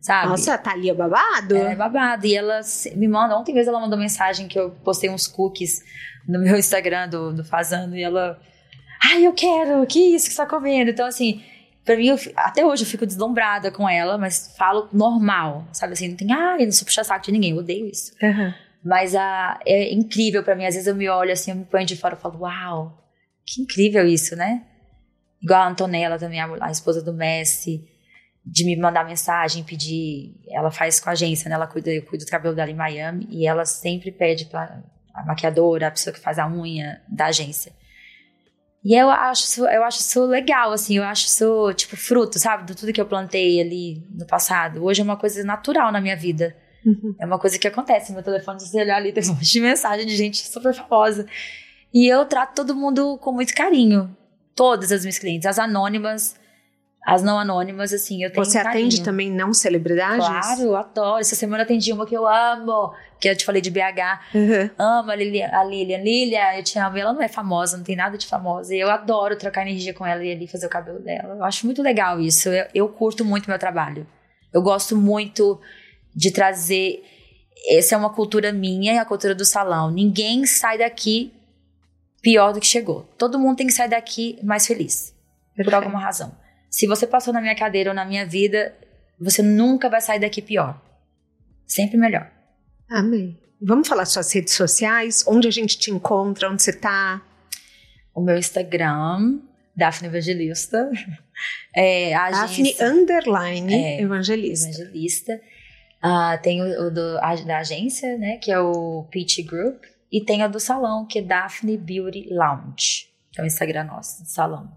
sabe? 0.00 0.28
Nossa, 0.28 0.54
a 0.54 0.58
Thalia 0.58 0.94
babado? 0.94 1.56
É 1.56 1.74
babado. 1.74 2.26
E 2.26 2.34
ela 2.34 2.60
me 2.94 3.08
manda, 3.08 3.36
ontem 3.36 3.52
mesmo 3.52 3.70
ela 3.70 3.80
mandou 3.80 3.98
mensagem 3.98 4.48
que 4.48 4.58
eu 4.58 4.70
postei 4.84 5.10
uns 5.10 5.26
cookies 5.26 5.82
no 6.26 6.38
meu 6.38 6.56
Instagram 6.56 7.08
do, 7.08 7.32
do 7.32 7.44
Fazano 7.44 7.96
e 7.96 8.02
ela. 8.02 8.40
Ai, 9.02 9.26
eu 9.26 9.32
quero, 9.32 9.84
que 9.86 10.14
isso 10.14 10.28
que 10.28 10.34
você 10.34 10.42
tá 10.42 10.46
comendo? 10.46 10.90
Então, 10.90 11.06
assim, 11.06 11.42
Pra 11.84 11.96
mim, 11.96 12.08
eu, 12.08 12.16
até 12.36 12.64
hoje 12.64 12.84
eu 12.84 12.88
fico 12.88 13.06
deslumbrada 13.06 13.70
com 13.70 13.88
ela, 13.88 14.18
mas 14.18 14.54
falo 14.56 14.88
normal, 14.92 15.66
sabe 15.72 15.94
assim? 15.94 16.08
Não 16.08 16.16
tem, 16.16 16.32
ah, 16.32 16.56
eu 16.58 16.66
não 16.66 16.72
sou 16.72 16.84
puxar 16.84 17.04
saco 17.04 17.24
de 17.24 17.32
ninguém, 17.32 17.50
eu 17.52 17.58
odeio 17.58 17.86
isso. 17.86 18.12
Uhum. 18.22 18.52
Mas 18.84 19.14
a, 19.14 19.58
é 19.66 19.92
incrível 19.92 20.42
para 20.42 20.54
mim. 20.54 20.66
Às 20.66 20.74
vezes 20.74 20.86
eu 20.86 20.94
me 20.94 21.08
olho 21.08 21.32
assim, 21.32 21.50
eu 21.50 21.56
me 21.56 21.64
ponho 21.64 21.86
de 21.86 21.96
fora 21.96 22.14
e 22.14 22.20
falo, 22.20 22.40
uau, 22.40 22.98
que 23.46 23.62
incrível 23.62 24.06
isso, 24.06 24.36
né? 24.36 24.64
Igual 25.42 25.62
a 25.62 25.68
Antonella 25.68 26.18
também, 26.18 26.40
a, 26.40 26.48
a 26.60 26.70
esposa 26.70 27.02
do 27.02 27.12
Messi, 27.12 27.88
de 28.44 28.64
me 28.64 28.76
mandar 28.76 29.04
mensagem, 29.04 29.64
pedir. 29.64 30.34
Ela 30.50 30.70
faz 30.70 31.00
com 31.00 31.08
a 31.08 31.12
agência, 31.12 31.48
né? 31.48 31.54
Ela 31.54 31.66
cuida, 31.66 31.90
eu 31.90 32.02
cuido 32.04 32.24
do 32.24 32.30
cabelo 32.30 32.54
dela 32.54 32.70
em 32.70 32.74
Miami 32.74 33.26
e 33.30 33.46
ela 33.46 33.64
sempre 33.64 34.10
pede 34.10 34.46
pra 34.46 34.82
a 35.14 35.24
maquiadora, 35.24 35.88
a 35.88 35.90
pessoa 35.90 36.14
que 36.14 36.20
faz 36.20 36.38
a 36.38 36.48
unha 36.48 37.02
da 37.08 37.26
agência. 37.26 37.72
E 38.82 38.94
eu 38.94 39.10
acho 39.10 39.44
isso, 39.44 39.66
eu 39.66 39.84
acho 39.84 40.00
isso 40.00 40.24
legal, 40.24 40.72
assim, 40.72 40.96
eu 40.96 41.04
acho 41.04 41.26
isso, 41.26 41.72
tipo, 41.74 41.96
fruto, 41.96 42.38
sabe, 42.38 42.64
de 42.64 42.74
tudo 42.74 42.92
que 42.92 43.00
eu 43.00 43.06
plantei 43.06 43.60
ali 43.60 44.02
no 44.10 44.26
passado. 44.26 44.82
Hoje 44.82 45.02
é 45.02 45.04
uma 45.04 45.18
coisa 45.18 45.44
natural 45.44 45.92
na 45.92 46.00
minha 46.00 46.16
vida. 46.16 46.56
Uhum. 46.84 47.14
É 47.18 47.26
uma 47.26 47.38
coisa 47.38 47.58
que 47.58 47.68
acontece. 47.68 48.10
Meu 48.12 48.22
telefone, 48.22 48.58
se 48.58 48.68
você 48.68 48.80
olhar 48.80 48.96
ali, 48.96 49.12
tem 49.12 49.22
um 49.24 49.34
monte 49.34 49.52
de 49.52 49.60
mensagem 49.60 50.06
de 50.06 50.16
gente 50.16 50.38
super 50.38 50.74
famosa. 50.74 51.26
E 51.92 52.06
eu 52.10 52.24
trato 52.24 52.54
todo 52.54 52.74
mundo 52.74 53.18
com 53.18 53.32
muito 53.32 53.54
carinho. 53.54 54.16
Todas 54.54 54.90
as 54.90 55.02
minhas 55.02 55.18
clientes, 55.18 55.46
as 55.46 55.58
anônimas, 55.58 56.34
as 57.06 57.22
não 57.22 57.38
anônimas, 57.38 57.92
assim, 57.92 58.22
eu 58.22 58.30
tenho 58.30 58.44
Você 58.44 58.62
carinho. 58.62 58.86
atende 58.86 59.02
também 59.02 59.30
não 59.30 59.54
celebridades? 59.54 60.26
Claro, 60.26 60.60
eu 60.62 60.76
adoro. 60.76 61.20
Essa 61.20 61.34
semana 61.34 61.62
eu 61.62 61.64
atendi 61.64 61.92
uma 61.92 62.06
que 62.06 62.14
eu 62.14 62.26
amo, 62.28 62.92
que 63.18 63.28
eu 63.28 63.36
te 63.36 63.44
falei 63.44 63.62
de 63.62 63.70
BH. 63.70 64.34
Uhum. 64.34 64.70
Amo 64.78 65.10
a 65.10 65.16
Lilian, 65.16 65.48
a 65.50 65.64
Lilian. 65.64 65.98
Lilian, 65.98 66.56
eu 66.56 66.62
te 66.62 66.78
amo. 66.78 66.98
Ela 66.98 67.12
não 67.12 67.22
é 67.22 67.28
famosa, 67.28 67.76
não 67.76 67.84
tem 67.84 67.96
nada 67.96 68.18
de 68.18 68.26
famosa. 68.26 68.74
E 68.74 68.80
eu 68.80 68.90
adoro 68.90 69.36
trocar 69.36 69.62
energia 69.62 69.94
com 69.94 70.04
ela 70.04 70.22
e 70.22 70.30
ali 70.30 70.46
fazer 70.46 70.66
o 70.66 70.70
cabelo 70.70 70.98
dela. 71.00 71.36
Eu 71.36 71.44
acho 71.44 71.64
muito 71.64 71.82
legal 71.82 72.20
isso. 72.20 72.50
Eu, 72.50 72.66
eu 72.74 72.88
curto 72.88 73.24
muito 73.24 73.48
meu 73.48 73.58
trabalho. 73.58 74.06
Eu 74.52 74.60
gosto 74.60 74.94
muito 74.94 75.58
de 76.14 76.30
trazer. 76.30 77.02
Essa 77.70 77.94
é 77.94 77.98
uma 77.98 78.10
cultura 78.10 78.52
minha 78.52 78.92
e 78.92 78.98
a 78.98 79.04
cultura 79.04 79.34
do 79.34 79.44
salão. 79.44 79.90
Ninguém 79.90 80.44
sai 80.44 80.78
daqui 80.78 81.32
pior 82.22 82.52
do 82.52 82.60
que 82.60 82.66
chegou. 82.66 83.08
Todo 83.16 83.38
mundo 83.38 83.56
tem 83.56 83.66
que 83.66 83.72
sair 83.72 83.88
daqui 83.88 84.38
mais 84.42 84.66
feliz. 84.66 85.14
Perfeito. 85.56 85.64
Por 85.64 85.74
alguma 85.74 86.00
razão. 86.00 86.32
Se 86.70 86.86
você 86.86 87.06
passou 87.06 87.34
na 87.34 87.40
minha 87.40 87.56
cadeira 87.56 87.90
ou 87.90 87.96
na 87.96 88.04
minha 88.04 88.24
vida, 88.24 88.74
você 89.18 89.42
nunca 89.42 89.90
vai 89.90 90.00
sair 90.00 90.20
daqui 90.20 90.40
pior. 90.40 90.80
Sempre 91.66 91.98
melhor. 91.98 92.30
Amém. 92.88 93.36
Vamos 93.60 93.86
falar 93.86 94.06
suas 94.06 94.32
redes 94.32 94.54
sociais, 94.54 95.24
onde 95.26 95.46
a 95.46 95.50
gente 95.50 95.78
te 95.78 95.90
encontra, 95.90 96.48
onde 96.48 96.62
você 96.62 96.72
tá? 96.72 97.20
O 98.14 98.22
meu 98.22 98.38
Instagram, 98.38 99.40
Daphne 99.76 100.08
Evangelista. 100.08 100.90
É, 101.74 102.12
a 102.14 102.30
Daphne 102.30 102.76
Underline 102.78 103.72
é, 103.72 104.02
Evangelista. 104.02 104.68
Evangelista. 104.68 105.40
Uh, 106.04 106.42
tem 106.42 106.60
o, 106.60 106.88
o 106.88 106.90
do, 106.90 107.18
a, 107.18 107.34
da 107.36 107.60
agência, 107.60 108.18
né, 108.18 108.36
que 108.36 108.52
é 108.52 108.60
o 108.60 109.06
Peach 109.10 109.42
Group. 109.44 109.84
E 110.12 110.22
tem 110.22 110.42
a 110.42 110.48
do 110.48 110.60
salão, 110.60 111.06
que 111.06 111.20
é 111.20 111.22
Daphne 111.22 111.78
Beauty 111.78 112.28
Lounge. 112.30 113.08
Que 113.32 113.40
é 113.40 113.44
o 113.44 113.46
Instagram 113.46 113.84
nosso, 113.84 114.22
salão. 114.26 114.70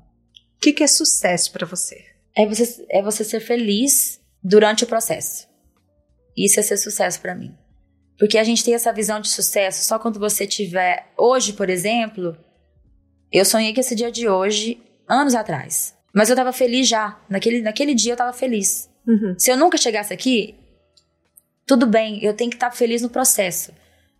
O 0.63 0.65
que, 0.65 0.71
que 0.71 0.83
é 0.83 0.87
sucesso 0.87 1.51
para 1.51 1.67
você? 1.67 2.05
É 2.33 2.47
você, 2.47 2.85
é 2.89 3.01
você 3.01 3.25
ser 3.25 3.41
feliz 3.41 4.21
durante 4.41 4.85
o 4.85 4.87
processo. 4.87 5.45
Isso 6.37 6.57
é 6.57 6.63
ser 6.63 6.77
sucesso 6.77 7.19
para 7.19 7.35
mim. 7.35 7.53
Porque 8.17 8.37
a 8.37 8.45
gente 8.45 8.63
tem 8.63 8.73
essa 8.73 8.93
visão 8.93 9.19
de 9.19 9.27
sucesso 9.27 9.83
só 9.83 9.99
quando 9.99 10.21
você 10.21 10.47
tiver. 10.47 11.11
Hoje, 11.17 11.51
por 11.51 11.69
exemplo, 11.69 12.37
eu 13.29 13.43
sonhei 13.43 13.73
com 13.73 13.81
esse 13.81 13.93
dia 13.93 14.09
de 14.09 14.29
hoje 14.29 14.81
anos 15.05 15.35
atrás. 15.35 15.97
Mas 16.15 16.29
eu 16.29 16.35
tava 16.37 16.53
feliz 16.53 16.87
já. 16.87 17.21
Naquele, 17.27 17.61
naquele 17.61 17.93
dia 17.93 18.13
eu 18.13 18.17
tava 18.17 18.31
feliz. 18.31 18.89
Uhum. 19.05 19.35
Se 19.37 19.51
eu 19.51 19.57
nunca 19.57 19.77
chegasse 19.77 20.13
aqui, 20.13 20.55
tudo 21.67 21.85
bem, 21.85 22.23
eu 22.23 22.33
tenho 22.33 22.49
que 22.49 22.55
estar 22.55 22.71
feliz 22.71 23.01
no 23.01 23.09
processo. 23.09 23.73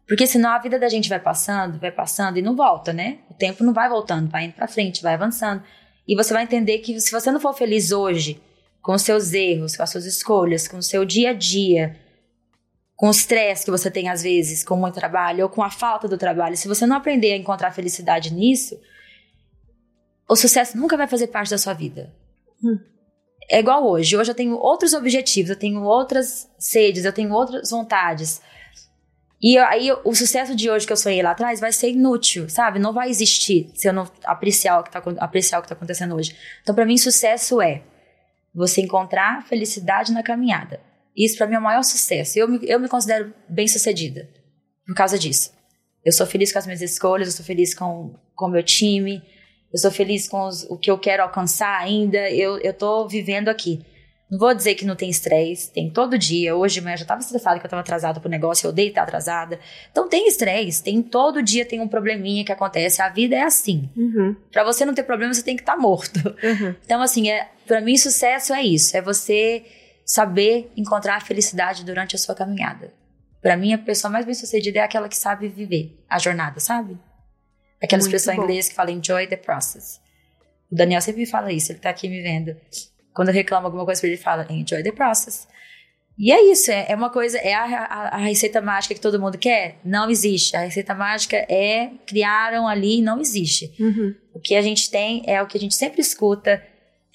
Porque 0.05 0.27
senão 0.27 0.49
a 0.49 0.59
vida 0.59 0.77
da 0.77 0.89
gente 0.89 1.07
vai 1.07 1.21
passando, 1.21 1.79
vai 1.79 1.89
passando 1.89 2.37
e 2.37 2.41
não 2.41 2.53
volta, 2.53 2.91
né? 2.91 3.19
O 3.29 3.33
tempo 3.33 3.63
não 3.63 3.71
vai 3.71 3.87
voltando, 3.87 4.29
vai 4.29 4.43
indo 4.43 4.55
pra 4.55 4.67
frente, 4.67 5.01
vai 5.01 5.13
avançando. 5.13 5.63
E 6.07 6.15
você 6.15 6.33
vai 6.33 6.43
entender 6.43 6.79
que 6.79 6.99
se 6.99 7.11
você 7.11 7.31
não 7.31 7.39
for 7.39 7.53
feliz 7.53 7.91
hoje, 7.91 8.41
com 8.81 8.97
seus 8.97 9.33
erros, 9.33 9.77
com 9.77 9.83
as 9.83 9.89
suas 9.89 10.05
escolhas, 10.05 10.67
com 10.67 10.77
o 10.77 10.83
seu 10.83 11.05
dia 11.05 11.29
a 11.29 11.33
dia, 11.33 11.97
com 12.95 13.07
o 13.07 13.11
estresse 13.11 13.65
que 13.65 13.71
você 13.71 13.89
tem 13.89 14.09
às 14.09 14.21
vezes, 14.21 14.63
com 14.63 14.75
muito 14.75 14.95
trabalho 14.95 15.43
ou 15.43 15.49
com 15.49 15.63
a 15.63 15.69
falta 15.69 16.07
do 16.07 16.17
trabalho, 16.17 16.57
se 16.57 16.67
você 16.67 16.85
não 16.85 16.97
aprender 16.97 17.33
a 17.33 17.37
encontrar 17.37 17.71
felicidade 17.71 18.33
nisso, 18.33 18.79
o 20.27 20.35
sucesso 20.35 20.77
nunca 20.77 20.97
vai 20.97 21.07
fazer 21.07 21.27
parte 21.27 21.49
da 21.49 21.57
sua 21.57 21.73
vida. 21.73 22.13
Hum. 22.63 22.79
É 23.49 23.59
igual 23.59 23.85
hoje. 23.85 24.15
Hoje 24.15 24.31
eu 24.31 24.35
tenho 24.35 24.55
outros 24.55 24.93
objetivos, 24.93 25.49
eu 25.49 25.55
tenho 25.59 25.83
outras 25.83 26.49
sedes, 26.57 27.05
eu 27.05 27.13
tenho 27.13 27.31
outras 27.33 27.69
vontades. 27.69 28.41
E 29.43 29.57
aí 29.57 29.91
o 30.05 30.15
sucesso 30.15 30.55
de 30.55 30.69
hoje 30.69 30.87
que 30.87 30.93
eu 30.93 30.97
sonhei 30.97 31.21
lá 31.21 31.31
atrás 31.31 31.59
vai 31.59 31.73
ser 31.73 31.89
inútil, 31.89 32.47
sabe? 32.47 32.79
Não 32.79 32.93
vai 32.93 33.09
existir 33.09 33.69
se 33.75 33.89
eu 33.89 33.91
não 33.91 34.09
apreciar 34.23 34.79
o 34.79 34.83
que 34.83 34.89
tá, 34.89 35.03
apreciar 35.19 35.59
o 35.59 35.61
que 35.61 35.67
tá 35.67 35.75
acontecendo 35.75 36.15
hoje. 36.15 36.33
Então, 36.61 36.73
para 36.73 36.85
mim, 36.85 36.97
sucesso 36.97 37.61
é 37.61 37.83
você 38.55 38.79
encontrar 38.79 39.45
felicidade 39.45 40.13
na 40.13 40.23
caminhada. 40.23 40.79
Isso 41.15 41.37
para 41.37 41.45
mim 41.45 41.55
é 41.55 41.59
o 41.59 41.61
maior 41.61 41.83
sucesso. 41.83 42.39
Eu 42.39 42.47
me, 42.47 42.59
eu 42.63 42.79
me 42.79 42.87
considero 42.87 43.33
bem 43.49 43.67
sucedida 43.67 44.29
por 44.87 44.95
causa 44.95 45.19
disso. 45.19 45.51
Eu 46.05 46.13
sou 46.13 46.25
feliz 46.25 46.53
com 46.53 46.59
as 46.59 46.65
minhas 46.65 46.81
escolhas, 46.81 47.27
eu 47.27 47.33
sou 47.33 47.45
feliz 47.45 47.73
com 47.73 48.15
o 48.39 48.47
meu 48.47 48.63
time, 48.63 49.21
eu 49.73 49.79
sou 49.79 49.91
feliz 49.91 50.25
com 50.25 50.47
os, 50.47 50.63
o 50.69 50.77
que 50.77 50.89
eu 50.89 50.97
quero 50.97 51.21
alcançar 51.21 51.77
ainda. 51.79 52.29
Eu, 52.29 52.59
eu 52.59 52.73
tô 52.73 53.09
vivendo 53.09 53.49
aqui. 53.49 53.85
Não 54.33 54.39
vou 54.39 54.51
dizer 54.51 54.73
que 54.73 54.83
não 54.83 54.95
tem 54.95 55.11
estresse, 55.11 55.71
tem 55.71 55.91
todo 55.91 56.17
dia. 56.17 56.55
Hoje 56.55 56.73
de 56.73 56.81
manhã 56.81 56.95
eu 56.95 56.97
já 56.97 57.03
estava 57.03 57.21
estressada 57.21 57.59
que 57.59 57.65
eu 57.65 57.67
estava 57.67 57.81
atrasada 57.81 58.19
pro 58.19 58.27
negócio, 58.27 58.65
eu 58.65 58.71
odeio 58.71 58.89
estar 58.89 59.03
atrasada. 59.03 59.59
Então 59.91 60.09
tem 60.09 60.27
estresse, 60.27 60.83
tem 60.83 61.03
todo 61.03 61.43
dia 61.43 61.63
tem 61.63 61.79
um 61.79 61.87
probleminha 61.87 62.43
que 62.43 62.51
acontece. 62.51 62.99
A 62.99 63.09
vida 63.09 63.35
é 63.35 63.43
assim. 63.43 63.91
Uhum. 63.95 64.35
Para 64.51 64.63
você 64.63 64.85
não 64.85 64.95
ter 64.95 65.03
problema, 65.03 65.31
você 65.31 65.43
tem 65.43 65.55
que 65.55 65.61
estar 65.61 65.75
tá 65.75 65.79
morto. 65.79 66.17
Uhum. 66.43 66.75
Então 66.83 66.99
assim, 66.99 67.29
é, 67.29 67.47
para 67.67 67.79
mim 67.79 67.95
sucesso 67.95 68.55
é 68.55 68.63
isso, 68.63 68.97
é 68.97 69.03
você 69.03 69.63
saber 70.03 70.71
encontrar 70.75 71.17
a 71.17 71.21
felicidade 71.21 71.85
durante 71.85 72.15
a 72.15 72.19
sua 72.19 72.33
caminhada. 72.33 72.91
Para 73.39 73.55
mim 73.55 73.71
a 73.71 73.77
pessoa 73.77 74.09
mais 74.09 74.25
bem-sucedida 74.25 74.79
é 74.79 74.81
aquela 74.81 75.07
que 75.07 75.15
sabe 75.15 75.47
viver 75.47 76.03
a 76.09 76.17
jornada, 76.17 76.59
sabe? 76.59 76.97
Aquela 77.79 78.01
Muito 78.01 78.07
expressão 78.07 78.35
bom. 78.35 78.41
em 78.41 78.45
inglês 78.45 78.67
que 78.67 78.73
fala 78.73 78.89
enjoy 78.89 79.27
the 79.27 79.37
process. 79.37 80.01
O 80.71 80.75
Daniel 80.75 81.01
sempre 81.01 81.21
me 81.21 81.27
fala 81.27 81.53
isso, 81.53 81.71
ele 81.71 81.77
tá 81.77 81.91
aqui 81.91 82.09
me 82.09 82.19
vendo. 82.23 82.57
Quando 83.13 83.29
eu 83.29 83.33
reclamo 83.33 83.67
alguma 83.67 83.85
coisa 83.85 84.01
pra 84.01 84.09
ele, 84.09 84.17
fala 84.17 84.47
enjoy 84.49 84.83
the 84.83 84.91
process. 84.91 85.47
E 86.17 86.31
é 86.31 86.51
isso, 86.51 86.69
é, 86.69 86.85
é 86.89 86.95
uma 86.95 87.09
coisa, 87.09 87.37
é 87.39 87.53
a, 87.53 87.63
a, 87.63 88.07
a, 88.09 88.17
receita 88.17 88.61
mágica 88.61 88.93
que 88.93 89.01
todo 89.01 89.19
mundo 89.19 89.37
quer? 89.37 89.79
Não 89.83 90.09
existe. 90.09 90.55
A 90.55 90.59
receita 90.59 90.93
mágica 90.93 91.37
é, 91.49 91.89
criaram 92.05 92.67
ali, 92.67 93.01
não 93.01 93.19
existe. 93.19 93.73
Uhum. 93.79 94.13
O 94.33 94.39
que 94.39 94.55
a 94.55 94.61
gente 94.61 94.91
tem 94.91 95.23
é 95.25 95.41
o 95.41 95.47
que 95.47 95.57
a 95.57 95.59
gente 95.59 95.73
sempre 95.73 96.01
escuta, 96.01 96.61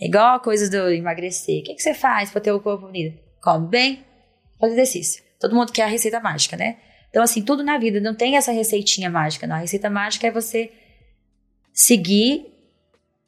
é 0.01 0.07
igual 0.07 0.37
a 0.37 0.41
coisa 0.41 0.69
do 0.69 0.91
emagrecer. 0.91 1.61
O 1.61 1.65
que, 1.65 1.75
que 1.75 1.83
você 1.83 1.95
faz 1.95 2.31
pra 2.31 2.41
ter 2.41 2.51
o 2.51 2.61
corpo 2.61 2.87
bonito? 2.87 3.19
Come 3.41 3.69
bem, 3.69 4.05
faz 4.59 4.73
exercício. 4.73 5.23
Todo 5.39 5.55
mundo 5.55 5.73
quer 5.73 5.85
a 5.85 5.89
receita 5.89 6.19
mágica, 6.19 6.57
né? 6.57 6.79
Então, 7.09 7.23
assim, 7.23 7.43
tudo 7.43 7.63
na 7.63 7.79
vida 7.79 8.01
não 8.01 8.15
tem 8.15 8.37
essa 8.37 8.53
receitinha 8.53 9.09
mágica, 9.09 9.47
não. 9.47 9.57
A 9.57 9.61
receita 9.61 9.89
mágica 9.89 10.27
é 10.27 10.31
você 10.31 10.73
seguir 11.73 12.58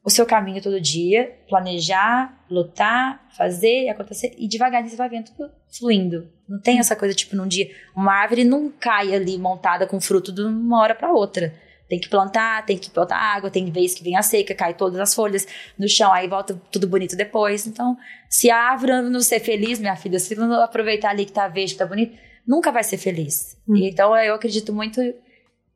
o 0.02 0.10
seu 0.10 0.24
caminho 0.24 0.62
todo 0.62 0.80
dia, 0.80 1.36
planejar, 1.48 2.44
lutar, 2.50 3.28
fazer, 3.36 3.88
acontecer, 3.88 4.34
e 4.38 4.48
devagarinho 4.48 4.90
você 4.90 4.96
vai 4.96 5.08
vendo 5.08 5.26
tudo 5.26 5.50
fluindo. 5.78 6.28
Não 6.48 6.60
tem 6.60 6.78
essa 6.78 6.96
coisa, 6.96 7.14
tipo, 7.14 7.36
num 7.36 7.46
dia, 7.46 7.70
uma 7.94 8.12
árvore 8.12 8.44
não 8.44 8.70
cai 8.70 9.14
ali 9.14 9.36
montada 9.38 9.86
com 9.86 10.00
fruto 10.00 10.32
de 10.32 10.42
uma 10.42 10.80
hora 10.80 10.94
para 10.94 11.12
outra. 11.12 11.54
Tem 11.88 11.98
que 11.98 12.08
plantar, 12.08 12.64
tem 12.64 12.78
que 12.78 12.88
botar 12.90 13.16
água, 13.16 13.50
tem 13.50 13.70
vez 13.70 13.94
que 13.94 14.02
vem 14.02 14.16
a 14.16 14.22
seca, 14.22 14.54
cai 14.54 14.74
todas 14.74 14.98
as 15.00 15.12
folhas 15.14 15.46
no 15.76 15.88
chão, 15.88 16.12
aí 16.12 16.28
volta 16.28 16.60
tudo 16.70 16.86
bonito 16.86 17.16
depois. 17.16 17.66
Então, 17.66 17.96
se 18.28 18.48
a 18.48 18.56
árvore 18.56 19.02
não 19.02 19.20
ser 19.20 19.40
feliz, 19.40 19.78
minha 19.78 19.96
filha, 19.96 20.18
se 20.18 20.34
não 20.36 20.62
aproveitar 20.62 21.10
ali 21.10 21.24
que 21.24 21.32
tá 21.32 21.48
verde, 21.48 21.72
que 21.72 21.78
tá 21.78 21.86
bonito, 21.86 22.16
nunca 22.46 22.70
vai 22.70 22.84
ser 22.84 22.96
feliz. 22.96 23.56
Hum. 23.68 23.76
Então, 23.76 24.16
eu 24.16 24.34
acredito 24.34 24.72
muito 24.72 25.00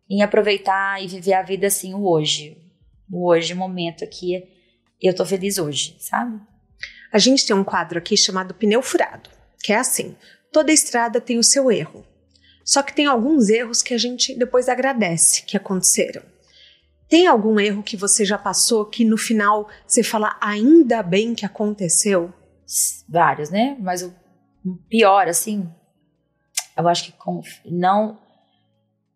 em 0.08 0.22
aproveitar 0.22 1.02
e 1.02 1.08
viver 1.08 1.34
a 1.34 1.42
vida 1.42 1.66
assim, 1.66 1.94
o 1.94 2.08
hoje. 2.08 2.63
Hoje, 3.12 3.54
momento 3.54 4.04
aqui, 4.04 4.42
eu 5.00 5.14
tô 5.14 5.24
feliz 5.24 5.58
hoje, 5.58 5.96
sabe? 5.98 6.40
A 7.12 7.18
gente 7.18 7.46
tem 7.46 7.54
um 7.54 7.64
quadro 7.64 7.98
aqui 7.98 8.16
chamado 8.16 8.54
Pneu 8.54 8.82
Furado, 8.82 9.30
que 9.62 9.72
é 9.72 9.76
assim: 9.76 10.16
toda 10.52 10.72
estrada 10.72 11.20
tem 11.20 11.38
o 11.38 11.44
seu 11.44 11.70
erro. 11.70 12.04
Só 12.64 12.82
que 12.82 12.94
tem 12.94 13.06
alguns 13.06 13.50
erros 13.50 13.82
que 13.82 13.92
a 13.92 13.98
gente 13.98 14.34
depois 14.34 14.68
agradece 14.68 15.42
que 15.42 15.56
aconteceram. 15.56 16.22
Tem 17.08 17.26
algum 17.26 17.60
erro 17.60 17.82
que 17.82 17.96
você 17.96 18.24
já 18.24 18.38
passou 18.38 18.86
que 18.86 19.04
no 19.04 19.18
final 19.18 19.68
você 19.86 20.02
fala 20.02 20.36
ainda 20.40 21.02
bem 21.02 21.34
que 21.34 21.44
aconteceu? 21.44 22.32
Vários, 23.06 23.50
né? 23.50 23.76
Mas 23.78 24.02
o 24.02 24.14
pior, 24.88 25.28
assim, 25.28 25.70
eu 26.76 26.88
acho 26.88 27.04
que 27.04 27.12
com, 27.12 27.42
não 27.64 28.18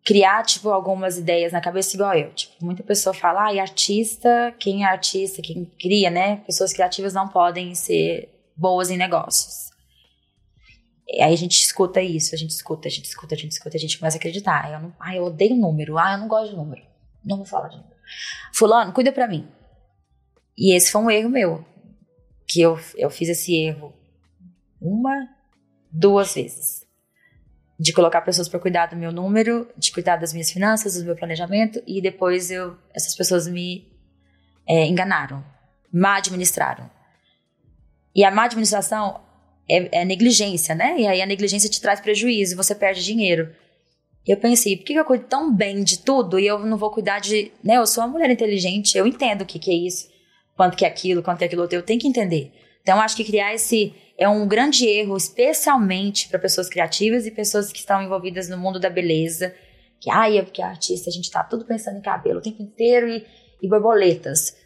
criar, 0.09 0.41
tipo, 0.41 0.71
algumas 0.71 1.19
ideias 1.19 1.51
na 1.51 1.61
cabeça 1.61 1.95
igual 1.95 2.15
eu. 2.15 2.33
Tipo, 2.33 2.65
muita 2.65 2.81
pessoa 2.81 3.13
fala, 3.13 3.43
ah, 3.43 3.61
artista, 3.61 4.51
quem 4.57 4.83
é 4.83 4.87
artista, 4.87 5.39
quem 5.39 5.65
cria, 5.79 6.09
né? 6.09 6.37
Pessoas 6.37 6.73
criativas 6.73 7.13
não 7.13 7.27
podem 7.27 7.75
ser 7.75 8.27
boas 8.57 8.89
em 8.89 8.97
negócios. 8.97 9.69
E 11.07 11.21
aí 11.21 11.31
a 11.31 11.37
gente 11.37 11.61
escuta 11.61 12.01
isso, 12.01 12.33
a 12.33 12.37
gente 12.39 12.49
escuta, 12.49 12.87
a 12.87 12.91
gente 12.91 13.05
escuta, 13.05 13.35
a 13.35 13.37
gente 13.37 13.51
escuta, 13.51 13.77
a 13.77 13.79
gente 13.79 13.99
começa 13.99 14.17
a 14.17 14.19
acreditar. 14.19 14.73
Eu 14.73 14.79
não, 14.79 14.95
ah, 14.99 15.15
eu 15.15 15.25
odeio 15.25 15.55
número, 15.55 15.99
ah, 15.99 16.13
eu 16.13 16.17
não 16.17 16.27
gosto 16.27 16.49
de 16.49 16.57
número. 16.57 16.81
Não 17.23 17.37
vou 17.37 17.45
falar 17.45 17.67
de 17.67 17.77
número. 17.77 17.95
Fulano, 18.51 18.91
cuida 18.91 19.11
pra 19.11 19.27
mim. 19.27 19.47
E 20.57 20.75
esse 20.75 20.91
foi 20.91 21.01
um 21.03 21.11
erro 21.11 21.29
meu. 21.29 21.63
Que 22.47 22.61
eu, 22.61 22.79
eu 22.97 23.11
fiz 23.11 23.29
esse 23.29 23.55
erro 23.55 23.93
uma, 24.81 25.29
duas 25.91 26.33
vezes 26.33 26.88
de 27.79 27.93
colocar 27.93 28.21
pessoas 28.21 28.49
para 28.49 28.59
cuidar 28.59 28.87
do 28.87 28.97
meu 28.97 29.11
número, 29.11 29.65
de 29.77 29.91
cuidar 29.91 30.17
das 30.17 30.33
minhas 30.33 30.51
finanças, 30.51 30.95
do 30.95 31.05
meu 31.05 31.15
planejamento, 31.15 31.81
e 31.87 32.01
depois 32.01 32.51
eu, 32.51 32.75
essas 32.93 33.15
pessoas 33.15 33.47
me 33.47 33.87
é, 34.67 34.85
enganaram, 34.85 35.43
má 35.91 36.17
administraram. 36.17 36.89
E 38.13 38.25
a 38.25 38.31
má 38.31 38.43
administração 38.43 39.21
é, 39.69 40.01
é, 40.01 40.05
negligência, 40.05 40.75
né? 40.75 40.99
E 40.99 41.07
aí 41.07 41.21
a 41.21 41.25
negligência 41.25 41.69
te 41.69 41.79
traz 41.79 42.01
prejuízo, 42.01 42.57
você 42.57 42.75
perde 42.75 43.03
dinheiro. 43.03 43.49
E 44.27 44.31
eu 44.31 44.37
pensei, 44.37 44.75
por 44.75 44.83
que 44.83 44.93
eu 44.93 45.05
cuido 45.05 45.25
tão 45.29 45.55
bem 45.55 45.81
de 45.81 45.99
tudo 45.99 46.37
e 46.37 46.45
eu 46.45 46.59
não 46.59 46.77
vou 46.77 46.91
cuidar 46.91 47.19
de. 47.19 47.51
Né? 47.63 47.77
Eu 47.77 47.87
sou 47.87 48.03
uma 48.03 48.09
mulher 48.09 48.29
inteligente, 48.29 48.97
eu 48.97 49.07
entendo 49.07 49.43
o 49.43 49.45
que, 49.45 49.57
que 49.57 49.71
é 49.71 49.73
isso, 49.73 50.09
quanto 50.57 50.75
que 50.75 50.83
é 50.83 50.87
aquilo, 50.87 51.23
quanto 51.23 51.37
que 51.37 51.45
é 51.45 51.47
aquilo 51.47 51.61
outro, 51.61 51.77
eu 51.77 51.83
tenho 51.83 51.99
que 51.99 52.07
entender. 52.07 52.51
Então, 52.89 52.99
acho 52.99 53.15
que 53.15 53.23
criar 53.23 53.53
esse 53.53 53.93
é 54.17 54.27
um 54.27 54.47
grande 54.47 54.83
erro, 54.87 55.15
especialmente 55.15 56.27
para 56.27 56.39
pessoas 56.39 56.67
criativas 56.67 57.27
e 57.27 57.29
pessoas 57.29 57.71
que 57.71 57.77
estão 57.77 58.01
envolvidas 58.01 58.49
no 58.49 58.57
mundo 58.57 58.79
da 58.79 58.89
beleza. 58.89 59.53
Que, 59.99 60.09
ai, 60.09 60.39
é 60.39 60.41
porque 60.41 60.59
é 60.59 60.65
artista, 60.65 61.07
a 61.07 61.13
gente 61.13 61.29
tá 61.29 61.43
tudo 61.43 61.65
pensando 61.65 61.99
em 61.99 62.01
cabelo 62.01 62.39
o 62.39 62.41
tempo 62.41 62.63
inteiro 62.63 63.07
e, 63.07 63.23
e 63.61 63.69
borboletas. 63.69 64.57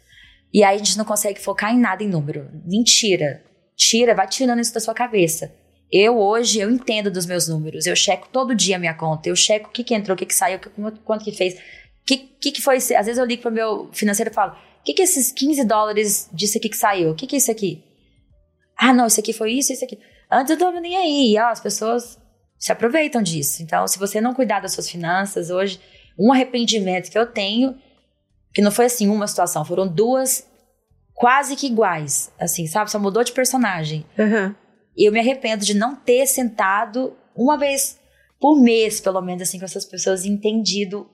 E 0.54 0.64
aí 0.64 0.76
a 0.76 0.78
gente 0.78 0.96
não 0.96 1.04
consegue 1.04 1.38
focar 1.38 1.74
em 1.74 1.78
nada 1.78 2.02
em 2.02 2.08
número. 2.08 2.48
Mentira. 2.64 3.44
Tira, 3.76 4.14
vai 4.14 4.26
tirando 4.26 4.60
isso 4.60 4.72
da 4.72 4.80
sua 4.80 4.94
cabeça. 4.94 5.54
Eu 5.92 6.18
hoje, 6.18 6.60
eu 6.60 6.70
entendo 6.70 7.10
dos 7.10 7.26
meus 7.26 7.46
números. 7.46 7.84
Eu 7.84 7.94
checo 7.94 8.26
todo 8.32 8.54
dia 8.54 8.76
a 8.76 8.78
minha 8.78 8.94
conta. 8.94 9.28
Eu 9.28 9.36
checo 9.36 9.68
o 9.68 9.70
que, 9.70 9.84
que 9.84 9.94
entrou, 9.94 10.14
o 10.14 10.18
que, 10.18 10.24
que 10.24 10.34
saiu, 10.34 10.58
quanto 11.04 11.26
que 11.26 11.32
fez. 11.32 11.56
O 11.56 12.06
que, 12.06 12.16
que, 12.16 12.52
que 12.52 12.62
foi? 12.62 12.76
Às 12.78 12.88
vezes 12.88 13.18
eu 13.18 13.24
ligo 13.26 13.42
para 13.42 13.50
o 13.50 13.54
meu 13.54 13.90
financeiro 13.92 14.30
e 14.30 14.34
falo: 14.34 14.52
o 14.52 14.82
que, 14.82 14.94
que 14.94 15.02
esses 15.02 15.30
15 15.30 15.62
dólares 15.66 16.30
disso 16.32 16.56
aqui 16.56 16.70
que 16.70 16.76
saiu? 16.78 17.10
O 17.10 17.14
que, 17.14 17.26
que 17.26 17.36
é 17.36 17.38
isso 17.38 17.50
aqui? 17.50 17.84
Ah, 18.76 18.92
não, 18.92 19.06
isso 19.06 19.20
aqui 19.20 19.32
foi 19.32 19.52
isso, 19.52 19.72
isso 19.72 19.84
aqui. 19.84 19.98
Antes 20.30 20.50
eu 20.50 20.58
tava 20.58 20.80
nem 20.80 20.96
aí. 20.96 21.32
E, 21.32 21.38
ó, 21.38 21.48
as 21.48 21.60
pessoas 21.60 22.18
se 22.58 22.72
aproveitam 22.72 23.22
disso. 23.22 23.62
Então, 23.62 23.86
se 23.86 23.98
você 23.98 24.20
não 24.20 24.34
cuidar 24.34 24.60
das 24.60 24.72
suas 24.72 24.88
finanças, 24.88 25.50
hoje, 25.50 25.80
um 26.18 26.32
arrependimento 26.32 27.10
que 27.10 27.18
eu 27.18 27.26
tenho, 27.26 27.76
que 28.52 28.62
não 28.62 28.70
foi 28.70 28.86
assim 28.86 29.08
uma 29.08 29.26
situação, 29.26 29.64
foram 29.64 29.86
duas 29.86 30.46
quase 31.12 31.56
que 31.56 31.66
iguais. 31.66 32.32
Assim, 32.38 32.66
sabe? 32.66 32.90
Só 32.90 32.98
mudou 32.98 33.22
de 33.22 33.32
personagem. 33.32 34.04
Uhum. 34.18 34.54
E 34.96 35.08
eu 35.08 35.12
me 35.12 35.20
arrependo 35.20 35.64
de 35.64 35.74
não 35.74 35.94
ter 35.94 36.26
sentado 36.26 37.16
uma 37.34 37.56
vez 37.56 37.98
por 38.40 38.60
mês, 38.60 39.00
pelo 39.00 39.20
menos, 39.20 39.42
assim, 39.42 39.58
com 39.58 39.64
essas 39.64 39.84
pessoas 39.84 40.24
e 40.24 40.28
entendido 40.28 41.08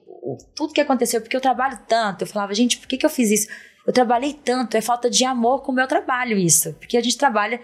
tudo 0.54 0.72
que 0.72 0.80
aconteceu, 0.80 1.20
porque 1.20 1.36
eu 1.36 1.40
trabalho 1.40 1.78
tanto. 1.88 2.22
Eu 2.22 2.26
falava, 2.26 2.54
gente, 2.54 2.78
por 2.78 2.86
que, 2.86 2.96
que 2.96 3.06
eu 3.06 3.10
fiz 3.10 3.30
isso? 3.30 3.48
Eu 3.90 3.92
trabalhei 3.92 4.32
tanto, 4.32 4.76
é 4.76 4.80
falta 4.80 5.10
de 5.10 5.24
amor 5.24 5.64
com 5.64 5.72
o 5.72 5.74
meu 5.74 5.88
trabalho 5.88 6.38
isso. 6.38 6.72
Porque 6.74 6.96
a 6.96 7.02
gente 7.02 7.18
trabalha 7.18 7.60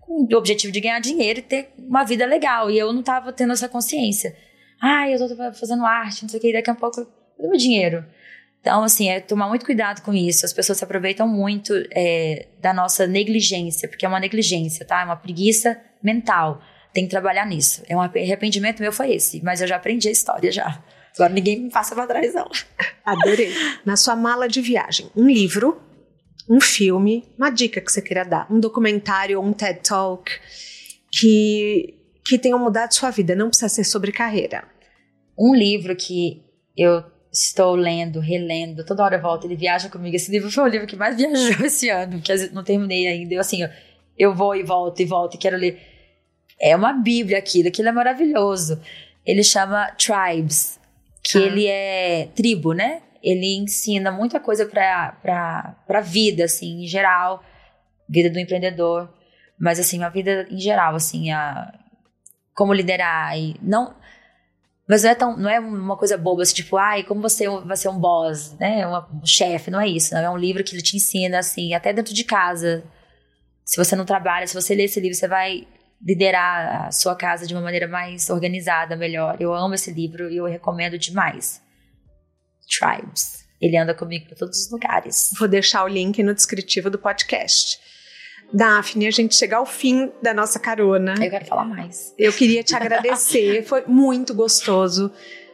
com 0.00 0.22
o 0.24 0.34
objetivo 0.34 0.72
de 0.72 0.80
ganhar 0.80 0.98
dinheiro 1.00 1.40
e 1.40 1.42
ter 1.42 1.68
uma 1.78 2.02
vida 2.02 2.24
legal. 2.24 2.70
E 2.70 2.78
eu 2.78 2.94
não 2.94 3.00
estava 3.00 3.30
tendo 3.30 3.52
essa 3.52 3.68
consciência. 3.68 4.34
Ah, 4.80 5.06
eu 5.06 5.22
estou 5.22 5.52
fazendo 5.52 5.84
arte, 5.84 6.22
não 6.22 6.30
sei 6.30 6.38
o 6.38 6.40
que, 6.40 6.50
daqui 6.50 6.70
a 6.70 6.74
pouco 6.74 7.06
eu 7.38 7.48
meu 7.50 7.58
dinheiro. 7.58 8.02
Então, 8.58 8.82
assim, 8.84 9.10
é 9.10 9.20
tomar 9.20 9.48
muito 9.48 9.66
cuidado 9.66 10.00
com 10.00 10.14
isso. 10.14 10.46
As 10.46 10.52
pessoas 10.54 10.78
se 10.78 10.84
aproveitam 10.84 11.28
muito 11.28 11.74
é, 11.90 12.46
da 12.58 12.72
nossa 12.72 13.06
negligência, 13.06 13.86
porque 13.86 14.06
é 14.06 14.08
uma 14.08 14.18
negligência, 14.18 14.82
tá? 14.82 15.02
É 15.02 15.04
uma 15.04 15.16
preguiça 15.16 15.78
mental. 16.02 16.62
Tem 16.94 17.04
que 17.04 17.10
trabalhar 17.10 17.44
nisso. 17.44 17.82
É 17.86 17.94
um 17.94 18.00
arrependimento 18.00 18.80
meu 18.80 18.92
foi 18.92 19.12
esse, 19.12 19.44
mas 19.44 19.60
eu 19.60 19.68
já 19.68 19.76
aprendi 19.76 20.08
a 20.08 20.12
história 20.12 20.50
já. 20.50 20.82
Agora 21.16 21.32
ninguém 21.32 21.62
me 21.62 21.70
passa 21.70 21.94
pra 21.94 22.06
trás, 22.06 22.34
não. 22.34 22.48
Adorei. 23.04 23.52
Na 23.84 23.96
sua 23.96 24.14
mala 24.14 24.46
de 24.46 24.60
viagem, 24.60 25.10
um 25.16 25.26
livro, 25.26 25.80
um 26.48 26.60
filme, 26.60 27.24
uma 27.38 27.50
dica 27.50 27.80
que 27.80 27.90
você 27.90 28.02
queira 28.02 28.24
dar, 28.24 28.46
um 28.52 28.60
documentário, 28.60 29.40
um 29.40 29.52
TED 29.52 29.80
Talk 29.80 30.30
que, 31.10 31.94
que 32.24 32.38
tenha 32.38 32.56
mudado 32.58 32.92
sua 32.92 33.10
vida, 33.10 33.34
não 33.34 33.48
precisa 33.48 33.68
ser 33.68 33.84
sobre 33.84 34.12
carreira. 34.12 34.64
Um 35.38 35.54
livro 35.54 35.96
que 35.96 36.42
eu 36.76 37.02
estou 37.32 37.74
lendo, 37.74 38.20
relendo, 38.20 38.84
toda 38.84 39.02
hora 39.02 39.16
eu 39.16 39.22
volto, 39.22 39.46
ele 39.46 39.56
viaja 39.56 39.88
comigo. 39.88 40.16
Esse 40.16 40.30
livro 40.30 40.50
foi 40.50 40.64
o 40.64 40.68
livro 40.68 40.86
que 40.86 40.96
mais 40.96 41.16
viajou 41.18 41.64
esse 41.64 41.88
ano, 41.88 42.20
que 42.20 42.34
não 42.52 42.62
terminei 42.62 43.06
ainda. 43.06 43.34
Eu 43.34 43.40
assim, 43.40 43.60
eu 44.18 44.34
vou 44.34 44.54
e 44.54 44.62
volto 44.62 45.00
e 45.00 45.04
volto 45.04 45.34
e 45.34 45.38
quero 45.38 45.56
ler. 45.56 45.80
É 46.60 46.74
uma 46.74 46.92
bíblia 46.92 47.38
aquilo, 47.38 47.68
aquilo 47.68 47.88
é 47.88 47.92
maravilhoso. 47.92 48.80
Ele 49.24 49.42
chama 49.42 49.90
Tribes, 49.92 50.78
que 51.26 51.38
ah. 51.38 51.40
ele 51.40 51.66
é 51.66 52.28
tribo, 52.34 52.72
né? 52.72 53.02
Ele 53.22 53.56
ensina 53.56 54.12
muita 54.12 54.38
coisa 54.38 54.64
para 54.64 55.76
para 55.86 56.00
vida, 56.00 56.44
assim, 56.44 56.84
em 56.84 56.86
geral, 56.86 57.42
vida 58.08 58.30
do 58.30 58.38
empreendedor, 58.38 59.12
mas 59.58 59.80
assim, 59.80 59.98
uma 59.98 60.08
vida 60.08 60.46
em 60.50 60.60
geral, 60.60 60.94
assim, 60.94 61.32
a 61.32 61.72
como 62.54 62.72
liderar 62.72 63.36
e 63.36 63.56
não 63.60 63.94
mas 64.88 65.02
não 65.02 65.10
é 65.10 65.14
tão, 65.16 65.36
não 65.36 65.50
é 65.50 65.58
uma 65.58 65.96
coisa 65.96 66.16
boba, 66.16 66.42
assim, 66.42 66.54
tipo, 66.54 66.76
ai, 66.76 67.02
como 67.02 67.20
você 67.20 67.48
vai 67.48 67.76
ser 67.76 67.88
um 67.88 67.98
boss, 67.98 68.56
né? 68.58 68.86
Um 68.86 69.26
chefe, 69.26 69.68
não 69.68 69.80
é 69.80 69.88
isso. 69.88 70.14
Não 70.14 70.20
é 70.20 70.30
um 70.30 70.36
livro 70.36 70.62
que 70.62 70.76
ele 70.76 70.82
te 70.82 70.96
ensina, 70.96 71.40
assim, 71.40 71.74
até 71.74 71.92
dentro 71.92 72.14
de 72.14 72.22
casa. 72.22 72.84
Se 73.64 73.76
você 73.76 73.96
não 73.96 74.04
trabalha, 74.04 74.46
se 74.46 74.54
você 74.54 74.76
ler 74.76 74.84
esse 74.84 75.00
livro, 75.00 75.16
você 75.16 75.26
vai 75.26 75.66
liderar 76.04 76.86
a 76.86 76.92
sua 76.92 77.14
casa 77.14 77.46
de 77.46 77.54
uma 77.54 77.62
maneira 77.62 77.88
mais 77.88 78.30
organizada, 78.30 78.96
melhor. 78.96 79.36
Eu 79.40 79.54
amo 79.54 79.74
esse 79.74 79.90
livro 79.90 80.30
e 80.30 80.36
eu 80.36 80.44
recomendo 80.44 80.98
demais. 80.98 81.62
Tribes. 82.68 83.44
Ele 83.60 83.76
anda 83.76 83.94
comigo 83.94 84.26
para 84.26 84.36
todos 84.36 84.66
os 84.66 84.70
lugares. 84.70 85.32
Vou 85.38 85.48
deixar 85.48 85.84
o 85.84 85.88
link 85.88 86.22
no 86.22 86.34
descritivo 86.34 86.90
do 86.90 86.98
podcast. 86.98 87.78
Daphne, 88.52 89.06
a 89.06 89.10
gente 89.10 89.34
chega 89.34 89.56
ao 89.56 89.66
fim 89.66 90.12
da 90.22 90.32
nossa 90.32 90.58
carona. 90.58 91.14
Eu 91.14 91.30
quero 91.30 91.46
falar 91.46 91.64
mais. 91.64 92.14
Eu 92.18 92.32
queria 92.32 92.62
te 92.62 92.74
agradecer, 92.76 93.64
foi 93.66 93.84
muito 93.86 94.34
gostoso. 94.34 95.10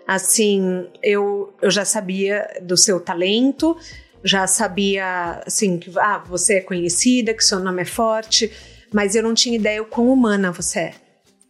Assim, 0.07 0.91
eu, 1.03 1.55
eu 1.63 1.71
já 1.71 1.85
sabia 1.85 2.47
do 2.61 2.77
seu 2.77 3.01
talento, 3.01 3.77
já 4.25 4.47
sabia, 4.47 5.43
assim, 5.47 5.79
que 5.79 5.93
ah, 5.99 6.19
você 6.27 6.55
é 6.55 6.61
conhecida, 6.61 7.33
que 7.33 7.45
seu 7.45 7.61
nome 7.61 7.83
é 7.83 7.85
forte, 7.85 8.53
mas 8.93 9.15
eu 9.15 9.23
não 9.23 9.35
tinha 9.35 9.57
ideia 9.57 9.83
o 9.83 9.87
quão 9.87 10.13
humana 10.13 10.53
você 10.53 10.79
é. 10.79 10.95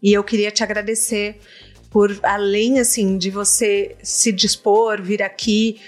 E 0.03 0.13
eu 0.13 0.25
queria 0.25 0.51
te 0.51 0.63
agradecer 0.63 1.39
por, 1.91 2.19
além 2.23 2.81
assim 2.81 3.19
de 3.19 3.31
você 3.31 3.97
se 4.03 4.33
dispor, 4.33 5.03
vir 5.03 5.23
aqui 5.23 5.81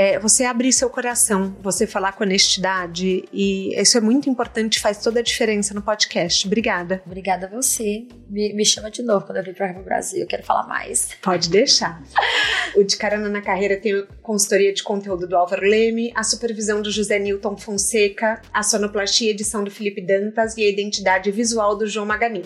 é, 0.00 0.18
você 0.18 0.44
abrir 0.44 0.72
seu 0.72 0.88
coração, 0.88 1.54
você 1.60 1.86
falar 1.86 2.12
com 2.12 2.24
honestidade 2.24 3.22
e 3.30 3.78
isso 3.78 3.98
é 3.98 4.00
muito 4.00 4.30
importante, 4.30 4.80
faz 4.80 4.96
toda 4.96 5.20
a 5.20 5.22
diferença 5.22 5.74
no 5.74 5.82
podcast. 5.82 6.46
Obrigada. 6.46 7.02
Obrigada 7.04 7.44
a 7.44 7.50
você. 7.50 8.06
Me, 8.26 8.54
me 8.54 8.64
chama 8.64 8.90
de 8.90 9.02
novo 9.02 9.26
quando 9.26 9.36
eu 9.36 9.44
vir 9.44 9.54
para 9.54 9.78
o 9.78 9.84
Brasil, 9.84 10.20
eu 10.20 10.26
quero 10.26 10.42
falar 10.42 10.66
mais. 10.66 11.10
Pode 11.20 11.50
deixar. 11.50 12.02
o 12.74 12.82
De 12.82 12.96
Carona 12.96 13.28
na 13.28 13.42
Carreira 13.42 13.76
tem 13.76 13.92
a 13.92 14.06
consultoria 14.22 14.72
de 14.72 14.82
conteúdo 14.82 15.28
do 15.28 15.36
Álvaro 15.36 15.66
Leme, 15.66 16.10
a 16.14 16.22
supervisão 16.22 16.80
do 16.80 16.90
José 16.90 17.18
Newton 17.18 17.58
Fonseca, 17.58 18.40
a 18.54 18.62
sonoplastia 18.62 19.30
edição 19.30 19.62
do 19.62 19.70
Felipe 19.70 20.00
Dantas 20.00 20.56
e 20.56 20.62
a 20.62 20.68
identidade 20.70 21.30
visual 21.30 21.76
do 21.76 21.86
João 21.86 22.06
Maganin. 22.06 22.44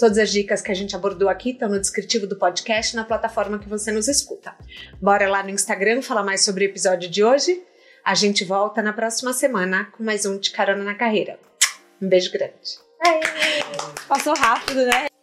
Todas 0.00 0.16
as 0.16 0.30
dicas 0.30 0.62
que 0.62 0.72
a 0.72 0.74
gente 0.74 0.96
abordou 0.96 1.28
aqui 1.28 1.50
estão 1.50 1.68
no 1.68 1.78
descritivo 1.78 2.26
do 2.26 2.34
podcast 2.34 2.96
na 2.96 3.04
plataforma 3.04 3.58
que 3.58 3.68
você 3.68 3.92
nos 3.92 4.08
escuta. 4.08 4.56
Bora 4.98 5.28
lá 5.28 5.42
no 5.42 5.50
Instagram 5.50 6.00
falar 6.00 6.22
mais 6.22 6.42
sobre 6.42 6.64
o 6.64 6.68
episódio 6.68 7.10
de 7.10 7.22
hoje. 7.22 7.62
A 8.02 8.14
gente 8.14 8.42
volta 8.42 8.80
na 8.80 8.94
próxima 8.94 9.34
semana 9.34 9.92
com 9.92 10.02
mais 10.02 10.24
um 10.24 10.38
de 10.38 10.52
Carona 10.52 10.82
na 10.82 10.94
Carreira. 10.94 11.38
Um 12.00 12.08
beijo 12.08 12.32
grande. 12.32 12.78
Passou 14.08 14.34
rápido, 14.34 14.86
né? 14.86 15.19